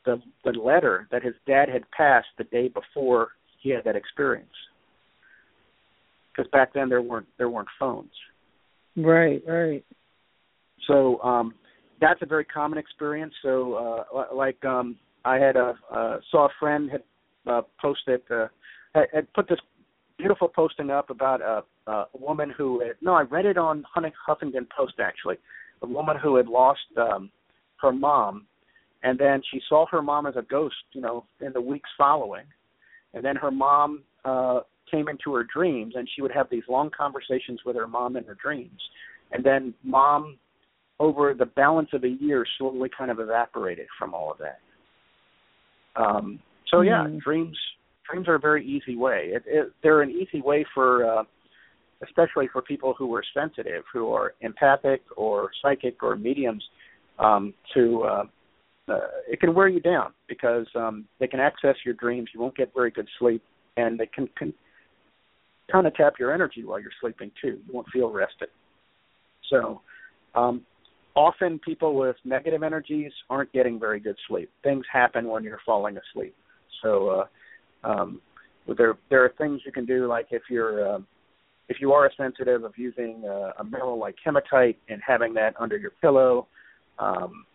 the 0.05 0.21
the 0.43 0.51
letter 0.51 1.07
that 1.11 1.23
his 1.23 1.33
dad 1.47 1.69
had 1.69 1.89
passed 1.91 2.27
the 2.37 2.43
day 2.45 2.67
before 2.67 3.29
he 3.63 3.71
had 3.71 3.83
that 3.85 3.95
experience. 3.95 4.53
Because 6.35 6.49
back 6.51 6.73
then 6.73 6.89
there 6.89 7.01
weren't 7.01 7.27
there 7.37 7.49
weren't 7.49 7.67
phones. 7.79 8.11
Right, 8.95 9.41
right. 9.47 9.83
So 10.87 11.19
um 11.21 11.55
that's 11.99 12.21
a 12.21 12.25
very 12.27 12.45
common 12.45 12.77
experience. 12.77 13.33
So 13.41 14.05
uh 14.13 14.35
like 14.35 14.63
um 14.65 14.97
I 15.25 15.37
had 15.37 15.55
a 15.55 15.73
uh 15.91 16.17
saw 16.29 16.45
a 16.45 16.49
friend 16.59 16.91
had 16.91 17.03
uh 17.51 17.61
posted 17.81 18.21
uh 18.29 18.47
had, 18.93 19.33
put 19.33 19.49
this 19.49 19.59
beautiful 20.19 20.47
posting 20.47 20.91
up 20.91 21.09
about 21.09 21.41
a, 21.41 21.63
a 21.91 22.05
woman 22.13 22.53
who 22.55 22.79
had, 22.81 22.91
no, 23.01 23.15
I 23.15 23.23
read 23.23 23.47
it 23.47 23.57
on 23.57 23.83
Huffington 23.95 24.67
Post 24.77 24.93
actually 25.03 25.37
the 25.83 25.87
woman 25.87 26.15
who 26.21 26.37
had 26.37 26.47
lost 26.47 26.79
um, 26.97 27.29
her 27.81 27.91
mom, 27.91 28.47
and 29.03 29.19
then 29.19 29.41
she 29.51 29.59
saw 29.67 29.85
her 29.91 30.01
mom 30.01 30.25
as 30.25 30.35
a 30.37 30.41
ghost, 30.41 30.75
you 30.93 31.01
know, 31.01 31.25
in 31.41 31.51
the 31.51 31.59
weeks 31.59 31.89
following, 31.97 32.45
and 33.13 33.23
then 33.23 33.35
her 33.35 33.51
mom 33.51 34.03
uh, 34.25 34.61
came 34.89 35.07
into 35.07 35.33
her 35.33 35.43
dreams, 35.43 35.93
and 35.95 36.07
she 36.15 36.21
would 36.21 36.31
have 36.31 36.47
these 36.49 36.63
long 36.67 36.89
conversations 36.95 37.59
with 37.65 37.75
her 37.75 37.87
mom 37.87 38.15
in 38.15 38.23
her 38.23 38.35
dreams, 38.35 38.81
and 39.31 39.43
then 39.43 39.73
mom, 39.83 40.37
over 40.99 41.33
the 41.33 41.45
balance 41.45 41.89
of 41.93 42.03
a 42.03 42.09
year, 42.09 42.45
slowly 42.57 42.89
kind 42.95 43.11
of 43.11 43.19
evaporated 43.19 43.87
from 43.97 44.13
all 44.13 44.31
of 44.31 44.37
that. 44.37 44.59
Um, 45.95 46.39
so 46.67 46.81
yeah, 46.81 47.05
Mhm. 47.05 47.21
dreams 47.21 47.57
dreams 48.03 48.27
are 48.27 48.35
a 48.35 48.39
very 48.39 48.65
easy 48.65 48.95
way. 48.95 49.31
It, 49.33 49.43
it, 49.47 49.71
they're 49.81 50.01
an 50.01 50.11
easy 50.11 50.41
way 50.41 50.65
for, 50.73 51.05
uh, 51.05 51.23
especially 52.01 52.47
for 52.49 52.61
people 52.61 52.93
who 52.93 53.13
are 53.15 53.23
sensitive, 53.33 53.85
who 53.93 54.11
are 54.11 54.33
empathic 54.41 55.01
or 55.15 55.51
psychic 55.61 56.03
or 56.03 56.15
mediums, 56.15 56.67
um, 57.19 57.53
to. 57.73 58.03
Uh, 58.03 58.25
uh, 58.89 58.99
it 59.27 59.39
can 59.39 59.53
wear 59.53 59.67
you 59.67 59.79
down 59.79 60.13
because 60.27 60.67
um, 60.75 61.05
they 61.19 61.27
can 61.27 61.39
access 61.39 61.75
your 61.85 61.93
dreams. 61.93 62.29
You 62.33 62.39
won't 62.41 62.55
get 62.55 62.73
very 62.75 62.91
good 62.91 63.07
sleep, 63.19 63.41
and 63.77 63.99
they 63.99 64.07
can, 64.07 64.27
can 64.37 64.53
kind 65.71 65.87
of 65.87 65.95
tap 65.95 66.13
your 66.19 66.33
energy 66.33 66.63
while 66.63 66.79
you're 66.79 66.91
sleeping 67.01 67.31
too. 67.41 67.59
You 67.65 67.73
won't 67.73 67.87
feel 67.93 68.11
rested. 68.11 68.49
So, 69.49 69.81
um, 70.35 70.65
often 71.15 71.59
people 71.59 71.95
with 71.95 72.15
negative 72.25 72.63
energies 72.63 73.11
aren't 73.29 73.51
getting 73.53 73.79
very 73.79 73.99
good 73.99 74.17
sleep. 74.27 74.49
Things 74.63 74.83
happen 74.91 75.27
when 75.27 75.43
you're 75.43 75.61
falling 75.65 75.97
asleep. 75.97 76.35
So, 76.81 77.25
uh, 77.83 77.87
um, 77.87 78.21
there 78.77 78.97
there 79.09 79.23
are 79.23 79.33
things 79.37 79.61
you 79.65 79.71
can 79.71 79.85
do, 79.85 80.07
like 80.07 80.27
if 80.31 80.43
you're 80.49 80.95
uh, 80.95 80.99
if 81.69 81.77
you 81.79 81.91
are 81.93 82.05
a 82.05 82.09
sensitive, 82.15 82.63
of 82.63 82.73
using 82.77 83.23
uh, 83.25 83.51
a 83.59 83.63
mineral 83.63 83.97
like 83.97 84.15
hematite 84.23 84.77
and 84.89 85.01
having 85.05 85.33
that 85.33 85.53
under 85.59 85.77
your 85.77 85.91
pillow, 86.01 86.47
um, 86.99 87.45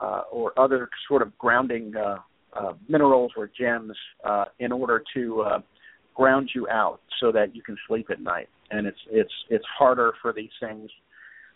uh, 0.00 0.22
or 0.30 0.58
other 0.58 0.88
sort 1.08 1.22
of 1.22 1.36
grounding 1.38 1.94
uh, 1.96 2.16
uh, 2.52 2.72
minerals 2.88 3.32
or 3.36 3.50
gems 3.58 3.96
uh, 4.24 4.44
in 4.58 4.72
order 4.72 5.02
to 5.14 5.42
uh, 5.42 5.58
ground 6.14 6.50
you 6.54 6.66
out 6.68 7.00
so 7.20 7.30
that 7.32 7.54
you 7.54 7.62
can 7.62 7.76
sleep 7.86 8.06
at 8.10 8.20
night. 8.20 8.48
And 8.70 8.86
it's 8.86 8.98
it's 9.10 9.32
it's 9.48 9.64
harder 9.78 10.12
for 10.20 10.32
these 10.32 10.50
things. 10.60 10.90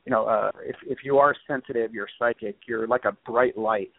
You 0.06 0.12
know, 0.12 0.26
uh, 0.26 0.50
if 0.64 0.76
if 0.86 0.98
you 1.04 1.18
are 1.18 1.34
sensitive, 1.48 1.92
you're 1.92 2.08
psychic. 2.18 2.56
You're 2.66 2.86
like 2.86 3.04
a 3.04 3.16
bright 3.26 3.58
light. 3.58 3.90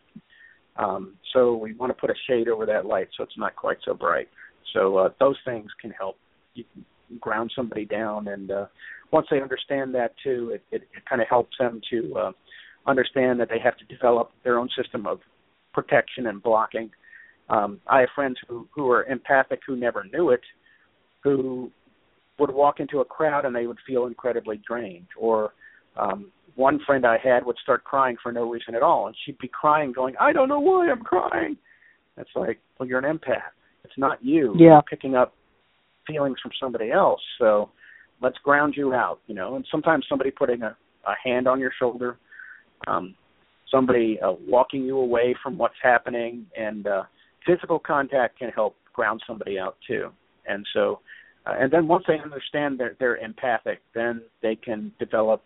Um, 0.77 1.15
so 1.33 1.55
we 1.55 1.73
want 1.73 1.89
to 1.89 1.99
put 1.99 2.09
a 2.09 2.15
shade 2.29 2.47
over 2.47 2.65
that 2.65 2.85
light 2.85 3.09
so 3.17 3.23
it's 3.23 3.37
not 3.37 3.55
quite 3.55 3.77
so 3.83 3.93
bright. 3.93 4.29
So 4.73 4.97
uh, 4.97 5.09
those 5.19 5.35
things 5.43 5.69
can 5.81 5.91
help 5.91 6.15
you 6.53 6.63
ground 7.19 7.51
somebody 7.53 7.83
down, 7.83 8.29
and 8.29 8.51
uh, 8.51 8.65
once 9.11 9.27
they 9.29 9.41
understand 9.41 9.93
that 9.95 10.13
too, 10.23 10.51
it, 10.53 10.63
it, 10.71 10.81
it 10.95 11.05
kind 11.09 11.21
of 11.21 11.27
helps 11.27 11.57
them 11.59 11.81
to 11.91 12.15
uh, 12.15 12.31
understand 12.87 13.39
that 13.39 13.49
they 13.49 13.59
have 13.59 13.77
to 13.77 13.85
develop 13.85 14.31
their 14.43 14.57
own 14.57 14.69
system 14.75 15.05
of 15.05 15.19
protection 15.73 16.27
and 16.27 16.41
blocking. 16.41 16.89
Um, 17.49 17.79
I 17.87 18.01
have 18.01 18.09
friends 18.15 18.37
who 18.47 18.67
who 18.73 18.89
are 18.89 19.03
empathic 19.05 19.59
who 19.65 19.75
never 19.75 20.03
knew 20.11 20.29
it, 20.29 20.41
who 21.23 21.71
would 22.39 22.51
walk 22.51 22.79
into 22.79 22.99
a 22.99 23.05
crowd 23.05 23.45
and 23.45 23.55
they 23.55 23.67
would 23.67 23.77
feel 23.85 24.05
incredibly 24.05 24.61
drained. 24.67 25.07
Or 25.17 25.53
um, 25.97 26.31
one 26.55 26.79
friend 26.85 27.05
I 27.05 27.17
had 27.23 27.45
would 27.45 27.57
start 27.61 27.83
crying 27.83 28.17
for 28.21 28.31
no 28.31 28.49
reason 28.49 28.75
at 28.75 28.81
all, 28.81 29.07
and 29.07 29.15
she'd 29.25 29.37
be 29.37 29.47
crying, 29.47 29.91
going, 29.91 30.15
"I 30.19 30.33
don't 30.33 30.49
know 30.49 30.59
why 30.59 30.89
I'm 30.89 31.01
crying." 31.01 31.57
It's 32.17 32.29
like, 32.35 32.59
well, 32.77 32.87
you're 32.87 33.03
an 33.03 33.17
empath. 33.17 33.51
It's 33.83 33.97
not 33.97 34.23
you. 34.23 34.53
Yeah. 34.57 34.65
You're 34.67 34.81
picking 34.83 35.15
up 35.15 35.33
feelings 36.07 36.37
from 36.41 36.51
somebody 36.59 36.91
else. 36.91 37.21
So 37.39 37.69
let's 38.21 38.37
ground 38.43 38.75
you 38.77 38.93
out, 38.93 39.19
you 39.27 39.35
know. 39.35 39.55
And 39.55 39.65
sometimes 39.71 40.05
somebody 40.07 40.31
putting 40.31 40.61
a, 40.61 40.75
a 41.07 41.13
hand 41.23 41.47
on 41.47 41.59
your 41.59 41.71
shoulder, 41.77 42.17
um, 42.87 43.15
somebody 43.71 44.19
uh, 44.21 44.33
walking 44.47 44.83
you 44.83 44.97
away 44.97 45.35
from 45.41 45.57
what's 45.57 45.75
happening, 45.81 46.45
and 46.57 46.87
uh, 46.87 47.03
physical 47.45 47.79
contact 47.79 48.37
can 48.37 48.49
help 48.49 48.75
ground 48.93 49.21
somebody 49.25 49.57
out 49.57 49.77
too. 49.87 50.09
And 50.47 50.65
so, 50.73 50.99
uh, 51.45 51.53
and 51.59 51.71
then 51.71 51.87
once 51.87 52.03
they 52.07 52.19
understand 52.19 52.79
that 52.79 52.97
they're 52.99 53.17
empathic, 53.17 53.81
then 53.95 54.21
they 54.41 54.55
can 54.55 54.91
develop 54.99 55.43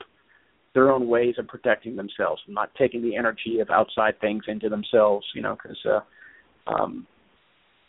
their 0.74 0.92
own 0.92 1.08
ways 1.08 1.36
of 1.38 1.48
protecting 1.48 1.96
themselves, 1.96 2.42
not 2.48 2.74
taking 2.76 3.02
the 3.02 3.16
energy 3.16 3.60
of 3.60 3.70
outside 3.70 4.20
things 4.20 4.44
into 4.48 4.68
themselves. 4.68 5.26
You 5.34 5.42
know, 5.42 5.58
because 5.62 5.78
uh, 5.86 6.74
um, 6.74 7.08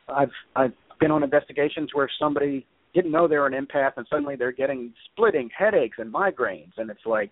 I've 0.09 0.31
I've 0.55 0.75
been 1.01 1.11
on 1.11 1.23
investigations 1.23 1.91
where 1.95 2.11
somebody 2.19 2.67
didn't 2.95 3.11
know 3.11 3.27
they 3.27 3.37
were 3.37 3.47
an 3.47 3.67
empath, 3.67 3.93
and 3.97 4.07
suddenly 4.09 4.37
they're 4.37 4.53
getting 4.53 4.93
splitting 5.13 5.51
headaches 5.57 5.97
and 5.99 6.13
migraines, 6.13 6.73
and 6.77 6.91
it's 6.91 7.07
like. 7.07 7.31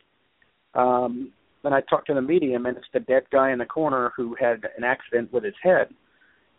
Um, 0.74 1.30
then 1.64 1.72
I 1.72 1.80
talked 1.80 2.06
to 2.08 2.14
the 2.14 2.22
medium, 2.22 2.66
and 2.66 2.76
it's 2.76 2.86
the 2.92 3.00
dead 3.00 3.24
guy 3.32 3.50
in 3.50 3.58
the 3.58 3.64
corner 3.64 4.12
who 4.16 4.36
had 4.38 4.62
an 4.76 4.84
accident 4.84 5.32
with 5.32 5.42
his 5.42 5.54
head, 5.62 5.88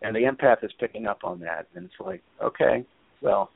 and 0.01 0.13
the 0.13 0.21
empath 0.21 0.63
is 0.63 0.71
picking 0.79 1.05
up 1.05 1.19
on 1.23 1.39
that, 1.39 1.67
and 1.75 1.85
it's 1.85 1.93
like, 1.99 2.21
okay, 2.43 2.85
well, 3.21 3.51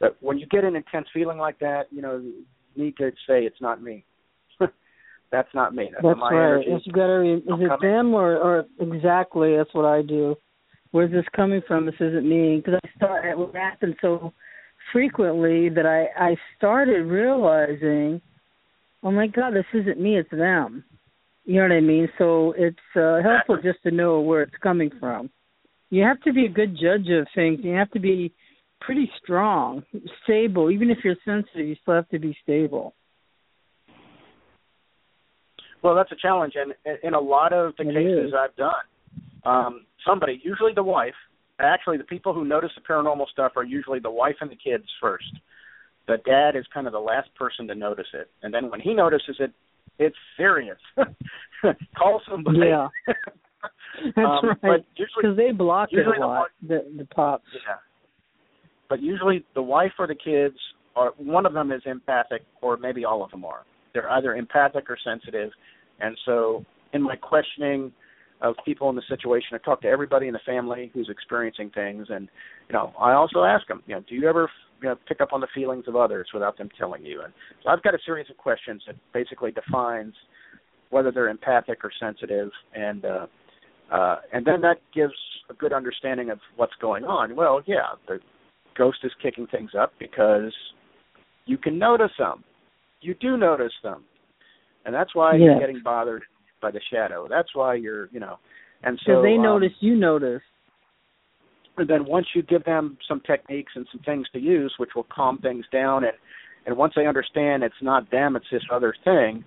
but 0.00 0.16
when 0.20 0.38
you 0.38 0.46
get 0.46 0.64
an 0.64 0.76
intense 0.76 1.06
feeling 1.12 1.38
like 1.38 1.58
that, 1.60 1.84
you 1.90 2.02
know, 2.02 2.18
you 2.18 2.44
need 2.76 2.96
to 2.98 3.10
say 3.26 3.44
it's 3.44 3.60
not 3.60 3.82
me. 3.82 4.04
that's 5.32 5.48
not 5.54 5.74
me. 5.74 5.90
That's, 5.92 6.04
That's 6.04 6.20
my 6.20 6.32
right. 6.32 6.64
energy. 6.66 6.90
Gotta. 6.92 7.18
Re- 7.18 7.34
is 7.36 7.42
I'm 7.50 7.60
it 7.62 7.68
coming. 7.68 7.90
them 7.90 8.14
or 8.14 8.36
or 8.36 8.66
exactly? 8.80 9.56
That's 9.56 9.72
what 9.72 9.86
I 9.86 10.02
do. 10.02 10.36
Where's 10.90 11.10
this 11.10 11.24
coming 11.34 11.62
from? 11.66 11.86
This 11.86 11.94
isn't 12.00 12.28
me 12.28 12.58
because 12.58 12.80
I 12.84 12.88
start. 12.96 13.24
It 13.24 13.38
would 13.38 13.54
happen 13.54 13.94
so 14.00 14.32
frequently 14.92 15.68
that 15.70 15.86
I 15.86 16.08
I 16.22 16.36
started 16.56 17.04
realizing, 17.04 18.20
oh 19.04 19.10
my 19.10 19.26
God, 19.26 19.52
this 19.52 19.66
isn't 19.72 20.00
me. 20.00 20.18
It's 20.18 20.30
them. 20.30 20.84
You 21.44 21.56
know 21.56 21.68
what 21.68 21.72
I 21.72 21.80
mean? 21.80 22.08
So 22.16 22.54
it's 22.56 22.78
uh, 22.96 23.18
helpful 23.22 23.58
just 23.62 23.82
to 23.84 23.90
know 23.90 24.20
where 24.20 24.42
it's 24.42 24.54
coming 24.62 24.90
from. 24.98 25.30
You 25.90 26.02
have 26.02 26.20
to 26.22 26.32
be 26.32 26.46
a 26.46 26.48
good 26.48 26.74
judge 26.74 27.08
of 27.10 27.28
things. 27.34 27.60
You 27.62 27.74
have 27.74 27.90
to 27.90 28.00
be 28.00 28.32
pretty 28.80 29.10
strong, 29.22 29.82
stable. 30.24 30.70
Even 30.70 30.90
if 30.90 30.98
you're 31.04 31.16
sensitive, 31.24 31.68
you 31.68 31.76
still 31.82 31.94
have 31.94 32.08
to 32.08 32.18
be 32.18 32.36
stable. 32.42 32.94
Well, 35.82 35.94
that's 35.94 36.10
a 36.12 36.16
challenge, 36.16 36.54
and 36.56 36.72
in 37.02 37.12
a 37.12 37.20
lot 37.20 37.52
of 37.52 37.74
the 37.76 37.86
It 37.86 37.92
cases 37.92 38.28
is. 38.28 38.34
I've 38.34 38.56
done, 38.56 38.72
um, 39.44 39.86
somebody, 40.06 40.40
usually 40.42 40.72
the 40.74 40.82
wife, 40.82 41.14
actually 41.60 41.98
the 41.98 42.04
people 42.04 42.32
who 42.32 42.44
notice 42.44 42.70
the 42.74 42.80
paranormal 42.80 43.28
stuff 43.30 43.52
are 43.56 43.64
usually 43.64 43.98
the 43.98 44.10
wife 44.10 44.36
and 44.40 44.50
the 44.50 44.56
kids 44.56 44.84
first. 44.98 45.30
The 46.06 46.18
dad 46.26 46.56
is 46.56 46.64
kind 46.72 46.86
of 46.86 46.92
the 46.92 46.98
last 47.00 47.34
person 47.34 47.66
to 47.68 47.74
notice 47.74 48.06
it, 48.12 48.30
and 48.42 48.52
then 48.52 48.70
when 48.70 48.80
he 48.80 48.92
notices 48.94 49.36
it, 49.40 49.52
it's 49.98 50.16
serious. 50.36 50.78
Call 51.96 52.20
somebody. 52.30 52.58
Yeah. 52.58 52.88
That's 54.04 54.18
Um, 54.18 54.50
right. 54.62 54.84
Because 54.96 55.36
they 55.36 55.52
block 55.52 55.88
it 55.92 56.00
a 56.00 56.12
the 56.18 56.26
lot. 56.26 56.48
The 56.66 56.84
the 56.98 57.04
pops. 57.06 57.44
yeah. 57.54 57.76
But 58.88 59.00
usually 59.00 59.44
the 59.54 59.62
wife 59.62 59.92
or 59.98 60.06
the 60.06 60.14
kids 60.14 60.56
are 60.96 61.12
one 61.16 61.46
of 61.46 61.54
them 61.54 61.72
is 61.72 61.80
empathic 61.86 62.42
or 62.60 62.76
maybe 62.76 63.04
all 63.04 63.24
of 63.24 63.30
them 63.30 63.44
are. 63.44 63.62
They're 63.94 64.10
either 64.10 64.34
empathic 64.34 64.90
or 64.90 64.98
sensitive. 65.02 65.50
And 66.00 66.18
so 66.26 66.64
in 66.92 67.02
my 67.02 67.16
questioning 67.16 67.92
of 68.42 68.56
people 68.64 68.90
in 68.90 68.96
the 68.96 69.02
situation, 69.08 69.50
I 69.54 69.58
talk 69.58 69.80
to 69.82 69.88
everybody 69.88 70.26
in 70.26 70.32
the 70.34 70.40
family 70.44 70.90
who's 70.92 71.08
experiencing 71.08 71.70
things 71.70 72.08
and 72.10 72.28
you 72.68 72.72
know, 72.74 72.92
I 73.00 73.12
also 73.12 73.44
ask 73.44 73.66
them, 73.68 73.82
you 73.86 73.94
know, 73.94 74.02
do 74.08 74.14
you 74.14 74.28
ever 74.28 74.50
you 74.84 74.90
know, 74.90 74.96
pick 75.08 75.22
up 75.22 75.32
on 75.32 75.40
the 75.40 75.46
feelings 75.54 75.84
of 75.88 75.96
others 75.96 76.28
without 76.34 76.58
them 76.58 76.68
telling 76.78 77.04
you? 77.06 77.22
And 77.22 77.32
so 77.62 77.70
I've 77.70 77.82
got 77.82 77.94
a 77.94 77.98
series 78.04 78.28
of 78.28 78.36
questions 78.36 78.82
that 78.86 78.96
basically 79.14 79.50
defines 79.50 80.12
whether 80.90 81.10
they're 81.10 81.30
empathic 81.30 81.78
or 81.82 81.90
sensitive 81.98 82.50
and 82.74 83.04
uh 83.04 83.26
uh, 83.92 84.16
and 84.32 84.46
then 84.46 84.62
that 84.62 84.76
gives 84.94 85.12
a 85.50 85.54
good 85.54 85.72
understanding 85.72 86.30
of 86.30 86.38
what's 86.56 86.72
going 86.80 87.04
on. 87.04 87.36
Well, 87.36 87.60
yeah, 87.66 87.92
the 88.08 88.18
ghost 88.76 88.98
is 89.04 89.12
kicking 89.22 89.46
things 89.46 89.72
up 89.78 89.92
because 89.98 90.54
you 91.44 91.58
can 91.58 91.78
notice 91.78 92.10
them. 92.18 92.42
You 93.02 93.14
do 93.20 93.36
notice 93.36 93.74
them, 93.82 94.04
and 94.86 94.94
that's 94.94 95.14
why 95.14 95.32
Yes. 95.34 95.42
you're 95.42 95.60
getting 95.60 95.82
bothered 95.84 96.22
by 96.62 96.70
the 96.70 96.80
shadow. 96.90 97.28
That's 97.28 97.54
why 97.54 97.74
you're, 97.74 98.08
you 98.10 98.20
know, 98.20 98.38
and 98.84 98.98
so 99.04 99.12
Because 99.12 99.22
they 99.24 99.36
um, 99.36 99.42
notice, 99.42 99.72
you 99.80 99.96
notice. 99.96 100.42
And 101.76 101.88
then 101.88 102.04
once 102.04 102.26
you 102.34 102.42
give 102.42 102.64
them 102.64 102.98
some 103.08 103.20
techniques 103.26 103.72
and 103.74 103.86
some 103.90 104.00
things 104.02 104.26
to 104.32 104.38
use, 104.38 104.74
which 104.78 104.90
will 104.94 105.06
calm 105.10 105.38
things 105.38 105.64
down, 105.72 106.04
and 106.04 106.14
and 106.66 106.76
once 106.76 106.94
they 106.96 107.06
understand 107.06 107.62
it's 107.62 107.74
not 107.82 108.10
them, 108.10 108.36
it's 108.36 108.46
this 108.50 108.62
other 108.72 108.94
thing, 109.04 109.44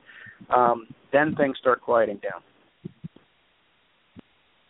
um, 0.56 0.88
then 1.12 1.36
things 1.36 1.58
start 1.60 1.82
quieting 1.82 2.20
down. 2.22 2.42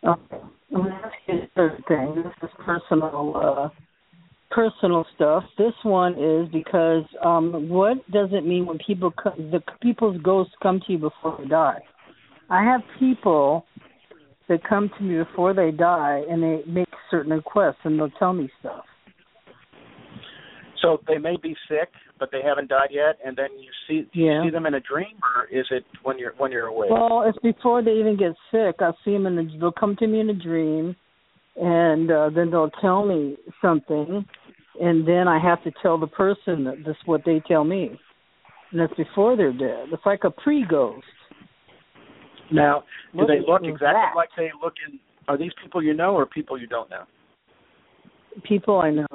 Okay. 0.04 0.44
Let 0.70 0.84
me 0.84 0.90
ask 1.04 1.14
you 1.26 1.40
third 1.54 1.82
thing. 1.88 2.22
This 2.24 2.32
is 2.42 2.56
personal, 2.64 3.32
uh, 3.36 3.68
personal 4.50 5.04
stuff. 5.14 5.44
This 5.58 5.72
one 5.82 6.12
is 6.12 6.48
because 6.52 7.04
um, 7.22 7.68
what 7.68 7.98
does 8.10 8.28
it 8.32 8.46
mean 8.46 8.66
when 8.66 8.78
people 8.78 9.10
co- 9.10 9.36
the 9.36 9.60
people's 9.82 10.20
ghosts 10.22 10.54
come 10.62 10.80
to 10.86 10.92
you 10.92 10.98
before 10.98 11.36
they 11.38 11.48
die? 11.48 11.80
I 12.48 12.62
have 12.64 12.80
people 12.98 13.66
that 14.48 14.64
come 14.66 14.90
to 14.96 15.04
me 15.04 15.22
before 15.22 15.52
they 15.52 15.70
die 15.70 16.22
and 16.30 16.42
they 16.42 16.62
make 16.66 16.87
certain 17.10 17.32
requests 17.32 17.78
and 17.84 17.98
they'll 17.98 18.10
tell 18.10 18.32
me 18.32 18.50
stuff. 18.60 18.84
So 20.82 20.98
they 21.08 21.18
may 21.18 21.36
be 21.42 21.56
sick, 21.68 21.88
but 22.18 22.30
they 22.30 22.40
haven't 22.44 22.68
died 22.68 22.90
yet, 22.90 23.18
and 23.24 23.36
then 23.36 23.48
you 23.58 23.70
see 23.86 24.08
do 24.12 24.20
you 24.20 24.42
see 24.44 24.50
them 24.50 24.66
in 24.66 24.74
a 24.74 24.80
dream, 24.80 25.16
or 25.36 25.46
is 25.46 25.66
it 25.70 25.84
when 26.02 26.18
you're 26.18 26.34
when 26.38 26.52
you're 26.52 26.66
awake? 26.66 26.90
Well, 26.90 27.24
it's 27.26 27.38
before 27.38 27.82
they 27.82 27.92
even 27.92 28.16
get 28.16 28.32
sick. 28.50 28.76
I'll 28.80 28.96
see 29.04 29.12
them 29.12 29.26
in 29.26 29.38
a, 29.38 29.58
they'll 29.58 29.72
come 29.72 29.96
to 29.96 30.06
me 30.06 30.20
in 30.20 30.30
a 30.30 30.34
dream, 30.34 30.94
and 31.56 32.10
uh, 32.10 32.30
then 32.34 32.50
they'll 32.50 32.70
tell 32.80 33.04
me 33.04 33.36
something, 33.60 34.24
and 34.80 35.06
then 35.06 35.26
I 35.26 35.40
have 35.42 35.62
to 35.64 35.72
tell 35.82 35.98
the 35.98 36.06
person 36.06 36.64
that 36.64 36.76
this 36.86 36.96
is 36.96 37.06
what 37.06 37.22
they 37.24 37.42
tell 37.48 37.64
me, 37.64 37.98
and 38.70 38.80
that's 38.80 38.94
before 38.94 39.36
they're 39.36 39.52
dead. 39.52 39.88
It's 39.92 40.06
like 40.06 40.20
a 40.24 40.30
pre-ghost. 40.30 41.04
now, 42.52 42.84
do 43.12 43.26
they 43.26 43.40
look 43.46 43.62
exactly 43.64 43.88
that? 43.88 44.12
like 44.14 44.30
they 44.36 44.50
look 44.62 44.74
in? 44.88 45.00
Are 45.28 45.36
these 45.36 45.52
people 45.62 45.82
you 45.82 45.94
know 45.94 46.14
or 46.14 46.26
people 46.26 46.58
you 46.58 46.66
don't 46.66 46.90
know? 46.90 47.04
people 48.44 48.78
I 48.80 48.90
know. 48.90 49.06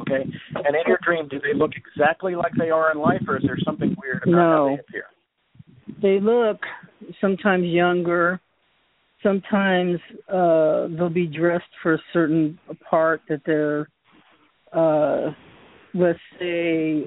Okay. 0.00 0.22
And 0.54 0.74
in 0.74 0.82
your 0.86 0.98
dream, 1.04 1.28
do 1.28 1.38
they 1.40 1.54
look 1.54 1.72
exactly 1.76 2.34
like 2.34 2.52
they 2.58 2.70
are 2.70 2.90
in 2.90 2.98
life, 2.98 3.20
or 3.28 3.36
is 3.36 3.42
there 3.44 3.58
something 3.64 3.94
weird 4.02 4.22
about 4.22 4.32
No. 4.32 4.38
how 4.40 4.76
they 4.76 4.80
appear? 4.80 5.04
They 6.00 6.20
look 6.24 6.60
sometimes 7.20 7.64
younger. 7.64 8.40
Sometimes 9.22 9.98
uh 10.28 10.88
they'll 10.96 11.10
be 11.12 11.26
dressed 11.26 11.64
for 11.82 11.94
a 11.94 11.98
certain 12.12 12.58
part 12.88 13.20
that 13.28 13.42
they're 13.44 13.88
uh 14.72 15.32
let's 15.94 16.18
say 16.38 17.04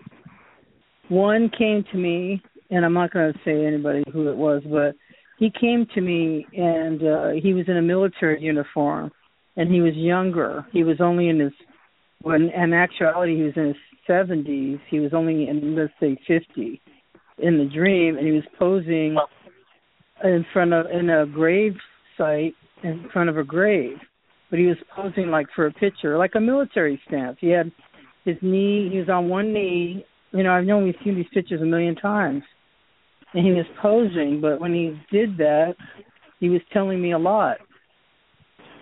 one 1.08 1.50
came 1.58 1.84
to 1.92 1.98
me 1.98 2.42
and 2.70 2.86
I'm 2.86 2.94
not 2.94 3.12
going 3.12 3.32
to 3.34 3.40
say 3.44 3.66
anybody 3.66 4.04
who 4.14 4.30
it 4.30 4.36
was, 4.36 4.62
but 4.66 4.96
he 5.42 5.50
came 5.60 5.88
to 5.96 6.02
me 6.02 6.46
and 6.54 7.02
uh 7.02 7.30
he 7.42 7.54
was 7.56 7.66
in 7.68 7.76
a 7.76 7.82
military 7.82 8.40
uniform 8.40 9.12
and 9.58 9.74
he 9.74 9.82
was 9.82 9.96
younger. 9.96 10.66
He 10.72 10.84
was 10.84 11.02
only 11.02 11.30
in 11.30 11.40
his 11.40 11.52
when 12.22 12.44
in 12.52 12.74
actuality 12.74 13.36
he 13.36 13.44
was 13.44 13.54
in 13.56 13.68
his 13.70 13.76
seventies. 14.06 14.78
He 14.90 15.00
was 15.00 15.14
only 15.14 15.50
in 15.50 15.76
let's 15.76 15.92
say 16.00 16.16
fifty 16.28 16.80
in 17.40 17.58
the 17.58 17.66
dream 17.66 18.18
and 18.18 18.28
he 18.28 18.34
was 18.34 18.44
posing 18.60 19.18
in 20.24 20.46
front 20.54 20.74
of 20.74 20.86
in 20.92 21.10
a 21.10 21.26
grave 21.26 21.74
site 22.20 22.54
in 22.84 23.10
front 23.12 23.30
of 23.32 23.38
a 23.38 23.44
grave. 23.44 23.98
But 24.52 24.60
he 24.60 24.68
was 24.68 24.78
posing 24.96 25.32
like 25.32 25.48
for 25.56 25.66
a 25.66 25.74
picture, 25.74 26.20
like 26.20 26.36
a 26.36 26.40
military 26.40 27.02
stance. 27.08 27.38
He 27.42 27.50
had 27.50 27.72
his 28.26 28.38
knee 28.44 28.90
he 28.92 29.00
was 29.00 29.10
on 29.10 29.28
one 29.28 29.52
knee. 29.52 30.06
You 30.34 30.44
know, 30.44 30.52
I've 30.52 30.66
known 30.66 30.84
we've 30.84 31.04
seen 31.04 31.16
these 31.16 31.34
pictures 31.34 31.62
a 31.64 31.66
million 31.66 31.96
times. 31.96 32.44
And 33.34 33.46
he 33.46 33.52
was 33.54 33.66
posing, 33.82 34.42
but 34.42 34.60
when 34.60 34.74
he 34.74 35.00
did 35.16 35.38
that, 35.38 35.76
he 36.40 36.50
was 36.50 36.62
telling 36.74 37.02
me 37.02 37.14
a 37.14 37.18
lot. 37.18 37.58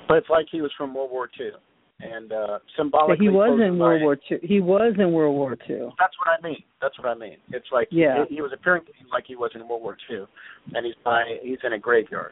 But 0.08 0.18
it's 0.18 0.30
like 0.30 0.48
he 0.52 0.62
was 0.62 0.72
from 0.76 0.94
World 0.96 1.12
War 1.12 1.30
II, 1.40 1.52
and 2.00 2.32
uh 2.32 2.48
But 2.48 2.62
symbolically. 2.76 3.18
he 3.26 3.30
was 3.30 3.60
in 3.64 3.78
World 3.78 4.02
War 4.02 4.16
Two. 4.16 4.40
He 4.42 4.60
was 4.60 4.94
in 4.98 5.12
World 5.12 5.36
War 5.36 5.56
Two. 5.68 5.92
That's 6.00 6.16
what 6.18 6.30
I 6.40 6.42
mean. 6.48 6.64
That's 6.82 6.98
what 6.98 7.08
I 7.08 7.14
mean. 7.16 7.38
It's 7.52 7.68
like 7.72 7.90
Yeah. 7.92 8.26
he, 8.28 8.36
he 8.38 8.42
was 8.42 8.52
appearing 8.54 8.86
to 8.86 8.92
like 9.12 9.26
he 9.28 9.36
was 9.36 9.52
in 9.54 9.68
World 9.68 9.84
War 9.84 9.98
II, 10.10 10.26
and 10.74 10.86
he's 10.86 10.96
by 11.06 11.24
he's 11.44 11.60
in 11.64 11.74
a 11.74 11.80
graveyard. 11.80 12.32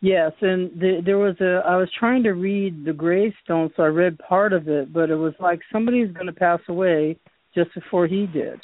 Yes, 0.00 0.30
and 0.42 0.70
the, 0.78 1.00
there 1.04 1.18
was 1.18 1.34
a. 1.40 1.62
I 1.66 1.76
was 1.76 1.88
trying 1.98 2.22
to 2.22 2.32
read 2.32 2.84
the 2.84 2.92
gravestone, 2.92 3.70
so 3.76 3.82
I 3.82 3.86
read 3.86 4.16
part 4.18 4.52
of 4.52 4.68
it, 4.68 4.92
but 4.92 5.10
it 5.10 5.16
was 5.16 5.32
like 5.40 5.58
somebody's 5.72 6.12
going 6.12 6.26
to 6.26 6.32
pass 6.32 6.60
away 6.68 7.16
just 7.54 7.74
before 7.74 8.06
he 8.06 8.26
did, 8.26 8.60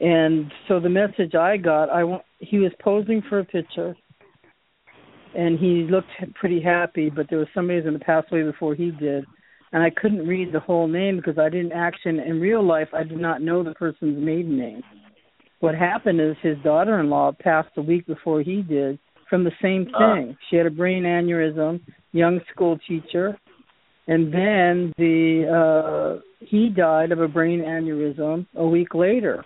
and 0.00 0.50
so 0.68 0.80
the 0.80 0.88
message 0.88 1.34
I 1.34 1.56
got, 1.56 1.90
I. 1.90 2.02
He 2.38 2.58
was 2.58 2.72
posing 2.82 3.22
for 3.28 3.38
a 3.38 3.44
picture, 3.44 3.94
and 5.36 5.58
he 5.58 5.86
looked 5.90 6.10
pretty 6.34 6.60
happy, 6.60 7.10
but 7.10 7.26
there 7.28 7.38
was 7.38 7.48
somebody 7.54 7.78
who 7.78 7.84
was 7.84 7.90
going 7.90 7.98
to 8.00 8.04
pass 8.04 8.24
away 8.32 8.42
before 8.42 8.74
he 8.74 8.90
did, 8.90 9.24
and 9.72 9.82
I 9.82 9.90
couldn't 9.90 10.26
read 10.26 10.52
the 10.52 10.60
whole 10.60 10.88
name 10.88 11.16
because 11.16 11.38
I 11.38 11.48
didn't 11.48 11.72
actually. 11.72 12.18
In 12.26 12.40
real 12.40 12.66
life, 12.66 12.88
I 12.92 13.04
did 13.04 13.18
not 13.18 13.42
know 13.42 13.62
the 13.62 13.74
person's 13.74 14.22
maiden 14.22 14.58
name. 14.58 14.82
What 15.60 15.74
happened 15.76 16.20
is 16.20 16.34
his 16.42 16.56
daughter-in-law 16.64 17.32
passed 17.40 17.70
a 17.76 17.82
week 17.82 18.06
before 18.06 18.42
he 18.42 18.62
did 18.62 18.98
from 19.30 19.44
the 19.44 19.52
same 19.62 19.88
Ah. 19.94 20.14
thing. 20.14 20.36
She 20.50 20.56
had 20.56 20.66
a 20.66 20.70
brain 20.70 21.04
aneurysm, 21.04 21.80
young 22.12 22.40
school 22.52 22.78
teacher, 22.88 23.38
and 24.08 24.32
then 24.32 24.92
the 24.98 25.46
uh 25.46 26.20
he 26.40 26.68
died 26.68 27.12
of 27.12 27.20
a 27.20 27.28
brain 27.28 27.60
aneurysm 27.60 28.46
a 28.56 28.66
week 28.66 28.94
later. 28.94 29.44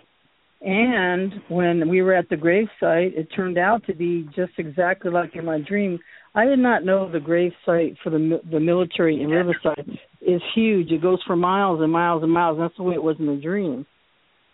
And 0.66 1.32
when 1.48 1.88
we 1.88 2.02
were 2.02 2.12
at 2.12 2.28
the 2.28 2.34
gravesite, 2.34 3.16
it 3.16 3.28
turned 3.36 3.56
out 3.56 3.86
to 3.86 3.94
be 3.94 4.28
just 4.34 4.50
exactly 4.58 5.12
like 5.12 5.36
in 5.36 5.44
my 5.44 5.60
dream. 5.60 6.00
I 6.34 6.44
did 6.44 6.58
not 6.58 6.84
know 6.84 7.08
the 7.10 7.20
gravesite 7.20 7.96
for 8.02 8.10
the 8.10 8.40
the 8.50 8.58
military 8.58 9.22
in 9.22 9.28
Riverside 9.28 9.88
is 10.20 10.42
huge. 10.56 10.90
It 10.90 11.02
goes 11.02 11.22
for 11.24 11.36
miles 11.36 11.80
and 11.82 11.92
miles 11.92 12.24
and 12.24 12.32
miles. 12.32 12.58
That's 12.58 12.76
the 12.76 12.82
way 12.82 12.94
it 12.94 13.02
was 13.02 13.14
in 13.20 13.26
the 13.26 13.40
dream. 13.40 13.86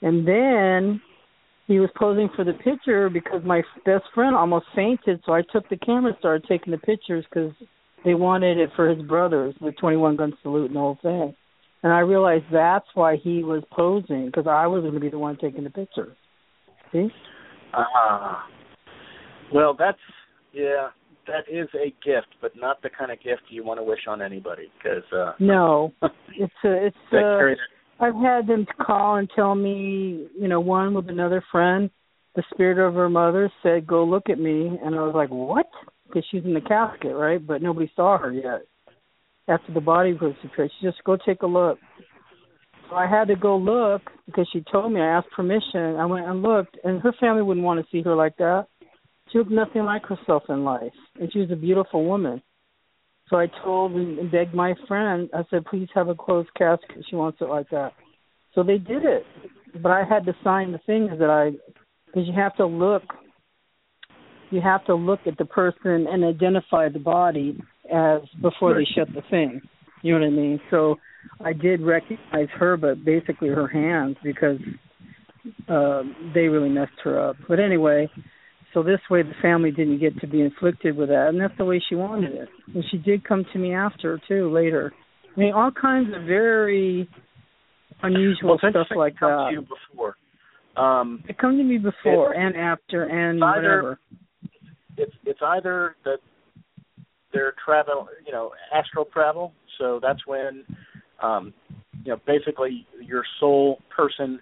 And 0.02 0.28
then 0.28 1.01
he 1.66 1.80
was 1.80 1.89
posing 1.97 2.28
for 2.36 2.44
the 2.44 2.52
picture 2.52 3.09
because 3.09 3.40
my 3.43 3.62
best 3.86 4.05
friend 4.14 4.36
almost 4.36 4.66
fainted. 4.76 5.22
So 5.24 5.32
I 5.32 5.40
took 5.51 5.66
the 5.70 5.78
camera, 5.78 6.10
and 6.10 6.18
started 6.18 6.44
taking 6.47 6.72
the 6.72 6.78
pictures 6.78 7.24
because 7.30 7.55
they 8.05 8.12
wanted 8.12 8.59
it 8.59 8.68
for 8.76 8.86
his 8.86 9.02
brothers, 9.06 9.55
the 9.62 9.72
21 9.72 10.16
gun 10.16 10.34
salute 10.43 10.66
and 10.66 10.76
the 10.76 10.80
whole 10.80 10.98
thing. 11.01 11.34
And 11.83 11.93
I 11.93 12.01
realized 12.01 12.45
that's 12.53 12.87
why 12.95 13.17
he 13.17 13.43
was 13.43 13.63
posing 13.73 14.27
because 14.27 14.47
I 14.49 14.67
was 14.67 14.83
going 14.83 14.95
to 14.95 15.01
be 15.01 15.11
the 15.11 15.19
one 15.19 15.37
taking 15.37 15.65
the 15.65 15.71
picture. 15.71 16.17
See? 16.93 17.09
Ah. 17.75 18.47
well, 19.53 19.75
that's 19.77 19.99
yeah, 20.53 20.89
that 21.27 21.45
is 21.51 21.69
a 21.75 21.87
gift, 22.05 22.29
but 22.41 22.53
not 22.55 22.83
the 22.83 22.91
kind 22.91 23.11
of 23.11 23.19
gift 23.23 23.43
you 23.49 23.65
want 23.65 23.81
to 23.81 23.85
wish 23.85 24.01
on 24.07 24.21
anybody 24.21 24.71
because 24.77 25.05
uh, 25.13 25.33
No, 25.39 25.93
it's 26.37 26.53
a, 26.65 26.87
it's 26.87 26.97
that 27.11 27.19
uh, 27.19 27.39
carries 27.39 27.59
I've 28.03 28.17
had 28.17 28.49
them 28.49 28.67
call 28.85 29.17
and 29.17 29.31
tell 29.35 29.55
me, 29.55 30.27
you 30.37 30.49
know, 30.49 30.59
one 30.59 30.93
with 30.93 31.09
another 31.09 31.43
friend, 31.53 31.89
the 32.35 32.43
spirit 32.53 32.85
of 32.85 32.95
her 32.95 33.09
mother 33.09 33.51
said, 33.63 33.87
"Go 33.87 34.05
look 34.05 34.29
at 34.29 34.41
me," 34.41 34.77
and 34.83 34.95
I 34.95 35.03
was 35.03 35.15
like, 35.15 35.29
"What?" 35.29 35.71
Because 36.07 36.25
she's 36.31 36.45
in 36.45 36.55
the 36.55 36.61
casket, 36.61 37.15
right? 37.15 37.45
But 37.45 37.63
nobody 37.63 37.91
saw 37.95 38.19
her 38.19 38.33
yet. 38.33 38.63
After 39.48 39.73
the 39.73 39.81
body 39.81 40.12
was 40.12 40.35
prepared, 40.40 40.70
she 40.78 40.86
just 40.86 41.02
go 41.05 41.16
take 41.16 41.43
a 41.43 41.47
look. 41.47 41.78
So 42.89 42.97
I 42.97 43.06
had 43.06 43.28
to 43.28 43.36
go 43.36 43.56
look 43.56 44.02
because 44.27 44.48
she 44.52 44.62
told 44.70 44.93
me. 44.93 45.01
I 45.01 45.19
asked 45.19 45.31
permission. 45.35 45.97
I 45.97 46.06
went 46.06 46.27
and 46.27 46.43
looked, 46.43 46.77
and 46.85 47.01
her 47.01 47.12
family 47.19 47.43
wouldn't 47.43 47.66
want 47.66 47.81
to 47.81 47.90
see 47.90 48.02
her 48.02 48.14
like 48.14 48.36
that. 48.36 48.66
She 49.31 49.39
looked 49.39 49.51
nothing 49.51 49.85
like 49.85 50.05
herself 50.05 50.44
in 50.48 50.62
life, 50.62 50.93
and 51.19 51.32
she 51.32 51.40
was 51.40 51.51
a 51.51 51.56
beautiful 51.56 52.05
woman. 52.05 52.43
So 53.28 53.36
I 53.36 53.47
told 53.64 53.93
and 53.93 54.31
begged 54.31 54.55
my 54.55 54.74
friend. 54.86 55.28
I 55.32 55.43
said, 55.48 55.64
"Please 55.64 55.89
have 55.94 56.09
a 56.09 56.14
closed 56.14 56.52
casket. 56.55 57.05
She 57.09 57.16
wants 57.16 57.40
it 57.40 57.48
like 57.48 57.69
that." 57.70 57.94
So 58.55 58.62
they 58.62 58.78
did 58.78 59.05
it, 59.05 59.24
but 59.82 59.90
I 59.90 60.05
had 60.05 60.27
to 60.27 60.36
sign 60.44 60.70
the 60.70 60.78
things 60.78 61.19
that 61.19 61.31
I, 61.31 61.52
because 62.06 62.28
you 62.28 62.35
have 62.35 62.55
to 62.56 62.66
look. 62.66 63.02
You 64.51 64.60
have 64.60 64.85
to 64.85 64.94
look 64.94 65.20
at 65.27 65.39
the 65.39 65.47
person 65.47 66.06
and 66.06 66.23
identify 66.23 66.90
the 66.90 66.98
body 66.98 67.59
as 67.91 68.21
before 68.41 68.75
they 68.75 68.87
shut 68.95 69.09
the 69.15 69.23
thing. 69.31 69.61
You 70.03 70.15
know 70.15 70.21
what 70.21 70.27
I 70.27 70.31
mean? 70.31 70.61
So 70.71 70.97
I 71.41 71.53
did 71.53 71.81
recognize 71.81 72.49
her, 72.59 72.77
but 72.77 73.05
basically 73.05 73.49
her 73.49 73.69
hands 73.69 74.17
because 74.25 74.59
uh, 75.69 76.03
they 76.35 76.49
really 76.49 76.69
messed 76.69 76.93
her 77.05 77.29
up. 77.29 77.37
But 77.49 77.61
anyway, 77.61 78.09
so 78.75 78.83
this 78.83 79.01
way 79.11 79.23
the 79.23 79.33
family 79.41 79.71
didn't 79.71 79.99
get 80.01 80.19
to 80.21 80.27
be 80.27 80.41
inflicted 80.41 80.97
with 80.97 81.09
that, 81.09 81.29
and 81.29 81.41
that's 81.41 81.57
the 81.59 81.65
way 81.65 81.83
she 81.89 81.95
wanted 81.95 82.33
it. 82.33 82.49
And 82.75 82.85
she 82.91 82.99
did 82.99 83.25
come 83.25 83.45
to 83.53 83.59
me 83.59 83.75
after 83.75 84.21
too 84.29 84.51
later. 84.53 84.93
I 85.37 85.41
mean, 85.41 85.53
all 85.55 85.71
kinds 85.71 86.09
of 86.15 86.23
very 86.25 87.09
unusual 88.03 88.59
well, 88.63 88.71
stuff 88.71 88.87
like 88.97 89.15
that. 89.21 89.49
to 89.51 89.53
you 89.53 89.63
before. 89.63 90.17
Um, 90.77 91.23
It 91.29 91.39
come 91.39 91.57
to 91.59 91.63
me 91.65 91.79
before 91.79 92.33
and 92.33 92.57
after 92.57 93.05
and 93.05 93.37
It's 93.39 93.45
either- 93.45 93.83
whatever. 93.83 93.99
it's 94.97 95.13
it's 95.25 95.43
either 95.43 95.97
that 96.05 96.19
they're 97.33 97.55
travel, 97.65 98.09
you 98.27 98.33
know, 98.33 98.53
astral 98.75 99.07
travel. 99.07 99.53
So 99.79 99.99
that's 100.03 100.27
when, 100.27 100.65
um, 101.23 101.53
you 102.05 102.13
know, 102.13 102.21
basically 102.27 102.87
your 103.01 103.25
soul 103.41 103.81
person 103.95 104.41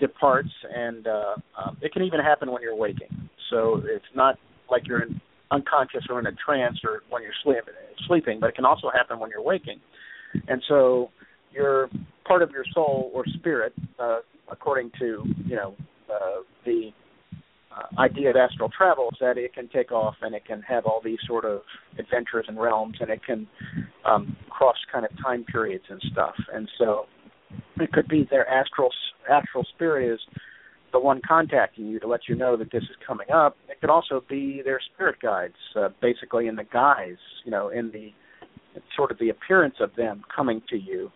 departs, 0.00 0.50
and 0.74 1.06
uh, 1.06 1.34
um, 1.58 1.76
it 1.80 1.92
can 1.92 2.02
even 2.02 2.20
happen 2.20 2.50
when 2.50 2.62
you're 2.62 2.76
waking. 2.76 3.08
So 3.50 3.82
it's 3.84 4.04
not 4.14 4.38
like 4.70 4.86
you're 4.86 5.02
in 5.02 5.20
unconscious 5.50 6.04
or 6.10 6.18
in 6.18 6.26
a 6.26 6.32
trance 6.32 6.78
or 6.84 7.02
when 7.10 7.22
you're 7.22 7.32
sleep, 7.42 7.64
sleeping, 8.08 8.40
but 8.40 8.48
it 8.48 8.56
can 8.56 8.64
also 8.64 8.90
happen 8.92 9.18
when 9.18 9.30
you're 9.30 9.42
waking. 9.42 9.80
And 10.48 10.62
so 10.68 11.10
your 11.52 11.88
part 12.26 12.42
of 12.42 12.50
your 12.50 12.64
soul 12.74 13.10
or 13.14 13.24
spirit, 13.38 13.72
uh, 13.98 14.18
according 14.50 14.90
to 14.98 15.24
you 15.46 15.56
know 15.56 15.74
uh, 16.12 16.42
the 16.64 16.90
uh, 17.76 18.00
idea 18.00 18.30
of 18.30 18.36
astral 18.36 18.70
travel 18.76 19.08
is 19.12 19.18
that 19.20 19.36
it 19.36 19.54
can 19.54 19.68
take 19.68 19.90
off 19.92 20.14
and 20.22 20.34
it 20.34 20.44
can 20.44 20.62
have 20.62 20.86
all 20.86 21.00
these 21.04 21.18
sort 21.26 21.44
of 21.44 21.62
adventures 21.98 22.44
and 22.48 22.58
realms 22.60 22.96
and 23.00 23.10
it 23.10 23.20
can 23.24 23.46
um, 24.04 24.36
cross 24.50 24.76
kind 24.92 25.04
of 25.04 25.10
time 25.22 25.44
periods 25.44 25.84
and 25.88 26.00
stuff. 26.12 26.34
And 26.52 26.68
so 26.78 27.06
it 27.80 27.92
could 27.92 28.08
be 28.08 28.26
their 28.30 28.48
astral 28.48 28.90
astral 29.30 29.64
spirit 29.74 30.12
is 30.12 30.20
the 30.92 31.00
one 31.00 31.20
contacting 31.26 31.86
you 31.86 31.98
to 31.98 32.06
let 32.06 32.20
you 32.28 32.36
know 32.36 32.56
that 32.56 32.70
this 32.70 32.84
is 32.84 32.96
coming 33.04 33.30
up. 33.34 33.56
It 33.68 33.80
could 33.80 33.90
also 33.90 34.22
be 34.28 34.62
their 34.64 34.80
spirit 34.94 35.16
guides, 35.20 35.54
uh, 35.74 35.88
basically 36.00 36.46
in 36.46 36.54
the 36.54 36.64
guise, 36.64 37.16
you 37.44 37.50
know, 37.50 37.68
in 37.70 37.90
the 37.90 38.12
sort 38.96 39.10
of 39.10 39.18
the 39.18 39.30
appearance 39.30 39.76
of 39.80 39.90
them 39.96 40.22
coming 40.34 40.62
to 40.68 40.76
you 40.76 41.10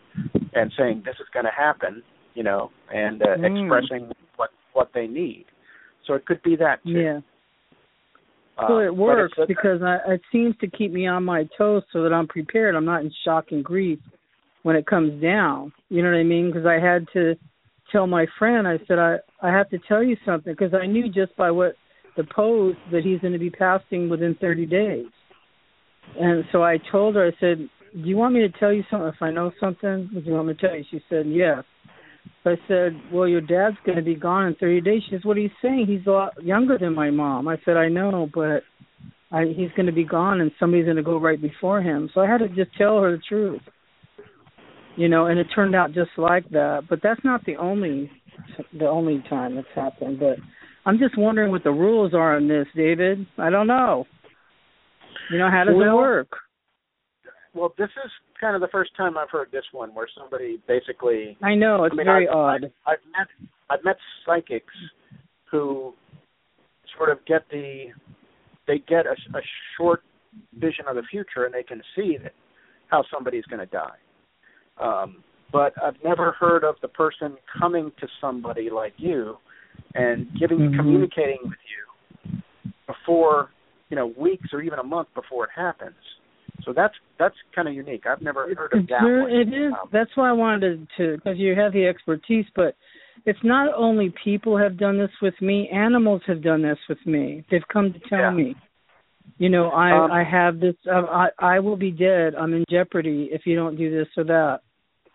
and 0.55 0.73
saying 0.77 1.03
this 1.05 1.17
is 1.21 1.27
going 1.33 1.45
to 1.45 1.53
happen, 1.57 2.03
you 2.35 2.43
know, 2.43 2.71
and 2.93 3.23
uh, 3.23 3.37
Mm. 3.37 3.63
expressing 3.63 4.13
what 4.37 4.51
what 4.73 4.91
they 4.95 5.07
need. 5.07 5.45
So 6.09 6.15
it 6.15 6.27
could 6.27 6.43
be 6.43 6.57
that 6.57 6.83
too. 6.83 6.91
Yeah. 6.91 7.21
Uh, 8.57 8.67
So 8.67 8.79
it 8.81 8.95
works 8.97 9.39
a- 9.39 9.47
because 9.47 9.81
I, 9.83 9.99
it 10.15 10.23
seems 10.33 10.57
to 10.61 10.67
keep 10.67 10.91
me 10.93 11.07
on 11.07 11.25
my 11.25 11.47
toes 11.57 11.85
so 11.93 12.03
that 12.03 12.13
I'm 12.13 12.27
prepared. 12.27 12.75
I'm 12.75 12.85
not 12.85 13.03
in 13.03 13.13
shock 13.25 13.53
and 13.53 13.65
grief 13.65 14.01
when 14.65 14.75
it 14.75 14.87
comes 14.87 15.23
down. 15.23 15.73
You 15.91 16.03
know 16.03 16.11
what 16.11 16.19
I 16.19 16.25
mean? 16.25 16.51
Because 16.51 16.67
I 16.67 16.81
had 16.81 17.07
to 17.13 17.37
tell 17.93 18.09
my 18.09 18.27
friend. 18.39 18.67
I 18.67 18.79
said 18.89 18.99
I 18.99 19.19
I 19.41 19.53
have 19.53 19.71
to 19.71 19.79
tell 19.87 20.03
you 20.03 20.17
something 20.27 20.53
because 20.53 20.75
I 20.75 20.87
knew 20.87 21.09
just 21.09 21.37
by 21.37 21.51
what 21.53 21.75
the 22.17 22.25
pose 22.25 22.75
that 22.91 23.05
he's 23.05 23.21
going 23.21 23.33
to 23.35 23.39
be 23.39 23.51
passing 23.51 24.09
within 24.09 24.35
30 24.41 24.67
days. 24.67 25.07
And 26.19 26.43
so 26.51 26.65
I 26.65 26.79
told 26.91 27.15
her. 27.15 27.27
I 27.27 27.33
said 27.39 27.59
"Do 27.93 28.01
you 28.09 28.17
want 28.17 28.35
me 28.35 28.41
to 28.41 28.49
tell 28.59 28.73
you 28.73 28.83
something 28.91 29.09
if 29.09 29.23
I 29.23 29.31
know 29.31 29.53
something? 29.61 30.11
Do 30.13 30.21
you 30.21 30.33
want 30.33 30.49
me 30.49 30.55
to 30.55 30.61
tell 30.61 30.77
you?" 30.77 30.85
She 30.91 31.01
said, 31.09 31.27
"Yes." 31.27 31.65
I 32.49 32.57
said, 32.67 33.01
"Well, 33.13 33.29
your 33.29 33.41
dad's 33.41 33.77
going 33.85 33.97
to 33.97 34.03
be 34.03 34.15
gone 34.15 34.47
in 34.47 34.55
30 34.57 34.81
days." 34.81 35.03
She 35.05 35.15
says, 35.15 35.25
"What 35.25 35.37
are 35.37 35.41
you 35.41 35.51
saying? 35.63 35.87
He's 35.87 36.07
a 36.07 36.11
lot 36.11 36.43
younger 36.43 36.79
than 36.79 36.95
my 36.95 37.11
mom." 37.11 37.49
I 37.49 37.57
said, 37.65 37.77
"I 37.77 37.89
know, 37.89 38.29
but 38.33 38.63
I, 39.31 39.45
he's 39.47 39.71
going 39.77 39.87
to 39.87 39.93
be 39.93 40.05
gone, 40.05 40.41
and 40.41 40.51
somebody's 40.59 40.87
going 40.87 40.97
to 40.97 41.03
go 41.03 41.19
right 41.19 41.41
before 41.41 41.81
him." 41.81 42.11
So 42.15 42.21
I 42.21 42.31
had 42.31 42.39
to 42.39 42.49
just 42.49 42.77
tell 42.77 43.01
her 43.01 43.13
the 43.13 43.23
truth, 43.29 43.63
you 44.97 45.09
know. 45.09 45.27
And 45.27 45.39
it 45.39 45.47
turned 45.55 45.75
out 45.75 45.93
just 45.93 46.11
like 46.17 46.49
that. 46.51 46.85
But 46.89 47.01
that's 47.03 47.21
not 47.25 47.45
the 47.45 47.57
only 47.57 48.11
the 48.79 48.89
only 48.89 49.23
time 49.29 49.55
that's 49.55 49.69
happened. 49.75 50.19
But 50.19 50.37
I'm 50.87 50.99
just 50.99 51.19
wondering 51.19 51.51
what 51.51 51.65
the 51.65 51.71
rules 51.71 52.15
are 52.15 52.37
on 52.37 52.49
this, 52.49 52.67
David. 52.75 53.27
I 53.37 53.51
don't 53.51 53.67
know. 53.67 54.07
You 55.31 55.39
know, 55.39 55.51
how 55.51 55.65
does 55.65 55.75
well, 55.77 55.91
it 55.91 55.97
work? 55.97 56.31
Well, 57.55 57.75
this 57.77 57.91
is 58.05 58.11
kind 58.41 58.55
of 58.55 58.61
the 58.61 58.69
first 58.69 58.91
time 58.97 59.17
I've 59.19 59.31
heard 59.31 59.49
this 59.53 59.65
one 59.73 59.95
where 59.95 60.09
somebody 60.19 60.61
basically. 60.67 61.37
I 61.43 61.55
know 61.55 61.85
it's 61.85 61.93
I 61.93 61.97
mean, 61.97 62.07
very 62.07 62.29
I've, 62.29 62.35
odd. 62.37 62.65
I've, 62.65 62.71
I've 62.87 62.99
met 63.13 63.49
I've 63.71 63.85
met 63.85 63.97
psychics 64.25 64.75
who 65.51 65.95
sort 66.97 67.11
of 67.11 67.19
get 67.27 67.43
the 67.51 67.87
they 68.67 68.79
get 68.87 69.07
a, 69.07 69.13
a 69.37 69.41
short 69.77 70.03
vision 70.55 70.85
of 70.89 70.97
the 70.97 71.03
future 71.11 71.45
and 71.45 71.55
they 71.55 71.63
can 71.63 71.83
see 71.97 72.17
that 72.23 72.33
how 72.89 73.05
somebody's 73.13 73.45
going 73.45 73.61
to 73.61 73.67
die. 73.67 73.97
Um, 74.81 75.23
but 75.53 75.73
I've 75.83 75.97
never 76.05 76.33
heard 76.33 76.65
of 76.65 76.77
the 76.83 76.89
person 76.89 77.37
coming 77.59 77.91
to 78.01 78.07
somebody 78.21 78.69
like 78.71 78.93
you 78.99 79.37
and 79.95 80.27
giving 80.39 80.59
Mhm. 80.59 80.77
communicating 80.77 81.39
with 81.43 81.59
you 81.69 82.41
before 82.87 83.51
you 83.89 83.97
know 83.97 84.07
weeks 84.19 84.49
or 84.53 84.61
even 84.63 84.79
a 84.79 84.83
month 84.85 85.09
before 85.15 85.45
it 85.45 85.51
happens. 85.55 85.97
So 86.65 86.73
that's 86.73 86.95
that's 87.19 87.35
kind 87.55 87.69
of 87.69 87.75
unique. 87.75 88.05
I've 88.07 88.23
never 88.23 88.53
heard 88.55 88.73
of 88.73 88.87
that 88.89 89.03
one. 89.03 89.31
It 89.31 89.49
is. 89.49 89.73
Um, 89.73 89.89
That's 89.93 90.11
why 90.17 90.29
I 90.29 90.33
wanted 90.33 90.87
to, 90.97 91.17
because 91.17 91.39
you 91.39 91.55
have 91.55 91.73
the 91.73 91.87
expertise. 91.87 92.47
But 92.55 92.77
it's 93.25 93.39
not 93.43 93.73
only 93.75 94.13
people 94.23 94.57
have 94.59 94.77
done 94.77 94.99
this 94.99 95.11
with 95.23 95.35
me; 95.41 95.69
animals 95.73 96.23
have 96.27 96.43
done 96.43 96.63
this 96.63 96.79
with 96.89 97.05
me. 97.07 97.45
They've 97.51 97.67
come 97.73 97.93
to 97.93 98.01
tell 98.09 98.21
Yeah. 98.21 98.31
me, 98.31 98.57
you 99.39 99.49
know, 99.49 99.71
I 99.71 99.93
Um, 99.93 100.11
I 100.11 100.25
have 100.25 100.59
this. 100.61 100.77
Uh, 100.87 101.07
I 101.07 101.31
I 101.39 101.61
will 101.61 101.77
be 101.77 101.91
dead. 101.91 102.35
I'm 102.35 102.55
in 102.55 102.65
jeopardy 102.69 103.29
if 103.33 103.47
you 103.47 103.55
don't 103.55 103.77
do 103.77 103.91
this 103.91 104.09
or 104.17 104.25
that. 104.25 104.61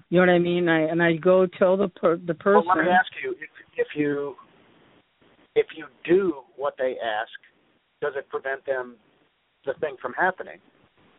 You 0.09 0.19
know 0.19 0.27
what 0.27 0.35
I 0.35 0.39
mean? 0.39 0.69
I 0.69 0.81
and 0.81 1.01
I 1.01 1.13
go 1.13 1.45
tell 1.45 1.75
the 1.75 1.89
per, 1.89 2.17
the 2.17 2.35
person. 2.35 2.67
Well, 2.67 2.77
let 2.77 2.85
me 2.85 2.91
ask 2.91 3.11
you 3.23 3.31
if 3.31 3.49
if 3.77 3.87
you 3.95 4.35
if 5.55 5.67
you 5.75 5.87
do 6.05 6.43
what 6.55 6.75
they 6.77 6.97
ask, 7.03 7.31
does 8.01 8.13
it 8.15 8.29
prevent 8.29 8.65
them 8.65 8.95
the 9.65 9.73
thing 9.79 9.95
from 10.01 10.13
happening, 10.13 10.59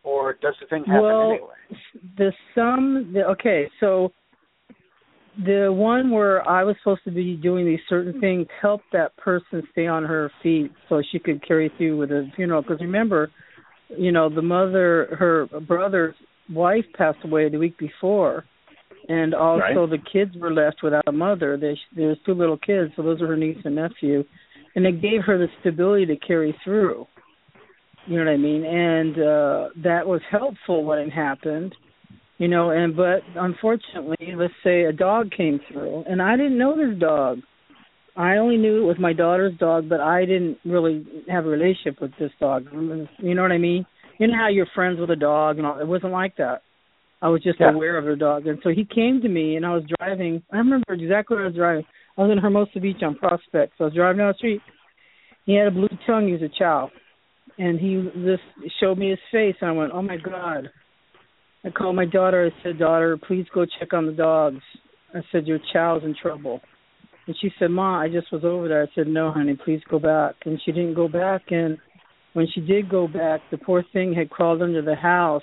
or 0.05 0.33
does 0.41 0.55
the 0.61 0.67
thing 0.67 0.83
happen 0.85 1.01
Well, 1.01 1.31
anyway? 1.31 1.81
the 2.17 2.31
sum 2.53 3.11
the 3.13 3.25
okay 3.25 3.69
so 3.79 4.11
the 5.45 5.67
one 5.71 6.11
where 6.11 6.47
i 6.47 6.63
was 6.63 6.75
supposed 6.81 7.03
to 7.03 7.11
be 7.11 7.35
doing 7.35 7.65
these 7.65 7.79
certain 7.89 8.19
things 8.21 8.47
helped 8.61 8.85
that 8.93 9.15
person 9.17 9.61
stay 9.71 9.87
on 9.87 10.03
her 10.03 10.31
feet 10.41 10.71
so 10.87 11.01
she 11.11 11.19
could 11.19 11.45
carry 11.45 11.69
through 11.77 11.97
with 11.97 12.09
the 12.09 12.29
funeral. 12.35 12.61
Because 12.61 12.79
remember 12.79 13.31
you 13.89 14.11
know 14.11 14.29
the 14.29 14.41
mother 14.41 15.15
her 15.19 15.47
brother's 15.67 16.15
wife 16.49 16.85
passed 16.95 17.19
away 17.25 17.49
the 17.49 17.57
week 17.57 17.77
before 17.77 18.45
and 19.09 19.33
also 19.33 19.87
the 19.87 19.97
kids 20.11 20.31
were 20.37 20.51
left 20.51 20.77
without 20.83 21.07
a 21.07 21.11
mother. 21.11 21.57
They 21.57 21.77
there 21.95 22.09
was 22.09 22.17
two 22.25 22.33
little 22.33 22.57
kids. 22.57 22.91
So 22.95 23.03
those 23.03 23.21
are 23.21 23.27
her 23.27 23.37
niece 23.37 23.57
and 23.63 23.75
nephew. 23.75 24.23
And 24.75 24.85
it 24.85 25.01
gave 25.01 25.21
her 25.25 25.37
the 25.37 25.47
stability 25.61 26.05
to 26.07 26.17
carry 26.17 26.55
through 26.63 27.05
you 28.07 28.17
know 28.17 28.25
what 28.25 28.31
I 28.31 28.37
mean? 28.37 28.65
And 28.65 29.15
uh 29.17 29.69
that 29.83 30.07
was 30.07 30.21
helpful 30.29 30.83
when 30.83 30.99
it 30.99 31.09
happened. 31.11 31.75
You 32.37 32.49
know, 32.49 32.69
and 32.69 32.95
but 32.95 33.21
unfortunately, 33.35 34.33
let's 34.35 34.53
say 34.63 34.83
a 34.83 34.91
dog 34.93 35.31
came 35.31 35.59
through 35.71 36.03
and 36.07 36.21
I 36.21 36.35
didn't 36.35 36.57
know 36.57 36.75
this 36.75 36.99
dog. 36.99 37.39
I 38.17 38.37
only 38.37 38.57
knew 38.57 38.81
it 38.81 38.85
was 38.85 38.97
my 38.99 39.13
daughter's 39.13 39.57
dog, 39.57 39.89
but 39.89 39.99
I 39.99 40.25
didn't 40.25 40.57
really 40.65 41.05
have 41.29 41.45
a 41.45 41.49
relationship 41.49 42.01
with 42.01 42.11
this 42.19 42.31
dog. 42.39 42.67
You 42.71 43.35
know 43.35 43.41
what 43.41 43.51
I 43.51 43.57
mean? 43.57 43.85
You 44.19 44.27
know 44.27 44.37
how 44.37 44.47
you're 44.49 44.67
friends 44.73 44.99
with 44.99 45.09
a 45.09 45.15
dog 45.15 45.57
and 45.57 45.65
all 45.67 45.79
it 45.79 45.87
wasn't 45.87 46.13
like 46.13 46.37
that. 46.37 46.61
I 47.21 47.29
was 47.29 47.41
just 47.41 47.59
Yeah. 47.59 47.71
aware 47.71 47.97
of 47.97 48.05
the 48.05 48.15
dog. 48.15 48.47
And 48.47 48.59
so 48.63 48.69
he 48.69 48.85
came 48.85 49.21
to 49.21 49.29
me 49.29 49.55
and 49.55 49.65
I 49.65 49.73
was 49.73 49.83
driving 49.99 50.43
I 50.51 50.57
remember 50.57 50.93
exactly 50.93 51.35
where 51.35 51.45
I 51.45 51.47
was 51.47 51.55
driving. 51.55 51.85
I 52.17 52.21
was 52.21 52.31
in 52.31 52.37
Hermosa 52.37 52.79
Beach 52.79 53.01
on 53.01 53.15
Prospect. 53.15 53.73
So 53.77 53.85
I 53.85 53.87
was 53.87 53.93
driving 53.93 54.19
down 54.19 54.29
the 54.29 54.37
street. 54.37 54.61
He 55.45 55.55
had 55.55 55.67
a 55.67 55.71
blue 55.71 55.89
tongue, 56.05 56.27
he 56.27 56.33
was 56.33 56.41
a 56.41 56.49
chow 56.49 56.91
and 57.57 57.79
he 57.79 58.09
just 58.25 58.73
showed 58.79 58.97
me 58.97 59.09
his 59.09 59.19
face 59.31 59.55
and 59.61 59.69
I 59.69 59.73
went, 59.73 59.91
Oh 59.93 60.01
my 60.01 60.17
God. 60.17 60.69
I 61.63 61.69
called 61.71 61.95
my 61.95 62.05
daughter, 62.05 62.51
I 62.51 62.63
said, 62.63 62.79
Daughter, 62.79 63.17
please 63.17 63.45
go 63.53 63.65
check 63.79 63.93
on 63.93 64.05
the 64.05 64.11
dogs. 64.11 64.61
I 65.13 65.21
said, 65.31 65.47
Your 65.47 65.59
chow's 65.73 66.03
in 66.03 66.15
trouble. 66.21 66.61
And 67.27 67.35
she 67.41 67.49
said, 67.57 67.71
Ma, 67.71 68.01
I 68.01 68.07
just 68.07 68.31
was 68.31 68.43
over 68.43 68.67
there. 68.67 68.83
I 68.83 68.87
said, 68.93 69.07
No, 69.07 69.31
honey, 69.31 69.57
please 69.63 69.81
go 69.89 69.99
back 69.99 70.35
and 70.45 70.59
she 70.63 70.71
didn't 70.71 70.95
go 70.95 71.07
back 71.07 71.43
and 71.49 71.77
when 72.33 72.47
she 72.53 72.59
did 72.59 72.89
go 72.89 73.07
back, 73.07 73.39
the 73.49 73.57
poor 73.57 73.81
thing 73.93 74.13
had 74.13 74.29
crawled 74.29 74.61
under 74.61 74.81
the 74.81 74.95
house 74.95 75.41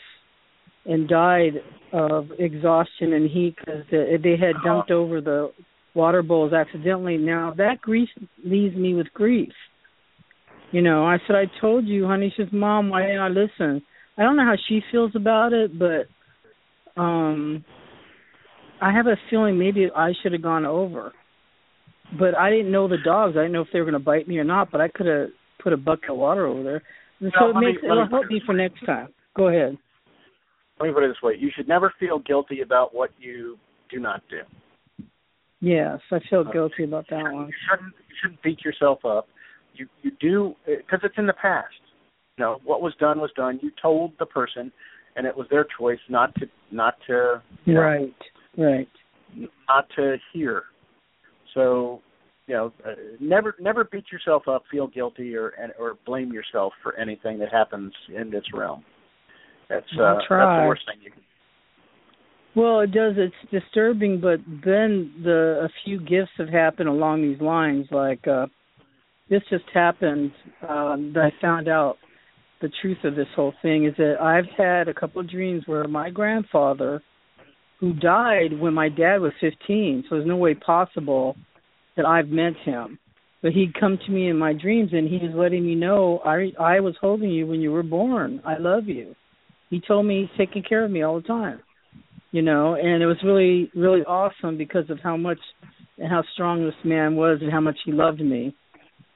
and 0.84 1.08
died 1.08 1.54
of 1.90 2.28
exhaustion 2.38 3.14
and 3.14 3.30
heat 3.30 3.56
because 3.58 3.84
they 3.90 4.36
had 4.38 4.56
dumped 4.62 4.90
over 4.90 5.22
the 5.22 5.52
water 5.94 6.22
bowls 6.22 6.52
accidentally. 6.52 7.16
Now 7.16 7.54
that 7.56 7.80
grief 7.80 8.10
leaves 8.44 8.76
me 8.76 8.94
with 8.94 9.06
grief. 9.14 9.52
You 10.72 10.82
know, 10.82 11.04
I 11.04 11.18
said, 11.26 11.36
I 11.36 11.44
told 11.60 11.86
you, 11.86 12.06
honey. 12.06 12.32
She 12.34 12.42
says, 12.42 12.52
Mom, 12.52 12.88
why 12.88 13.02
didn't 13.02 13.20
I 13.20 13.28
listen? 13.28 13.82
I 14.18 14.22
don't 14.22 14.36
know 14.36 14.44
how 14.44 14.56
she 14.68 14.80
feels 14.90 15.12
about 15.14 15.52
it, 15.52 15.78
but 15.78 17.00
um 17.00 17.64
I 18.80 18.92
have 18.92 19.06
a 19.06 19.16
feeling 19.30 19.58
maybe 19.58 19.88
I 19.94 20.12
should 20.22 20.32
have 20.32 20.42
gone 20.42 20.66
over. 20.66 21.12
But 22.18 22.36
I 22.36 22.50
didn't 22.50 22.72
know 22.72 22.88
the 22.88 22.98
dogs. 23.02 23.36
I 23.36 23.42
didn't 23.42 23.52
know 23.52 23.62
if 23.62 23.68
they 23.72 23.78
were 23.78 23.86
going 23.86 23.92
to 23.94 24.04
bite 24.04 24.28
me 24.28 24.38
or 24.38 24.44
not, 24.44 24.70
but 24.70 24.80
I 24.80 24.88
could 24.88 25.06
have 25.06 25.28
put 25.62 25.72
a 25.72 25.76
bucket 25.76 26.10
of 26.10 26.16
water 26.16 26.46
over 26.46 26.62
there. 26.62 26.82
And 27.20 27.32
so 27.38 27.50
it 27.50 27.54
makes 27.54 27.80
me 27.80 27.88
it'll 27.88 28.08
help 28.08 28.26
me 28.26 28.42
for 28.44 28.52
next 28.52 28.84
time. 28.84 29.08
Go 29.36 29.48
ahead. 29.48 29.78
Let 30.80 30.88
me 30.88 30.92
put 30.92 31.04
it 31.04 31.08
this 31.08 31.22
way: 31.22 31.36
you 31.38 31.50
should 31.54 31.68
never 31.68 31.94
feel 32.00 32.18
guilty 32.18 32.60
about 32.60 32.94
what 32.94 33.10
you 33.18 33.56
do 33.88 34.00
not 34.00 34.22
do. 34.28 34.40
Yes, 35.60 36.00
I 36.10 36.18
feel 36.28 36.44
guilty 36.44 36.84
about 36.84 37.06
that 37.10 37.22
one. 37.22 37.46
You 37.46 37.54
shouldn't 37.70 37.94
you 38.08 38.14
shouldn't 38.20 38.42
beat 38.42 38.64
yourself 38.64 39.04
up. 39.04 39.28
You 39.74 39.86
you 40.02 40.10
do 40.20 40.54
because 40.66 41.00
it's 41.02 41.14
in 41.18 41.26
the 41.26 41.32
past. 41.34 41.74
You 42.38 42.44
know 42.44 42.60
what 42.64 42.82
was 42.82 42.94
done 42.98 43.20
was 43.20 43.30
done. 43.36 43.58
You 43.62 43.70
told 43.80 44.12
the 44.18 44.26
person, 44.26 44.72
and 45.16 45.26
it 45.26 45.36
was 45.36 45.46
their 45.50 45.66
choice 45.78 45.98
not 46.08 46.34
to 46.36 46.46
not 46.70 46.94
to 47.06 47.42
you 47.64 47.74
know, 47.74 47.80
Right. 47.80 48.14
Right. 48.56 48.88
not 49.68 49.86
to 49.96 50.16
hear. 50.32 50.64
So 51.54 52.00
you 52.46 52.54
know, 52.54 52.72
uh, 52.84 52.94
never 53.20 53.54
never 53.60 53.84
beat 53.84 54.04
yourself 54.10 54.48
up, 54.48 54.64
feel 54.70 54.86
guilty, 54.86 55.34
or 55.36 55.52
or 55.78 55.96
blame 56.06 56.32
yourself 56.32 56.72
for 56.82 56.96
anything 56.96 57.38
that 57.38 57.52
happens 57.52 57.92
in 58.14 58.30
this 58.30 58.44
realm. 58.52 58.84
That's 59.68 59.86
uh, 59.92 60.14
that's 60.14 60.28
the 60.28 60.64
worst 60.66 60.82
thing 60.86 61.00
you 61.02 61.10
can. 61.10 61.22
Well, 62.54 62.80
it 62.80 62.92
does. 62.92 63.14
It's 63.16 63.50
disturbing, 63.50 64.20
but 64.20 64.40
then 64.46 65.12
the 65.22 65.64
a 65.64 65.68
few 65.84 65.98
gifts 65.98 66.32
have 66.36 66.50
happened 66.50 66.88
along 66.88 67.22
these 67.22 67.40
lines. 67.40 67.86
Like 67.90 68.26
uh 68.26 68.46
this 69.32 69.42
just 69.50 69.64
happened. 69.72 70.30
Um, 70.68 71.12
that 71.14 71.24
I 71.24 71.30
found 71.40 71.68
out 71.68 71.96
the 72.60 72.70
truth 72.80 72.98
of 73.04 73.16
this 73.16 73.26
whole 73.34 73.54
thing 73.62 73.86
is 73.86 73.94
that 73.96 74.20
I've 74.20 74.44
had 74.56 74.88
a 74.88 74.94
couple 74.94 75.20
of 75.20 75.30
dreams 75.30 75.64
where 75.66 75.88
my 75.88 76.10
grandfather, 76.10 77.02
who 77.80 77.94
died 77.94 78.58
when 78.60 78.74
my 78.74 78.88
dad 78.88 79.20
was 79.20 79.32
15, 79.40 80.04
so 80.08 80.16
there's 80.16 80.28
no 80.28 80.36
way 80.36 80.54
possible 80.54 81.34
that 81.96 82.06
I've 82.06 82.28
met 82.28 82.52
him. 82.64 82.98
But 83.42 83.52
he'd 83.52 83.74
come 83.78 83.98
to 84.06 84.12
me 84.12 84.28
in 84.28 84.38
my 84.38 84.52
dreams, 84.52 84.90
and 84.92 85.08
he 85.08 85.16
was 85.16 85.34
letting 85.34 85.66
me 85.66 85.74
know 85.74 86.20
I 86.24 86.52
I 86.60 86.80
was 86.80 86.94
holding 87.00 87.30
you 87.30 87.46
when 87.46 87.60
you 87.60 87.72
were 87.72 87.82
born. 87.82 88.40
I 88.46 88.58
love 88.58 88.86
you. 88.86 89.16
He 89.70 89.80
told 89.80 90.06
me 90.06 90.20
he's 90.20 90.38
taking 90.46 90.62
care 90.62 90.84
of 90.84 90.90
me 90.90 91.02
all 91.02 91.16
the 91.16 91.26
time 91.26 91.60
you 92.32 92.40
know, 92.40 92.74
and 92.74 93.02
it 93.02 93.06
was 93.06 93.18
really, 93.22 93.70
really 93.76 94.00
awesome 94.00 94.56
because 94.56 94.88
of 94.88 94.98
how 95.02 95.16
much 95.16 95.38
and 95.98 96.10
how 96.10 96.24
strong 96.32 96.64
this 96.64 96.74
man 96.82 97.14
was 97.14 97.38
and 97.42 97.52
how 97.52 97.60
much 97.60 97.76
he 97.84 97.92
loved 97.92 98.20
me. 98.20 98.56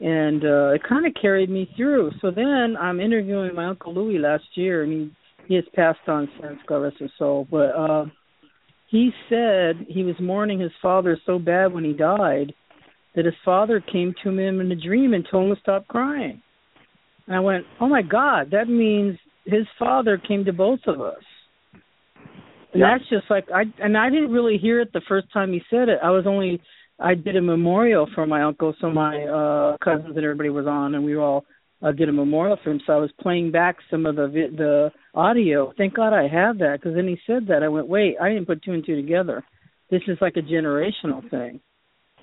And 0.00 0.44
uh 0.44 0.68
it 0.74 0.82
kind 0.88 1.06
of 1.06 1.14
carried 1.20 1.48
me 1.50 1.70
through. 1.76 2.10
So 2.20 2.30
then 2.30 2.76
I'm 2.78 3.00
interviewing 3.00 3.54
my 3.54 3.66
Uncle 3.66 3.94
Louis 3.94 4.18
last 4.18 4.44
year 4.54 4.82
and 4.82 4.92
he 4.92 5.10
he 5.48 5.54
has 5.54 5.64
passed 5.74 6.06
on 6.08 6.28
since, 6.40 6.58
God 6.66 6.78
rest 6.78 6.96
his 6.98 7.10
soul. 7.18 7.46
But 7.50 7.70
uh 7.74 8.04
he 8.88 9.10
said 9.28 9.86
he 9.88 10.02
was 10.02 10.14
mourning 10.20 10.60
his 10.60 10.72
father 10.82 11.18
so 11.26 11.38
bad 11.38 11.72
when 11.72 11.84
he 11.84 11.92
died 11.92 12.52
that 13.14 13.24
his 13.24 13.34
father 13.44 13.80
came 13.80 14.14
to 14.22 14.28
him 14.28 14.60
in 14.60 14.70
a 14.70 14.76
dream 14.76 15.14
and 15.14 15.26
told 15.30 15.48
him 15.48 15.54
to 15.56 15.60
stop 15.60 15.86
crying. 15.88 16.42
And 17.26 17.34
I 17.34 17.40
went, 17.40 17.64
Oh 17.80 17.88
my 17.88 18.02
God, 18.02 18.50
that 18.52 18.68
means 18.68 19.18
his 19.46 19.66
father 19.78 20.18
came 20.18 20.44
to 20.44 20.52
both 20.52 20.80
of 20.86 21.00
us. 21.00 21.24
And 22.72 22.82
Yeah. 22.82 22.98
that's 22.98 23.08
just 23.08 23.30
like 23.30 23.50
I 23.50 23.62
and 23.82 23.96
I 23.96 24.10
didn't 24.10 24.30
really 24.32 24.58
hear 24.58 24.80
it 24.80 24.92
the 24.92 25.00
first 25.08 25.32
time 25.32 25.52
he 25.52 25.62
said 25.70 25.88
it. 25.88 25.98
I 26.02 26.10
was 26.10 26.26
only 26.26 26.60
I 26.98 27.14
did 27.14 27.36
a 27.36 27.42
memorial 27.42 28.08
for 28.14 28.26
my 28.26 28.42
uncle, 28.42 28.74
so 28.80 28.90
my 28.90 29.22
uh 29.24 29.76
cousins 29.84 30.16
and 30.16 30.24
everybody 30.24 30.48
was 30.50 30.66
on, 30.66 30.94
and 30.94 31.04
we 31.04 31.16
all 31.16 31.44
uh, 31.82 31.92
did 31.92 32.08
a 32.08 32.12
memorial 32.12 32.58
for 32.62 32.70
him. 32.70 32.80
So 32.86 32.92
I 32.94 32.96
was 32.96 33.10
playing 33.20 33.50
back 33.50 33.76
some 33.90 34.06
of 34.06 34.16
the 34.16 34.28
vi- 34.28 34.56
the 34.56 34.90
audio. 35.14 35.72
Thank 35.76 35.94
God 35.94 36.12
I 36.12 36.26
have 36.28 36.58
that 36.58 36.78
because 36.80 36.94
then 36.94 37.06
he 37.06 37.18
said 37.26 37.46
that. 37.48 37.62
I 37.62 37.68
went, 37.68 37.86
wait, 37.86 38.16
I 38.20 38.28
didn't 38.30 38.46
put 38.46 38.62
two 38.62 38.72
and 38.72 38.84
two 38.84 38.96
together. 38.96 39.44
This 39.90 40.02
is 40.08 40.18
like 40.20 40.36
a 40.36 40.42
generational 40.42 41.28
thing. 41.30 41.60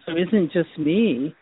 So 0.06 0.14
it 0.14 0.28
isn't 0.28 0.52
just 0.52 0.78
me. 0.78 1.36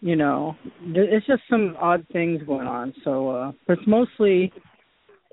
You 0.00 0.16
know, 0.16 0.56
it's 0.82 1.26
just 1.26 1.42
some 1.48 1.76
odd 1.80 2.06
things 2.12 2.42
going 2.46 2.66
on. 2.66 2.94
So, 3.04 3.30
uh, 3.30 3.52
but 3.66 3.78
it's 3.78 3.88
mostly 3.88 4.52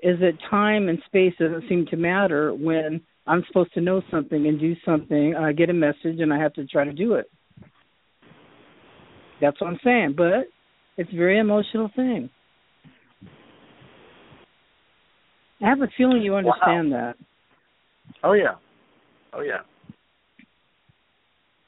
is 0.02 0.18
that 0.20 0.32
time 0.50 0.88
and 0.88 0.98
space 1.06 1.32
doesn't 1.38 1.68
seem 1.68 1.86
to 1.86 1.96
matter 1.96 2.52
when 2.52 3.00
I'm 3.26 3.44
supposed 3.46 3.72
to 3.74 3.80
know 3.80 4.02
something 4.10 4.46
and 4.46 4.58
do 4.58 4.74
something. 4.84 5.34
I 5.36 5.52
get 5.52 5.70
a 5.70 5.74
message 5.74 6.18
and 6.18 6.32
I 6.32 6.38
have 6.38 6.52
to 6.54 6.66
try 6.66 6.84
to 6.84 6.92
do 6.92 7.14
it. 7.14 7.30
That's 9.40 9.60
what 9.60 9.68
I'm 9.68 9.78
saying. 9.84 10.14
But 10.16 10.48
it's 10.96 11.12
a 11.12 11.16
very 11.16 11.38
emotional 11.38 11.90
thing. 11.94 12.30
I 15.62 15.68
have 15.68 15.80
a 15.80 15.88
feeling 15.96 16.22
you 16.22 16.34
understand 16.34 16.90
wow. 16.90 17.12
that. 17.12 17.14
Oh 18.24 18.32
yeah, 18.32 18.54
oh 19.32 19.42
yeah. 19.42 19.58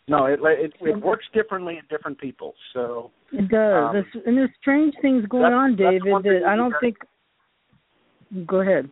No, 0.08 0.26
it 0.26 0.40
it 0.42 0.72
it 0.80 1.00
works 1.00 1.24
differently 1.32 1.78
in 1.78 1.82
different 1.88 2.18
people. 2.18 2.54
So 2.72 3.10
it 3.32 3.48
does, 3.48 3.84
um, 3.84 3.92
there's, 3.92 4.24
and 4.26 4.36
there's 4.36 4.50
strange 4.60 4.94
things 5.00 5.24
going 5.26 5.52
on, 5.52 5.76
David. 5.76 6.02
That 6.02 6.42
I 6.46 6.56
don't 6.56 6.74
think. 6.80 6.96
Go 8.46 8.60
ahead. 8.60 8.90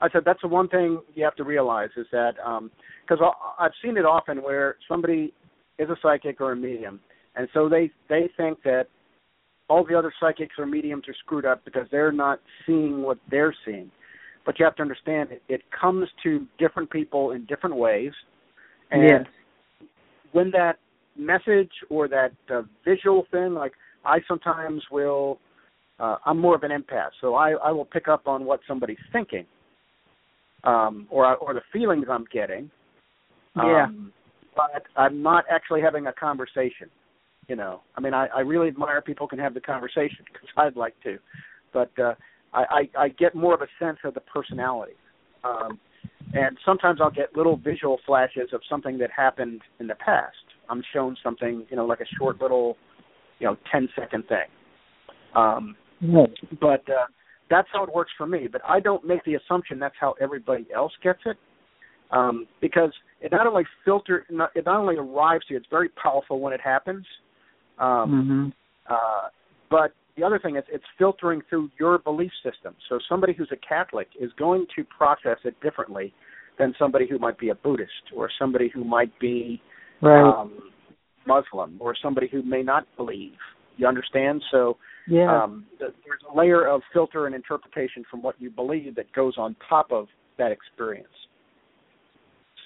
I 0.00 0.08
said 0.10 0.22
that's 0.24 0.40
the 0.42 0.48
one 0.48 0.68
thing 0.68 1.00
you 1.14 1.24
have 1.24 1.36
to 1.36 1.44
realize 1.44 1.90
is 1.96 2.06
that 2.12 2.34
because 2.36 3.20
um, 3.22 3.32
I've 3.58 3.72
seen 3.82 3.96
it 3.96 4.04
often 4.04 4.42
where 4.42 4.76
somebody 4.88 5.32
is 5.78 5.88
a 5.88 5.96
psychic 6.02 6.40
or 6.40 6.52
a 6.52 6.56
medium, 6.56 7.00
and 7.34 7.48
so 7.54 7.68
they 7.68 7.90
they 8.08 8.28
think 8.36 8.62
that 8.64 8.88
all 9.68 9.84
the 9.84 9.98
other 9.98 10.12
psychics 10.20 10.54
or 10.58 10.66
mediums 10.66 11.04
are 11.08 11.14
screwed 11.24 11.44
up 11.44 11.64
because 11.64 11.86
they're 11.90 12.12
not 12.12 12.40
seeing 12.66 13.02
what 13.02 13.18
they're 13.30 13.54
seeing. 13.64 13.90
But 14.44 14.58
you 14.58 14.64
have 14.64 14.76
to 14.76 14.82
understand 14.82 15.32
it, 15.32 15.42
it 15.48 15.62
comes 15.78 16.08
to 16.22 16.46
different 16.58 16.90
people 16.90 17.32
in 17.32 17.46
different 17.46 17.76
ways, 17.76 18.12
and 18.90 19.02
yes. 19.02 19.88
when 20.32 20.50
that 20.52 20.78
message 21.16 21.72
or 21.88 22.06
that 22.08 22.32
uh, 22.50 22.62
visual 22.84 23.26
thing, 23.30 23.54
like 23.54 23.72
I 24.04 24.18
sometimes 24.28 24.82
will, 24.90 25.38
uh, 25.98 26.16
I'm 26.24 26.38
more 26.38 26.54
of 26.54 26.62
an 26.62 26.70
empath, 26.70 27.10
so 27.20 27.34
I 27.34 27.52
I 27.52 27.72
will 27.72 27.84
pick 27.84 28.08
up 28.08 28.26
on 28.26 28.44
what 28.44 28.60
somebody's 28.68 28.98
thinking, 29.12 29.46
um, 30.64 31.06
or 31.10 31.36
or 31.36 31.54
the 31.54 31.62
feelings 31.72 32.06
I'm 32.10 32.26
getting. 32.32 32.70
Yeah. 33.56 33.84
Um, 33.84 34.12
but 34.54 34.84
I'm 34.96 35.22
not 35.22 35.44
actually 35.50 35.82
having 35.82 36.06
a 36.06 36.12
conversation. 36.12 36.88
You 37.48 37.56
know, 37.56 37.82
I 37.96 38.00
mean, 38.00 38.12
I, 38.14 38.26
I 38.34 38.40
really 38.40 38.68
admire 38.68 39.00
people 39.00 39.28
can 39.28 39.38
have 39.38 39.54
the 39.54 39.60
conversation 39.60 40.24
because 40.32 40.48
I'd 40.56 40.76
like 40.76 40.94
to, 41.04 41.18
but 41.72 41.90
uh, 41.98 42.14
I, 42.52 42.88
I, 42.96 43.04
I 43.04 43.08
get 43.10 43.34
more 43.34 43.54
of 43.54 43.60
a 43.60 43.68
sense 43.78 43.98
of 44.04 44.14
the 44.14 44.20
personality. 44.20 44.94
Um, 45.44 45.78
and 46.34 46.58
sometimes 46.64 47.00
I'll 47.00 47.10
get 47.10 47.36
little 47.36 47.56
visual 47.56 47.98
flashes 48.04 48.50
of 48.52 48.60
something 48.68 48.98
that 48.98 49.10
happened 49.14 49.60
in 49.78 49.86
the 49.86 49.94
past. 49.94 50.34
I'm 50.68 50.82
shown 50.92 51.16
something, 51.22 51.66
you 51.70 51.76
know, 51.76 51.86
like 51.86 52.00
a 52.00 52.06
short 52.18 52.40
little, 52.40 52.76
you 53.38 53.46
know, 53.46 53.56
ten 53.70 53.88
second 53.96 54.24
thing. 54.26 54.46
Um, 55.34 55.76
right. 56.02 56.30
But 56.60 56.88
uh, 56.88 57.06
that's 57.50 57.68
how 57.72 57.84
it 57.84 57.94
works 57.94 58.10
for 58.16 58.26
me. 58.26 58.48
But 58.50 58.62
I 58.66 58.80
don't 58.80 59.06
make 59.06 59.24
the 59.24 59.34
assumption 59.34 59.78
that's 59.78 59.94
how 59.98 60.14
everybody 60.20 60.66
else 60.74 60.92
gets 61.02 61.20
it, 61.26 61.36
um, 62.10 62.46
because 62.60 62.92
it 63.20 63.32
not 63.32 63.46
only 63.46 63.64
filter, 63.84 64.26
it 64.54 64.64
not 64.64 64.80
only 64.80 64.96
arrives 64.96 65.46
to 65.46 65.54
you. 65.54 65.58
It's 65.58 65.68
very 65.70 65.88
powerful 65.90 66.40
when 66.40 66.52
it 66.52 66.60
happens, 66.60 67.04
um, 67.78 68.52
mm-hmm. 68.88 68.92
uh, 68.92 69.28
but 69.70 69.92
the 70.16 70.24
other 70.24 70.38
thing 70.38 70.56
is 70.56 70.64
it's 70.68 70.84
filtering 70.98 71.42
through 71.48 71.70
your 71.78 71.98
belief 71.98 72.32
system. 72.42 72.74
So 72.88 72.98
somebody 73.08 73.34
who's 73.34 73.50
a 73.52 73.68
Catholic 73.68 74.08
is 74.18 74.30
going 74.38 74.66
to 74.76 74.84
process 74.84 75.38
it 75.44 75.54
differently 75.60 76.12
than 76.58 76.74
somebody 76.78 77.06
who 77.08 77.18
might 77.18 77.38
be 77.38 77.50
a 77.50 77.54
Buddhist 77.54 77.90
or 78.14 78.30
somebody 78.38 78.70
who 78.72 78.82
might 78.82 79.12
be 79.18 79.60
right. 80.00 80.22
um, 80.22 80.70
Muslim 81.26 81.76
or 81.80 81.94
somebody 82.02 82.28
who 82.30 82.42
may 82.42 82.62
not 82.62 82.86
believe. 82.96 83.32
You 83.76 83.86
understand? 83.86 84.42
So 84.50 84.76
yeah. 85.06 85.44
um, 85.44 85.66
there's 85.78 85.94
a 86.30 86.36
layer 86.36 86.66
of 86.66 86.82
filter 86.92 87.26
and 87.26 87.34
interpretation 87.34 88.04
from 88.10 88.22
what 88.22 88.40
you 88.40 88.50
believe 88.50 88.94
that 88.96 89.12
goes 89.12 89.34
on 89.36 89.56
top 89.68 89.92
of 89.92 90.06
that 90.38 90.52
experience. 90.52 91.08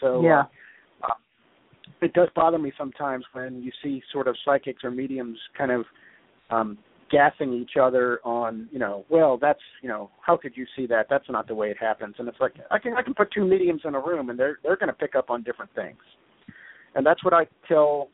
So 0.00 0.22
yeah. 0.22 0.44
Uh, 1.02 1.14
it 2.00 2.12
does 2.12 2.28
bother 2.34 2.58
me 2.58 2.72
sometimes 2.78 3.24
when 3.32 3.62
you 3.62 3.72
see 3.82 4.02
sort 4.12 4.28
of 4.28 4.36
psychics 4.44 4.84
or 4.84 4.90
mediums 4.90 5.38
kind 5.56 5.70
of 5.70 5.84
um 6.50 6.78
gassing 7.10 7.52
each 7.52 7.72
other 7.80 8.20
on, 8.24 8.68
you 8.70 8.78
know, 8.78 9.04
well, 9.08 9.36
that's, 9.36 9.60
you 9.82 9.88
know, 9.88 10.10
how 10.24 10.36
could 10.36 10.52
you 10.56 10.64
see 10.76 10.86
that? 10.86 11.06
That's 11.10 11.28
not 11.28 11.48
the 11.48 11.54
way 11.54 11.68
it 11.68 11.76
happens. 11.78 12.14
And 12.18 12.28
it's 12.28 12.38
like 12.40 12.52
I 12.70 12.78
can 12.78 12.94
I 12.96 13.02
can 13.02 13.14
put 13.14 13.32
two 13.32 13.44
mediums 13.44 13.82
in 13.84 13.94
a 13.94 14.00
room 14.00 14.30
and 14.30 14.38
they're 14.38 14.58
they're 14.62 14.76
going 14.76 14.88
to 14.88 14.94
pick 14.94 15.14
up 15.14 15.30
on 15.30 15.42
different 15.42 15.74
things. 15.74 15.98
And 16.94 17.04
that's 17.04 17.24
what 17.24 17.34
I 17.34 17.46
tell 17.68 18.08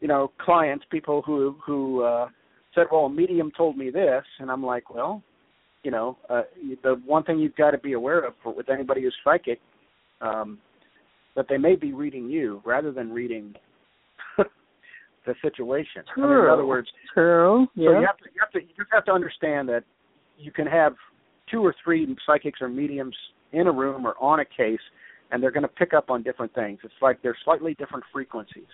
you 0.00 0.08
know, 0.08 0.32
clients, 0.40 0.84
people 0.90 1.22
who 1.22 1.56
who 1.64 2.02
uh 2.02 2.28
said, 2.74 2.86
"Well, 2.90 3.06
a 3.06 3.10
medium 3.10 3.50
told 3.56 3.76
me 3.76 3.90
this." 3.90 4.24
And 4.38 4.50
I'm 4.50 4.64
like, 4.64 4.94
"Well, 4.94 5.22
you 5.82 5.90
know, 5.90 6.16
uh 6.28 6.42
the 6.82 7.00
one 7.06 7.24
thing 7.24 7.38
you've 7.38 7.56
got 7.56 7.72
to 7.72 7.78
be 7.78 7.92
aware 7.92 8.20
of 8.20 8.34
for, 8.42 8.52
with 8.52 8.70
anybody 8.70 9.02
who's 9.02 9.16
psychic 9.24 9.60
um 10.20 10.58
that 11.36 11.46
they 11.48 11.58
may 11.58 11.76
be 11.76 11.92
reading 11.92 12.28
you 12.28 12.60
rather 12.64 12.92
than 12.92 13.12
reading 13.12 13.54
the 14.36 15.34
situation. 15.42 16.02
True. 16.14 16.24
I 16.24 16.36
mean, 16.36 16.44
in 16.44 16.50
other 16.50 16.66
words, 16.66 16.88
true. 17.14 17.66
So 17.76 17.82
you 18.00 18.06
have 18.06 18.18
to 18.18 18.24
you 18.34 18.40
have 18.40 18.52
to 18.52 18.60
you 18.60 18.74
just 18.76 18.90
have 18.92 19.04
to 19.06 19.12
understand 19.12 19.68
that 19.68 19.84
you 20.38 20.50
can 20.50 20.66
have 20.66 20.94
two 21.50 21.64
or 21.64 21.74
three 21.82 22.16
psychics 22.26 22.60
or 22.60 22.68
mediums 22.68 23.16
in 23.52 23.66
a 23.66 23.72
room 23.72 24.06
or 24.06 24.14
on 24.20 24.40
a 24.40 24.44
case, 24.44 24.80
and 25.30 25.42
they're 25.42 25.50
going 25.50 25.62
to 25.62 25.68
pick 25.68 25.92
up 25.92 26.10
on 26.10 26.22
different 26.22 26.54
things. 26.54 26.78
It's 26.84 26.94
like 27.02 27.20
they're 27.22 27.36
slightly 27.44 27.74
different 27.74 28.04
frequencies, 28.12 28.70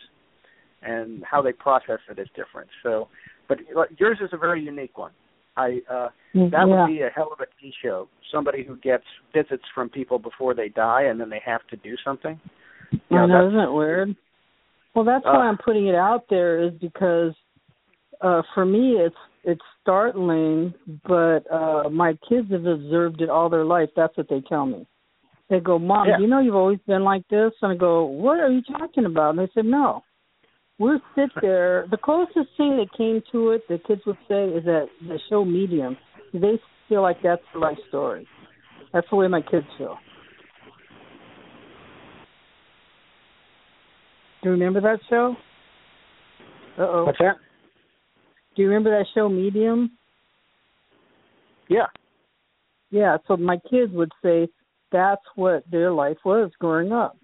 and 0.87 1.23
how 1.31 1.43
they 1.43 1.53
process 1.53 1.99
it 2.11 2.19
is 2.19 2.29
different. 2.37 2.69
So, 2.83 3.09
but 3.49 3.59
yours 3.99 4.19
is 4.21 4.31
a 4.33 4.37
very 4.37 4.63
unique 4.63 4.97
one. 4.99 5.13
I 5.57 5.81
uh 5.91 6.09
Mm, 6.35 6.51
that 6.51 6.69
yeah. 6.69 6.83
would 6.83 6.89
be 6.93 7.01
a 7.01 7.09
hell 7.09 7.31
of 7.33 7.41
a 7.41 7.47
T 7.59 7.73
show. 7.83 8.09
Somebody 8.31 8.63
who 8.63 8.77
gets 8.77 9.05
visits 9.33 9.63
from 9.75 9.89
people 9.89 10.19
before 10.19 10.53
they 10.53 10.69
die 10.69 11.05
and 11.05 11.19
then 11.19 11.31
they 11.31 11.41
have 11.47 11.67
to 11.69 11.77
do 11.77 11.97
something. 12.05 12.39
You 12.93 12.99
know, 13.17 13.23
I 13.23 13.27
know, 13.27 13.49
isn't 13.49 13.61
it 13.61 13.73
weird? 13.73 14.15
Well, 14.95 15.07
that's 15.07 15.25
Uh, 15.25 15.33
why 15.33 15.47
I'm 15.49 15.57
putting 15.57 15.87
it 15.87 15.95
out 15.95 16.25
there 16.29 16.61
is 16.61 16.73
because 16.89 17.33
uh 18.21 18.43
for 18.55 18.67
me 18.67 18.85
it's 19.07 19.17
it's 19.45 19.67
startling, 19.81 20.75
but 21.09 21.41
uh 21.51 21.89
my 21.89 22.13
kids 22.29 22.51
have 22.51 22.67
observed 22.67 23.23
it 23.23 23.31
all 23.31 23.49
their 23.49 23.65
life. 23.65 23.89
That's 23.97 24.17
what 24.19 24.29
they 24.29 24.43
tell 24.43 24.67
me. 24.67 24.87
They 25.49 25.61
go, 25.61 25.79
"Mom, 25.79 26.09
Yeah. 26.09 26.17
do 26.17 26.23
you 26.23 26.29
know 26.29 26.41
you've 26.41 26.63
always 26.65 26.81
been 26.87 27.05
like 27.05 27.27
this?" 27.29 27.53
And 27.63 27.73
I 27.73 27.77
go, 27.77 28.05
"What 28.05 28.41
are 28.41 28.51
you 28.51 28.63
talking 28.63 29.07
about?" 29.07 29.31
And 29.31 29.39
they 29.39 29.51
said, 29.55 29.65
"No." 29.65 30.03
We'll 30.79 31.01
sit 31.15 31.31
there. 31.41 31.87
The 31.91 31.97
closest 31.97 32.51
thing 32.57 32.77
that 32.77 32.89
came 32.97 33.23
to 33.33 33.51
it, 33.53 33.63
the 33.69 33.79
kids 33.87 34.03
would 34.07 34.19
say, 34.29 34.45
is 34.45 34.65
that 34.65 34.87
the 35.01 35.19
show 35.31 35.45
Medium. 35.45 35.97
They 36.35 36.61
feel 36.89 37.03
like 37.03 37.17
that's 37.23 37.43
the 37.55 37.61
life 37.61 37.79
story. 37.89 38.27
That's 38.93 39.07
the 39.11 39.17
way 39.17 39.27
my 39.27 39.41
kids 39.41 39.67
feel. 39.79 39.97
Do 44.43 44.51
you 44.51 44.51
remember 44.51 44.81
that 44.83 44.99
show? 45.09 45.35
Uh 46.79 46.83
oh. 46.83 47.05
What's 47.07 47.19
that? 47.19 47.37
Do 48.55 48.63
you 48.63 48.69
remember 48.69 48.91
that 48.91 49.07
show 49.15 49.29
Medium? 49.29 49.93
Yeah. 51.69 51.87
Yeah, 52.91 53.17
so 53.27 53.37
my 53.37 53.57
kids 53.71 53.93
would 53.93 54.13
say 54.23 54.49
that's 54.93 55.23
what 55.35 55.65
their 55.71 55.91
life 55.91 56.19
was 56.25 56.51
growing 56.59 56.93
up. 56.93 57.17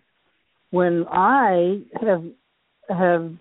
When 0.70 1.04
I 1.10 1.82
have 2.00 2.24
have 2.94 3.32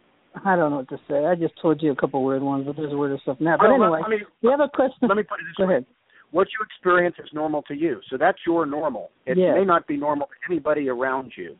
I 0.45 0.56
don't 0.56 0.72
know 0.72 0.78
what 0.78 0.90
to 0.90 0.99
say. 1.10 1.26
I 1.26 1.36
just 1.36 1.53
told 1.61 1.82
you 1.82 1.91
a 1.91 1.95
couple 1.95 2.23
weird 2.23 2.41
ones, 2.41 2.64
but 2.65 2.78
there's 2.78 2.94
weirder 2.94 3.18
stuff 3.22 3.38
now. 3.40 3.57
But 3.57 3.68
oh, 3.68 3.78
Well, 3.78 3.84
anyway, 3.95 3.99
let, 4.02 4.10
me 4.10 4.18
you 4.41 4.49
have 4.49 4.61
a 4.61 4.69
question? 4.69 5.07
let 5.07 5.18
me 5.18 5.23
put 5.23 5.40
it 5.40 5.44
this 5.49 5.56
Go 5.57 5.65
way. 5.68 5.73
ahead. 5.76 5.86
What 6.32 6.48
you 6.48 6.65
experience 6.65 7.18
is 7.19 7.30
normal 7.34 7.61
to 7.64 7.73
you. 7.73 7.99
So 8.10 8.18
that's 8.18 8.38
your 8.48 8.65
normal. 8.65 9.11
It 9.26 9.38
Yeah. 9.38 9.53
may 9.56 9.65
not 9.65 9.86
be 9.88 9.98
normal 9.98 10.28
to 10.28 10.34
anybody 10.52 10.88
around 10.88 11.34
you. 11.36 11.57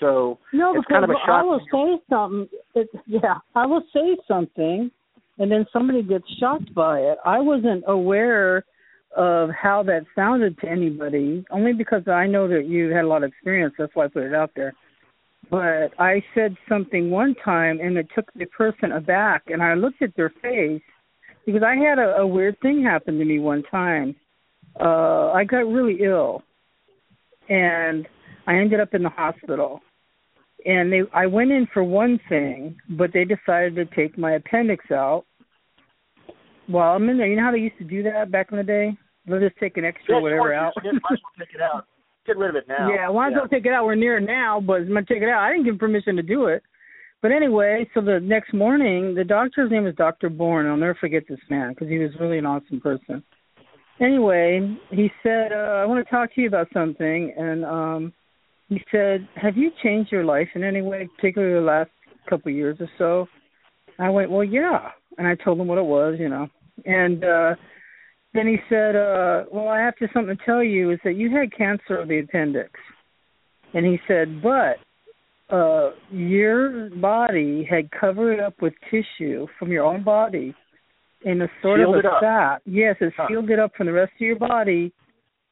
So 0.00 0.38
No, 0.52 0.74
it's 0.74 0.80
because 0.88 0.92
kind 0.92 1.04
of 1.04 1.10
a 1.10 1.30
I 1.30 1.42
will 1.42 1.60
say 1.72 2.02
something. 2.10 2.48
It, 2.74 2.88
yeah, 3.06 3.38
I 3.54 3.66
will 3.66 3.82
say 3.92 4.16
something, 4.26 4.90
and 5.38 5.50
then 5.52 5.64
somebody 5.72 6.02
gets 6.02 6.24
shocked 6.40 6.74
by 6.74 7.00
it. 7.00 7.18
I 7.24 7.38
wasn't 7.38 7.84
aware 7.86 8.64
of 9.16 9.50
how 9.50 9.82
that 9.84 10.04
sounded 10.14 10.58
to 10.60 10.68
anybody, 10.68 11.44
only 11.50 11.72
because 11.72 12.06
I 12.08 12.26
know 12.26 12.48
that 12.48 12.66
you 12.66 12.90
had 12.90 13.04
a 13.04 13.08
lot 13.08 13.22
of 13.22 13.28
experience. 13.30 13.74
That's 13.78 13.94
why 13.94 14.04
I 14.06 14.08
put 14.08 14.22
it 14.24 14.34
out 14.34 14.50
there. 14.56 14.72
But 15.48 15.92
I 15.98 16.22
said 16.34 16.56
something 16.68 17.10
one 17.10 17.34
time, 17.44 17.80
and 17.80 17.96
it 17.96 18.08
took 18.14 18.32
the 18.34 18.46
person 18.46 18.92
aback, 18.92 19.44
and 19.46 19.62
I 19.62 19.74
looked 19.74 20.02
at 20.02 20.14
their 20.16 20.32
face 20.42 20.82
because 21.46 21.62
I 21.62 21.74
had 21.74 21.98
a, 21.98 22.18
a 22.18 22.26
weird 22.26 22.60
thing 22.60 22.82
happen 22.82 23.18
to 23.18 23.24
me 23.24 23.38
one 23.38 23.62
time. 23.70 24.14
Uh, 24.78 25.32
I 25.32 25.44
got 25.44 25.66
really 25.66 26.02
ill, 26.02 26.42
and 27.48 28.06
I 28.46 28.56
ended 28.56 28.80
up 28.80 28.94
in 28.94 29.02
the 29.02 29.08
hospital 29.08 29.80
and 30.66 30.92
they 30.92 31.02
I 31.12 31.26
went 31.26 31.50
in 31.50 31.66
for 31.72 31.84
one 31.84 32.18
thing, 32.28 32.76
but 32.90 33.12
they 33.12 33.24
decided 33.24 33.76
to 33.76 33.84
take 33.94 34.18
my 34.18 34.32
appendix 34.32 34.84
out. 34.90 35.24
while 36.66 36.94
I'm 36.94 37.08
in 37.08 37.18
there, 37.18 37.26
you 37.26 37.36
know 37.36 37.44
how 37.44 37.52
they 37.52 37.58
used 37.58 37.78
to 37.78 37.84
do 37.84 38.02
that 38.04 38.30
back 38.30 38.48
in 38.50 38.58
the 38.58 38.64
day? 38.64 38.96
They'll 39.26 39.40
just 39.40 39.56
take 39.58 39.76
an 39.76 39.84
extra 39.84 40.16
yeah, 40.16 40.20
whatever 40.20 40.52
out. 40.54 40.72
Might 40.76 40.94
as 40.94 41.00
well 41.02 41.18
take 41.38 41.54
it 41.54 41.60
out. 41.60 41.86
Get 42.26 42.36
rid 42.36 42.50
of 42.50 42.56
it 42.56 42.68
now. 42.68 42.90
Yeah, 42.92 43.08
why 43.08 43.30
don't 43.30 43.50
take 43.50 43.66
it 43.66 43.72
out? 43.72 43.86
We're 43.86 43.94
near 43.94 44.18
it 44.18 44.26
now, 44.26 44.60
but 44.60 44.82
I'm 44.82 44.88
gonna 44.88 45.04
take 45.04 45.22
it 45.22 45.28
out. 45.28 45.42
I 45.42 45.52
didn't 45.52 45.64
give 45.64 45.78
permission 45.78 46.16
to 46.16 46.22
do 46.22 46.46
it. 46.46 46.62
But 47.22 47.32
anyway, 47.32 47.88
so 47.92 48.00
the 48.00 48.20
next 48.20 48.54
morning, 48.54 49.14
the 49.14 49.24
doctor's 49.24 49.70
name 49.70 49.84
was 49.84 49.94
Dr. 49.94 50.30
Bourne. 50.30 50.66
I'll 50.66 50.76
never 50.76 50.94
forget 50.94 51.24
this 51.28 51.40
man 51.50 51.70
because 51.70 51.88
he 51.88 51.98
was 51.98 52.10
really 52.18 52.38
an 52.38 52.46
awesome 52.46 52.80
person. 52.80 53.22
Anyway, 54.00 54.78
he 54.90 55.10
said, 55.22 55.52
uh, 55.52 55.82
"I 55.82 55.84
want 55.84 56.04
to 56.04 56.10
talk 56.10 56.34
to 56.34 56.40
you 56.40 56.48
about 56.48 56.68
something," 56.72 57.34
and 57.36 57.64
um 57.64 58.12
he 58.68 58.82
said, 58.90 59.28
"Have 59.36 59.56
you 59.56 59.70
changed 59.82 60.12
your 60.12 60.24
life 60.24 60.48
in 60.54 60.64
any 60.64 60.80
way, 60.80 61.08
particularly 61.16 61.54
the 61.54 61.60
last 61.60 61.90
couple 62.28 62.50
of 62.50 62.56
years 62.56 62.78
or 62.80 62.88
so?" 62.96 63.28
I 63.98 64.08
went, 64.08 64.30
"Well, 64.30 64.44
yeah," 64.44 64.90
and 65.18 65.26
I 65.26 65.34
told 65.34 65.60
him 65.60 65.66
what 65.66 65.78
it 65.78 65.84
was, 65.84 66.18
you 66.18 66.28
know, 66.28 66.48
and 66.86 67.24
uh 67.24 67.54
then 68.32 68.46
he 68.46 68.58
said, 68.68 68.96
uh, 68.96 69.44
"Well, 69.50 69.68
I 69.68 69.80
have 69.80 69.96
to 69.96 70.08
something 70.12 70.36
to 70.36 70.44
tell 70.44 70.62
you 70.62 70.90
is 70.90 70.98
that 71.04 71.14
you 71.14 71.30
had 71.30 71.52
cancer 71.56 71.96
of 71.96 72.08
the 72.08 72.20
appendix," 72.20 72.72
and 73.74 73.84
he 73.84 74.00
said, 74.06 74.42
"But." 74.42 74.78
uh 75.52 75.90
your 76.12 76.90
body 76.90 77.66
had 77.68 77.90
covered 77.90 78.34
it 78.34 78.38
up 78.38 78.54
with 78.62 78.72
tissue 78.88 79.48
from 79.58 79.72
your 79.72 79.84
own 79.84 80.00
body 80.04 80.54
in 81.24 81.42
a 81.42 81.48
sort 81.60 81.80
Sealed 81.80 81.96
of 81.96 82.04
a 82.04 82.18
sac. 82.20 82.62
Yes, 82.66 82.94
it 83.00 83.12
Huh. 83.16 83.26
sealed 83.26 83.50
it 83.50 83.58
up 83.58 83.74
from 83.74 83.86
the 83.86 83.92
rest 83.92 84.12
of 84.14 84.20
your 84.20 84.38
body 84.38 84.92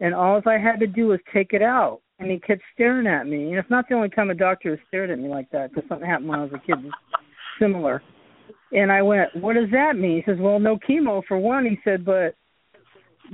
and 0.01 0.15
all 0.15 0.41
I 0.47 0.59
had 0.59 0.81
to 0.81 0.87
do 0.87 1.09
was 1.09 1.21
take 1.33 1.53
it 1.53 1.63
out. 1.63 2.01
And 2.21 2.31
he 2.31 2.39
kept 2.39 2.63
staring 2.75 3.07
at 3.07 3.27
me. 3.27 3.51
And 3.51 3.59
it's 3.59 3.71
not 3.71 3.89
the 3.89 3.95
only 3.95 4.09
time 4.09 4.31
a 4.31 4.35
doctor 4.35 4.71
has 4.71 4.79
stared 4.89 5.11
at 5.11 5.19
me 5.19 5.29
like 5.29 5.51
that 5.53 5.71
because 5.73 5.89
something 5.89 6.09
happened 6.09 6.29
when 6.29 6.41
I 6.41 6.45
was 6.45 6.53
a 6.53 6.67
kid 6.67 6.79
similar. 7.61 8.03
And 8.73 8.91
I 8.91 9.03
went, 9.03 9.35
What 9.37 9.55
does 9.55 9.71
that 9.71 9.97
mean? 9.97 10.23
He 10.25 10.31
says, 10.31 10.41
Well, 10.41 10.59
no 10.59 10.79
chemo 10.79 11.23
for 11.29 11.39
one. 11.39 11.65
He 11.65 11.79
said, 11.85 12.05
But 12.05 12.35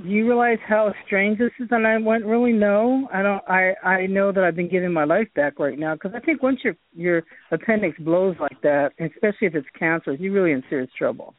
do 0.01 0.09
you 0.09 0.27
realize 0.27 0.57
how 0.67 0.93
strange 1.05 1.37
this 1.37 1.51
is? 1.59 1.67
And 1.71 1.87
I 1.87 1.97
went, 1.97 2.25
really 2.25 2.51
no. 2.51 3.07
I 3.13 3.21
don't. 3.21 3.43
I 3.47 3.73
I 3.83 4.05
know 4.07 4.31
that 4.31 4.43
I've 4.43 4.55
been 4.55 4.69
giving 4.69 4.91
my 4.91 5.05
life 5.05 5.27
back 5.35 5.57
right 5.57 5.79
now 5.79 5.93
because 5.93 6.11
I 6.13 6.19
think 6.19 6.43
once 6.43 6.59
your 6.63 6.75
your 6.93 7.23
appendix 7.51 7.97
blows 7.99 8.35
like 8.39 8.61
that, 8.61 8.91
especially 8.99 9.47
if 9.47 9.55
it's 9.55 9.67
cancerous, 9.77 10.19
you're 10.19 10.33
really 10.33 10.51
in 10.51 10.63
serious 10.69 10.89
trouble. 10.97 11.33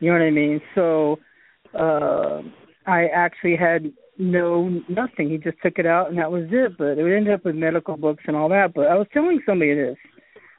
You 0.00 0.12
know 0.12 0.18
what 0.18 0.24
I 0.24 0.30
mean? 0.30 0.60
So 0.74 1.18
uh 1.74 2.42
I 2.86 3.06
actually 3.14 3.56
had 3.56 3.92
no 4.16 4.68
nothing. 4.88 5.30
He 5.30 5.38
just 5.38 5.58
took 5.62 5.78
it 5.78 5.86
out 5.86 6.08
and 6.08 6.18
that 6.18 6.30
was 6.30 6.44
it. 6.50 6.78
But 6.78 6.98
it 6.98 7.16
ended 7.16 7.34
up 7.34 7.44
with 7.44 7.56
medical 7.56 7.96
books 7.96 8.24
and 8.28 8.36
all 8.36 8.48
that. 8.50 8.74
But 8.74 8.86
I 8.86 8.94
was 8.94 9.08
telling 9.12 9.40
somebody 9.44 9.74
this 9.74 9.96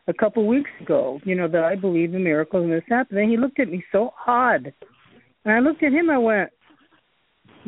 a 0.07 0.13
couple 0.13 0.45
weeks 0.45 0.71
ago, 0.81 1.21
you 1.23 1.35
know, 1.35 1.47
that 1.47 1.63
I 1.63 1.75
believe 1.75 2.13
in 2.13 2.23
miracles 2.23 2.63
and 2.63 2.73
this 2.73 2.83
happened. 2.89 3.19
And 3.19 3.31
he 3.31 3.37
looked 3.37 3.59
at 3.59 3.69
me 3.69 3.83
so 3.91 4.13
odd. 4.27 4.73
And 5.45 5.53
I 5.53 5.59
looked 5.59 5.83
at 5.83 5.93
him, 5.93 6.09
I 6.09 6.17
went, 6.17 6.49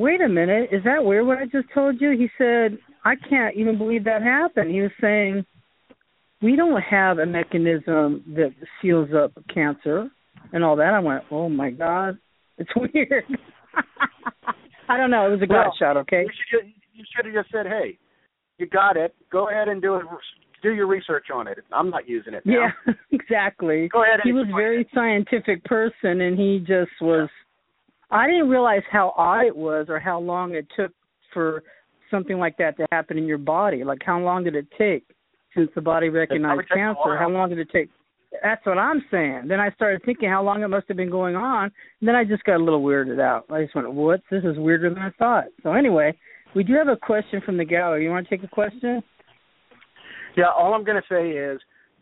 wait 0.02 0.22
a 0.22 0.28
minute, 0.30 0.70
is 0.72 0.84
that 0.84 1.04
weird 1.04 1.28
what 1.28 1.38
I 1.38 1.46
just 1.46 1.68
told 1.74 2.02
you? 2.02 2.12
He 2.12 2.28
said, 2.38 2.78
I 3.06 3.14
can't 3.30 3.56
even 3.56 3.78
believe 3.78 4.04
that 4.06 4.22
happened. 4.22 4.72
He 4.72 4.82
was 4.82 4.92
saying, 5.00 5.46
we 6.42 6.56
don't 6.56 6.82
have 6.82 7.20
a 7.20 7.26
mechanism 7.26 8.24
that 8.36 8.52
seals 8.82 9.10
up 9.16 9.32
cancer 9.54 10.10
and 10.54 10.64
all 10.64 10.76
that. 10.76 10.94
I 10.94 11.00
went, 11.00 11.24
oh 11.30 11.50
my 11.50 11.70
God, 11.70 12.18
it's 12.58 12.70
weird. 12.76 13.24
I 14.90 14.98
don't 14.98 15.12
know. 15.12 15.28
It 15.28 15.32
was 15.32 15.42
a 15.42 15.48
gut 15.48 15.58
Well, 15.58 15.76
shot, 15.80 15.98
okay? 15.98 16.24
You 16.24 16.32
should 16.50 16.68
you 16.94 17.04
should 17.16 17.26
have 17.26 17.34
just 17.34 17.52
said, 17.52 17.66
"Hey, 17.66 17.98
you 18.58 18.68
got 18.68 18.98
it. 18.98 19.16
Go 19.32 19.50
ahead 19.50 19.70
and 19.70 19.82
do 19.82 19.96
it. 19.96 20.04
Do 20.62 20.72
your 20.74 20.86
research 20.88 21.28
on 21.34 21.48
it. 21.48 21.58
I'm 21.72 21.90
not 21.90 22.08
using 22.10 22.34
it 22.34 22.46
now. 22.46 22.68
Yeah, 22.86 22.94
exactly. 23.12 23.88
Go 23.92 24.04
ahead. 24.04 24.20
And 24.24 24.24
He 24.26 24.34
was 24.34 24.48
a 24.52 24.56
very 24.56 24.82
it. 24.82 24.88
scientific 24.94 25.64
person, 25.64 26.22
and 26.22 26.38
he 26.38 26.60
just 26.60 26.92
was. 27.00 27.30
I 28.12 28.28
didn't 28.28 28.50
realize 28.50 28.84
how 28.92 29.14
odd 29.18 29.46
it 29.46 29.56
was, 29.56 29.88
or 29.90 30.00
how 30.00 30.20
long 30.20 30.54
it 30.54 30.68
took 30.76 30.92
for 31.34 31.64
something 32.10 32.38
like 32.38 32.58
that 32.58 32.78
to 32.78 32.86
happen 32.92 33.18
in 33.18 33.26
your 33.26 33.38
body. 33.38 33.84
Like, 33.84 34.00
how 34.06 34.20
long 34.20 34.44
did 34.44 34.56
it 34.56 34.68
take 34.78 35.06
since 35.56 35.70
the 35.74 35.82
body 35.82 36.10
recognized 36.10 36.70
cancer? 36.70 37.18
How 37.18 37.30
long 37.30 37.50
did 37.50 37.60
it 37.60 37.70
take? 37.72 37.90
That's 38.44 38.66
what 38.66 38.78
I'm 38.78 39.04
saying. 39.12 39.44
Then 39.48 39.60
I 39.60 39.72
started 39.72 40.02
thinking 40.06 40.30
how 40.30 40.44
long 40.44 40.62
it 40.62 40.68
must 40.68 40.88
have 40.88 40.98
been 40.98 41.10
going 41.10 41.36
on. 41.36 41.66
And 42.00 42.08
then 42.08 42.16
I 42.16 42.24
just 42.24 42.44
got 42.44 42.58
a 42.58 42.64
little 42.64 42.82
weirded 42.82 43.20
out. 43.20 43.46
I 43.50 43.64
just 43.64 43.76
went, 43.76 43.92
"What? 43.92 44.22
This 44.30 44.44
is 44.44 44.58
weirder 44.58 44.90
than 44.90 45.00
I 45.00 45.10
thought." 45.12 45.46
So 45.64 45.74
anyway, 45.74 46.18
we 46.56 46.64
do 46.64 46.74
have 46.76 46.88
a 46.88 46.96
question 46.96 47.42
from 47.42 47.58
the 47.58 47.66
gallery. 47.66 48.04
You 48.04 48.10
want 48.10 48.28
to 48.28 48.36
take 48.36 48.44
a 48.44 48.54
question? 48.54 49.04
Yeah. 50.38 50.50
All 50.58 50.74
I'm 50.74 50.86
going 50.86 51.02
to 51.02 51.08
say 51.10 51.32
is, 51.32 51.60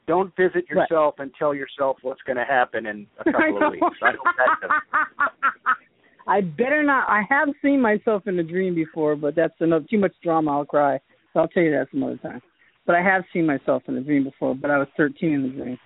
don't 0.07 0.35
visit 0.35 0.69
yourself 0.69 1.15
and 1.17 1.31
tell 1.37 1.53
yourself 1.53 1.97
what's 2.03 2.21
going 2.23 2.37
to 2.37 2.45
happen 2.45 2.85
in 2.85 3.07
a 3.19 3.23
couple 3.31 3.63
of 3.63 3.71
weeks. 3.71 3.97
I 4.01 4.11
hope 4.11 4.35
that 4.37 4.61
doesn't. 4.61 5.88
I 6.29 6.41
better 6.41 6.83
not. 6.83 7.09
I 7.09 7.23
have 7.29 7.49
seen 7.61 7.81
myself 7.81 8.27
in 8.27 8.37
a 8.39 8.43
dream 8.43 8.75
before, 8.75 9.15
but 9.15 9.35
that's 9.35 9.53
enough. 9.61 9.83
Too 9.89 9.97
much 9.97 10.13
drama. 10.23 10.51
I'll 10.59 10.65
cry. 10.65 10.99
So 11.33 11.39
I'll 11.41 11.47
tell 11.47 11.63
you 11.63 11.71
that 11.71 11.87
some 11.91 12.03
other 12.03 12.17
time. 12.17 12.41
But 12.85 12.95
I 12.95 13.01
have 13.01 13.23
seen 13.33 13.45
myself 13.45 13.83
in 13.87 13.95
a 13.97 14.01
dream 14.01 14.23
before. 14.23 14.55
But 14.55 14.71
I 14.71 14.77
was 14.77 14.87
13 14.95 15.31
in 15.33 15.43
the 15.43 15.49
dream, 15.49 15.77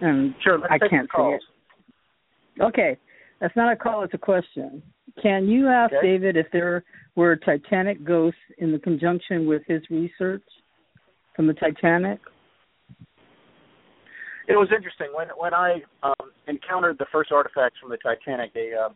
and 0.00 0.34
Sure. 0.42 0.60
I 0.70 0.78
can't 0.78 0.90
some 0.92 1.06
calls. 1.08 1.40
say 1.40 2.62
it. 2.62 2.62
Okay, 2.68 2.96
that's 3.40 3.54
not 3.56 3.72
a 3.72 3.76
call. 3.76 4.02
It's 4.02 4.14
a 4.14 4.18
question. 4.18 4.82
Can 5.22 5.48
you 5.48 5.68
ask 5.68 5.92
Okay. 5.92 6.06
David 6.06 6.36
if 6.36 6.46
there 6.52 6.84
were 7.16 7.36
Titanic 7.36 8.04
ghosts 8.04 8.40
in 8.58 8.72
the 8.72 8.78
conjunction 8.78 9.46
with 9.46 9.62
his 9.66 9.82
research 9.90 10.42
from 11.34 11.46
the 11.46 11.54
Titanic? 11.54 12.20
It 14.48 14.54
was 14.56 14.68
interesting 14.74 15.08
when 15.14 15.28
when 15.36 15.52
I 15.52 15.82
um, 16.02 16.30
encountered 16.46 16.98
the 16.98 17.06
first 17.10 17.32
artifacts 17.32 17.78
from 17.80 17.90
the 17.90 17.96
Titanic. 17.98 18.54
They, 18.54 18.72
uh, 18.74 18.90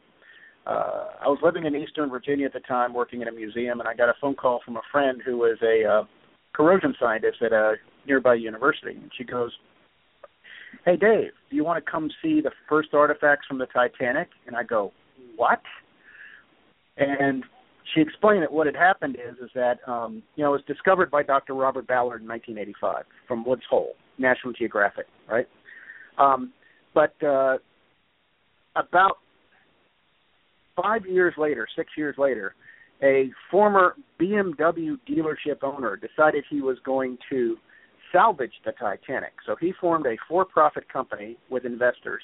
uh, 0.71 1.07
I 1.21 1.29
was 1.29 1.39
living 1.43 1.67
in 1.67 1.75
Eastern 1.75 2.11
Virginia 2.11 2.47
at 2.47 2.53
the 2.53 2.61
time, 2.61 2.95
working 2.95 3.23
in 3.23 3.29
a 3.29 3.33
museum, 3.33 3.81
and 3.81 3.89
I 3.89 3.95
got 3.95 4.09
a 4.09 4.15
phone 4.21 4.35
call 4.35 4.61
from 4.65 4.77
a 4.77 4.83
friend 4.93 5.21
who 5.25 5.37
was 5.37 5.59
a 5.63 5.85
uh, 5.85 6.05
corrosion 6.53 6.95
scientist 7.01 7.39
at 7.43 7.53
a 7.53 7.75
nearby 8.07 8.35
university. 8.35 8.93
And 8.93 9.11
she 9.19 9.25
goes, 9.25 9.51
"Hey, 10.85 10.97
Dave, 10.97 11.33
do 11.51 11.57
you 11.57 11.65
want 11.65 11.85
to 11.85 11.91
come 11.91 12.09
see 12.23 12.41
the 12.41 12.53
first 12.69 12.95
artifacts 12.95 13.47
from 13.49 13.59
the 13.59 13.67
Titanic?" 13.67 14.29
And 14.47 14.55
I 14.55 14.63
go, 14.63 14.93
"What?" 15.35 15.61
And 16.97 17.43
she 17.93 18.01
explained 18.01 18.43
that 18.43 18.53
what 18.53 18.67
had 18.67 18.77
happened 18.77 19.17
is 19.17 19.39
is 19.43 19.51
that 19.57 19.79
um, 19.89 20.23
you 20.37 20.45
know 20.45 20.51
it 20.51 20.59
was 20.59 20.65
discovered 20.69 21.11
by 21.11 21.25
Dr. 21.25 21.55
Robert 21.55 21.89
Ballard 21.89 22.23
in 22.23 22.29
1985 22.29 23.07
from 23.27 23.45
Woods 23.45 23.63
Hole, 23.69 23.95
National 24.19 24.53
Geographic, 24.53 25.07
right? 25.29 25.49
Um, 26.17 26.53
but 26.95 27.21
uh, 27.25 27.57
about 28.77 29.19
five 30.82 31.07
years 31.07 31.35
later, 31.36 31.66
six 31.77 31.90
years 31.97 32.16
later, 32.19 32.55
a 33.02 33.31
former 33.51 33.94
BMW 34.20 34.98
dealership 35.09 35.62
owner 35.62 35.97
decided 35.97 36.44
he 36.51 36.61
was 36.61 36.77
going 36.85 37.19
to 37.31 37.57
salvage 38.12 38.52
the 38.65 38.73
Titanic. 38.73 39.32
So 39.47 39.57
he 39.59 39.73
formed 39.81 40.07
a 40.07 40.16
for-profit 40.28 40.93
company 40.93 41.36
with 41.51 41.65
investors, 41.65 42.23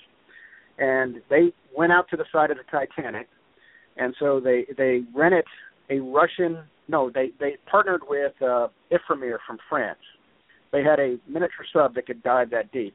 and 0.78 1.16
they 1.30 1.52
went 1.76 1.92
out 1.92 2.08
to 2.10 2.16
the 2.16 2.24
side 2.32 2.50
of 2.50 2.58
the 2.58 2.64
Titanic, 2.70 3.28
and 3.96 4.14
so 4.18 4.40
they 4.40 4.66
they 4.76 5.02
rented 5.14 5.44
a 5.88 6.00
Russian. 6.00 6.64
No, 6.88 7.10
they 7.12 7.30
they 7.40 7.56
partnered 7.70 8.02
with 8.08 8.32
uh, 8.42 8.68
Ifremer 8.92 9.38
from 9.46 9.58
France. 9.68 9.98
They 10.72 10.82
had 10.82 10.98
a 10.98 11.16
miniature 11.26 11.64
sub 11.72 11.94
that 11.94 12.06
could 12.06 12.22
dive 12.22 12.50
that 12.50 12.70
deep, 12.72 12.94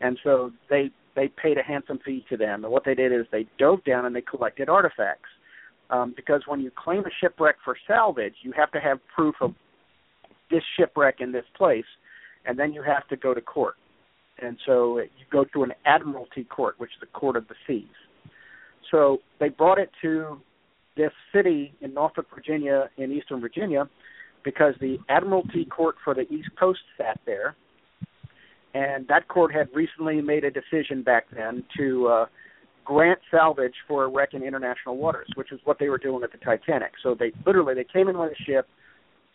and 0.00 0.18
so 0.22 0.52
they 0.70 0.90
they 1.14 1.28
paid 1.28 1.58
a 1.58 1.62
handsome 1.62 1.98
fee 2.04 2.24
to 2.28 2.36
them. 2.36 2.64
And 2.64 2.72
what 2.72 2.84
they 2.84 2.94
did 2.94 3.12
is 3.12 3.26
they 3.32 3.46
dove 3.58 3.82
down 3.84 4.04
and 4.04 4.14
they 4.14 4.20
collected 4.20 4.68
artifacts. 4.68 5.28
Um, 5.90 6.12
because 6.14 6.42
when 6.46 6.60
you 6.60 6.70
claim 6.76 7.00
a 7.00 7.10
shipwreck 7.20 7.56
for 7.64 7.76
salvage, 7.86 8.34
you 8.42 8.52
have 8.52 8.70
to 8.72 8.80
have 8.80 8.98
proof 9.14 9.34
of 9.40 9.54
this 10.50 10.62
shipwreck 10.78 11.16
in 11.20 11.32
this 11.32 11.46
place, 11.56 11.84
and 12.44 12.58
then 12.58 12.72
you 12.72 12.82
have 12.82 13.08
to 13.08 13.16
go 13.16 13.34
to 13.34 13.40
court. 13.40 13.74
And 14.40 14.56
so 14.66 14.98
you 14.98 15.24
go 15.32 15.44
to 15.52 15.62
an 15.64 15.72
admiralty 15.86 16.44
court, 16.44 16.74
which 16.78 16.90
is 16.90 17.00
the 17.00 17.18
court 17.18 17.36
of 17.36 17.48
the 17.48 17.54
seas. 17.66 17.88
So 18.90 19.18
they 19.40 19.48
brought 19.48 19.78
it 19.78 19.90
to 20.02 20.40
this 20.96 21.12
city 21.34 21.72
in 21.80 21.94
Norfolk, 21.94 22.26
Virginia, 22.34 22.90
in 22.96 23.10
Eastern 23.12 23.40
Virginia, 23.40 23.88
because 24.44 24.74
the 24.80 24.98
Admiralty 25.08 25.64
Court 25.64 25.96
for 26.04 26.14
the 26.14 26.22
East 26.32 26.48
Coast 26.58 26.80
sat 26.96 27.18
there, 27.26 27.56
and 28.78 29.08
that 29.08 29.26
court 29.28 29.52
had 29.52 29.68
recently 29.74 30.20
made 30.20 30.44
a 30.44 30.50
decision 30.50 31.02
back 31.02 31.24
then 31.34 31.64
to 31.76 32.06
uh, 32.06 32.26
grant 32.84 33.18
salvage 33.30 33.74
for 33.88 34.04
a 34.04 34.08
wreck 34.08 34.30
in 34.34 34.42
international 34.42 34.96
waters, 34.96 35.28
which 35.34 35.50
is 35.52 35.60
what 35.64 35.78
they 35.80 35.88
were 35.88 35.98
doing 35.98 36.22
at 36.22 36.30
the 36.30 36.38
Titanic. 36.38 36.92
So 37.02 37.16
they 37.18 37.32
literally 37.46 37.74
they 37.74 37.86
came 37.92 38.08
in 38.08 38.16
with 38.16 38.32
a 38.32 38.42
ship, 38.46 38.68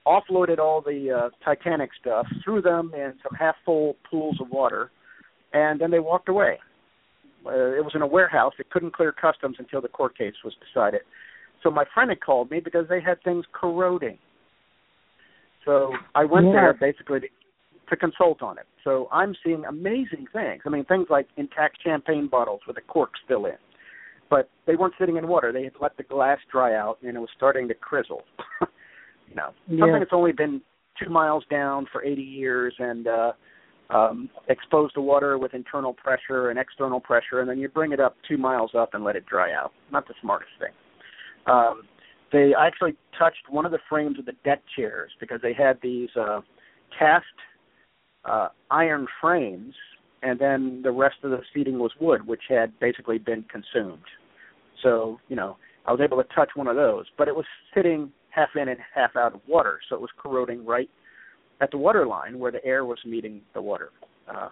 offloaded 0.08 0.60
all 0.60 0.82
the 0.82 1.00
uh, 1.12 1.30
Titanic 1.44 1.90
stuff, 2.00 2.26
threw 2.44 2.62
them 2.62 2.92
in 2.96 3.14
some 3.22 3.36
half 3.38 3.56
full 3.66 3.96
pools 4.10 4.38
of 4.40 4.50
water, 4.50 4.92
and 5.52 5.80
then 5.82 5.92
they 5.92 6.00
walked 6.00 6.30
away. 6.30 6.60
Uh, 7.46 7.76
it 7.80 7.84
was 7.84 7.92
in 7.96 8.02
a 8.02 8.08
warehouse. 8.08 8.54
It 8.60 8.70
couldn't 8.70 8.94
clear 8.94 9.12
customs 9.12 9.58
until 9.60 9.82
the 9.82 9.90
court 9.90 10.18
case 10.18 10.36
was 10.46 10.54
decided. 10.66 11.02
So 11.62 11.70
my 11.70 11.84
friend 11.94 12.10
had 12.10 12.22
called 12.22 12.50
me 12.50 12.62
because 12.62 12.86
they 12.88 13.02
had 13.02 13.22
things 13.24 13.46
corroding. 13.52 14.18
So 15.66 15.94
I 16.16 16.24
went 16.24 16.48
Yeah. 16.48 16.54
there 16.54 16.74
basically 16.74 17.20
to, 17.22 17.28
to 17.90 17.96
consult 17.96 18.42
on 18.42 18.58
it. 18.58 18.66
So 18.84 19.08
I'm 19.12 19.36
seeing 19.44 19.66
amazing 19.66 20.28
things. 20.34 20.62
I 20.66 20.70
mean, 20.70 20.86
things 20.86 21.08
like 21.10 21.28
intact 21.38 21.78
champagne 21.84 22.28
bottles 22.28 22.62
with 22.68 22.76
the 22.78 22.82
cork 22.82 23.12
still 23.26 23.46
in. 23.46 23.58
but 24.30 24.50
they 24.66 24.76
weren't 24.76 24.96
sitting 25.00 25.18
in 25.18 25.28
water. 25.28 25.52
They 25.52 25.64
had 25.64 25.74
let 25.80 25.96
the 25.98 26.04
glass 26.04 26.40
dry 26.52 26.74
out, 26.76 26.98
and 27.04 27.16
it 27.16 27.20
was 27.20 27.30
starting 27.38 27.68
to 27.68 27.76
crizzle. 27.76 28.22
you 29.30 29.36
know, 29.36 29.50
something 29.68 29.88
Yeah. 29.88 30.00
that's 30.00 30.12
only 30.14 30.32
been 30.32 30.62
two 30.98 31.10
miles 31.10 31.44
down 31.52 31.86
for 31.92 32.04
80 32.04 32.22
years 32.22 32.74
and 32.80 33.08
uh, 33.08 33.34
um, 33.92 34.30
exposed 34.48 34.96
to 34.96 35.02
water 35.02 35.38
with 35.38 35.54
internal 35.54 35.94
pressure 35.94 36.50
and 36.50 36.58
external 36.58 37.00
pressure, 37.00 37.42
and 37.42 37.50
then 37.50 37.60
you 37.60 37.68
bring 37.70 37.92
it 37.92 38.00
up 38.00 38.16
two 38.28 38.38
miles 38.38 38.72
up 38.74 38.94
and 38.96 39.04
let 39.04 39.16
it 39.16 39.26
dry 39.28 39.52
out. 39.54 39.72
Not 39.92 40.08
the 40.08 40.16
smartest 40.22 40.52
thing. 40.60 40.72
Um, 41.46 41.84
they 42.32 42.54
actually 42.60 42.96
touched 43.20 43.50
one 43.50 43.66
of 43.68 43.72
the 43.72 43.80
frames 43.88 44.18
of 44.18 44.26
the 44.26 44.34
deck 44.44 44.62
chairs 44.76 45.12
because 45.20 45.42
they 45.44 45.54
had 45.54 45.78
these 45.84 46.10
uh, 46.20 46.42
cast 46.98 47.26
uh, 48.26 48.50
iron 48.72 49.08
frames, 49.22 49.74
and 50.22 50.40
then 50.40 50.82
the 50.84 50.92
rest 50.92 51.16
of 51.24 51.32
the 51.32 51.42
seating 51.54 51.80
was 51.80 51.92
wood, 52.00 52.26
which 52.26 52.44
had 52.50 52.78
basically 52.80 53.18
been 53.18 53.44
consumed. 53.44 54.04
So, 54.82 55.20
you 55.28 55.36
know, 55.36 55.58
I 55.86 55.92
was 55.92 56.02
able 56.02 56.18
to 56.18 56.30
touch 56.34 56.52
one 56.56 56.68
of 56.68 56.76
those, 56.76 57.06
but 57.18 57.28
it 57.28 57.36
was 57.36 57.46
sitting 57.76 58.12
half 58.30 58.50
in 58.56 58.70
and 58.70 58.80
half 58.94 59.16
out 59.16 59.36
of 59.36 59.42
water, 59.48 59.80
so 59.90 59.96
it 59.96 60.02
was 60.02 60.10
corroding 60.18 60.66
right 60.66 60.90
at 61.62 61.72
the 61.72 61.78
water 61.78 62.06
line 62.06 62.40
where 62.40 62.52
the 62.52 62.64
air 62.66 62.86
was 62.86 62.98
meeting 63.06 63.42
the 63.54 63.62
water. 63.62 63.90
Uh, 64.34 64.50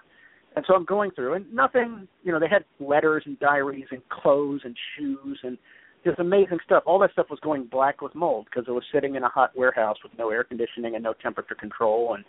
and 0.55 0.65
so 0.67 0.73
I'm 0.75 0.85
going 0.85 1.11
through, 1.11 1.33
and 1.33 1.53
nothing, 1.53 2.07
you 2.23 2.31
know, 2.31 2.39
they 2.39 2.49
had 2.49 2.65
letters 2.85 3.23
and 3.25 3.39
diaries 3.39 3.85
and 3.91 4.01
clothes 4.09 4.61
and 4.65 4.75
shoes 4.97 5.39
and 5.43 5.57
just 6.03 6.19
amazing 6.19 6.57
stuff. 6.65 6.83
All 6.85 6.99
that 6.99 7.11
stuff 7.13 7.27
was 7.29 7.39
going 7.41 7.65
black 7.71 8.01
with 8.01 8.13
mold 8.15 8.47
because 8.49 8.67
it 8.67 8.71
was 8.71 8.83
sitting 8.93 9.15
in 9.15 9.23
a 9.23 9.29
hot 9.29 9.55
warehouse 9.55 9.97
with 10.03 10.11
no 10.17 10.29
air 10.29 10.43
conditioning 10.43 10.95
and 10.95 11.03
no 11.03 11.13
temperature 11.13 11.55
control 11.55 12.15
and 12.15 12.25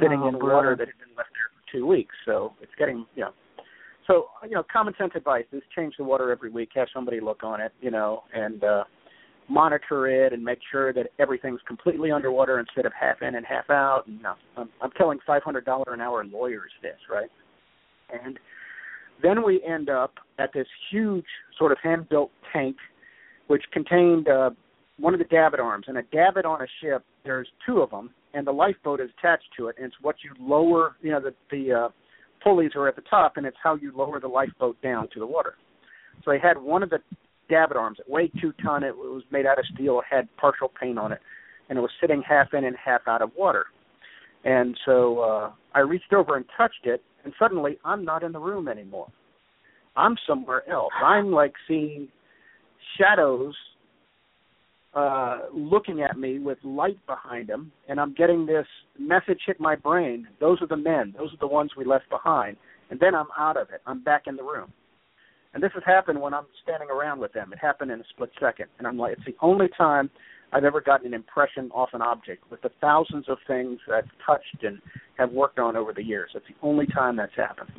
sitting 0.00 0.20
Oh, 0.22 0.28
in 0.28 0.34
water 0.38 0.76
that 0.76 0.88
had 0.88 0.98
been 0.98 1.16
left 1.16 1.30
there 1.34 1.50
for 1.54 1.72
two 1.72 1.86
weeks. 1.86 2.14
So 2.24 2.52
it's 2.60 2.72
getting, 2.78 3.06
you 3.14 3.22
know. 3.22 3.32
So, 4.06 4.26
you 4.44 4.56
know, 4.56 4.64
common 4.72 4.94
sense 4.98 5.12
advice 5.14 5.44
is 5.52 5.62
change 5.76 5.94
the 5.96 6.04
water 6.04 6.32
every 6.32 6.50
week, 6.50 6.70
have 6.74 6.88
somebody 6.92 7.20
look 7.20 7.44
on 7.44 7.60
it, 7.60 7.72
you 7.80 7.90
know, 7.90 8.24
and 8.34 8.64
uh 8.64 8.84
monitor 9.50 10.06
it 10.06 10.32
and 10.32 10.42
make 10.42 10.60
sure 10.70 10.92
that 10.92 11.08
everything's 11.18 11.60
completely 11.66 12.12
underwater 12.12 12.60
instead 12.60 12.86
of 12.86 12.92
half 12.98 13.20
in 13.20 13.34
and 13.34 13.44
half 13.44 13.68
out. 13.68 14.04
And, 14.06 14.16
you 14.18 14.22
know, 14.22 14.34
I'm, 14.56 14.68
I'm 14.80 14.90
telling 14.92 15.18
$500 15.28 15.92
an 15.92 16.00
hour 16.00 16.24
lawyers 16.24 16.70
this, 16.82 16.96
right? 17.10 17.28
And 18.24 18.38
then 19.22 19.44
we 19.44 19.60
end 19.66 19.90
up 19.90 20.14
at 20.38 20.52
this 20.54 20.66
huge 20.90 21.26
sort 21.58 21.72
of 21.72 21.78
hand-built 21.82 22.30
tank, 22.52 22.76
which 23.48 23.64
contained 23.72 24.28
uh, 24.28 24.50
one 24.98 25.14
of 25.14 25.18
the 25.18 25.26
davit 25.26 25.58
arms. 25.58 25.86
And 25.88 25.98
a 25.98 26.02
davit 26.12 26.44
on 26.44 26.62
a 26.62 26.66
ship, 26.80 27.04
there's 27.24 27.48
two 27.66 27.80
of 27.80 27.90
them, 27.90 28.10
and 28.34 28.46
the 28.46 28.52
lifeboat 28.52 29.00
is 29.00 29.10
attached 29.18 29.48
to 29.58 29.68
it. 29.68 29.76
And 29.78 29.86
it's 29.86 29.96
what 30.02 30.16
you 30.24 30.32
lower, 30.40 30.96
you 31.02 31.10
know, 31.10 31.20
the 31.20 31.34
the 31.50 31.72
uh, 31.72 31.88
pulleys 32.42 32.72
are 32.74 32.88
at 32.88 32.96
the 32.96 33.02
top, 33.02 33.36
and 33.36 33.46
it's 33.46 33.56
how 33.62 33.74
you 33.76 33.92
lower 33.94 34.20
the 34.20 34.28
lifeboat 34.28 34.80
down 34.82 35.08
to 35.14 35.20
the 35.20 35.26
water. 35.26 35.54
So 36.24 36.30
they 36.30 36.38
had 36.38 36.58
one 36.58 36.82
of 36.82 36.90
the 36.90 36.98
davit 37.48 37.76
arms. 37.76 37.98
It 37.98 38.10
weighed 38.10 38.32
two 38.40 38.52
ton. 38.62 38.84
It 38.84 38.96
was 38.96 39.22
made 39.30 39.46
out 39.46 39.58
of 39.58 39.64
steel. 39.74 40.00
It 40.00 40.04
had 40.08 40.28
partial 40.36 40.70
paint 40.80 40.98
on 40.98 41.12
it, 41.12 41.20
and 41.68 41.78
it 41.78 41.82
was 41.82 41.90
sitting 42.00 42.22
half 42.26 42.54
in 42.54 42.64
and 42.64 42.76
half 42.82 43.02
out 43.06 43.22
of 43.22 43.30
water. 43.36 43.66
And 44.44 44.76
so 44.86 45.18
uh, 45.20 45.50
I 45.74 45.80
reached 45.80 46.12
over 46.12 46.36
and 46.36 46.44
touched 46.56 46.84
it, 46.84 47.02
and 47.24 47.32
suddenly 47.38 47.78
I'm 47.84 48.04
not 48.04 48.22
in 48.22 48.32
the 48.32 48.38
room 48.38 48.68
anymore. 48.68 49.08
I'm 49.96 50.16
somewhere 50.26 50.68
else. 50.70 50.92
I'm 51.02 51.32
like 51.32 51.52
seeing 51.68 52.08
shadows 52.96 53.54
uh 54.94 55.42
looking 55.52 56.02
at 56.02 56.18
me 56.18 56.38
with 56.38 56.58
light 56.64 56.98
behind 57.06 57.48
them 57.48 57.70
and 57.88 58.00
I'm 58.00 58.12
getting 58.14 58.44
this 58.44 58.66
message 58.98 59.40
hit 59.46 59.60
my 59.60 59.76
brain. 59.76 60.26
Those 60.40 60.60
are 60.62 60.66
the 60.66 60.76
men. 60.76 61.14
Those 61.16 61.32
are 61.32 61.40
the 61.40 61.46
ones 61.46 61.70
we 61.76 61.84
left 61.84 62.08
behind. 62.10 62.56
And 62.90 62.98
then 62.98 63.14
I'm 63.14 63.28
out 63.38 63.56
of 63.56 63.68
it. 63.70 63.82
I'm 63.86 64.02
back 64.02 64.24
in 64.26 64.34
the 64.34 64.42
room. 64.42 64.72
And 65.54 65.62
this 65.62 65.70
has 65.74 65.82
happened 65.86 66.20
when 66.20 66.34
I'm 66.34 66.46
standing 66.62 66.88
around 66.90 67.20
with 67.20 67.32
them. 67.32 67.52
It 67.52 67.58
happened 67.58 67.90
in 67.90 68.00
a 68.00 68.04
split 68.10 68.30
second. 68.40 68.66
And 68.78 68.86
I'm 68.86 68.98
like 68.98 69.12
it's 69.12 69.26
the 69.26 69.36
only 69.40 69.68
time 69.78 70.10
I've 70.52 70.64
ever 70.64 70.80
gotten 70.80 71.06
an 71.06 71.14
impression 71.14 71.70
off 71.72 71.90
an 71.92 72.02
object 72.02 72.50
with 72.50 72.60
the 72.62 72.70
thousands 72.80 73.26
of 73.28 73.38
things 73.46 73.78
that 73.86 73.94
I've 73.94 74.10
touched 74.26 74.64
and 74.64 74.80
have 75.18 75.30
worked 75.30 75.58
on 75.58 75.76
over 75.76 75.92
the 75.92 76.02
years. 76.02 76.30
It's 76.34 76.46
the 76.48 76.66
only 76.66 76.86
time 76.86 77.16
that's 77.16 77.34
happened. 77.36 77.70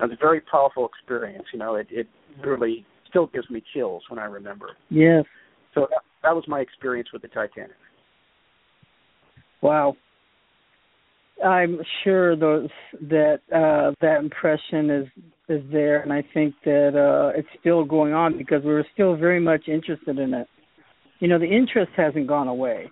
It's 0.00 0.12
a 0.12 0.16
very 0.20 0.40
powerful 0.40 0.86
experience. 0.86 1.44
You 1.52 1.58
know, 1.58 1.76
it, 1.76 1.88
it 1.90 2.06
literally 2.38 2.84
still 3.08 3.26
gives 3.26 3.48
me 3.50 3.62
chills 3.74 4.02
when 4.08 4.18
I 4.18 4.26
remember. 4.26 4.70
Yes. 4.90 5.24
So 5.74 5.88
that, 6.26 6.34
was 6.34 6.44
my 6.48 6.60
experience 6.60 7.08
with 7.12 7.22
the 7.22 7.28
Titanic. 7.28 7.76
Wow. 9.62 9.96
I'm 11.44 11.80
sure 12.02 12.34
those 12.34 12.68
that 13.02 13.40
uh 13.54 13.92
that 14.00 14.20
impression 14.20 14.90
is 14.90 15.06
is 15.48 15.62
there 15.70 16.00
and 16.00 16.12
I 16.12 16.24
think 16.32 16.54
that 16.64 16.92
uh 16.96 17.38
it's 17.38 17.48
still 17.60 17.84
going 17.84 18.14
on 18.14 18.38
because 18.38 18.62
we're 18.64 18.84
still 18.94 19.16
very 19.16 19.40
much 19.40 19.68
interested 19.68 20.18
in 20.18 20.32
it. 20.32 20.48
You 21.20 21.28
know, 21.28 21.38
the 21.38 21.44
interest 21.44 21.92
hasn't 21.96 22.26
gone 22.26 22.48
away. 22.48 22.90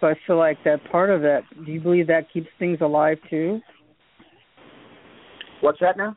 So 0.00 0.06
I 0.06 0.14
feel 0.26 0.38
like 0.38 0.58
that 0.64 0.78
part 0.90 1.10
of 1.10 1.20
that 1.22 1.42
do 1.66 1.72
you 1.72 1.80
believe 1.80 2.06
that 2.06 2.32
keeps 2.32 2.48
things 2.58 2.78
alive 2.80 3.18
too? 3.28 3.60
What's 5.60 5.80
that 5.80 5.96
now? 5.96 6.16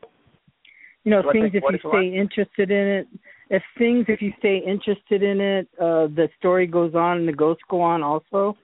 You 1.03 1.11
know, 1.11 1.21
Do 1.21 1.31
things 1.33 1.51
think 1.51 1.55
if 1.55 1.63
you 1.69 1.75
is 1.75 1.81
alive? 1.83 1.95
stay 1.99 2.17
interested 2.17 2.71
in 2.71 2.87
it 2.87 3.07
if 3.49 3.63
things 3.77 4.05
if 4.07 4.21
you 4.21 4.33
stay 4.39 4.57
interested 4.65 5.23
in 5.23 5.39
it, 5.41 5.67
uh 5.79 6.07
the 6.07 6.29
story 6.39 6.67
goes 6.67 6.95
on 6.95 7.17
and 7.17 7.27
the 7.27 7.33
ghosts 7.33 7.63
go 7.69 7.81
on 7.81 8.03
also. 8.03 8.57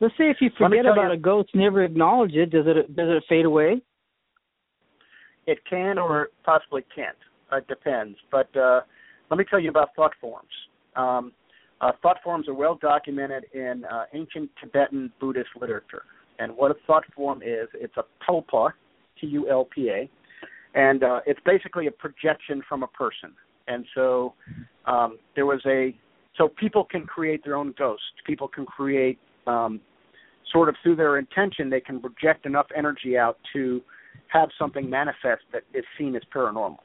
Let's 0.00 0.14
say 0.18 0.30
if 0.30 0.38
you 0.40 0.50
forget 0.58 0.86
about 0.86 1.08
you- 1.08 1.12
a 1.12 1.16
ghost, 1.16 1.50
never 1.54 1.82
acknowledge 1.84 2.34
it, 2.34 2.50
does 2.50 2.66
it 2.66 2.94
does 2.96 3.08
it 3.08 3.24
fade 3.28 3.44
away? 3.44 3.80
It 5.46 5.58
can 5.68 5.98
or 5.98 6.30
possibly 6.44 6.84
can't. 6.94 7.16
It 7.52 7.66
depends. 7.68 8.16
But 8.30 8.54
uh, 8.56 8.80
let 9.30 9.38
me 9.38 9.44
tell 9.48 9.60
you 9.60 9.70
about 9.70 9.90
thought 9.94 10.12
forms. 10.20 10.48
Um, 10.96 11.32
uh, 11.80 11.92
thought 12.02 12.18
forms 12.24 12.48
are 12.48 12.54
well 12.54 12.78
documented 12.80 13.44
in 13.52 13.84
uh, 13.90 14.04
ancient 14.14 14.50
Tibetan 14.60 15.12
Buddhist 15.20 15.50
literature. 15.60 16.04
And 16.38 16.56
what 16.56 16.70
a 16.70 16.74
thought 16.86 17.04
form 17.14 17.42
is, 17.42 17.68
it's 17.74 17.96
a 17.96 18.04
tulpa, 18.26 18.72
T-U-L-P-A, 19.20 20.08
and 20.74 21.04
uh, 21.04 21.20
it's 21.26 21.40
basically 21.44 21.86
a 21.86 21.90
projection 21.90 22.62
from 22.68 22.82
a 22.82 22.88
person. 22.88 23.32
And 23.68 23.84
so 23.94 24.34
um, 24.86 25.18
there 25.34 25.46
was 25.46 25.60
a 25.66 25.96
so 26.36 26.48
people 26.48 26.84
can 26.84 27.06
create 27.06 27.44
their 27.44 27.54
own 27.54 27.74
ghosts. 27.78 28.04
People 28.26 28.48
can 28.48 28.66
create 28.66 29.18
um, 29.46 29.80
sort 30.54 30.68
of 30.68 30.76
through 30.82 30.96
their 30.96 31.18
intention, 31.18 31.68
they 31.68 31.80
can 31.80 32.00
project 32.00 32.46
enough 32.46 32.66
energy 32.76 33.18
out 33.18 33.38
to 33.52 33.82
have 34.28 34.48
something 34.58 34.88
manifest 34.88 35.42
that 35.52 35.62
is 35.74 35.84
seen 35.98 36.14
as 36.16 36.22
paranormal. 36.34 36.78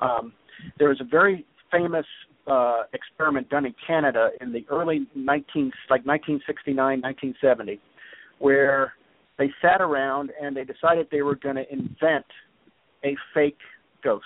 Um, 0.00 0.32
there 0.78 0.88
was 0.88 1.00
a 1.00 1.04
very 1.04 1.44
famous 1.70 2.06
uh, 2.46 2.82
experiment 2.92 3.48
done 3.48 3.66
in 3.66 3.74
Canada 3.86 4.30
in 4.40 4.52
the 4.52 4.64
early 4.70 5.06
19 5.14 5.72
like 5.90 6.04
1969, 6.06 6.76
1970, 6.76 7.80
where 8.38 8.94
they 9.38 9.50
sat 9.62 9.80
around 9.80 10.30
and 10.40 10.56
they 10.56 10.64
decided 10.64 11.06
they 11.10 11.22
were 11.22 11.36
going 11.36 11.56
to 11.56 11.72
invent 11.72 12.26
a 13.04 13.16
fake 13.34 13.58
ghost. 14.02 14.24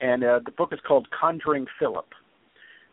And 0.00 0.24
uh, 0.24 0.40
the 0.44 0.50
book 0.50 0.70
is 0.72 0.80
called 0.86 1.08
Conjuring 1.18 1.66
Philip. 1.78 2.06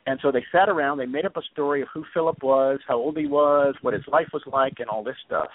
And 0.08 0.20
so 0.22 0.32
they 0.32 0.44
sat 0.52 0.68
around, 0.68 0.98
they 0.98 1.06
made 1.06 1.26
up 1.26 1.38
a 1.38 1.42
story 1.54 1.82
of 1.82 1.88
who 1.94 2.04
Philip 2.14 2.42
was, 2.42 2.80
how 2.88 2.98
old 2.98 3.18
he 3.18 3.28
was, 3.28 3.76
what 3.82 3.94
his 3.94 4.04
life 4.08 4.28
was 4.34 4.42
like, 4.52 4.74
and 4.80 4.90
all 4.90 5.04
this 5.04 5.16
stuff. 5.26 5.50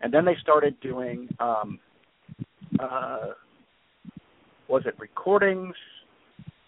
And 0.00 0.12
then 0.12 0.24
they 0.24 0.36
started 0.40 0.78
doing, 0.80 1.28
um, 1.40 1.78
uh, 2.78 3.32
was 4.68 4.82
it 4.86 4.94
recordings 4.98 5.74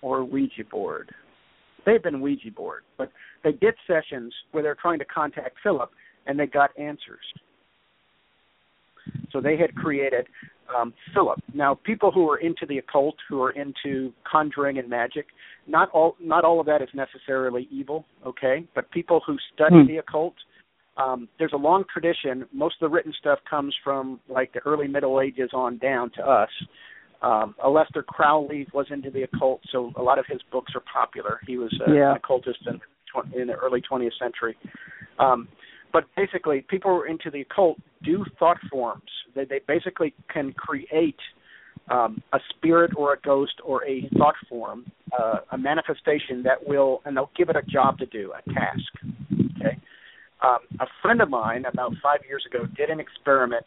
or 0.02 0.24
Ouija 0.24 0.64
board? 0.70 1.10
They've 1.86 2.02
been 2.02 2.20
Ouija 2.20 2.50
board, 2.50 2.82
but 2.98 3.10
they 3.42 3.52
did 3.52 3.74
sessions 3.86 4.34
where 4.52 4.62
they're 4.62 4.74
trying 4.74 4.98
to 4.98 5.04
contact 5.06 5.56
Philip, 5.62 5.90
and 6.26 6.38
they 6.38 6.46
got 6.46 6.78
answers. 6.78 7.24
So 9.32 9.40
they 9.40 9.56
had 9.56 9.74
created 9.74 10.26
um, 10.76 10.92
Philip. 11.14 11.38
Now, 11.54 11.74
people 11.84 12.10
who 12.10 12.28
are 12.30 12.38
into 12.38 12.66
the 12.66 12.78
occult, 12.78 13.16
who 13.28 13.42
are 13.42 13.50
into 13.50 14.12
conjuring 14.30 14.78
and 14.78 14.88
magic, 14.88 15.26
not 15.66 15.90
all 15.90 16.16
not 16.20 16.44
all 16.44 16.60
of 16.60 16.66
that 16.66 16.82
is 16.82 16.88
necessarily 16.94 17.68
evil, 17.70 18.04
okay? 18.26 18.64
But 18.74 18.90
people 18.90 19.20
who 19.26 19.36
study 19.54 19.80
Hmm. 19.82 19.86
the 19.86 19.96
occult, 19.98 20.34
um, 20.96 21.28
there's 21.38 21.52
a 21.52 21.56
long 21.56 21.84
tradition. 21.92 22.46
Most 22.52 22.76
of 22.80 22.90
the 22.90 22.94
written 22.94 23.12
stuff 23.18 23.38
comes 23.48 23.74
from 23.84 24.20
like 24.28 24.52
the 24.52 24.60
early 24.66 24.88
Middle 24.88 25.20
Ages 25.20 25.50
on 25.52 25.78
down 25.78 26.10
to 26.16 26.26
us. 26.26 26.50
Um, 27.20 27.54
Aleister 27.64 28.04
Crowley 28.06 28.66
was 28.72 28.86
into 28.90 29.10
the 29.10 29.22
occult, 29.22 29.60
so 29.70 29.92
a 29.96 30.02
lot 30.02 30.18
of 30.18 30.26
his 30.26 30.40
books 30.52 30.72
are 30.76 30.82
popular. 30.92 31.40
He 31.46 31.56
was 31.58 31.72
uh, 31.86 31.92
Yeah. 31.92 32.10
an 32.12 32.16
occultist 32.16 32.60
in, 32.66 32.78
tw- 32.78 33.34
in 33.34 33.48
the 33.48 33.54
early 33.54 33.80
20th 33.80 34.16
century. 34.18 34.56
Um, 35.18 35.48
but 35.92 36.04
basically, 36.16 36.64
people 36.68 36.90
who 36.90 36.98
are 36.98 37.06
into 37.06 37.30
the 37.30 37.42
occult 37.42 37.78
do 38.02 38.24
thought 38.38 38.58
forms. 38.70 39.10
They, 39.34 39.44
they 39.44 39.60
basically 39.66 40.14
can 40.32 40.52
create 40.52 41.18
um, 41.90 42.22
a 42.32 42.38
spirit 42.50 42.92
or 42.96 43.14
a 43.14 43.20
ghost 43.20 43.54
or 43.64 43.84
a 43.86 44.08
thought 44.18 44.34
form, 44.48 44.90
uh, 45.18 45.38
a 45.52 45.58
manifestation 45.58 46.42
that 46.42 46.66
will, 46.66 47.00
and 47.04 47.16
they'll 47.16 47.30
give 47.36 47.48
it 47.48 47.56
a 47.56 47.62
job 47.62 47.98
to 47.98 48.06
do, 48.06 48.32
a 48.32 48.52
task. 48.52 48.92
Okay. 49.56 49.78
Um, 50.42 50.58
a 50.80 50.86
friend 51.02 51.20
of 51.20 51.30
mine 51.30 51.64
about 51.64 51.92
five 52.02 52.20
years 52.28 52.44
ago 52.48 52.66
did 52.76 52.90
an 52.90 53.00
experiment 53.00 53.64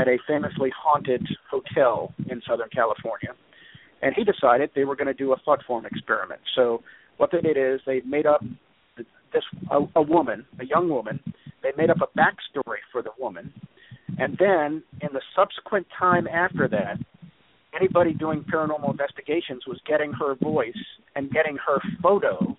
at 0.00 0.08
a 0.08 0.18
famously 0.26 0.70
haunted 0.76 1.26
hotel 1.50 2.12
in 2.30 2.40
Southern 2.48 2.68
California, 2.70 3.30
and 4.02 4.14
he 4.14 4.24
decided 4.24 4.70
they 4.74 4.84
were 4.84 4.96
going 4.96 5.06
to 5.06 5.14
do 5.14 5.32
a 5.32 5.36
thought 5.44 5.60
form 5.66 5.84
experiment. 5.86 6.40
So 6.54 6.82
what 7.16 7.30
they 7.32 7.40
did 7.40 7.56
is 7.56 7.80
they 7.86 8.00
made 8.06 8.26
up 8.26 8.42
this 9.32 9.44
a, 9.70 9.80
a 9.96 10.02
woman, 10.02 10.46
a 10.60 10.64
young 10.64 10.88
woman. 10.88 11.20
They 11.62 11.70
made 11.76 11.90
up 11.90 11.98
a 12.00 12.18
backstory 12.18 12.78
for 12.92 13.02
the 13.02 13.10
woman, 13.18 13.52
and 14.18 14.36
then 14.38 14.82
in 15.00 15.08
the 15.12 15.20
subsequent 15.34 15.86
time 15.98 16.26
after 16.28 16.68
that, 16.68 16.98
anybody 17.74 18.14
doing 18.14 18.44
paranormal 18.44 18.90
investigations 18.90 19.64
was 19.66 19.80
getting 19.86 20.12
her 20.12 20.34
voice 20.36 20.72
and 21.14 21.30
getting 21.30 21.56
her 21.56 21.80
photo 22.02 22.56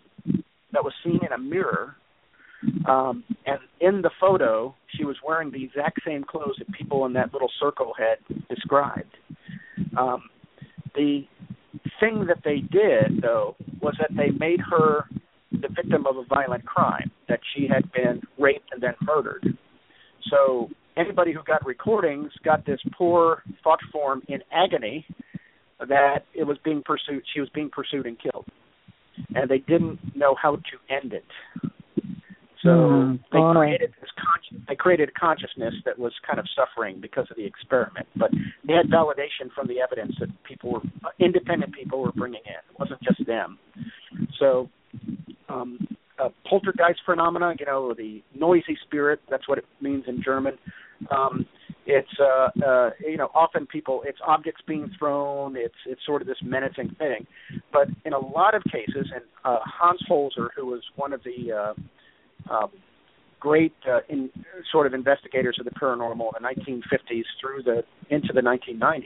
that 0.71 0.83
was 0.83 0.93
seen 1.03 1.19
in 1.25 1.31
a 1.33 1.37
mirror. 1.37 1.95
Um, 2.87 3.23
and 3.45 3.59
in 3.79 4.01
the 4.01 4.11
photo, 4.19 4.75
she 4.95 5.05
was 5.05 5.15
wearing 5.25 5.49
the 5.51 5.63
exact 5.63 6.01
same 6.05 6.23
clothes 6.23 6.55
that 6.59 6.69
people 6.73 7.05
in 7.05 7.13
that 7.13 7.31
little 7.33 7.51
circle 7.59 7.93
had 7.97 8.17
described. 8.49 9.15
Um, 9.97 10.23
the 10.95 11.25
thing 11.99 12.25
that 12.27 12.39
they 12.43 12.57
did, 12.57 13.21
though, 13.21 13.55
was 13.81 13.95
that 13.99 14.09
they 14.15 14.31
made 14.31 14.59
her 14.69 15.05
the 15.61 15.69
victim 15.69 16.05
of 16.07 16.17
a 16.17 16.23
violent 16.25 16.65
crime, 16.65 17.11
that 17.27 17.39
she 17.55 17.67
had 17.67 17.91
been 17.91 18.21
raped 18.37 18.69
and 18.71 18.81
then 18.81 18.93
murdered. 19.01 19.45
So 20.29 20.69
anybody 20.97 21.33
who 21.33 21.43
got 21.43 21.65
recordings 21.65 22.31
got 22.43 22.65
this 22.65 22.79
poor 22.97 23.43
thought 23.63 23.79
form 23.91 24.21
in 24.27 24.39
agony 24.51 25.05
that 25.79 26.25
it 26.33 26.43
was 26.43 26.57
being 26.63 26.83
pursued 26.85 27.23
she 27.33 27.39
was 27.39 27.49
being 27.53 27.69
pursued 27.69 28.05
and 28.05 28.17
killed. 28.19 28.45
And 29.35 29.49
they 29.49 29.59
didn't 29.59 29.99
know 30.15 30.35
how 30.41 30.55
to 30.55 30.93
end 30.93 31.13
it. 31.13 31.25
So 32.63 32.69
Mm, 32.69 33.19
they 33.31 33.39
created 33.53 33.93
this 34.01 34.09
con- 34.17 34.65
they 34.67 34.75
created 34.75 35.09
a 35.09 35.11
consciousness 35.13 35.73
that 35.85 35.97
was 35.97 36.11
kind 36.27 36.39
of 36.39 36.45
suffering 36.55 36.99
because 36.99 37.25
of 37.31 37.37
the 37.37 37.45
experiment. 37.45 38.07
But 38.17 38.31
they 38.67 38.73
had 38.73 38.87
validation 38.87 39.49
from 39.55 39.67
the 39.67 39.79
evidence 39.79 40.13
that 40.19 40.29
people 40.43 40.73
were 40.73 40.81
independent 41.19 41.73
people 41.73 42.01
were 42.01 42.11
bringing 42.11 42.41
in. 42.45 42.53
It 42.53 42.77
wasn't 42.77 43.01
just 43.01 43.25
them. 43.25 43.57
So 44.39 44.69
um 45.49 45.87
uh, 46.19 46.29
poltergeist 46.49 46.99
phenomena, 47.05 47.53
you 47.57 47.65
know, 47.65 47.93
the 47.93 48.21
noisy 48.35 48.77
spirit, 48.85 49.21
that's 49.29 49.47
what 49.47 49.57
it 49.57 49.65
means 49.79 50.03
in 50.05 50.21
German. 50.21 50.57
Um, 51.09 51.45
it's 51.85 52.09
uh, 52.19 52.49
uh, 52.65 52.89
you 52.99 53.17
know 53.17 53.29
often 53.33 53.65
people 53.65 54.03
it's 54.05 54.19
objects 54.25 54.61
being 54.67 54.91
thrown 54.99 55.55
it's 55.55 55.73
it's 55.85 56.01
sort 56.05 56.21
of 56.21 56.27
this 56.27 56.37
menacing 56.43 56.93
thing 56.99 57.25
but 57.73 57.87
in 58.05 58.13
a 58.13 58.19
lot 58.19 58.53
of 58.53 58.61
cases 58.65 59.09
and 59.13 59.23
uh, 59.43 59.57
Hans 59.63 60.01
Holzer 60.09 60.49
who 60.55 60.67
was 60.67 60.81
one 60.97 61.13
of 61.13 61.21
the 61.23 61.51
uh, 61.51 62.53
um, 62.53 62.69
great 63.39 63.73
uh, 63.89 63.99
in 64.09 64.29
sort 64.71 64.85
of 64.85 64.93
investigators 64.93 65.57
of 65.59 65.65
the 65.65 65.71
paranormal 65.71 66.29
in 66.37 66.43
the 66.43 66.81
1950s 66.81 67.23
through 67.41 67.63
the 67.63 67.81
into 68.09 68.33
the 68.33 68.41
1990s 68.41 69.01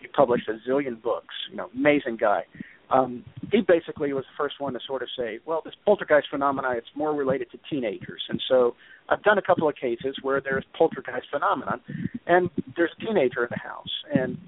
he 0.00 0.08
published 0.08 0.48
a 0.48 0.68
zillion 0.68 1.00
books 1.00 1.34
you 1.50 1.56
know 1.56 1.70
amazing 1.74 2.16
guy 2.20 2.42
um, 2.90 3.24
he 3.52 3.60
basically 3.60 4.12
was 4.12 4.24
the 4.24 4.36
first 4.36 4.56
one 4.58 4.72
to 4.72 4.80
sort 4.86 5.02
of 5.02 5.08
say, 5.16 5.38
well, 5.46 5.62
this 5.64 5.74
poltergeist 5.84 6.28
phenomena, 6.30 6.72
it's 6.76 6.88
more 6.94 7.14
related 7.14 7.50
to 7.52 7.58
teenagers. 7.70 8.22
And 8.28 8.40
so 8.48 8.74
I've 9.08 9.22
done 9.22 9.38
a 9.38 9.42
couple 9.42 9.68
of 9.68 9.76
cases 9.76 10.16
where 10.22 10.40
there's 10.40 10.64
poltergeist 10.76 11.26
phenomenon, 11.30 11.80
and 12.26 12.50
there's 12.76 12.90
a 13.00 13.04
teenager 13.04 13.44
in 13.44 13.48
the 13.50 13.58
house. 13.58 13.88
And 14.14 14.38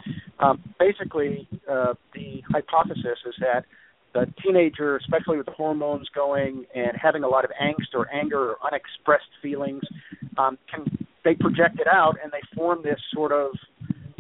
um, 0.40 0.62
basically, 0.78 1.48
uh, 1.70 1.94
the 2.14 2.43
hypothesis 2.51 3.19
is 3.27 3.35
that 3.40 3.64
the 4.12 4.27
teenager, 4.44 4.97
especially 4.97 5.36
with 5.39 5.47
the 5.47 5.52
hormones 5.52 6.09
going 6.14 6.64
and 6.74 6.93
having 7.01 7.23
a 7.23 7.28
lot 7.28 7.44
of 7.44 7.51
angst 7.62 7.94
or 7.94 8.12
anger 8.12 8.51
or 8.51 8.56
unexpressed 8.66 9.31
feelings, 9.40 9.82
um, 10.36 10.59
can 10.70 10.85
they 11.24 11.35
project 11.35 11.78
it 11.81 11.86
out 11.86 12.16
and 12.23 12.32
they 12.32 12.43
form 12.55 12.81
this 12.82 12.98
sort 13.14 13.32
of 13.32 13.52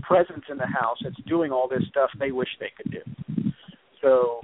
presence 0.02 0.44
in 0.50 0.56
the 0.58 0.66
house 0.66 0.98
that's 1.02 1.16
doing 1.26 1.52
all 1.52 1.68
this 1.68 1.82
stuff 1.88 2.10
they 2.18 2.32
wish 2.32 2.48
they 2.60 2.70
could 2.76 2.90
do. 2.92 3.41
So 4.02 4.40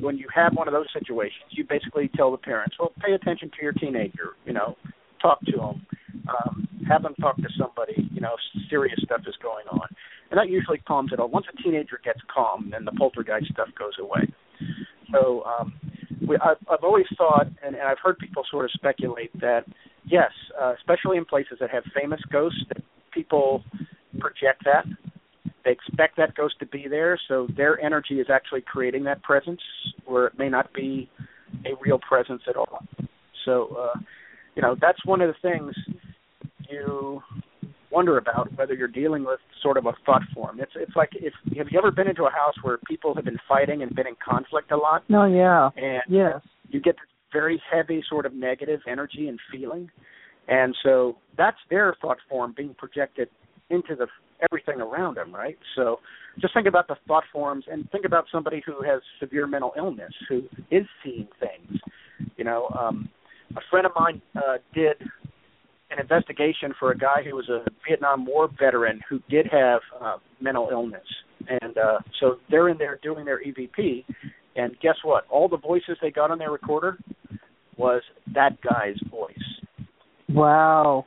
when 0.00 0.16
you 0.16 0.26
have 0.34 0.54
one 0.54 0.66
of 0.68 0.72
those 0.72 0.86
situations, 0.92 1.50
you 1.50 1.64
basically 1.64 2.10
tell 2.16 2.30
the 2.30 2.38
parents, 2.38 2.76
well, 2.78 2.92
pay 3.04 3.12
attention 3.12 3.50
to 3.50 3.62
your 3.62 3.72
teenager. 3.72 4.34
You 4.44 4.54
know, 4.54 4.76
talk 5.20 5.40
to 5.42 5.52
them, 5.52 5.86
um, 6.28 6.68
have 6.88 7.02
them 7.02 7.14
talk 7.20 7.36
to 7.36 7.48
somebody. 7.58 8.08
You 8.12 8.20
know, 8.20 8.34
serious 8.68 8.98
stuff 9.04 9.20
is 9.26 9.34
going 9.42 9.66
on, 9.70 9.86
and 10.30 10.38
that 10.38 10.48
usually 10.48 10.78
calms 10.78 11.12
it 11.12 11.20
all. 11.20 11.28
Once 11.28 11.46
a 11.52 11.62
teenager 11.62 12.00
gets 12.02 12.20
calm, 12.32 12.70
then 12.72 12.84
the 12.84 12.92
poltergeist 12.92 13.52
stuff 13.52 13.68
goes 13.78 13.94
away. 14.00 14.32
So 15.12 15.44
um, 15.44 15.74
we, 16.26 16.36
I've, 16.36 16.56
I've 16.70 16.82
always 16.82 17.06
thought, 17.16 17.46
and, 17.64 17.76
and 17.76 17.82
I've 17.82 17.98
heard 18.02 18.18
people 18.18 18.44
sort 18.50 18.64
of 18.64 18.70
speculate 18.72 19.38
that 19.40 19.64
yes, 20.06 20.30
uh, 20.60 20.72
especially 20.78 21.18
in 21.18 21.24
places 21.24 21.58
that 21.60 21.70
have 21.70 21.84
famous 21.94 22.20
ghosts, 22.32 22.60
that 22.68 22.82
people 23.12 23.62
project 24.18 24.64
that 24.64 24.84
they 25.64 25.70
expect 25.72 26.16
that 26.16 26.34
ghost 26.34 26.54
to 26.60 26.66
be 26.66 26.86
there, 26.88 27.18
so 27.28 27.46
their 27.56 27.80
energy 27.80 28.20
is 28.20 28.26
actually 28.32 28.62
creating 28.62 29.04
that 29.04 29.22
presence 29.22 29.60
where 30.04 30.26
it 30.26 30.38
may 30.38 30.48
not 30.48 30.72
be 30.72 31.10
a 31.66 31.70
real 31.80 31.98
presence 31.98 32.42
at 32.48 32.56
all. 32.56 32.84
So, 33.44 33.76
uh, 33.78 33.98
you 34.54 34.62
know, 34.62 34.76
that's 34.80 35.04
one 35.04 35.20
of 35.20 35.28
the 35.28 35.48
things 35.48 35.74
you 36.70 37.22
wonder 37.90 38.16
about 38.18 38.48
whether 38.56 38.74
you're 38.74 38.88
dealing 38.88 39.24
with 39.24 39.38
sort 39.62 39.76
of 39.76 39.86
a 39.86 39.92
thought 40.06 40.22
form. 40.34 40.60
It's 40.60 40.72
it's 40.76 40.96
like 40.96 41.10
if 41.14 41.34
have 41.56 41.66
you 41.70 41.78
ever 41.78 41.90
been 41.90 42.08
into 42.08 42.24
a 42.24 42.30
house 42.30 42.54
where 42.62 42.78
people 42.88 43.14
have 43.14 43.24
been 43.24 43.38
fighting 43.48 43.82
and 43.82 43.94
been 43.94 44.06
in 44.06 44.16
conflict 44.24 44.72
a 44.72 44.76
lot, 44.76 45.04
No, 45.08 45.24
yeah. 45.26 45.68
and 45.76 46.02
Yes. 46.08 46.40
you 46.68 46.80
get 46.80 46.94
this 46.96 47.04
very 47.32 47.62
heavy 47.70 48.02
sort 48.08 48.26
of 48.26 48.32
negative 48.32 48.80
energy 48.88 49.28
and 49.28 49.38
feeling, 49.50 49.90
and 50.48 50.74
so 50.82 51.16
that's 51.36 51.58
their 51.70 51.94
thought 52.00 52.18
form 52.28 52.54
being 52.56 52.74
projected 52.74 53.28
into 53.70 53.94
the 53.94 54.06
everything 54.62 54.82
around 54.82 55.16
them, 55.16 55.34
right? 55.34 55.58
So 55.76 56.00
just 56.40 56.54
think 56.54 56.66
about 56.66 56.88
the 56.88 56.96
thought 57.06 57.24
forms 57.32 57.64
and 57.70 57.90
think 57.90 58.04
about 58.04 58.24
somebody 58.32 58.62
who 58.64 58.82
has 58.82 59.00
severe 59.20 59.46
mental 59.46 59.72
illness 59.76 60.12
who 60.28 60.42
is 60.70 60.86
seeing 61.04 61.28
things. 61.40 61.80
You 62.36 62.44
know, 62.44 62.68
um, 62.78 63.08
a 63.56 63.60
friend 63.70 63.86
of 63.86 63.92
mine 63.98 64.22
uh, 64.36 64.58
did 64.74 64.96
an 65.90 66.00
investigation 66.00 66.72
for 66.78 66.90
a 66.90 66.96
guy 66.96 67.22
who 67.28 67.36
was 67.36 67.48
a 67.48 67.64
Vietnam 67.86 68.24
War 68.24 68.48
veteran 68.58 69.00
who 69.08 69.20
did 69.28 69.46
have 69.52 69.80
uh, 70.00 70.16
mental 70.40 70.68
illness, 70.70 71.06
and 71.48 71.76
uh, 71.76 71.98
so 72.18 72.36
they're 72.50 72.70
in 72.70 72.78
there 72.78 72.98
doing 73.02 73.26
their 73.26 73.42
EVP, 73.44 74.04
and 74.56 74.74
guess 74.80 74.96
what? 75.04 75.24
All 75.28 75.48
the 75.48 75.58
voices 75.58 75.98
they 76.00 76.10
got 76.10 76.30
on 76.30 76.38
their 76.38 76.50
recorder 76.50 76.96
was 77.76 78.02
that 78.34 78.56
guy's 78.62 78.96
voice 79.10 79.36
Wow. 80.28 81.04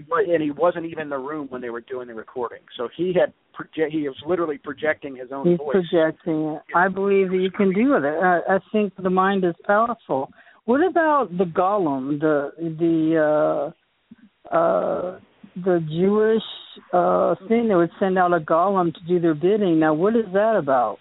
And 0.00 0.06
he 0.06 0.10
wa- 0.10 0.34
and 0.34 0.42
he 0.42 0.50
wasn't 0.50 0.86
even 0.86 1.00
in 1.00 1.08
the 1.08 1.18
room 1.18 1.46
when 1.50 1.60
they 1.60 1.70
were 1.70 1.80
doing 1.82 2.08
the 2.08 2.14
recording. 2.14 2.60
So 2.76 2.88
he 2.96 3.12
had 3.18 3.32
proje- 3.54 3.90
he 3.90 4.08
was 4.08 4.16
literally 4.26 4.58
projecting 4.58 5.16
his 5.16 5.28
own 5.32 5.46
He's 5.48 5.58
voice. 5.58 5.72
projecting 5.72 6.40
it. 6.56 6.62
I 6.74 6.88
believe 6.88 7.30
that 7.30 7.38
you 7.38 7.50
can 7.50 7.72
do 7.72 7.94
it. 7.94 8.02
I, 8.04 8.40
I 8.56 8.58
think 8.72 8.92
the 9.02 9.10
mind 9.10 9.44
is 9.44 9.54
powerful. 9.66 10.30
What 10.64 10.86
about 10.86 11.36
the 11.36 11.44
golem, 11.44 12.20
the 12.20 12.52
the 12.58 13.72
uh 14.52 14.54
uh 14.54 15.18
the 15.56 15.84
Jewish 15.88 16.42
uh 16.92 17.34
thing 17.48 17.68
that 17.68 17.76
would 17.76 17.90
send 17.98 18.18
out 18.18 18.32
a 18.32 18.38
golem 18.40 18.92
to 18.94 19.00
do 19.08 19.20
their 19.20 19.34
bidding? 19.34 19.78
Now 19.78 19.94
what 19.94 20.14
is 20.16 20.26
that 20.32 20.56
about? 20.56 20.98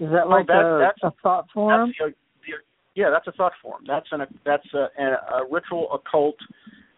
Is 0.00 0.10
that 0.10 0.24
Oh, 0.26 0.28
like 0.30 0.46
that- 0.48 0.64
a, 0.64 0.78
that's- 0.80 1.00
a 1.02 1.12
thought 1.22 1.46
form? 1.52 1.88
That's 1.98 1.98
the, 1.98 2.14
the, 2.46 2.52
yeah, 3.00 3.10
that's 3.10 3.26
a 3.26 3.32
thought 3.32 3.52
form. 3.62 3.82
That's 3.86 4.06
an 4.12 4.20
that's 4.44 4.66
a, 4.74 4.88
a, 4.98 5.04
a 5.04 5.44
ritual 5.50 5.88
occult 5.92 6.36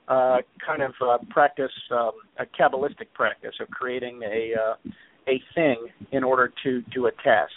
uh, 0.08 0.38
kind 0.64 0.82
of 0.82 0.92
uh, 1.02 1.18
practice, 1.30 1.72
um, 1.90 2.12
a 2.38 2.46
kabbalistic 2.46 3.12
practice 3.14 3.54
of 3.60 3.68
creating 3.70 4.22
a 4.22 4.52
uh, 4.54 4.90
a 5.28 5.40
thing 5.54 5.88
in 6.12 6.22
order 6.22 6.52
to 6.62 6.82
do 6.94 7.06
a 7.06 7.12
task 7.24 7.50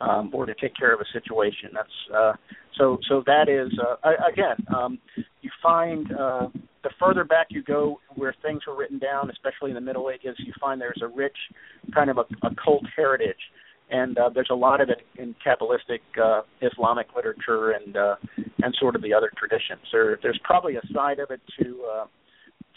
um, 0.00 0.30
or 0.34 0.46
to 0.46 0.54
take 0.54 0.76
care 0.76 0.92
of 0.92 1.00
a 1.00 1.04
situation. 1.12 1.70
That's 1.72 2.14
uh, 2.14 2.32
so 2.78 2.98
so 3.08 3.22
that 3.26 3.48
is 3.48 3.72
uh, 3.78 4.10
again 4.30 4.56
um, 4.74 4.98
you 5.40 5.50
find 5.62 6.12
uh, 6.12 6.48
the 6.82 6.90
further 7.00 7.24
back 7.24 7.48
you 7.50 7.62
go 7.62 8.00
where 8.14 8.34
things 8.42 8.60
were 8.66 8.76
written 8.76 8.98
down, 8.98 9.30
especially 9.30 9.70
in 9.70 9.74
the 9.74 9.80
Middle 9.80 10.10
Ages, 10.10 10.36
you 10.38 10.52
find 10.60 10.80
there's 10.80 11.02
a 11.02 11.08
rich 11.08 11.36
kind 11.94 12.10
of 12.10 12.18
a, 12.18 12.24
occult 12.46 12.84
heritage 12.94 13.40
and 13.90 14.18
uh, 14.18 14.30
there's 14.34 14.50
a 14.50 14.54
lot 14.54 14.80
of 14.80 14.88
it 14.88 15.02
in 15.18 15.34
Kabbalistic 15.44 16.00
uh, 16.22 16.42
Islamic 16.60 17.06
literature 17.14 17.70
and 17.70 17.96
uh, 17.96 18.16
and 18.62 18.74
sort 18.80 18.96
of 18.96 19.02
the 19.02 19.14
other 19.14 19.30
traditions. 19.36 19.80
There, 19.92 20.18
there's 20.22 20.40
probably 20.42 20.76
a 20.76 20.82
side 20.92 21.18
of 21.18 21.30
it 21.30 21.40
to 21.60 21.84
uh, 21.84 22.06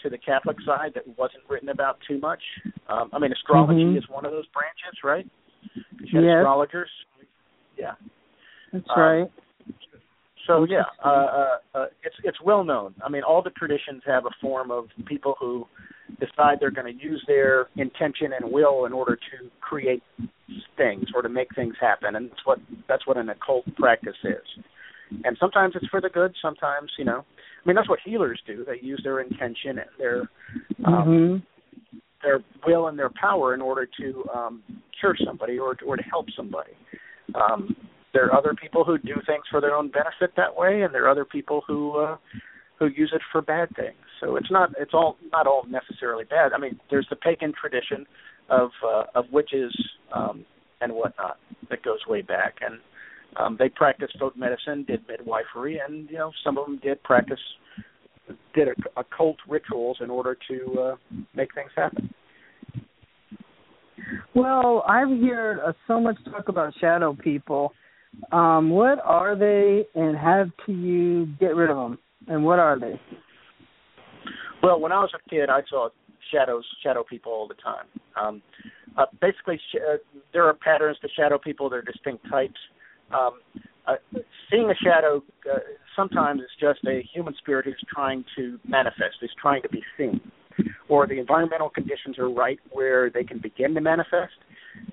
to 0.02 0.10
the 0.10 0.18
Catholic 0.18 0.56
side 0.64 0.92
that 0.94 1.06
wasn't 1.18 1.42
written 1.48 1.68
about 1.68 1.98
too 2.06 2.18
much. 2.18 2.40
Um, 2.88 3.10
I 3.12 3.18
mean, 3.18 3.32
astrology 3.32 3.84
Mhm. 3.84 3.98
is 3.98 4.08
one 4.08 4.24
of 4.24 4.32
those 4.32 4.46
branches, 4.48 5.04
right? 5.04 5.26
You 6.00 6.20
Yes. 6.22 6.38
astrologers. 6.38 6.90
Yeah. 7.76 7.94
That's 8.72 8.88
um, 8.90 9.00
right. 9.00 9.30
So 10.46 10.64
yeah, 10.64 10.84
uh, 11.04 11.08
uh, 11.08 11.58
uh, 11.74 11.86
it's 12.02 12.16
it's 12.24 12.40
well 12.40 12.64
known. 12.64 12.94
I 13.04 13.08
mean, 13.08 13.22
all 13.22 13.42
the 13.42 13.50
traditions 13.50 14.02
have 14.06 14.26
a 14.26 14.30
form 14.40 14.70
of 14.70 14.88
people 15.06 15.36
who 15.38 15.66
decide 16.18 16.58
they're 16.60 16.70
going 16.70 16.96
to 16.96 17.02
use 17.02 17.22
their 17.26 17.66
intention 17.76 18.32
and 18.38 18.50
will 18.50 18.86
in 18.86 18.92
order 18.92 19.16
to 19.16 19.50
create 19.60 20.02
things 20.76 21.04
or 21.14 21.22
to 21.22 21.28
make 21.28 21.48
things 21.54 21.74
happen, 21.80 22.16
and 22.16 22.30
that's 22.30 22.44
what 22.44 22.58
that's 22.88 23.06
what 23.06 23.16
an 23.16 23.28
occult 23.28 23.64
practice 23.76 24.16
is. 24.24 24.64
And 25.24 25.36
sometimes 25.40 25.74
it's 25.74 25.86
for 25.88 26.00
the 26.00 26.08
good. 26.08 26.34
Sometimes, 26.40 26.90
you 26.98 27.04
know, 27.04 27.24
I 27.64 27.68
mean, 27.68 27.76
that's 27.76 27.88
what 27.88 27.98
healers 28.04 28.40
do. 28.46 28.64
They 28.64 28.84
use 28.84 29.00
their 29.02 29.20
intention 29.20 29.78
and 29.78 29.90
their 29.98 30.20
um, 30.84 31.08
mhm. 31.08 31.42
their 32.22 32.40
will 32.66 32.88
and 32.88 32.98
their 32.98 33.10
power 33.20 33.54
in 33.54 33.60
order 33.60 33.88
to 34.00 34.24
um, 34.34 34.62
serve 35.00 35.16
somebody 35.24 35.58
or 35.58 35.76
or 35.86 35.96
to 35.96 36.02
help 36.02 36.26
somebody. 36.36 36.72
Um, 37.34 37.76
there 38.12 38.26
are 38.26 38.36
other 38.36 38.54
people 38.60 38.84
who 38.84 38.98
do 38.98 39.14
things 39.26 39.44
for 39.50 39.60
their 39.60 39.74
own 39.74 39.90
benefit 39.90 40.34
that 40.36 40.56
way, 40.56 40.82
and 40.82 40.92
there 40.92 41.04
are 41.04 41.10
other 41.10 41.24
people 41.24 41.62
who 41.66 41.98
uh, 41.98 42.16
who 42.78 42.86
use 42.86 43.12
it 43.14 43.22
for 43.30 43.42
bad 43.42 43.68
things. 43.76 43.94
So 44.20 44.36
it's 44.36 44.50
not 44.50 44.70
it's 44.78 44.92
all 44.94 45.16
not 45.32 45.46
all 45.46 45.64
necessarily 45.68 46.24
bad. 46.24 46.52
I 46.52 46.58
mean, 46.58 46.78
there's 46.90 47.06
the 47.10 47.16
pagan 47.16 47.52
tradition 47.58 48.06
of 48.48 48.70
uh, 48.86 49.04
of 49.14 49.24
witches 49.32 49.74
um, 50.14 50.44
and 50.80 50.92
whatnot 50.92 51.38
that 51.70 51.82
goes 51.82 52.00
way 52.06 52.22
back, 52.22 52.56
and 52.60 52.80
um, 53.36 53.56
they 53.58 53.68
practiced 53.68 54.18
folk 54.18 54.36
medicine, 54.36 54.84
did 54.86 55.06
midwifery, 55.08 55.78
and 55.78 56.08
you 56.10 56.18
know 56.18 56.32
some 56.44 56.58
of 56.58 56.66
them 56.66 56.80
did 56.82 57.02
practice 57.02 57.38
did 58.54 58.68
occult 58.96 59.36
rituals 59.48 59.98
in 60.00 60.10
order 60.10 60.36
to 60.48 60.80
uh, 60.80 60.96
make 61.34 61.54
things 61.54 61.70
happen. 61.76 62.12
Well, 64.34 64.84
I've 64.88 65.08
heard 65.08 65.60
uh, 65.60 65.72
so 65.86 66.00
much 66.00 66.16
talk 66.24 66.48
about 66.48 66.72
shadow 66.80 67.16
people. 67.22 67.72
Um, 68.32 68.70
what 68.70 68.98
are 69.04 69.36
they, 69.36 69.84
and 69.94 70.16
how 70.16 70.44
do 70.66 70.72
you 70.72 71.26
get 71.38 71.54
rid 71.54 71.70
of 71.70 71.76
them? 71.76 71.98
And 72.28 72.44
what 72.44 72.58
are 72.58 72.78
they? 72.78 73.00
Well, 74.62 74.80
when 74.80 74.92
I 74.92 75.00
was 75.00 75.10
a 75.14 75.30
kid, 75.30 75.48
I 75.48 75.60
saw 75.68 75.88
shadows, 76.32 76.64
shadow 76.82 77.04
people 77.08 77.32
all 77.32 77.48
the 77.48 77.54
time. 77.54 77.86
Um, 78.20 78.42
uh, 78.96 79.06
basically, 79.20 79.56
sh- 79.72 79.78
uh, 79.78 79.96
there 80.32 80.44
are 80.44 80.54
patterns 80.54 80.98
to 81.02 81.08
shadow 81.16 81.38
people. 81.38 81.70
There 81.70 81.78
are 81.78 81.82
distinct 81.82 82.24
types. 82.30 82.58
Um, 83.12 83.40
uh, 83.86 83.94
seeing 84.50 84.70
a 84.70 84.74
shadow 84.74 85.22
uh, 85.50 85.58
sometimes 85.96 86.40
is 86.40 86.50
just 86.60 86.80
a 86.86 87.02
human 87.12 87.34
spirit 87.38 87.64
who's 87.64 87.82
trying 87.92 88.24
to 88.36 88.58
manifest, 88.66 89.16
is 89.22 89.30
trying 89.40 89.62
to 89.62 89.68
be 89.68 89.82
seen, 89.96 90.20
or 90.88 91.06
the 91.06 91.18
environmental 91.18 91.70
conditions 91.70 92.18
are 92.18 92.30
right 92.30 92.58
where 92.70 93.10
they 93.10 93.24
can 93.24 93.38
begin 93.38 93.74
to 93.74 93.80
manifest. 93.80 94.34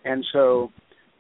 And 0.05 0.25
so, 0.31 0.71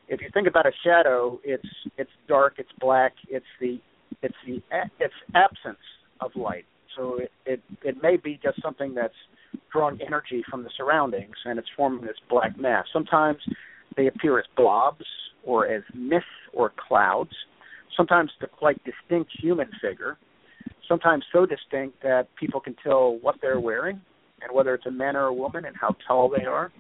if 0.07 0.21
you 0.21 0.29
think 0.33 0.47
about 0.47 0.65
a 0.65 0.71
shadow, 0.83 1.39
it's 1.43 1.67
it's 1.97 2.09
dark, 2.27 2.55
it's 2.57 2.71
black, 2.79 3.13
it's 3.29 3.45
the 3.59 3.79
it's 4.23 4.35
the 4.45 4.61
it's 4.99 5.13
absence 5.35 5.77
of 6.21 6.31
light. 6.35 6.65
So 6.97 7.19
it 7.19 7.31
it, 7.45 7.61
it 7.83 8.03
may 8.03 8.17
be 8.17 8.39
just 8.43 8.61
something 8.61 8.93
that's 8.93 9.13
drawing 9.71 9.99
energy 10.05 10.43
from 10.49 10.63
the 10.63 10.69
surroundings 10.75 11.35
and 11.45 11.57
it's 11.57 11.69
forming 11.77 12.01
this 12.01 12.17
black 12.29 12.59
mass. 12.59 12.85
Sometimes 12.91 13.39
they 13.95 14.07
appear 14.07 14.37
as 14.39 14.45
blobs 14.57 15.05
or 15.43 15.67
as 15.67 15.83
mists 15.93 16.27
or 16.53 16.73
clouds 16.87 17.31
sometimes 17.97 18.31
the 18.39 18.47
quite 18.47 18.79
distinct 18.85 19.31
human 19.41 19.69
figure, 19.81 20.17
sometimes 20.87 21.25
so 21.33 21.45
distinct 21.45 22.01
that 22.03 22.27
people 22.39 22.61
can 22.61 22.75
tell 22.83 23.17
what 23.21 23.35
they're 23.41 23.59
wearing 23.59 23.99
and 24.41 24.53
whether 24.53 24.75
it's 24.75 24.85
a 24.85 24.91
man 24.91 25.15
or 25.15 25.25
a 25.25 25.33
woman 25.33 25.65
and 25.65 25.75
how 25.75 25.95
tall 26.07 26.29
they 26.29 26.45
are. 26.45 26.71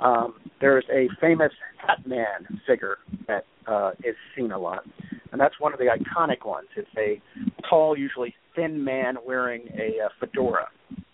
Um, 0.00 0.34
there's 0.60 0.84
a 0.92 1.08
famous 1.20 1.52
Hat 1.76 2.06
Man 2.06 2.60
figure 2.66 2.96
that 3.28 3.44
uh, 3.66 3.92
is 4.02 4.16
seen 4.36 4.50
a 4.50 4.58
lot, 4.58 4.82
and 5.32 5.40
that's 5.40 5.58
one 5.60 5.72
of 5.72 5.78
the 5.78 5.86
iconic 5.86 6.46
ones. 6.46 6.68
It's 6.76 6.88
a 6.96 7.20
tall, 7.68 7.96
usually 7.96 8.34
thin 8.56 8.82
man 8.82 9.16
wearing 9.26 9.62
a 9.74 10.04
uh, 10.04 10.08
fedora. 10.18 10.68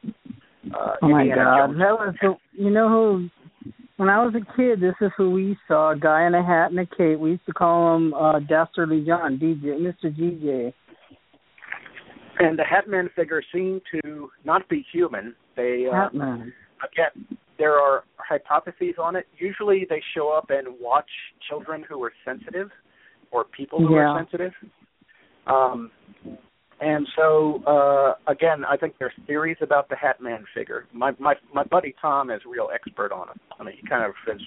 Uh, 0.05 0.95
oh 1.03 1.09
my 1.09 1.21
Indiana 1.21 1.45
God! 1.45 1.67
Jones. 1.67 1.79
That 1.79 1.93
was 1.93 2.15
the, 2.21 2.63
you 2.63 2.71
know 2.71 2.89
who 2.89 3.29
when 3.97 4.09
I 4.09 4.23
was 4.23 4.35
a 4.35 4.57
kid, 4.57 4.81
this 4.81 4.95
is 5.01 5.11
who 5.17 5.31
we 5.31 5.57
saw: 5.67 5.93
a 5.93 5.99
guy 5.99 6.27
in 6.27 6.35
a 6.35 6.45
hat 6.45 6.71
and 6.71 6.81
a 6.81 6.87
cape. 6.87 7.19
We 7.19 7.31
used 7.33 7.47
to 7.47 7.53
call 7.53 7.97
him 7.97 8.15
uh, 8.15 8.41
Dastardly 8.41 9.05
John, 9.07 9.39
DJ, 9.39 9.81
Mr. 9.81 10.15
DJ. 10.15 10.73
And 12.39 12.59
the 12.59 12.65
Hatman 12.65 13.13
figure 13.15 13.43
seem 13.53 13.81
to 13.93 14.31
not 14.45 14.69
be 14.69 14.85
human. 14.93 15.35
They 15.57 15.87
uh, 15.91 15.95
Hatman. 15.95 16.53
Again, 16.85 17.39
there 17.59 17.73
are 17.73 18.05
hypotheses 18.19 18.97
on 19.03 19.17
it. 19.17 19.27
Usually, 19.39 19.87
they 19.89 20.03
show 20.15 20.29
up 20.29 20.51
and 20.51 20.69
watch 20.79 21.09
children 21.49 21.83
who 21.89 22.03
are 22.05 22.13
sensitive, 22.25 22.69
or 23.31 23.45
people 23.45 23.79
who 23.79 23.95
yeah. 23.95 24.01
are 24.01 24.21
sensitive. 24.21 24.53
Um, 25.47 25.91
and 26.81 27.07
so 27.17 27.63
uh 27.67 28.31
again, 28.31 28.65
I 28.69 28.77
think 28.77 28.95
there's 28.99 29.13
theories 29.27 29.57
about 29.63 29.89
the 29.89 29.97
Hat 29.97 30.21
Man 30.21 30.45
figure. 30.55 30.87
My 30.93 31.13
my 31.19 31.35
my 31.55 31.65
buddy 31.65 31.95
Tom 32.01 32.31
is 32.31 32.43
a 32.47 32.49
real 32.49 32.69
expert 32.75 33.13
on 33.13 33.29
it. 33.31 33.41
I 33.59 33.65
mean, 33.65 33.75
he 33.81 33.89
kind 33.89 34.05
of 34.05 34.13
has 34.27 34.41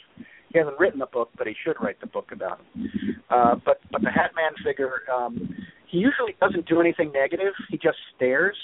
he 0.52 0.60
hasn't 0.60 0.80
written 0.80 1.00
the 1.00 1.08
book, 1.08 1.30
but 1.38 1.48
he 1.48 1.54
should 1.66 1.76
write 1.82 2.00
the 2.02 2.08
book 2.08 2.30
about 2.32 2.60
it. 2.76 3.16
Uh 3.30 3.56
but 3.66 3.80
but 3.92 4.02
the 4.02 4.12
Hat 4.12 4.32
Man 4.36 4.52
figure 4.64 5.02
um 5.12 5.56
he 5.88 5.98
usually 5.98 6.36
doesn't 6.40 6.68
do 6.68 6.80
anything 6.80 7.12
negative. 7.12 7.54
He 7.70 7.78
just 7.78 7.98
stares. 8.16 8.58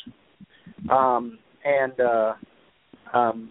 Um 0.91 1.39
and 1.63 1.93
uh 1.99 2.33
um 3.17 3.49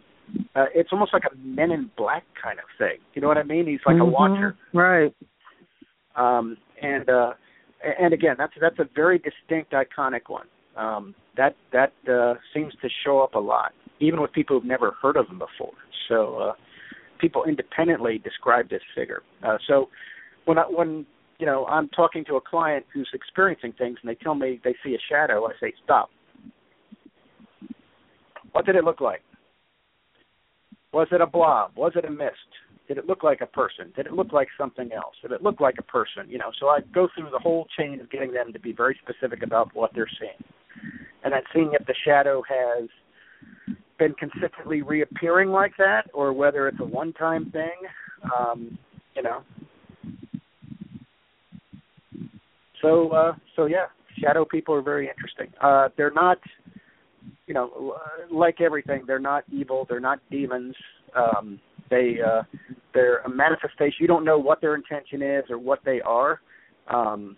uh, 0.54 0.66
it's 0.74 0.90
almost 0.92 1.12
like 1.12 1.24
a 1.30 1.36
Men 1.36 1.70
in 1.70 1.90
Black 1.96 2.24
kind 2.42 2.58
of 2.58 2.64
thing. 2.78 2.98
You 3.14 3.20
know 3.20 3.28
what 3.28 3.36
I 3.36 3.42
mean? 3.42 3.66
He's 3.66 3.80
like 3.84 3.96
mm-hmm. 3.96 4.02
a 4.02 4.10
watcher, 4.10 4.56
right? 4.72 5.14
Um, 6.16 6.56
and 6.80 7.08
uh, 7.08 7.32
and 8.00 8.12
again, 8.14 8.36
that's 8.38 8.52
that's 8.60 8.78
a 8.78 8.88
very 8.94 9.18
distinct, 9.18 9.72
iconic 9.72 10.28
one. 10.28 10.46
Um, 10.76 11.14
that 11.36 11.56
that 11.72 11.92
uh, 12.10 12.34
seems 12.52 12.72
to 12.82 12.88
show 13.04 13.20
up 13.20 13.34
a 13.34 13.38
lot, 13.38 13.72
even 14.00 14.20
with 14.20 14.32
people 14.32 14.58
who've 14.58 14.68
never 14.68 14.92
heard 15.02 15.16
of 15.16 15.28
him 15.28 15.38
before. 15.38 15.74
So 16.08 16.36
uh, 16.36 16.52
people 17.20 17.44
independently 17.44 18.18
describe 18.18 18.68
this 18.68 18.82
figure. 18.94 19.22
Uh, 19.46 19.58
so 19.66 19.88
when 20.44 20.58
I, 20.58 20.62
when 20.62 21.06
you 21.38 21.46
know 21.46 21.66
I'm 21.66 21.88
talking 21.90 22.24
to 22.26 22.36
a 22.36 22.40
client 22.40 22.84
who's 22.92 23.08
experiencing 23.12 23.72
things 23.76 23.98
and 24.02 24.10
they 24.10 24.16
tell 24.16 24.34
me 24.34 24.60
they 24.64 24.74
see 24.84 24.94
a 24.94 25.02
shadow, 25.08 25.46
I 25.46 25.52
say 25.60 25.72
stop. 25.84 26.10
What 28.52 28.66
did 28.66 28.76
it 28.76 28.84
look 28.84 29.00
like? 29.00 29.22
Was 30.92 31.08
it 31.10 31.20
a 31.20 31.26
blob? 31.26 31.72
Was 31.76 31.92
it 31.96 32.04
a 32.04 32.10
mist? 32.10 32.34
Did 32.86 32.98
it 32.98 33.06
look 33.06 33.22
like 33.22 33.40
a 33.40 33.46
person? 33.46 33.92
Did 33.96 34.06
it 34.06 34.12
look 34.12 34.32
like 34.32 34.48
something 34.58 34.92
else? 34.92 35.14
Did 35.22 35.32
it 35.32 35.42
look 35.42 35.60
like 35.60 35.76
a 35.78 35.82
person? 35.82 36.28
You 36.28 36.38
know, 36.38 36.50
so 36.60 36.68
I 36.68 36.80
go 36.94 37.08
through 37.14 37.30
the 37.30 37.38
whole 37.38 37.66
chain 37.78 38.00
of 38.00 38.10
getting 38.10 38.32
them 38.32 38.52
to 38.52 38.60
be 38.60 38.72
very 38.72 38.98
specific 39.02 39.42
about 39.42 39.74
what 39.74 39.90
they're 39.94 40.08
seeing, 40.20 40.42
and 41.24 41.32
then 41.32 41.40
seeing 41.54 41.72
if 41.78 41.86
the 41.86 41.94
shadow 42.04 42.42
has 42.48 42.88
been 43.98 44.12
consistently 44.14 44.82
reappearing 44.82 45.48
like 45.48 45.72
that, 45.78 46.02
or 46.12 46.32
whether 46.32 46.68
it's 46.68 46.80
a 46.80 46.84
one-time 46.84 47.50
thing. 47.50 47.76
Um, 48.38 48.78
you 49.14 49.22
know. 49.22 49.42
So, 52.82 53.10
uh, 53.10 53.32
so 53.56 53.66
yeah, 53.66 53.86
shadow 54.18 54.44
people 54.44 54.74
are 54.74 54.82
very 54.82 55.08
interesting. 55.08 55.46
Uh, 55.60 55.88
they're 55.96 56.10
not, 56.10 56.38
you 57.46 57.54
know, 57.54 57.96
like 58.30 58.60
everything, 58.60 59.04
they're 59.06 59.18
not 59.18 59.44
evil. 59.50 59.86
They're 59.88 60.00
not 60.00 60.20
demons. 60.30 60.74
Um, 61.16 61.60
they 61.90 62.18
uh, 62.24 62.42
they're 62.92 63.18
a 63.18 63.28
manifestation. 63.28 63.96
You 64.00 64.06
don't 64.06 64.24
know 64.24 64.38
what 64.38 64.60
their 64.60 64.74
intention 64.74 65.22
is 65.22 65.44
or 65.50 65.58
what 65.58 65.80
they 65.84 66.00
are. 66.00 66.40
Um, 66.88 67.36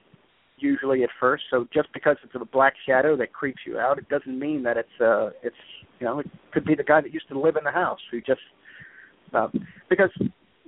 usually 0.58 1.02
at 1.02 1.10
first. 1.20 1.44
So 1.50 1.66
just 1.72 1.88
because 1.92 2.16
it's 2.24 2.34
a 2.34 2.44
black 2.44 2.74
shadow 2.86 3.16
that 3.16 3.32
creeps 3.32 3.60
you 3.66 3.78
out, 3.78 3.98
it 3.98 4.08
doesn't 4.08 4.38
mean 4.38 4.62
that 4.62 4.76
it's 4.76 5.00
uh 5.00 5.30
it's 5.42 5.56
you 6.00 6.06
know 6.06 6.20
it 6.20 6.26
could 6.52 6.64
be 6.64 6.74
the 6.74 6.84
guy 6.84 7.00
that 7.00 7.12
used 7.12 7.28
to 7.28 7.38
live 7.38 7.56
in 7.56 7.64
the 7.64 7.70
house 7.70 8.00
who 8.10 8.20
just 8.20 8.40
uh, 9.34 9.48
because 9.88 10.10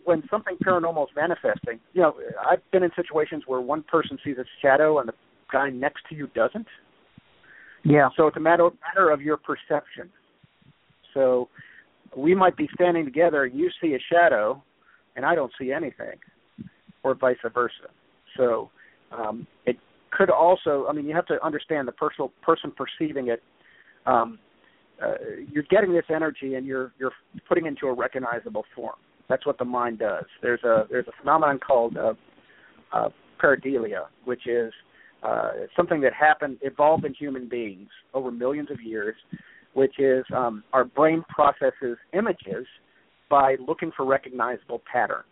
when 0.05 0.22
something 0.30 0.56
paranormal 0.64 1.05
is 1.05 1.10
manifesting, 1.16 1.80
you 1.92 2.02
know 2.02 2.14
I've 2.50 2.68
been 2.70 2.82
in 2.82 2.90
situations 2.96 3.44
where 3.46 3.60
one 3.60 3.82
person 3.82 4.18
sees 4.24 4.36
a 4.38 4.44
shadow 4.62 4.98
and 4.98 5.09
the 5.09 5.14
guy 5.50 5.70
next 5.70 6.02
to 6.10 6.14
you 6.14 6.28
doesn't. 6.34 6.66
Yeah. 7.84 8.09
So 8.16 8.26
it's 8.26 8.36
a 8.36 8.40
matter 8.40 8.68
matter 8.82 9.10
of 9.10 9.22
your 9.22 9.36
perception. 9.36 10.10
So 11.14 11.48
we 12.19 12.35
might 12.35 12.57
be 12.57 12.69
standing 12.74 13.05
together 13.05 13.47
you 13.47 13.70
see 13.81 13.95
a 13.95 13.99
shadow 14.12 14.62
and 15.19 15.27
I 15.27 15.35
don't 15.35 15.53
see 15.61 15.73
anything, 15.73 16.16
or 17.03 17.15
vice 17.15 17.36
versa. 17.53 17.89
So 18.36 18.70
um, 19.11 19.49
it 19.66 19.77
could 20.12 20.31
also, 20.31 20.86
I 20.89 20.93
mean, 20.93 21.07
you 21.07 21.15
have 21.15 21.27
to 21.27 21.45
understand 21.45 21.89
the 21.89 21.93
personal 21.93 22.32
person 22.40 22.73
perceiving 22.77 23.28
it. 23.28 23.43
Um, 24.07 24.39
uh, 25.05 25.15
you're 25.53 25.65
getting 25.65 25.93
this 25.93 26.05
energy 26.09 26.55
and 26.55 26.65
you're 26.65 26.93
you're 26.99 27.12
putting 27.49 27.66
into 27.66 27.86
a 27.86 27.93
recognizable 27.93 28.65
form. 28.74 28.97
That's 29.28 29.45
what 29.45 29.59
the 29.59 29.65
mind 29.65 29.99
does. 29.99 30.24
There's 30.40 30.62
a 30.62 30.86
there's 30.89 31.07
a 31.09 31.12
phenomenon 31.20 31.59
called 31.59 31.97
uh, 31.97 32.15
uh, 32.93 33.09
pareidolia, 33.43 34.07
which 34.24 34.47
is 34.47 34.73
uh, 35.24 35.51
something 35.77 36.01
that 36.01 36.12
happened 36.12 36.59
evolved 36.62 37.05
in 37.05 37.15
human 37.15 37.49
beings 37.49 37.89
over 38.15 38.31
millions 38.31 38.70
of 38.70 38.81
years 38.81 39.16
which 39.74 39.99
is 39.99 40.24
um, 40.35 40.65
our 40.73 40.85
brain 40.85 41.24
processes 41.28 41.97
images 42.12 42.66
by 43.31 43.57
looking 43.66 43.93
for 43.97 44.05
recognizable 44.07 44.82
patterns. 44.90 45.24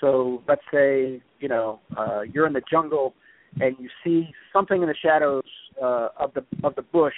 So 0.00 0.42
let's 0.48 0.62
say 0.72 1.22
you 1.40 1.48
know 1.48 1.80
uh, 1.96 2.22
you're 2.22 2.46
in 2.46 2.52
the 2.52 2.62
jungle 2.70 3.14
and 3.60 3.76
you 3.78 3.88
see 4.02 4.28
something 4.52 4.82
in 4.82 4.88
the 4.88 4.94
shadows 5.02 5.44
uh, 5.82 6.08
of 6.18 6.32
the 6.34 6.44
of 6.62 6.74
the 6.74 6.82
bush 6.82 7.14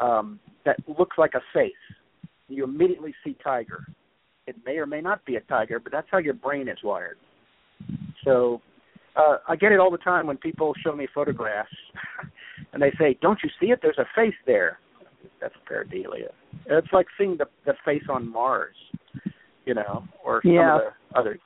um, 0.00 0.40
that 0.64 0.76
looks 0.98 1.16
like 1.18 1.32
a 1.34 1.40
face. 1.52 1.72
You 2.48 2.64
immediately 2.64 3.14
see 3.24 3.36
tiger. 3.42 3.84
It 4.46 4.56
may 4.66 4.76
or 4.76 4.86
may 4.86 5.00
not 5.00 5.24
be 5.24 5.36
a 5.36 5.40
tiger, 5.40 5.78
but 5.78 5.92
that's 5.92 6.06
how 6.10 6.18
your 6.18 6.34
brain 6.34 6.68
is 6.68 6.78
wired. 6.84 7.16
So 8.24 8.60
uh, 9.16 9.38
I 9.48 9.56
get 9.56 9.72
it 9.72 9.80
all 9.80 9.90
the 9.90 9.98
time 9.98 10.26
when 10.26 10.36
people 10.36 10.74
show 10.84 10.94
me 10.94 11.06
photographs 11.14 11.70
and 12.72 12.82
they 12.82 12.92
say, 12.98 13.16
"Don't 13.20 13.38
you 13.42 13.50
see 13.60 13.66
it? 13.66 13.78
There's 13.82 13.98
a 13.98 14.06
face 14.14 14.34
there." 14.46 14.78
That's 15.40 15.54
pareidolia. 15.70 16.30
It's 16.66 16.88
like 16.92 17.06
seeing 17.18 17.36
the 17.36 17.46
the 17.66 17.74
face 17.84 18.04
on 18.08 18.30
Mars. 18.30 18.76
you 19.66 19.72
know, 19.72 20.04
or 20.22 20.42
some 20.42 20.52
Yeah. 20.52 20.76
of 20.76 20.82
the 21.12 21.18
other. 21.18 21.38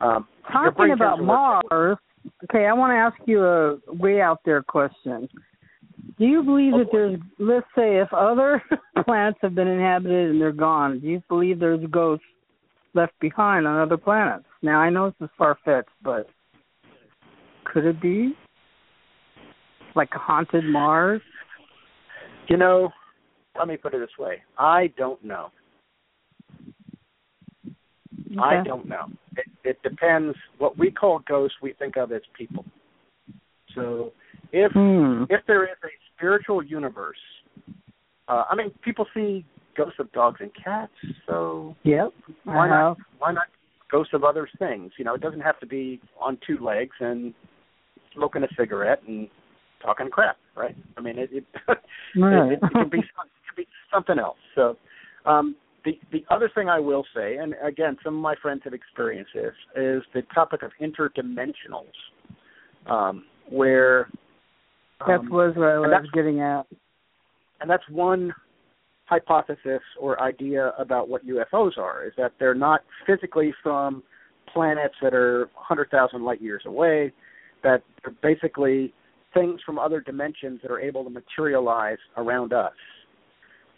Um, 0.00 0.28
Talking 0.52 0.92
about 0.92 1.20
Mars, 1.20 1.98
okay, 2.44 2.66
I 2.66 2.72
want 2.72 2.92
to 2.92 2.96
ask 2.96 3.16
you 3.26 3.44
a 3.44 3.78
way 3.94 4.20
out 4.20 4.38
there 4.44 4.62
question. 4.62 5.28
Do 6.18 6.24
you 6.24 6.44
believe 6.44 6.74
Oh, 6.74 6.78
that 6.78 6.92
there's, 6.92 7.18
let's 7.40 7.66
say, 7.74 7.96
if 7.96 8.12
other 8.12 8.62
planets 9.04 9.38
have 9.42 9.56
been 9.56 9.66
inhabited 9.66 10.30
and 10.30 10.40
they're 10.40 10.52
gone, 10.52 11.00
do 11.00 11.08
you 11.08 11.20
believe 11.28 11.58
there's 11.58 11.84
ghosts 11.90 12.24
left 12.94 13.18
behind 13.18 13.66
on 13.66 13.76
other 13.80 13.96
planets? 13.96 14.44
Now, 14.62 14.78
I 14.78 14.88
know 14.88 15.08
this 15.18 15.26
is 15.26 15.30
far 15.36 15.58
fetched, 15.64 15.88
but 16.02 16.28
could 17.64 17.84
it 17.86 18.00
be 18.00 18.34
like 19.96 20.10
a 20.14 20.18
haunted 20.18 20.64
Mars? 20.64 21.22
You 22.48 22.56
know, 22.56 22.90
let 23.58 23.68
me 23.68 23.76
put 23.76 23.94
it 23.94 23.98
this 23.98 24.18
way: 24.18 24.42
I 24.58 24.92
don't 24.96 25.22
know. 25.24 25.50
I 28.40 28.62
don't 28.64 28.86
know. 28.86 29.06
It, 29.36 29.46
it 29.64 29.82
depends. 29.82 30.36
What 30.58 30.78
we 30.78 30.90
call 30.90 31.20
ghosts, 31.20 31.56
we 31.62 31.72
think 31.72 31.96
of 31.96 32.12
as 32.12 32.22
people. 32.36 32.64
So, 33.74 34.12
if 34.52 34.72
Hmm. 34.72 35.24
if 35.28 35.40
there 35.46 35.64
is 35.64 35.76
a 35.84 35.88
spiritual 36.14 36.62
universe, 36.62 37.18
uh, 38.28 38.44
I 38.50 38.54
mean, 38.54 38.70
people 38.82 39.06
see 39.14 39.44
ghosts 39.76 39.98
of 39.98 40.10
dogs 40.12 40.40
and 40.40 40.50
cats. 40.54 40.92
So 41.26 41.76
Yep. 41.84 42.12
why 42.44 42.68
not? 42.68 42.98
Why 43.18 43.32
not 43.32 43.48
ghosts 43.90 44.14
of 44.14 44.24
other 44.24 44.48
things? 44.58 44.92
You 44.98 45.04
know, 45.04 45.14
it 45.14 45.20
doesn't 45.20 45.40
have 45.40 45.58
to 45.60 45.66
be 45.66 46.00
on 46.18 46.38
two 46.46 46.58
legs 46.58 46.96
and 47.00 47.34
smoking 48.12 48.42
a 48.42 48.48
cigarette 48.56 49.02
and 49.06 49.28
talking 49.82 50.08
crap, 50.10 50.36
right? 50.56 50.74
I 50.96 51.00
mean, 51.00 51.18
it 51.18 51.30
it, 51.32 51.44
Right. 52.16 52.52
it, 52.52 52.58
it 52.62 52.72
can 52.72 52.88
be 52.88 52.98
it 52.98 53.04
can 53.04 53.56
be 53.56 53.66
something 53.92 54.18
else. 54.18 54.38
So, 54.54 54.76
um, 55.24 55.56
the 55.84 55.98
the 56.12 56.24
other 56.30 56.50
thing 56.54 56.68
I 56.68 56.80
will 56.80 57.04
say, 57.14 57.36
and 57.36 57.54
again, 57.64 57.96
some 58.02 58.16
of 58.16 58.20
my 58.22 58.34
friends 58.42 58.62
have 58.64 58.74
experienced 58.74 59.32
this, 59.34 59.52
is 59.76 60.02
the 60.14 60.22
topic 60.34 60.62
of 60.62 60.70
interdimensionals, 60.80 61.92
um, 62.90 63.24
where 63.48 64.08
That 65.06 65.20
um, 65.20 65.30
was 65.30 65.54
what 65.56 65.68
I 65.68 65.78
was 66.00 66.10
getting 66.12 66.40
at. 66.40 66.66
and 67.60 67.70
that's 67.70 67.88
one 67.90 68.32
hypothesis 69.06 69.80
or 70.00 70.20
idea 70.20 70.72
about 70.78 71.08
what 71.08 71.24
UFOs 71.24 71.78
are 71.78 72.04
is 72.04 72.12
that 72.16 72.32
they're 72.40 72.56
not 72.56 72.80
physically 73.06 73.54
from 73.62 74.02
planets 74.52 74.94
that 75.00 75.14
are 75.14 75.48
100,000 75.54 76.24
light 76.24 76.40
years 76.42 76.62
away 76.66 77.12
that 77.62 77.82
they're 78.02 78.14
basically 78.22 78.92
things 79.36 79.60
from 79.66 79.78
other 79.78 80.00
dimensions 80.00 80.60
that 80.62 80.70
are 80.70 80.80
able 80.80 81.04
to 81.04 81.10
materialize 81.10 81.98
around 82.16 82.52
us 82.52 82.72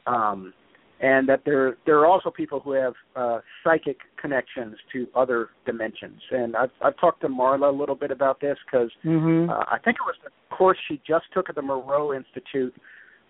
um, 0.07 0.53
and 1.01 1.29
that 1.29 1.43
there 1.45 1.77
there 1.87 1.99
are 1.99 2.07
also 2.07 2.31
people 2.31 2.61
who 2.61 2.73
have 2.73 2.95
uh, 3.15 3.39
psychic 3.63 3.99
connections 4.21 4.77
to 4.93 5.07
other 5.15 5.49
dimensions 5.67 6.21
and 6.31 6.57
I've 6.57 6.71
I've 6.85 6.99
talked 6.99 7.21
to 7.23 7.29
Marla 7.29 7.69
a 7.73 7.77
little 7.77 7.95
bit 7.95 8.11
about 8.11 8.41
this 8.41 8.57
because 8.67 8.91
Mhm. 9.05 9.49
uh, 9.51 9.65
I 9.71 9.79
think 9.85 9.97
it 9.97 10.07
was 10.07 10.17
the 10.25 10.31
course 10.55 10.79
she 10.89 11.01
just 11.07 11.27
took 11.35 11.49
at 11.49 11.55
the 11.55 11.63
Monroe 11.63 12.13
Institute 12.15 12.75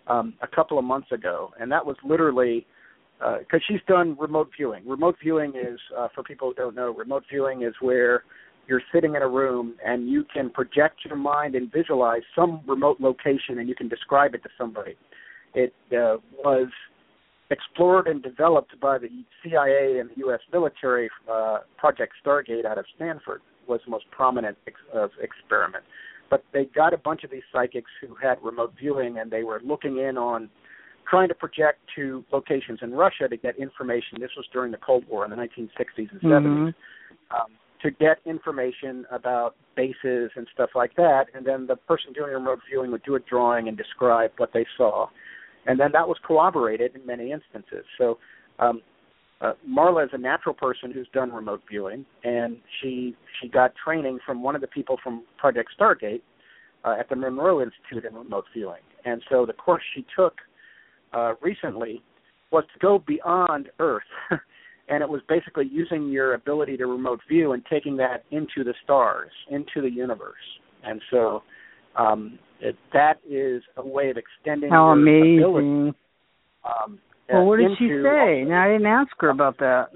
um, 0.07 0.33
a 0.41 0.47
couple 0.47 0.79
of 0.79 0.85
months 0.85 1.11
ago, 1.11 1.53
and 1.59 1.71
that 1.71 1.85
was 1.85 1.95
literally 2.03 2.65
because 3.39 3.61
she's 3.67 3.81
done 3.85 4.15
remote 4.17 4.49
viewing. 4.55 4.87
Remote 4.87 5.17
viewing 5.21 5.51
is, 5.55 5.77
uh, 5.97 6.07
for 6.15 6.23
people 6.23 6.47
who 6.49 6.53
don't 6.53 6.75
know, 6.75 6.89
remote 6.91 7.23
viewing 7.29 7.63
is 7.63 7.73
where 7.81 8.23
you're 8.69 8.81
sitting 8.93 9.15
in 9.15 9.21
a 9.23 9.27
room 9.27 9.75
and 9.83 10.07
you 10.07 10.23
can 10.31 10.49
project 10.51 10.99
your 11.03 11.17
mind 11.17 11.55
and 11.55 11.71
visualize 11.71 12.21
some 12.35 12.61
remote 12.67 12.97
location 12.99 13.57
and 13.57 13.67
you 13.67 13.75
can 13.75 13.89
describe 13.89 14.35
it 14.35 14.43
to 14.43 14.49
somebody. 14.57 14.95
It 15.55 15.73
uh, 15.91 16.17
was 16.43 16.67
explored 17.49 18.07
and 18.07 18.21
developed 18.21 18.79
by 18.79 18.99
the 18.99 19.09
CIA 19.43 19.99
and 19.99 20.11
the 20.11 20.17
U.S. 20.17 20.39
military. 20.53 21.09
Uh, 21.29 21.59
Project 21.77 22.13
Stargate 22.23 22.65
out 22.65 22.77
of 22.77 22.85
Stanford 22.95 23.41
was 23.67 23.81
the 23.85 23.91
most 23.91 24.05
prominent 24.11 24.55
ex- 24.67 24.77
of 24.93 25.09
experiment. 25.19 25.83
But 26.29 26.43
they 26.53 26.65
got 26.65 26.93
a 26.93 26.97
bunch 26.97 27.23
of 27.23 27.31
these 27.31 27.41
psychics 27.51 27.89
who 27.99 28.13
had 28.21 28.37
remote 28.43 28.73
viewing, 28.79 29.17
and 29.17 29.31
they 29.31 29.41
were 29.41 29.61
looking 29.65 29.97
in 29.97 30.15
on 30.15 30.47
trying 31.09 31.27
to 31.27 31.33
project 31.33 31.79
to 31.95 32.23
locations 32.31 32.79
in 32.83 32.91
Russia 32.91 33.27
to 33.27 33.35
get 33.35 33.57
information. 33.57 34.19
This 34.19 34.29
was 34.37 34.45
during 34.53 34.71
the 34.71 34.77
Cold 34.77 35.05
War 35.09 35.25
in 35.25 35.31
the 35.31 35.37
1960s 35.37 36.11
and 36.11 36.21
70s 36.21 36.67
Mhm. 36.67 36.73
um, 37.31 37.51
to 37.81 37.91
get 37.91 38.17
information 38.25 39.05
about 39.11 39.55
bases 39.75 40.31
and 40.35 40.47
stuff 40.53 40.71
like 40.75 40.95
that. 40.95 41.25
And 41.33 41.45
then 41.45 41.67
the 41.67 41.75
person 41.75 42.13
doing 42.13 42.33
remote 42.33 42.59
viewing 42.69 42.91
would 42.91 43.03
do 43.03 43.15
a 43.15 43.19
drawing 43.19 43.67
and 43.67 43.77
describe 43.77 44.31
what 44.37 44.51
they 44.53 44.65
saw. 44.77 45.07
And 45.65 45.79
then 45.79 45.91
that 45.93 46.07
was 46.07 46.17
corroborated 46.23 46.95
in 46.95 47.05
many 47.05 47.31
instances. 47.31 47.85
So 47.97 48.17
um, 48.59 48.81
uh, 49.41 49.53
Marla 49.67 50.05
is 50.05 50.09
a 50.13 50.17
natural 50.17 50.53
person 50.53 50.91
who's 50.91 51.07
done 51.13 51.31
remote 51.31 51.61
viewing, 51.69 52.05
and 52.23 52.57
she 52.81 53.15
she 53.41 53.47
got 53.47 53.73
training 53.81 54.19
from 54.25 54.43
one 54.43 54.55
of 54.55 54.61
the 54.61 54.67
people 54.67 54.97
from 55.01 55.23
Project 55.37 55.69
Stargate 55.79 56.21
uh, 56.83 56.95
at 56.99 57.07
the 57.09 57.15
Monroe 57.15 57.61
Institute 57.61 58.05
in 58.05 58.17
remote 58.17 58.45
viewing. 58.53 58.81
And 59.05 59.21
so 59.29 59.45
the 59.45 59.53
course 59.53 59.83
she 59.95 60.05
took 60.15 60.35
uh, 61.13 61.33
recently 61.41 62.01
was 62.51 62.65
to 62.73 62.79
go 62.79 62.99
beyond 62.99 63.69
Earth, 63.79 64.03
and 64.89 65.03
it 65.03 65.09
was 65.09 65.21
basically 65.29 65.67
using 65.71 66.09
your 66.09 66.33
ability 66.33 66.77
to 66.77 66.85
remote 66.87 67.19
view 67.27 67.51
and 67.53 67.63
taking 67.69 67.95
that 67.97 68.23
into 68.31 68.63
the 68.63 68.73
stars, 68.83 69.31
into 69.49 69.81
the 69.81 69.89
universe. 69.89 70.35
And 70.83 71.01
so 71.11 71.43
um, 71.95 72.39
it, 72.59 72.75
that 72.93 73.15
is 73.29 73.61
a 73.77 73.85
way 73.85 74.09
of 74.09 74.17
extending 74.17 74.69
How 74.69 74.93
your 74.93 75.01
ability. 75.37 75.67
amazing. 75.67 75.95
Um, 76.63 76.99
Well, 77.31 77.45
what 77.45 77.57
did 77.57 77.71
she 77.77 77.87
say? 77.87 78.43
Now, 78.47 78.63
I 78.65 78.67
didn't 78.71 78.87
ask 78.87 79.11
her 79.19 79.29
about 79.29 79.57
that. 79.59 79.89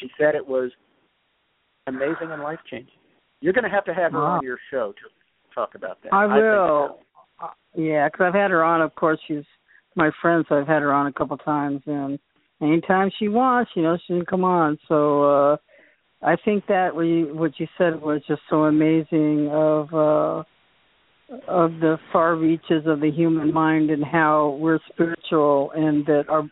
She 0.00 0.08
said 0.18 0.34
it 0.34 0.46
was 0.46 0.70
amazing 1.86 2.30
and 2.30 2.42
life 2.42 2.58
changing. 2.70 2.92
You're 3.40 3.52
going 3.52 3.64
to 3.64 3.70
have 3.70 3.84
to 3.86 3.94
have 3.94 4.12
her 4.12 4.18
Wow. 4.20 4.36
on 4.38 4.44
your 4.44 4.58
show 4.70 4.92
to 4.92 5.54
talk 5.54 5.74
about 5.74 5.98
that. 6.02 6.12
I 6.12 6.26
will. 6.26 7.00
Uh, 7.42 7.48
yeah, 7.74 8.08
because 8.08 8.26
I've 8.28 8.34
had 8.34 8.50
her 8.50 8.62
on. 8.62 8.80
Of 8.80 8.94
course, 8.94 9.18
she's 9.26 9.44
my 9.94 10.10
friend, 10.22 10.44
so 10.48 10.58
I've 10.58 10.66
had 10.66 10.82
her 10.82 10.92
on 10.92 11.06
a 11.06 11.12
couple 11.12 11.36
times, 11.38 11.80
and 11.86 12.18
anytime 12.62 13.10
she 13.18 13.28
wants, 13.28 13.70
you 13.74 13.82
know, 13.82 13.96
she 14.06 14.14
can 14.14 14.24
come 14.24 14.44
on. 14.44 14.78
So 14.88 15.24
uh 15.24 15.56
I 16.22 16.36
think 16.44 16.66
that 16.66 16.94
what 16.94 17.02
you, 17.02 17.34
what 17.34 17.52
you 17.60 17.66
said 17.76 18.00
was 18.00 18.22
just 18.26 18.40
so 18.48 18.64
amazing 18.64 19.48
of 19.52 19.92
uh 19.92 20.42
of 21.48 21.72
the 21.80 21.98
far 22.12 22.36
reaches 22.36 22.86
of 22.86 23.00
the 23.00 23.10
human 23.10 23.52
mind 23.52 23.90
and 23.90 24.04
how 24.04 24.56
we're 24.60 24.78
spiritual 24.92 25.72
and 25.74 26.06
that 26.06 26.24
our 26.28 26.48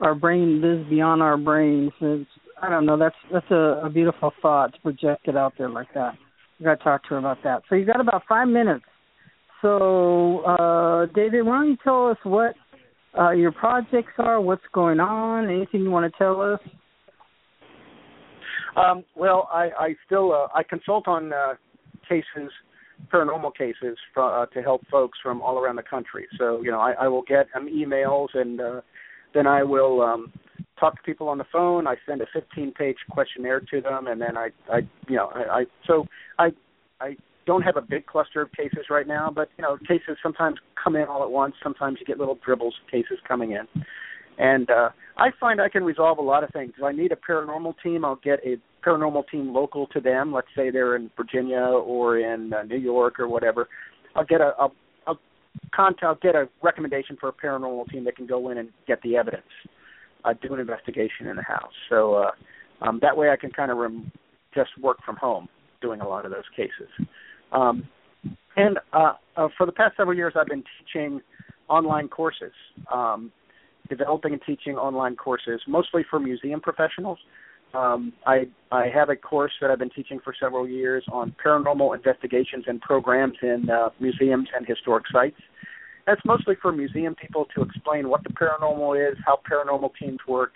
our 0.00 0.14
brain 0.14 0.60
lives 0.60 0.88
beyond 0.88 1.22
our 1.22 1.36
brains. 1.36 1.92
It's, 2.00 2.30
I 2.60 2.68
don't 2.68 2.86
know. 2.86 2.96
That's 2.96 3.14
that's 3.32 3.50
a, 3.50 3.82
a 3.84 3.90
beautiful 3.90 4.32
thought 4.42 4.74
to 4.74 4.80
project 4.80 5.28
it 5.28 5.36
out 5.36 5.54
there 5.58 5.68
like 5.70 5.92
that. 5.94 6.14
We 6.58 6.64
got 6.64 6.78
to 6.78 6.84
talk 6.84 7.02
to 7.04 7.10
her 7.10 7.18
about 7.18 7.38
that. 7.44 7.62
So 7.68 7.76
you 7.76 7.86
got 7.86 8.00
about 8.00 8.22
five 8.28 8.48
minutes. 8.48 8.84
So, 9.62 10.40
uh, 10.40 11.06
David, 11.14 11.44
why 11.44 11.58
don't 11.58 11.70
you 11.70 11.76
tell 11.82 12.08
us 12.08 12.16
what 12.22 12.54
uh, 13.16 13.30
your 13.30 13.52
projects 13.52 14.12
are, 14.18 14.40
what's 14.40 14.62
going 14.72 15.00
on, 15.00 15.48
anything 15.48 15.82
you 15.82 15.90
want 15.90 16.10
to 16.10 16.18
tell 16.18 16.40
us? 16.40 16.60
Um, 18.76 19.04
well, 19.16 19.48
I, 19.52 19.70
I 19.78 19.94
still 20.06 20.32
uh, 20.32 20.48
I 20.54 20.62
consult 20.62 21.08
on 21.08 21.32
uh, 21.32 21.54
cases, 22.08 22.50
paranormal 23.12 23.56
cases, 23.56 23.96
for, 24.14 24.42
uh, 24.42 24.46
to 24.46 24.62
help 24.62 24.82
folks 24.90 25.18
from 25.22 25.40
all 25.40 25.58
around 25.58 25.76
the 25.76 25.82
country. 25.82 26.26
So 26.38 26.60
you 26.62 26.70
know, 26.70 26.80
I, 26.80 26.92
I 26.92 27.08
will 27.08 27.22
get 27.22 27.46
um, 27.56 27.66
emails, 27.66 28.28
and 28.34 28.60
uh, 28.60 28.80
then 29.34 29.46
I 29.46 29.62
will 29.62 30.02
um, 30.02 30.32
talk 30.78 30.96
to 30.96 31.02
people 31.02 31.28
on 31.28 31.38
the 31.38 31.46
phone. 31.52 31.86
I 31.86 31.96
send 32.06 32.20
a 32.20 32.26
15-page 32.26 32.96
questionnaire 33.10 33.60
to 33.60 33.80
them, 33.80 34.06
and 34.06 34.20
then 34.20 34.36
I, 34.36 34.50
I 34.70 34.78
you 35.08 35.16
know, 35.16 35.30
I, 35.34 35.60
I 35.60 35.64
so 35.86 36.06
I 36.38 36.50
I 37.00 37.16
don't 37.48 37.62
have 37.62 37.78
a 37.78 37.80
big 37.80 38.04
cluster 38.04 38.42
of 38.42 38.52
cases 38.52 38.84
right 38.90 39.06
now, 39.06 39.32
but 39.34 39.48
you 39.56 39.62
know, 39.62 39.78
cases 39.78 40.18
sometimes 40.22 40.58
come 40.82 40.96
in 40.96 41.04
all 41.04 41.22
at 41.22 41.30
once. 41.30 41.54
Sometimes 41.62 41.96
you 41.98 42.04
get 42.04 42.18
little 42.18 42.38
dribbles 42.44 42.74
of 42.84 42.90
cases 42.90 43.18
coming 43.26 43.52
in. 43.52 43.66
And 44.36 44.68
uh, 44.70 44.90
I 45.16 45.30
find 45.40 45.58
I 45.58 45.70
can 45.70 45.82
resolve 45.82 46.18
a 46.18 46.22
lot 46.22 46.44
of 46.44 46.50
things. 46.50 46.74
If 46.76 46.84
I 46.84 46.92
need 46.92 47.10
a 47.10 47.16
paranormal 47.16 47.76
team, 47.82 48.04
I'll 48.04 48.20
get 48.22 48.40
a 48.44 48.58
paranormal 48.86 49.30
team 49.30 49.54
local 49.54 49.86
to 49.88 50.00
them. 50.00 50.30
Let's 50.30 50.48
say 50.54 50.70
they're 50.70 50.94
in 50.94 51.10
Virginia 51.16 51.62
or 51.62 52.18
in 52.18 52.52
uh, 52.52 52.64
New 52.64 52.76
York 52.76 53.18
or 53.18 53.28
whatever. 53.28 53.66
I'll 54.14 54.26
get 54.26 54.42
a 54.42 54.52
I'll, 54.58 54.74
contact 55.74 56.04
I'll 56.04 56.14
get 56.16 56.34
a 56.34 56.48
recommendation 56.62 57.16
for 57.18 57.30
a 57.30 57.32
paranormal 57.32 57.90
team 57.90 58.04
that 58.04 58.14
can 58.14 58.26
go 58.26 58.50
in 58.50 58.58
and 58.58 58.68
get 58.86 59.00
the 59.02 59.16
evidence, 59.16 59.42
uh, 60.26 60.34
do 60.40 60.52
an 60.52 60.60
investigation 60.60 61.26
in 61.26 61.36
the 61.36 61.42
house. 61.42 61.72
So 61.88 62.14
uh, 62.14 62.30
um, 62.84 62.98
that 63.00 63.16
way 63.16 63.30
I 63.30 63.36
can 63.36 63.50
kind 63.50 63.70
of 63.70 63.78
rem- 63.78 64.12
just 64.54 64.70
work 64.80 64.98
from 65.04 65.16
home 65.16 65.48
doing 65.80 66.02
a 66.02 66.08
lot 66.08 66.26
of 66.26 66.30
those 66.30 66.44
cases. 66.54 66.90
Um, 67.52 67.88
and 68.56 68.78
uh, 68.92 69.12
uh, 69.36 69.48
for 69.56 69.66
the 69.66 69.72
past 69.72 69.96
several 69.96 70.16
years, 70.16 70.34
I've 70.36 70.46
been 70.46 70.64
teaching 70.78 71.20
online 71.68 72.08
courses. 72.08 72.52
Um, 72.92 73.32
developing 73.88 74.32
and 74.32 74.42
teaching 74.46 74.76
online 74.76 75.16
courses, 75.16 75.60
mostly 75.66 76.04
for 76.08 76.18
museum 76.18 76.60
professionals. 76.60 77.18
Um, 77.74 78.12
I 78.26 78.48
I 78.72 78.86
have 78.94 79.10
a 79.10 79.16
course 79.16 79.52
that 79.60 79.70
I've 79.70 79.78
been 79.78 79.90
teaching 79.90 80.20
for 80.24 80.34
several 80.38 80.66
years 80.66 81.04
on 81.12 81.34
paranormal 81.44 81.94
investigations 81.94 82.64
and 82.66 82.80
programs 82.80 83.36
in 83.42 83.68
uh, 83.70 83.90
museums 84.00 84.48
and 84.56 84.66
historic 84.66 85.04
sites. 85.12 85.40
That's 86.06 86.20
mostly 86.24 86.54
for 86.60 86.72
museum 86.72 87.14
people 87.14 87.46
to 87.54 87.62
explain 87.62 88.08
what 88.08 88.24
the 88.24 88.30
paranormal 88.30 89.10
is, 89.10 89.18
how 89.24 89.40
paranormal 89.50 89.90
teams 90.00 90.18
work. 90.26 90.52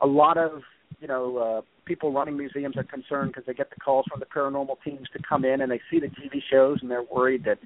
a 0.00 0.06
lot 0.06 0.38
of 0.38 0.62
you 1.00 1.08
know 1.08 1.36
uh, 1.36 1.60
people 1.84 2.12
running 2.12 2.36
museums 2.36 2.76
are 2.76 2.84
concerned 2.84 3.32
because 3.32 3.46
they 3.46 3.54
get 3.54 3.70
the 3.70 3.76
calls 3.76 4.06
from 4.10 4.20
the 4.20 4.26
paranormal 4.26 4.76
teams 4.84 5.08
to 5.12 5.22
come 5.26 5.44
in 5.44 5.60
and 5.60 5.70
they 5.70 5.80
see 5.90 6.00
the 6.00 6.08
TV 6.08 6.40
shows 6.50 6.78
and 6.82 6.90
they're 6.90 7.02
worried 7.02 7.44
that 7.44 7.58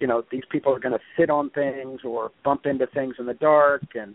you 0.00 0.06
know 0.06 0.22
these 0.30 0.44
people 0.50 0.72
are 0.72 0.80
going 0.80 0.92
to 0.92 1.00
sit 1.18 1.30
on 1.30 1.50
things 1.50 2.00
or 2.04 2.30
bump 2.44 2.66
into 2.66 2.86
things 2.88 3.14
in 3.18 3.26
the 3.26 3.34
dark 3.34 3.82
and 3.94 4.14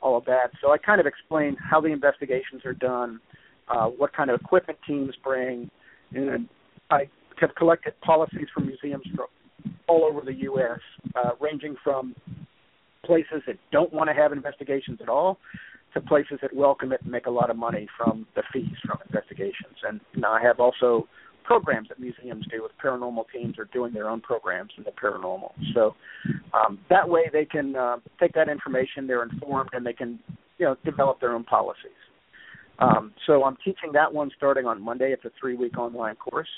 all 0.00 0.16
of 0.18 0.24
that. 0.26 0.50
So 0.60 0.70
I 0.70 0.78
kind 0.78 1.00
of 1.00 1.06
explain 1.06 1.56
how 1.56 1.80
the 1.80 1.88
investigations 1.88 2.64
are 2.64 2.74
done, 2.74 3.20
uh, 3.68 3.86
what 3.86 4.12
kind 4.12 4.30
of 4.30 4.40
equipment 4.40 4.78
teams 4.86 5.14
bring, 5.24 5.70
and 6.12 6.48
I 6.90 7.08
have 7.40 7.54
collected 7.54 7.98
policies 8.02 8.46
from 8.52 8.66
museums 8.66 9.04
from 9.16 9.26
all 9.88 10.04
over 10.04 10.20
the 10.20 10.34
U.S., 10.34 10.78
uh, 11.16 11.30
ranging 11.40 11.74
from 11.82 12.14
places 13.04 13.42
that 13.46 13.56
don't 13.72 13.92
want 13.92 14.08
to 14.08 14.14
have 14.14 14.32
investigations 14.32 14.98
at 15.02 15.08
all 15.08 15.38
to 15.94 16.00
places 16.00 16.38
that 16.42 16.54
welcome 16.54 16.92
it 16.92 17.00
and 17.02 17.10
make 17.10 17.26
a 17.26 17.30
lot 17.30 17.50
of 17.50 17.56
money 17.56 17.88
from 17.96 18.26
the 18.34 18.42
fees 18.52 18.76
from 18.84 18.98
investigations. 19.06 19.76
And 19.86 20.00
you 20.14 20.20
I 20.32 20.42
have 20.42 20.60
also 20.60 21.08
programs 21.44 21.88
that 21.88 22.00
museums 22.00 22.46
do 22.50 22.62
with 22.62 22.72
paranormal 22.82 23.24
teams 23.32 23.58
or 23.58 23.66
doing 23.72 23.92
their 23.92 24.08
own 24.08 24.20
programs 24.20 24.70
in 24.76 24.84
the 24.84 24.90
paranormal. 24.90 25.52
So 25.74 25.94
um, 26.52 26.78
that 26.90 27.08
way 27.08 27.24
they 27.32 27.44
can 27.44 27.76
uh, 27.76 27.96
take 28.18 28.32
that 28.34 28.48
information, 28.48 29.06
they're 29.06 29.22
informed, 29.22 29.70
and 29.72 29.84
they 29.86 29.92
can 29.92 30.18
you 30.58 30.66
know 30.66 30.76
develop 30.84 31.20
their 31.20 31.32
own 31.32 31.44
policies. 31.44 31.92
Um, 32.78 33.12
so 33.26 33.44
I'm 33.44 33.56
teaching 33.64 33.92
that 33.92 34.12
one 34.12 34.30
starting 34.36 34.66
on 34.66 34.82
Monday. 34.82 35.12
It's 35.12 35.24
a 35.24 35.30
three-week 35.40 35.78
online 35.78 36.16
course. 36.16 36.48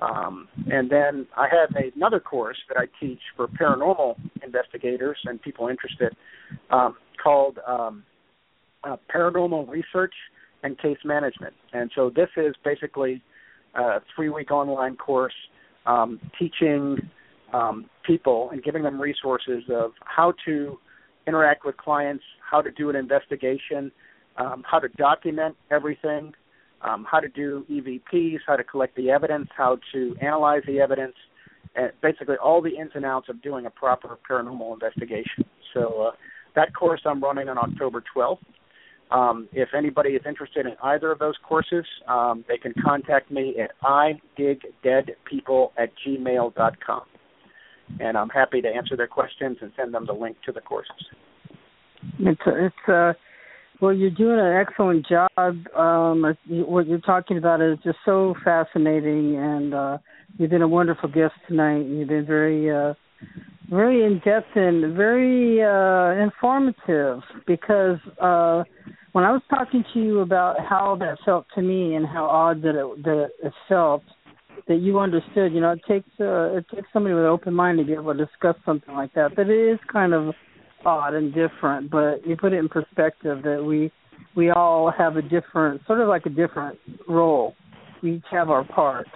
Um, 0.00 0.46
and 0.70 0.88
then 0.88 1.26
I 1.36 1.48
have 1.50 1.74
another 1.96 2.20
course 2.20 2.56
that 2.68 2.78
I 2.78 2.84
teach 3.00 3.18
for 3.36 3.48
paranormal 3.48 4.14
investigators 4.44 5.18
and 5.24 5.42
people 5.42 5.66
interested 5.66 6.14
um, 6.70 6.96
called 7.20 7.58
um, 7.66 8.04
uh, 8.84 8.96
Paranormal 9.14 9.68
Research 9.68 10.14
and 10.62 10.78
Case 10.78 10.98
Management. 11.04 11.54
And 11.72 11.90
so 11.94 12.10
this 12.14 12.28
is 12.36 12.54
basically 12.64 13.22
a 13.74 14.00
three 14.14 14.28
week 14.28 14.50
online 14.50 14.96
course 14.96 15.34
um, 15.86 16.20
teaching 16.38 16.98
um, 17.52 17.88
people 18.06 18.50
and 18.52 18.62
giving 18.62 18.82
them 18.82 19.00
resources 19.00 19.62
of 19.70 19.92
how 20.04 20.34
to 20.44 20.78
interact 21.26 21.64
with 21.64 21.76
clients, 21.76 22.24
how 22.48 22.60
to 22.60 22.70
do 22.70 22.90
an 22.90 22.96
investigation, 22.96 23.90
um, 24.36 24.62
how 24.68 24.78
to 24.78 24.88
document 24.90 25.56
everything, 25.70 26.32
um, 26.82 27.06
how 27.10 27.20
to 27.20 27.28
do 27.28 27.66
EVPs, 27.70 28.38
how 28.46 28.56
to 28.56 28.64
collect 28.64 28.96
the 28.96 29.10
evidence, 29.10 29.48
how 29.56 29.78
to 29.92 30.16
analyze 30.20 30.62
the 30.66 30.80
evidence, 30.80 31.14
and 31.74 31.92
basically 32.02 32.36
all 32.36 32.62
the 32.62 32.76
ins 32.76 32.92
and 32.94 33.04
outs 33.04 33.28
of 33.28 33.42
doing 33.42 33.66
a 33.66 33.70
proper 33.70 34.18
paranormal 34.28 34.72
investigation. 34.72 35.44
So 35.74 36.08
uh, 36.08 36.10
that 36.54 36.74
course 36.74 37.00
I'm 37.04 37.22
running 37.22 37.48
on 37.48 37.58
October 37.58 38.02
12th. 38.14 38.38
Um, 39.10 39.48
if 39.52 39.70
anybody 39.76 40.10
is 40.10 40.22
interested 40.28 40.66
in 40.66 40.72
either 40.82 41.10
of 41.10 41.18
those 41.18 41.36
courses, 41.46 41.84
um, 42.06 42.44
they 42.46 42.58
can 42.58 42.74
contact 42.84 43.30
me 43.30 43.54
at 43.58 43.70
idigdeadpeople 43.82 45.70
at 45.78 45.90
gmail.com. 46.06 47.02
And 48.00 48.18
I'm 48.18 48.28
happy 48.28 48.60
to 48.60 48.68
answer 48.68 48.96
their 48.96 49.06
questions 49.06 49.56
and 49.62 49.72
send 49.76 49.94
them 49.94 50.04
the 50.06 50.12
link 50.12 50.36
to 50.44 50.52
the 50.52 50.60
courses. 50.60 51.06
It's 52.20 52.40
it's 52.46 52.88
uh 52.88 53.12
well 53.80 53.92
you're 53.92 54.10
doing 54.10 54.38
an 54.38 54.56
excellent 54.56 55.06
job. 55.06 55.30
Um 55.76 56.36
what 56.48 56.86
you're 56.86 56.98
talking 56.98 57.38
about 57.38 57.60
is 57.60 57.78
just 57.82 57.98
so 58.04 58.34
fascinating 58.44 59.36
and 59.36 59.74
uh 59.74 59.98
you've 60.36 60.50
been 60.50 60.62
a 60.62 60.68
wonderful 60.68 61.08
guest 61.08 61.34
tonight. 61.48 61.86
You've 61.86 62.08
been 62.08 62.26
very 62.26 62.70
uh 62.70 62.94
very 63.70 64.04
in 64.04 64.20
depth 64.24 64.54
and 64.54 64.96
very 64.96 65.62
uh 65.62 66.22
informative 66.22 67.22
because 67.46 67.98
uh 68.20 68.64
when 69.18 69.26
I 69.26 69.32
was 69.32 69.42
talking 69.50 69.82
to 69.94 70.00
you 70.00 70.20
about 70.20 70.60
how 70.60 70.96
that 71.00 71.18
felt 71.24 71.44
to 71.56 71.60
me 71.60 71.96
and 71.96 72.06
how 72.06 72.26
odd 72.26 72.62
that 72.62 72.76
it 72.76 73.02
that 73.02 73.30
it 73.42 73.52
felt 73.68 74.04
that 74.68 74.76
you 74.76 75.00
understood, 75.00 75.52
you 75.52 75.60
know, 75.60 75.72
it 75.72 75.80
takes 75.88 76.08
uh, 76.20 76.56
it 76.56 76.64
takes 76.72 76.86
somebody 76.92 77.16
with 77.16 77.24
an 77.24 77.28
open 77.28 77.52
mind 77.52 77.78
to 77.78 77.84
be 77.84 77.94
able 77.94 78.14
to 78.14 78.24
discuss 78.24 78.54
something 78.64 78.94
like 78.94 79.12
that. 79.14 79.34
But 79.34 79.50
it 79.50 79.72
is 79.72 79.80
kind 79.92 80.14
of 80.14 80.32
odd 80.86 81.14
and 81.14 81.34
different. 81.34 81.90
But 81.90 82.24
you 82.24 82.36
put 82.36 82.52
it 82.52 82.58
in 82.58 82.68
perspective 82.68 83.42
that 83.42 83.60
we 83.60 83.90
we 84.36 84.50
all 84.50 84.92
have 84.96 85.16
a 85.16 85.22
different, 85.22 85.84
sort 85.88 86.00
of 86.00 86.06
like 86.06 86.26
a 86.26 86.30
different 86.30 86.78
role. 87.08 87.56
We 88.04 88.18
each 88.18 88.24
have 88.30 88.50
our 88.50 88.62
part. 88.62 89.08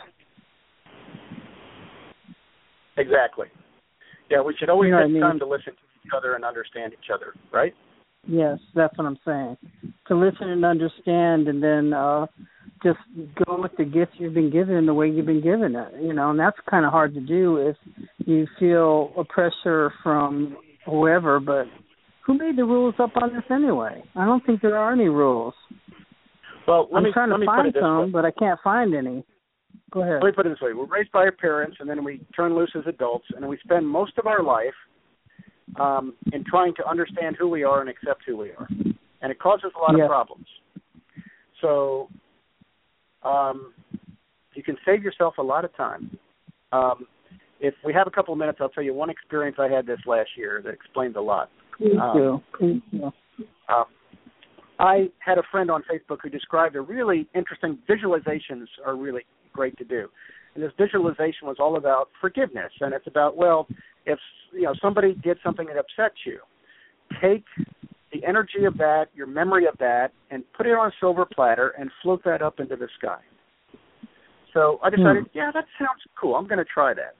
Exactly. 2.96 3.46
Yeah, 4.32 4.42
we 4.42 4.56
should 4.58 4.68
always 4.68 4.88
You 4.88 4.94
know 4.94 5.02
take 5.02 5.10
I 5.10 5.12
mean? 5.12 5.22
time 5.22 5.38
to 5.38 5.46
listen 5.46 5.74
to 5.74 5.82
each 6.04 6.10
other 6.12 6.34
and 6.34 6.44
understand 6.44 6.92
each 6.92 7.10
other, 7.14 7.34
right? 7.52 7.72
Yes, 8.26 8.58
that's 8.74 8.96
what 8.96 9.06
I'm 9.06 9.18
saying. 9.24 9.56
To 10.08 10.16
listen 10.16 10.48
and 10.48 10.64
understand, 10.64 11.48
and 11.48 11.62
then 11.62 11.92
uh 11.92 12.26
just 12.82 12.98
go 13.46 13.60
with 13.60 13.72
the 13.78 13.84
gift 13.84 14.12
you've 14.18 14.34
been 14.34 14.50
given 14.50 14.86
the 14.86 14.94
way 14.94 15.08
you've 15.08 15.26
been 15.26 15.42
given 15.42 15.76
it. 15.76 16.02
You 16.02 16.12
know, 16.12 16.30
and 16.30 16.38
that's 16.38 16.56
kind 16.68 16.84
of 16.84 16.92
hard 16.92 17.14
to 17.14 17.20
do 17.20 17.56
if 17.56 17.76
you 18.18 18.46
feel 18.58 19.12
a 19.16 19.24
pressure 19.24 19.92
from 20.02 20.56
whoever. 20.84 21.40
But 21.40 21.66
who 22.26 22.34
made 22.38 22.56
the 22.56 22.64
rules 22.64 22.94
up 22.98 23.10
on 23.20 23.34
this 23.34 23.44
anyway? 23.50 24.02
I 24.16 24.24
don't 24.24 24.44
think 24.44 24.62
there 24.62 24.76
are 24.76 24.92
any 24.92 25.08
rules. 25.08 25.54
Well, 26.66 26.88
let 26.92 26.98
I'm 26.98 27.04
me 27.04 27.12
trying 27.12 27.30
to 27.30 27.44
find 27.44 27.74
some, 27.80 28.12
but 28.12 28.24
I 28.24 28.30
can't 28.30 28.58
find 28.62 28.94
any. 28.94 29.24
Go 29.90 30.02
ahead. 30.02 30.20
Let 30.22 30.30
me 30.30 30.32
put 30.32 30.46
it 30.46 30.50
this 30.50 30.60
way: 30.60 30.72
we're 30.74 30.86
raised 30.86 31.12
by 31.12 31.20
our 31.20 31.32
parents, 31.32 31.76
and 31.80 31.88
then 31.88 32.04
we 32.04 32.20
turn 32.34 32.54
loose 32.54 32.72
as 32.76 32.84
adults, 32.86 33.26
and 33.34 33.46
we 33.46 33.58
spend 33.64 33.88
most 33.88 34.16
of 34.18 34.26
our 34.26 34.42
life 34.42 34.74
um, 35.80 36.14
in 36.32 36.44
trying 36.44 36.74
to 36.74 36.86
understand 36.88 37.36
who 37.38 37.48
we 37.48 37.64
are 37.64 37.80
and 37.80 37.88
accept 37.88 38.22
who 38.26 38.36
we 38.36 38.50
are, 38.50 38.68
and 39.22 39.30
it 39.30 39.38
causes 39.38 39.72
a 39.76 39.78
lot 39.78 39.96
Yeah. 39.96 40.04
of 40.04 40.10
problems. 40.10 40.46
So, 41.60 42.08
um, 43.22 43.72
you 44.54 44.62
can 44.62 44.76
save 44.84 45.02
yourself 45.02 45.38
a 45.38 45.42
lot 45.42 45.64
of 45.64 45.74
time. 45.76 46.18
Um, 46.72 47.06
if 47.60 47.74
we 47.84 47.92
have 47.92 48.06
a 48.06 48.10
couple 48.10 48.32
of 48.32 48.38
minutes, 48.38 48.58
I'll 48.60 48.68
tell 48.68 48.82
you 48.82 48.92
one 48.92 49.08
experience 49.08 49.56
I 49.58 49.68
had 49.68 49.86
this 49.86 50.00
last 50.06 50.30
year 50.36 50.60
that 50.64 50.74
explains 50.74 51.16
a 51.16 51.20
lot. 51.20 51.48
Please 51.78 51.96
do. 52.14 52.42
Please 52.58 52.82
do. 52.90 53.12
Um, 53.68 53.84
I 54.78 55.10
had 55.20 55.38
a 55.38 55.42
friend 55.50 55.70
on 55.70 55.82
Facebook 55.84 56.18
who 56.22 56.28
described 56.28 56.74
a 56.74 56.80
really 56.80 57.28
interesting 57.34 57.78
visualizations 57.88 58.66
are 58.84 58.96
really 58.96 59.24
great 59.52 59.76
to 59.78 59.84
do. 59.84 60.08
And 60.54 60.62
this 60.62 60.72
visualization 60.76 61.46
was 61.46 61.56
all 61.60 61.76
about 61.76 62.08
forgiveness 62.20 62.72
and 62.80 62.92
it's 62.92 63.06
about 63.06 63.36
well, 63.36 63.68
if 64.06 64.18
you 64.52 64.62
know 64.62 64.74
somebody 64.80 65.14
did 65.22 65.38
something 65.42 65.66
that 65.66 65.76
upset 65.76 66.12
you, 66.26 66.38
take 67.20 67.44
the 68.12 68.24
energy 68.26 68.64
of 68.66 68.76
that, 68.78 69.06
your 69.14 69.26
memory 69.26 69.66
of 69.66 69.76
that, 69.78 70.08
and 70.30 70.44
put 70.52 70.66
it 70.66 70.70
on 70.70 70.88
a 70.88 70.92
silver 71.00 71.24
platter 71.24 71.74
and 71.78 71.90
float 72.02 72.22
that 72.24 72.42
up 72.42 72.60
into 72.60 72.76
the 72.76 72.88
sky. 72.98 73.20
So 74.52 74.78
I 74.82 74.90
decided, 74.90 75.24
hmm. 75.24 75.38
yeah, 75.38 75.50
that 75.54 75.64
sounds 75.78 76.02
cool. 76.20 76.34
I'm 76.34 76.46
going 76.46 76.58
to 76.58 76.64
try 76.64 76.92
that. 76.94 77.14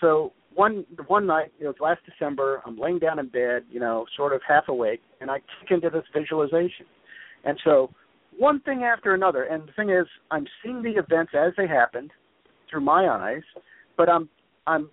So 0.00 0.32
one 0.54 0.84
one 1.06 1.26
night, 1.26 1.52
it 1.58 1.66
was 1.66 1.76
last 1.80 2.00
December. 2.04 2.62
I'm 2.66 2.78
laying 2.78 2.98
down 2.98 3.18
in 3.18 3.28
bed, 3.28 3.62
you 3.70 3.80
know, 3.80 4.04
sort 4.16 4.32
of 4.32 4.40
half 4.46 4.68
awake, 4.68 5.00
and 5.20 5.30
I 5.30 5.38
kick 5.38 5.70
into 5.70 5.90
this 5.90 6.04
visualization. 6.14 6.86
And 7.44 7.58
so 7.64 7.90
one 8.36 8.60
thing 8.60 8.84
after 8.84 9.14
another. 9.14 9.44
And 9.44 9.68
the 9.68 9.72
thing 9.72 9.90
is, 9.90 10.06
I'm 10.30 10.46
seeing 10.62 10.82
the 10.82 10.90
events 10.90 11.32
as 11.34 11.52
they 11.56 11.66
happened 11.66 12.10
through 12.70 12.82
my 12.82 13.08
eyes, 13.08 13.42
but 13.96 14.08
I'm 14.08 14.28
I'm 14.66 14.90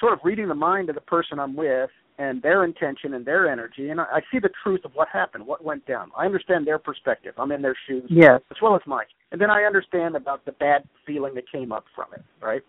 sort 0.00 0.12
of 0.12 0.20
reading 0.24 0.48
the 0.48 0.54
mind 0.54 0.88
of 0.88 0.94
the 0.94 1.00
person 1.00 1.38
I'm 1.38 1.54
with 1.56 1.90
and 2.18 2.42
their 2.42 2.64
intention 2.64 3.14
and 3.14 3.24
their 3.24 3.50
energy, 3.50 3.90
and 3.90 4.00
I, 4.00 4.04
I 4.04 4.20
see 4.32 4.38
the 4.40 4.50
truth 4.62 4.80
of 4.84 4.92
what 4.94 5.08
happened, 5.08 5.46
what 5.46 5.64
went 5.64 5.86
down. 5.86 6.10
I 6.16 6.26
understand 6.26 6.66
their 6.66 6.78
perspective. 6.78 7.34
I'm 7.38 7.52
in 7.52 7.62
their 7.62 7.76
shoes 7.86 8.04
Yes. 8.08 8.40
as 8.50 8.56
well 8.60 8.74
as 8.74 8.82
mine. 8.86 9.06
And 9.30 9.40
then 9.40 9.50
I 9.50 9.62
understand 9.62 10.16
about 10.16 10.44
the 10.44 10.52
bad 10.52 10.82
feeling 11.06 11.34
that 11.34 11.44
came 11.50 11.70
up 11.70 11.84
from 11.94 12.06
it, 12.14 12.22
right? 12.42 12.62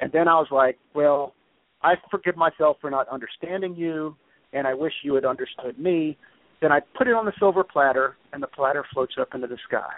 And 0.00 0.12
then 0.12 0.28
I 0.28 0.34
was 0.34 0.48
like, 0.50 0.78
well, 0.94 1.34
I 1.82 1.94
forgive 2.10 2.36
myself 2.36 2.76
for 2.80 2.90
not 2.90 3.08
understanding 3.08 3.74
you, 3.74 4.16
and 4.52 4.66
I 4.66 4.74
wish 4.74 4.92
you 5.02 5.14
had 5.14 5.24
understood 5.24 5.78
me. 5.78 6.18
Then 6.60 6.72
I 6.72 6.80
put 6.80 7.06
it 7.06 7.14
on 7.14 7.24
the 7.24 7.32
silver 7.38 7.64
platter, 7.64 8.16
and 8.32 8.42
the 8.42 8.48
platter 8.48 8.84
floats 8.92 9.14
up 9.18 9.34
into 9.34 9.46
the 9.46 9.58
sky. 9.66 9.92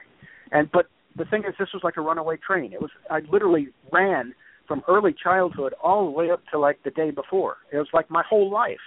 And 0.52 0.70
but 0.70 0.86
the 1.16 1.24
thing 1.24 1.42
is, 1.46 1.54
this 1.58 1.68
was 1.74 1.82
like 1.82 1.96
a 1.96 2.00
runaway 2.00 2.36
train. 2.36 2.72
It 2.72 2.80
was 2.80 2.90
I 3.10 3.20
literally 3.30 3.68
ran 3.90 4.32
from 4.66 4.82
early 4.88 5.14
childhood 5.22 5.74
all 5.82 6.04
the 6.06 6.10
way 6.10 6.30
up 6.30 6.40
to 6.52 6.58
like 6.58 6.82
the 6.84 6.90
day 6.90 7.10
before. 7.10 7.58
It 7.72 7.78
was 7.78 7.88
like 7.92 8.10
my 8.10 8.22
whole 8.28 8.50
life. 8.50 8.78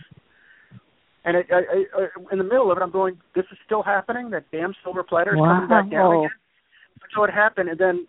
And 1.26 1.38
it, 1.38 1.48
I, 1.52 1.86
I, 1.98 2.08
in 2.32 2.38
the 2.38 2.44
middle 2.44 2.72
of 2.72 2.78
it, 2.78 2.82
I'm 2.82 2.92
going, 2.92 3.18
"This 3.34 3.46
is 3.52 3.58
still 3.66 3.82
happening. 3.82 4.30
That 4.30 4.46
damn 4.52 4.76
silver 4.84 5.04
platter 5.04 5.34
is 5.34 5.40
coming 5.40 5.68
back 5.68 5.90
down 5.90 6.12
again." 6.18 6.30
So 7.16 7.24
it 7.24 7.32
happened, 7.32 7.70
and 7.70 7.80
then 7.80 8.08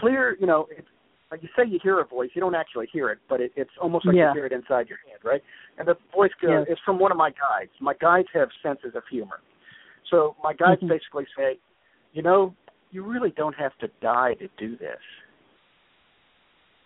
clear. 0.00 0.36
You 0.40 0.46
know, 0.46 0.66
it's 0.70 0.88
like 1.30 1.42
you 1.42 1.48
say, 1.54 1.64
you 1.68 1.78
hear 1.82 2.00
a 2.00 2.06
voice. 2.06 2.30
You 2.32 2.40
don't 2.40 2.54
actually 2.54 2.86
hear 2.90 3.10
it, 3.10 3.18
but 3.28 3.40
it, 3.42 3.52
it's 3.54 3.70
almost 3.80 4.06
like 4.06 4.16
Yeah. 4.16 4.28
you 4.28 4.34
hear 4.36 4.46
it 4.46 4.52
inside 4.52 4.88
your 4.88 4.98
head, 5.06 5.18
right? 5.22 5.42
And 5.76 5.86
the 5.86 5.96
voice 6.14 6.30
goes, 6.40 6.50
Yes. 6.50 6.66
it's 6.70 6.80
from 6.86 6.98
one 6.98 7.12
of 7.12 7.18
my 7.18 7.30
guides. 7.30 7.70
My 7.80 7.92
guides 8.00 8.28
have 8.32 8.48
senses 8.62 8.94
of 8.94 9.02
humor, 9.10 9.40
so 10.10 10.34
my 10.42 10.54
guides 10.54 10.80
Mhm. 10.82 10.88
basically 10.88 11.26
say, 11.36 11.58
"You 12.14 12.22
know, 12.22 12.54
you 12.92 13.02
really 13.02 13.30
don't 13.32 13.56
have 13.56 13.76
to 13.78 13.88
die 14.00 14.34
to 14.34 14.48
do 14.56 14.74
this." 14.76 15.02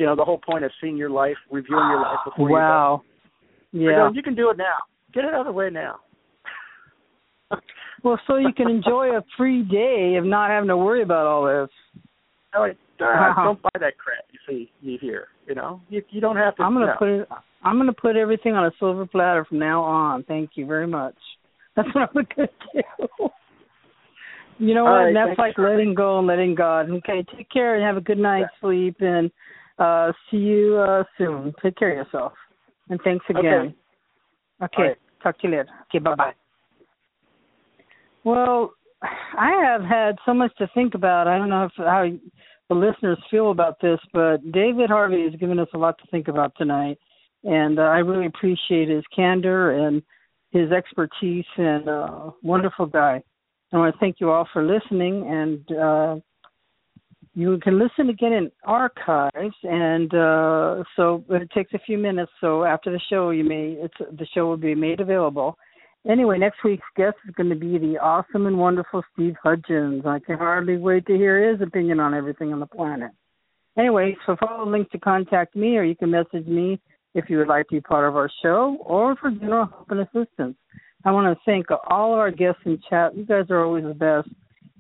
You 0.03 0.09
know, 0.09 0.17
the 0.17 0.25
whole 0.25 0.39
point 0.39 0.65
of 0.65 0.73
seeing 0.81 0.97
your 0.97 1.11
life, 1.11 1.37
reviewing 1.49 1.87
your 1.89 2.01
life 2.01 2.19
before 2.25 2.49
you 2.49 2.57
die. 2.57 2.61
Wow. 2.61 3.03
Yeah. 3.71 3.91
going, 3.99 4.15
you 4.17 4.23
can 4.25 4.35
do 4.35 4.51
it 4.51 4.57
now. 4.57 4.79
Get 5.15 5.25
it 5.25 5.33
out 5.33 5.43
of 5.43 5.47
the 5.47 5.53
way 5.53 5.71
now. 5.71 6.01
well, 8.03 8.19
so 8.27 8.37
you 8.37 8.53
can 8.53 8.69
enjoy 8.69 9.17
a 9.17 9.23
free 9.39 9.63
day 9.63 10.17
of 10.19 10.25
not 10.25 10.51
having 10.51 10.67
to 10.71 10.77
worry 10.77 11.05
about 11.05 11.27
all 11.27 11.47
this. 11.47 11.71
No, 12.55 12.65
uh, 12.65 13.45
don't 13.45 13.63
buy 13.63 13.71
that 13.75 13.97
crap. 13.97 14.25
You 14.31 14.39
see, 14.47 14.71
you 14.83 14.99
hear, 15.01 15.29
you 15.47 15.55
know, 15.55 15.81
you 15.89 16.03
you 16.11 16.21
don't 16.21 16.37
have 16.37 16.55
to. 16.57 16.63
I'm 16.63 16.75
gonna 16.75 16.87
no. 16.89 16.95
put 16.99 17.09
it. 17.09 17.29
I'm 17.65 17.79
gonna 17.79 17.95
put 17.95 18.15
everything 18.15 18.53
on 18.53 18.67
a 18.67 18.73
silver 18.79 19.07
platter 19.07 19.47
from 19.47 19.59
now 19.59 19.83
on. 19.83 20.23
Thank 20.25 20.51
you 20.57 20.67
very 20.67 20.87
much. 20.87 21.15
That's 21.77 21.89
what 21.95 22.11
I'm 22.15 22.27
gonna 22.37 22.49
do. 22.75 23.31
You 24.59 24.75
know 24.75 24.85
what? 24.85 24.91
right, 24.91 25.07
and 25.09 25.17
that's 25.17 25.39
like 25.39 25.57
letting 25.57 25.95
go 25.95 26.19
and 26.19 26.29
letting 26.29 26.55
God. 26.55 26.91
Okay, 26.91 27.25
take 27.35 27.51
care 27.51 27.75
and 27.75 27.83
have 27.83 27.97
a 27.97 28.03
good 28.03 28.19
night's 28.19 28.51
sleep 28.61 28.97
and 29.01 29.31
uh 29.83 30.13
see 30.31 30.39
you 30.39 30.77
uh 30.77 31.05
soon. 31.19 31.53
Take 31.63 31.77
care 31.77 31.91
of 31.91 32.07
yourself. 32.07 32.33
And 32.89 33.01
thanks 33.03 33.25
again. 33.29 33.75
Okay. 34.63 34.77
All 34.77 34.85
right. 34.85 34.97
Talk 35.23 35.39
to 35.41 35.49
you 35.49 35.57
later. 35.57 35.69
Okay, 35.89 35.99
bye 35.99 36.15
bye. 36.15 36.33
Well, 38.25 38.75
I 39.03 39.51
have 39.65 39.83
had 39.83 40.17
so 40.25 40.33
much 40.35 40.53
to 40.59 40.69
think 40.75 40.95
about. 40.95 41.27
I 41.27 41.39
don't 41.39 41.49
know 41.49 41.65
if 41.65 41.73
how 41.77 42.07
the 42.69 42.75
listeners 42.75 43.19
feel 43.31 43.51
about 43.51 43.81
this, 43.81 43.99
but 44.13 44.39
David 44.53 44.89
Harvey 44.89 45.25
has 45.25 45.39
given 45.41 45.59
us 45.59 45.69
a 45.75 45.79
lot 45.79 45.99
to 45.99 46.07
think 46.11 46.29
about 46.29 46.53
tonight, 46.57 46.99
and 47.45 47.79
uh, 47.79 47.83
I 47.83 47.99
really 47.99 48.27
appreciate 48.27 48.89
his 48.89 49.05
candor 49.15 49.87
and 49.87 50.03
his 50.51 50.71
expertise. 50.71 51.45
And 51.57 51.89
uh, 51.89 52.31
wonderful 52.43 52.87
guy. 52.87 53.23
I 53.73 53.77
want 53.77 53.95
to 53.95 53.99
thank 53.99 54.17
you 54.21 54.31
all 54.31 54.49
for 54.53 54.63
listening, 54.65 55.27
and 55.29 55.79
uh, 55.79 56.17
you 57.35 57.59
can 57.63 57.79
listen 57.79 58.11
again 58.11 58.33
in 58.33 58.51
archives. 58.65 59.57
And 59.63 60.13
uh, 60.15 60.85
so 60.97 61.25
it 61.31 61.51
takes 61.51 61.73
a 61.75 61.79
few 61.79 61.99
minutes. 61.99 62.33
So 62.41 62.65
after 62.65 62.91
the 62.91 63.01
show, 63.11 63.31
you 63.31 63.45
may 63.45 63.77
the 63.99 64.27
show 64.35 64.47
will 64.47 64.57
be 64.57 64.75
made 64.75 65.01
available. 65.01 65.57
Anyway, 66.09 66.37
next 66.37 66.59
week's 66.65 66.83
guest 66.97 67.17
is 67.29 67.35
going 67.37 67.49
to 67.49 67.55
be 67.55 67.79
the 67.79 67.97
awesome 67.99 68.47
and 68.47 68.59
wonderful 68.59 69.03
Steve 69.13 69.37
Hudgens. 69.43 70.05
I 70.05 70.19
can 70.19 70.37
hardly 70.37 70.77
wait 70.77 71.07
to 71.07 71.15
hear 71.15 71.51
his 71.51 71.61
opinion 71.61 72.01
on 72.01 72.13
everything 72.13 72.53
on 72.53 72.59
the 72.59 72.67
planet. 72.67 73.13
Anyway, 73.79 74.17
so 74.27 74.37
follow 74.39 74.65
the 74.65 74.71
link 74.71 74.91
to 74.91 74.99
contact 74.99 75.55
me, 75.55 75.77
or 75.77 75.85
you 75.85 75.95
can 75.95 76.11
message 76.11 76.47
me 76.47 76.81
if 77.15 77.31
you 77.31 77.39
would 77.39 77.47
like 77.47 77.69
to 77.69 77.77
be 77.77 77.81
part 77.81 78.09
of 78.09 78.17
our 78.17 78.29
show, 78.43 78.77
or 78.81 79.15
for 79.17 79.31
general 79.31 79.67
help 79.67 79.91
and 79.91 80.01
assistance. 80.01 80.57
I 81.05 81.13
want 81.13 81.33
to 81.33 81.41
thank 81.45 81.67
all 81.89 82.13
of 82.13 82.19
our 82.19 82.31
guests 82.31 82.63
in 82.65 82.81
chat. 82.91 83.17
You 83.17 83.25
guys 83.25 83.47
are 83.51 83.65
always 83.65 83.85
the 83.85 83.95
best. 83.95 84.29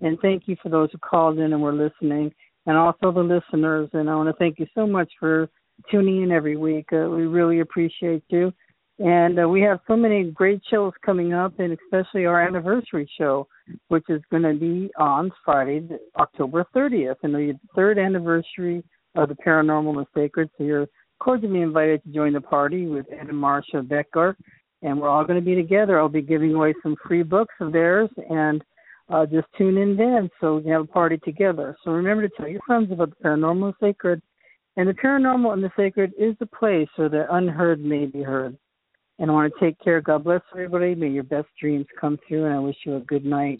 And 0.02 0.18
thank 0.20 0.44
you 0.46 0.56
for 0.62 0.68
those 0.68 0.90
who 0.92 0.98
called 0.98 1.38
in 1.38 1.52
and 1.52 1.62
were 1.62 1.72
listening, 1.72 2.32
and 2.66 2.76
also 2.76 3.12
the 3.12 3.20
listeners. 3.20 3.88
And 3.92 4.10
I 4.10 4.16
want 4.16 4.28
to 4.28 4.36
thank 4.38 4.58
you 4.58 4.66
so 4.74 4.86
much 4.86 5.10
for 5.18 5.48
tuning 5.90 6.22
in 6.22 6.32
every 6.32 6.56
week. 6.56 6.86
Uh, 6.92 7.08
we 7.08 7.26
really 7.26 7.60
appreciate 7.60 8.24
you. 8.28 8.52
And 8.98 9.40
uh, 9.40 9.48
we 9.48 9.62
have 9.62 9.80
so 9.88 9.96
many 9.96 10.30
great 10.30 10.60
shows 10.70 10.92
coming 11.04 11.32
up, 11.32 11.58
and 11.58 11.76
especially 11.84 12.26
our 12.26 12.46
anniversary 12.46 13.10
show, 13.18 13.48
which 13.88 14.04
is 14.08 14.20
going 14.30 14.42
to 14.42 14.54
be 14.54 14.90
on 14.98 15.30
Friday, 15.44 15.88
October 16.18 16.66
30th, 16.74 17.16
and 17.22 17.34
the 17.34 17.58
third 17.74 17.98
anniversary 17.98 18.84
of 19.14 19.28
the 19.28 19.36
Paranormal 19.36 19.96
and 19.96 20.06
Sacred. 20.14 20.50
So 20.56 20.64
you're 20.64 20.88
cordially 21.20 21.62
invited 21.62 22.02
to 22.04 22.10
join 22.10 22.34
the 22.34 22.40
party 22.40 22.86
with 22.86 23.06
Ed 23.10 23.28
and 23.28 23.38
Marcia 23.38 23.82
Becker, 23.82 24.36
and 24.82 25.00
we're 25.00 25.08
all 25.08 25.24
going 25.24 25.38
to 25.38 25.44
be 25.44 25.54
together. 25.54 25.98
I'll 25.98 26.08
be 26.08 26.22
giving 26.22 26.54
away 26.54 26.74
some 26.82 26.96
free 27.06 27.22
books 27.22 27.54
of 27.60 27.72
theirs, 27.72 28.10
and 28.28 28.62
uh, 29.12 29.26
just 29.26 29.46
tune 29.58 29.76
in 29.76 29.96
then 29.96 30.30
so 30.40 30.56
we 30.56 30.62
can 30.62 30.72
have 30.72 30.82
a 30.82 30.86
party 30.86 31.18
together. 31.18 31.76
So 31.84 31.90
remember 31.90 32.26
to 32.26 32.34
tell 32.34 32.48
your 32.48 32.62
friends 32.66 32.90
about 32.90 33.10
the 33.10 33.24
Paranormal 33.24 33.66
and 33.66 33.74
Sacred. 33.80 34.22
And 34.76 34.88
the 34.88 34.94
Paranormal 34.94 35.52
and 35.52 35.62
the 35.62 35.70
Sacred 35.76 36.12
is 36.18 36.34
the 36.40 36.46
place 36.46 36.88
where 36.96 37.10
the 37.10 37.26
unheard 37.34 37.84
may 37.84 38.06
be 38.06 38.22
heard. 38.22 38.56
And 39.18 39.30
I 39.30 39.34
want 39.34 39.52
to 39.52 39.60
take 39.64 39.78
care. 39.80 40.00
God 40.00 40.24
bless 40.24 40.40
everybody. 40.52 40.94
May 40.94 41.08
your 41.08 41.24
best 41.24 41.48
dreams 41.60 41.86
come 42.00 42.18
true, 42.26 42.46
and 42.46 42.54
I 42.54 42.58
wish 42.58 42.76
you 42.86 42.96
a 42.96 43.00
good 43.00 43.26
night. 43.26 43.50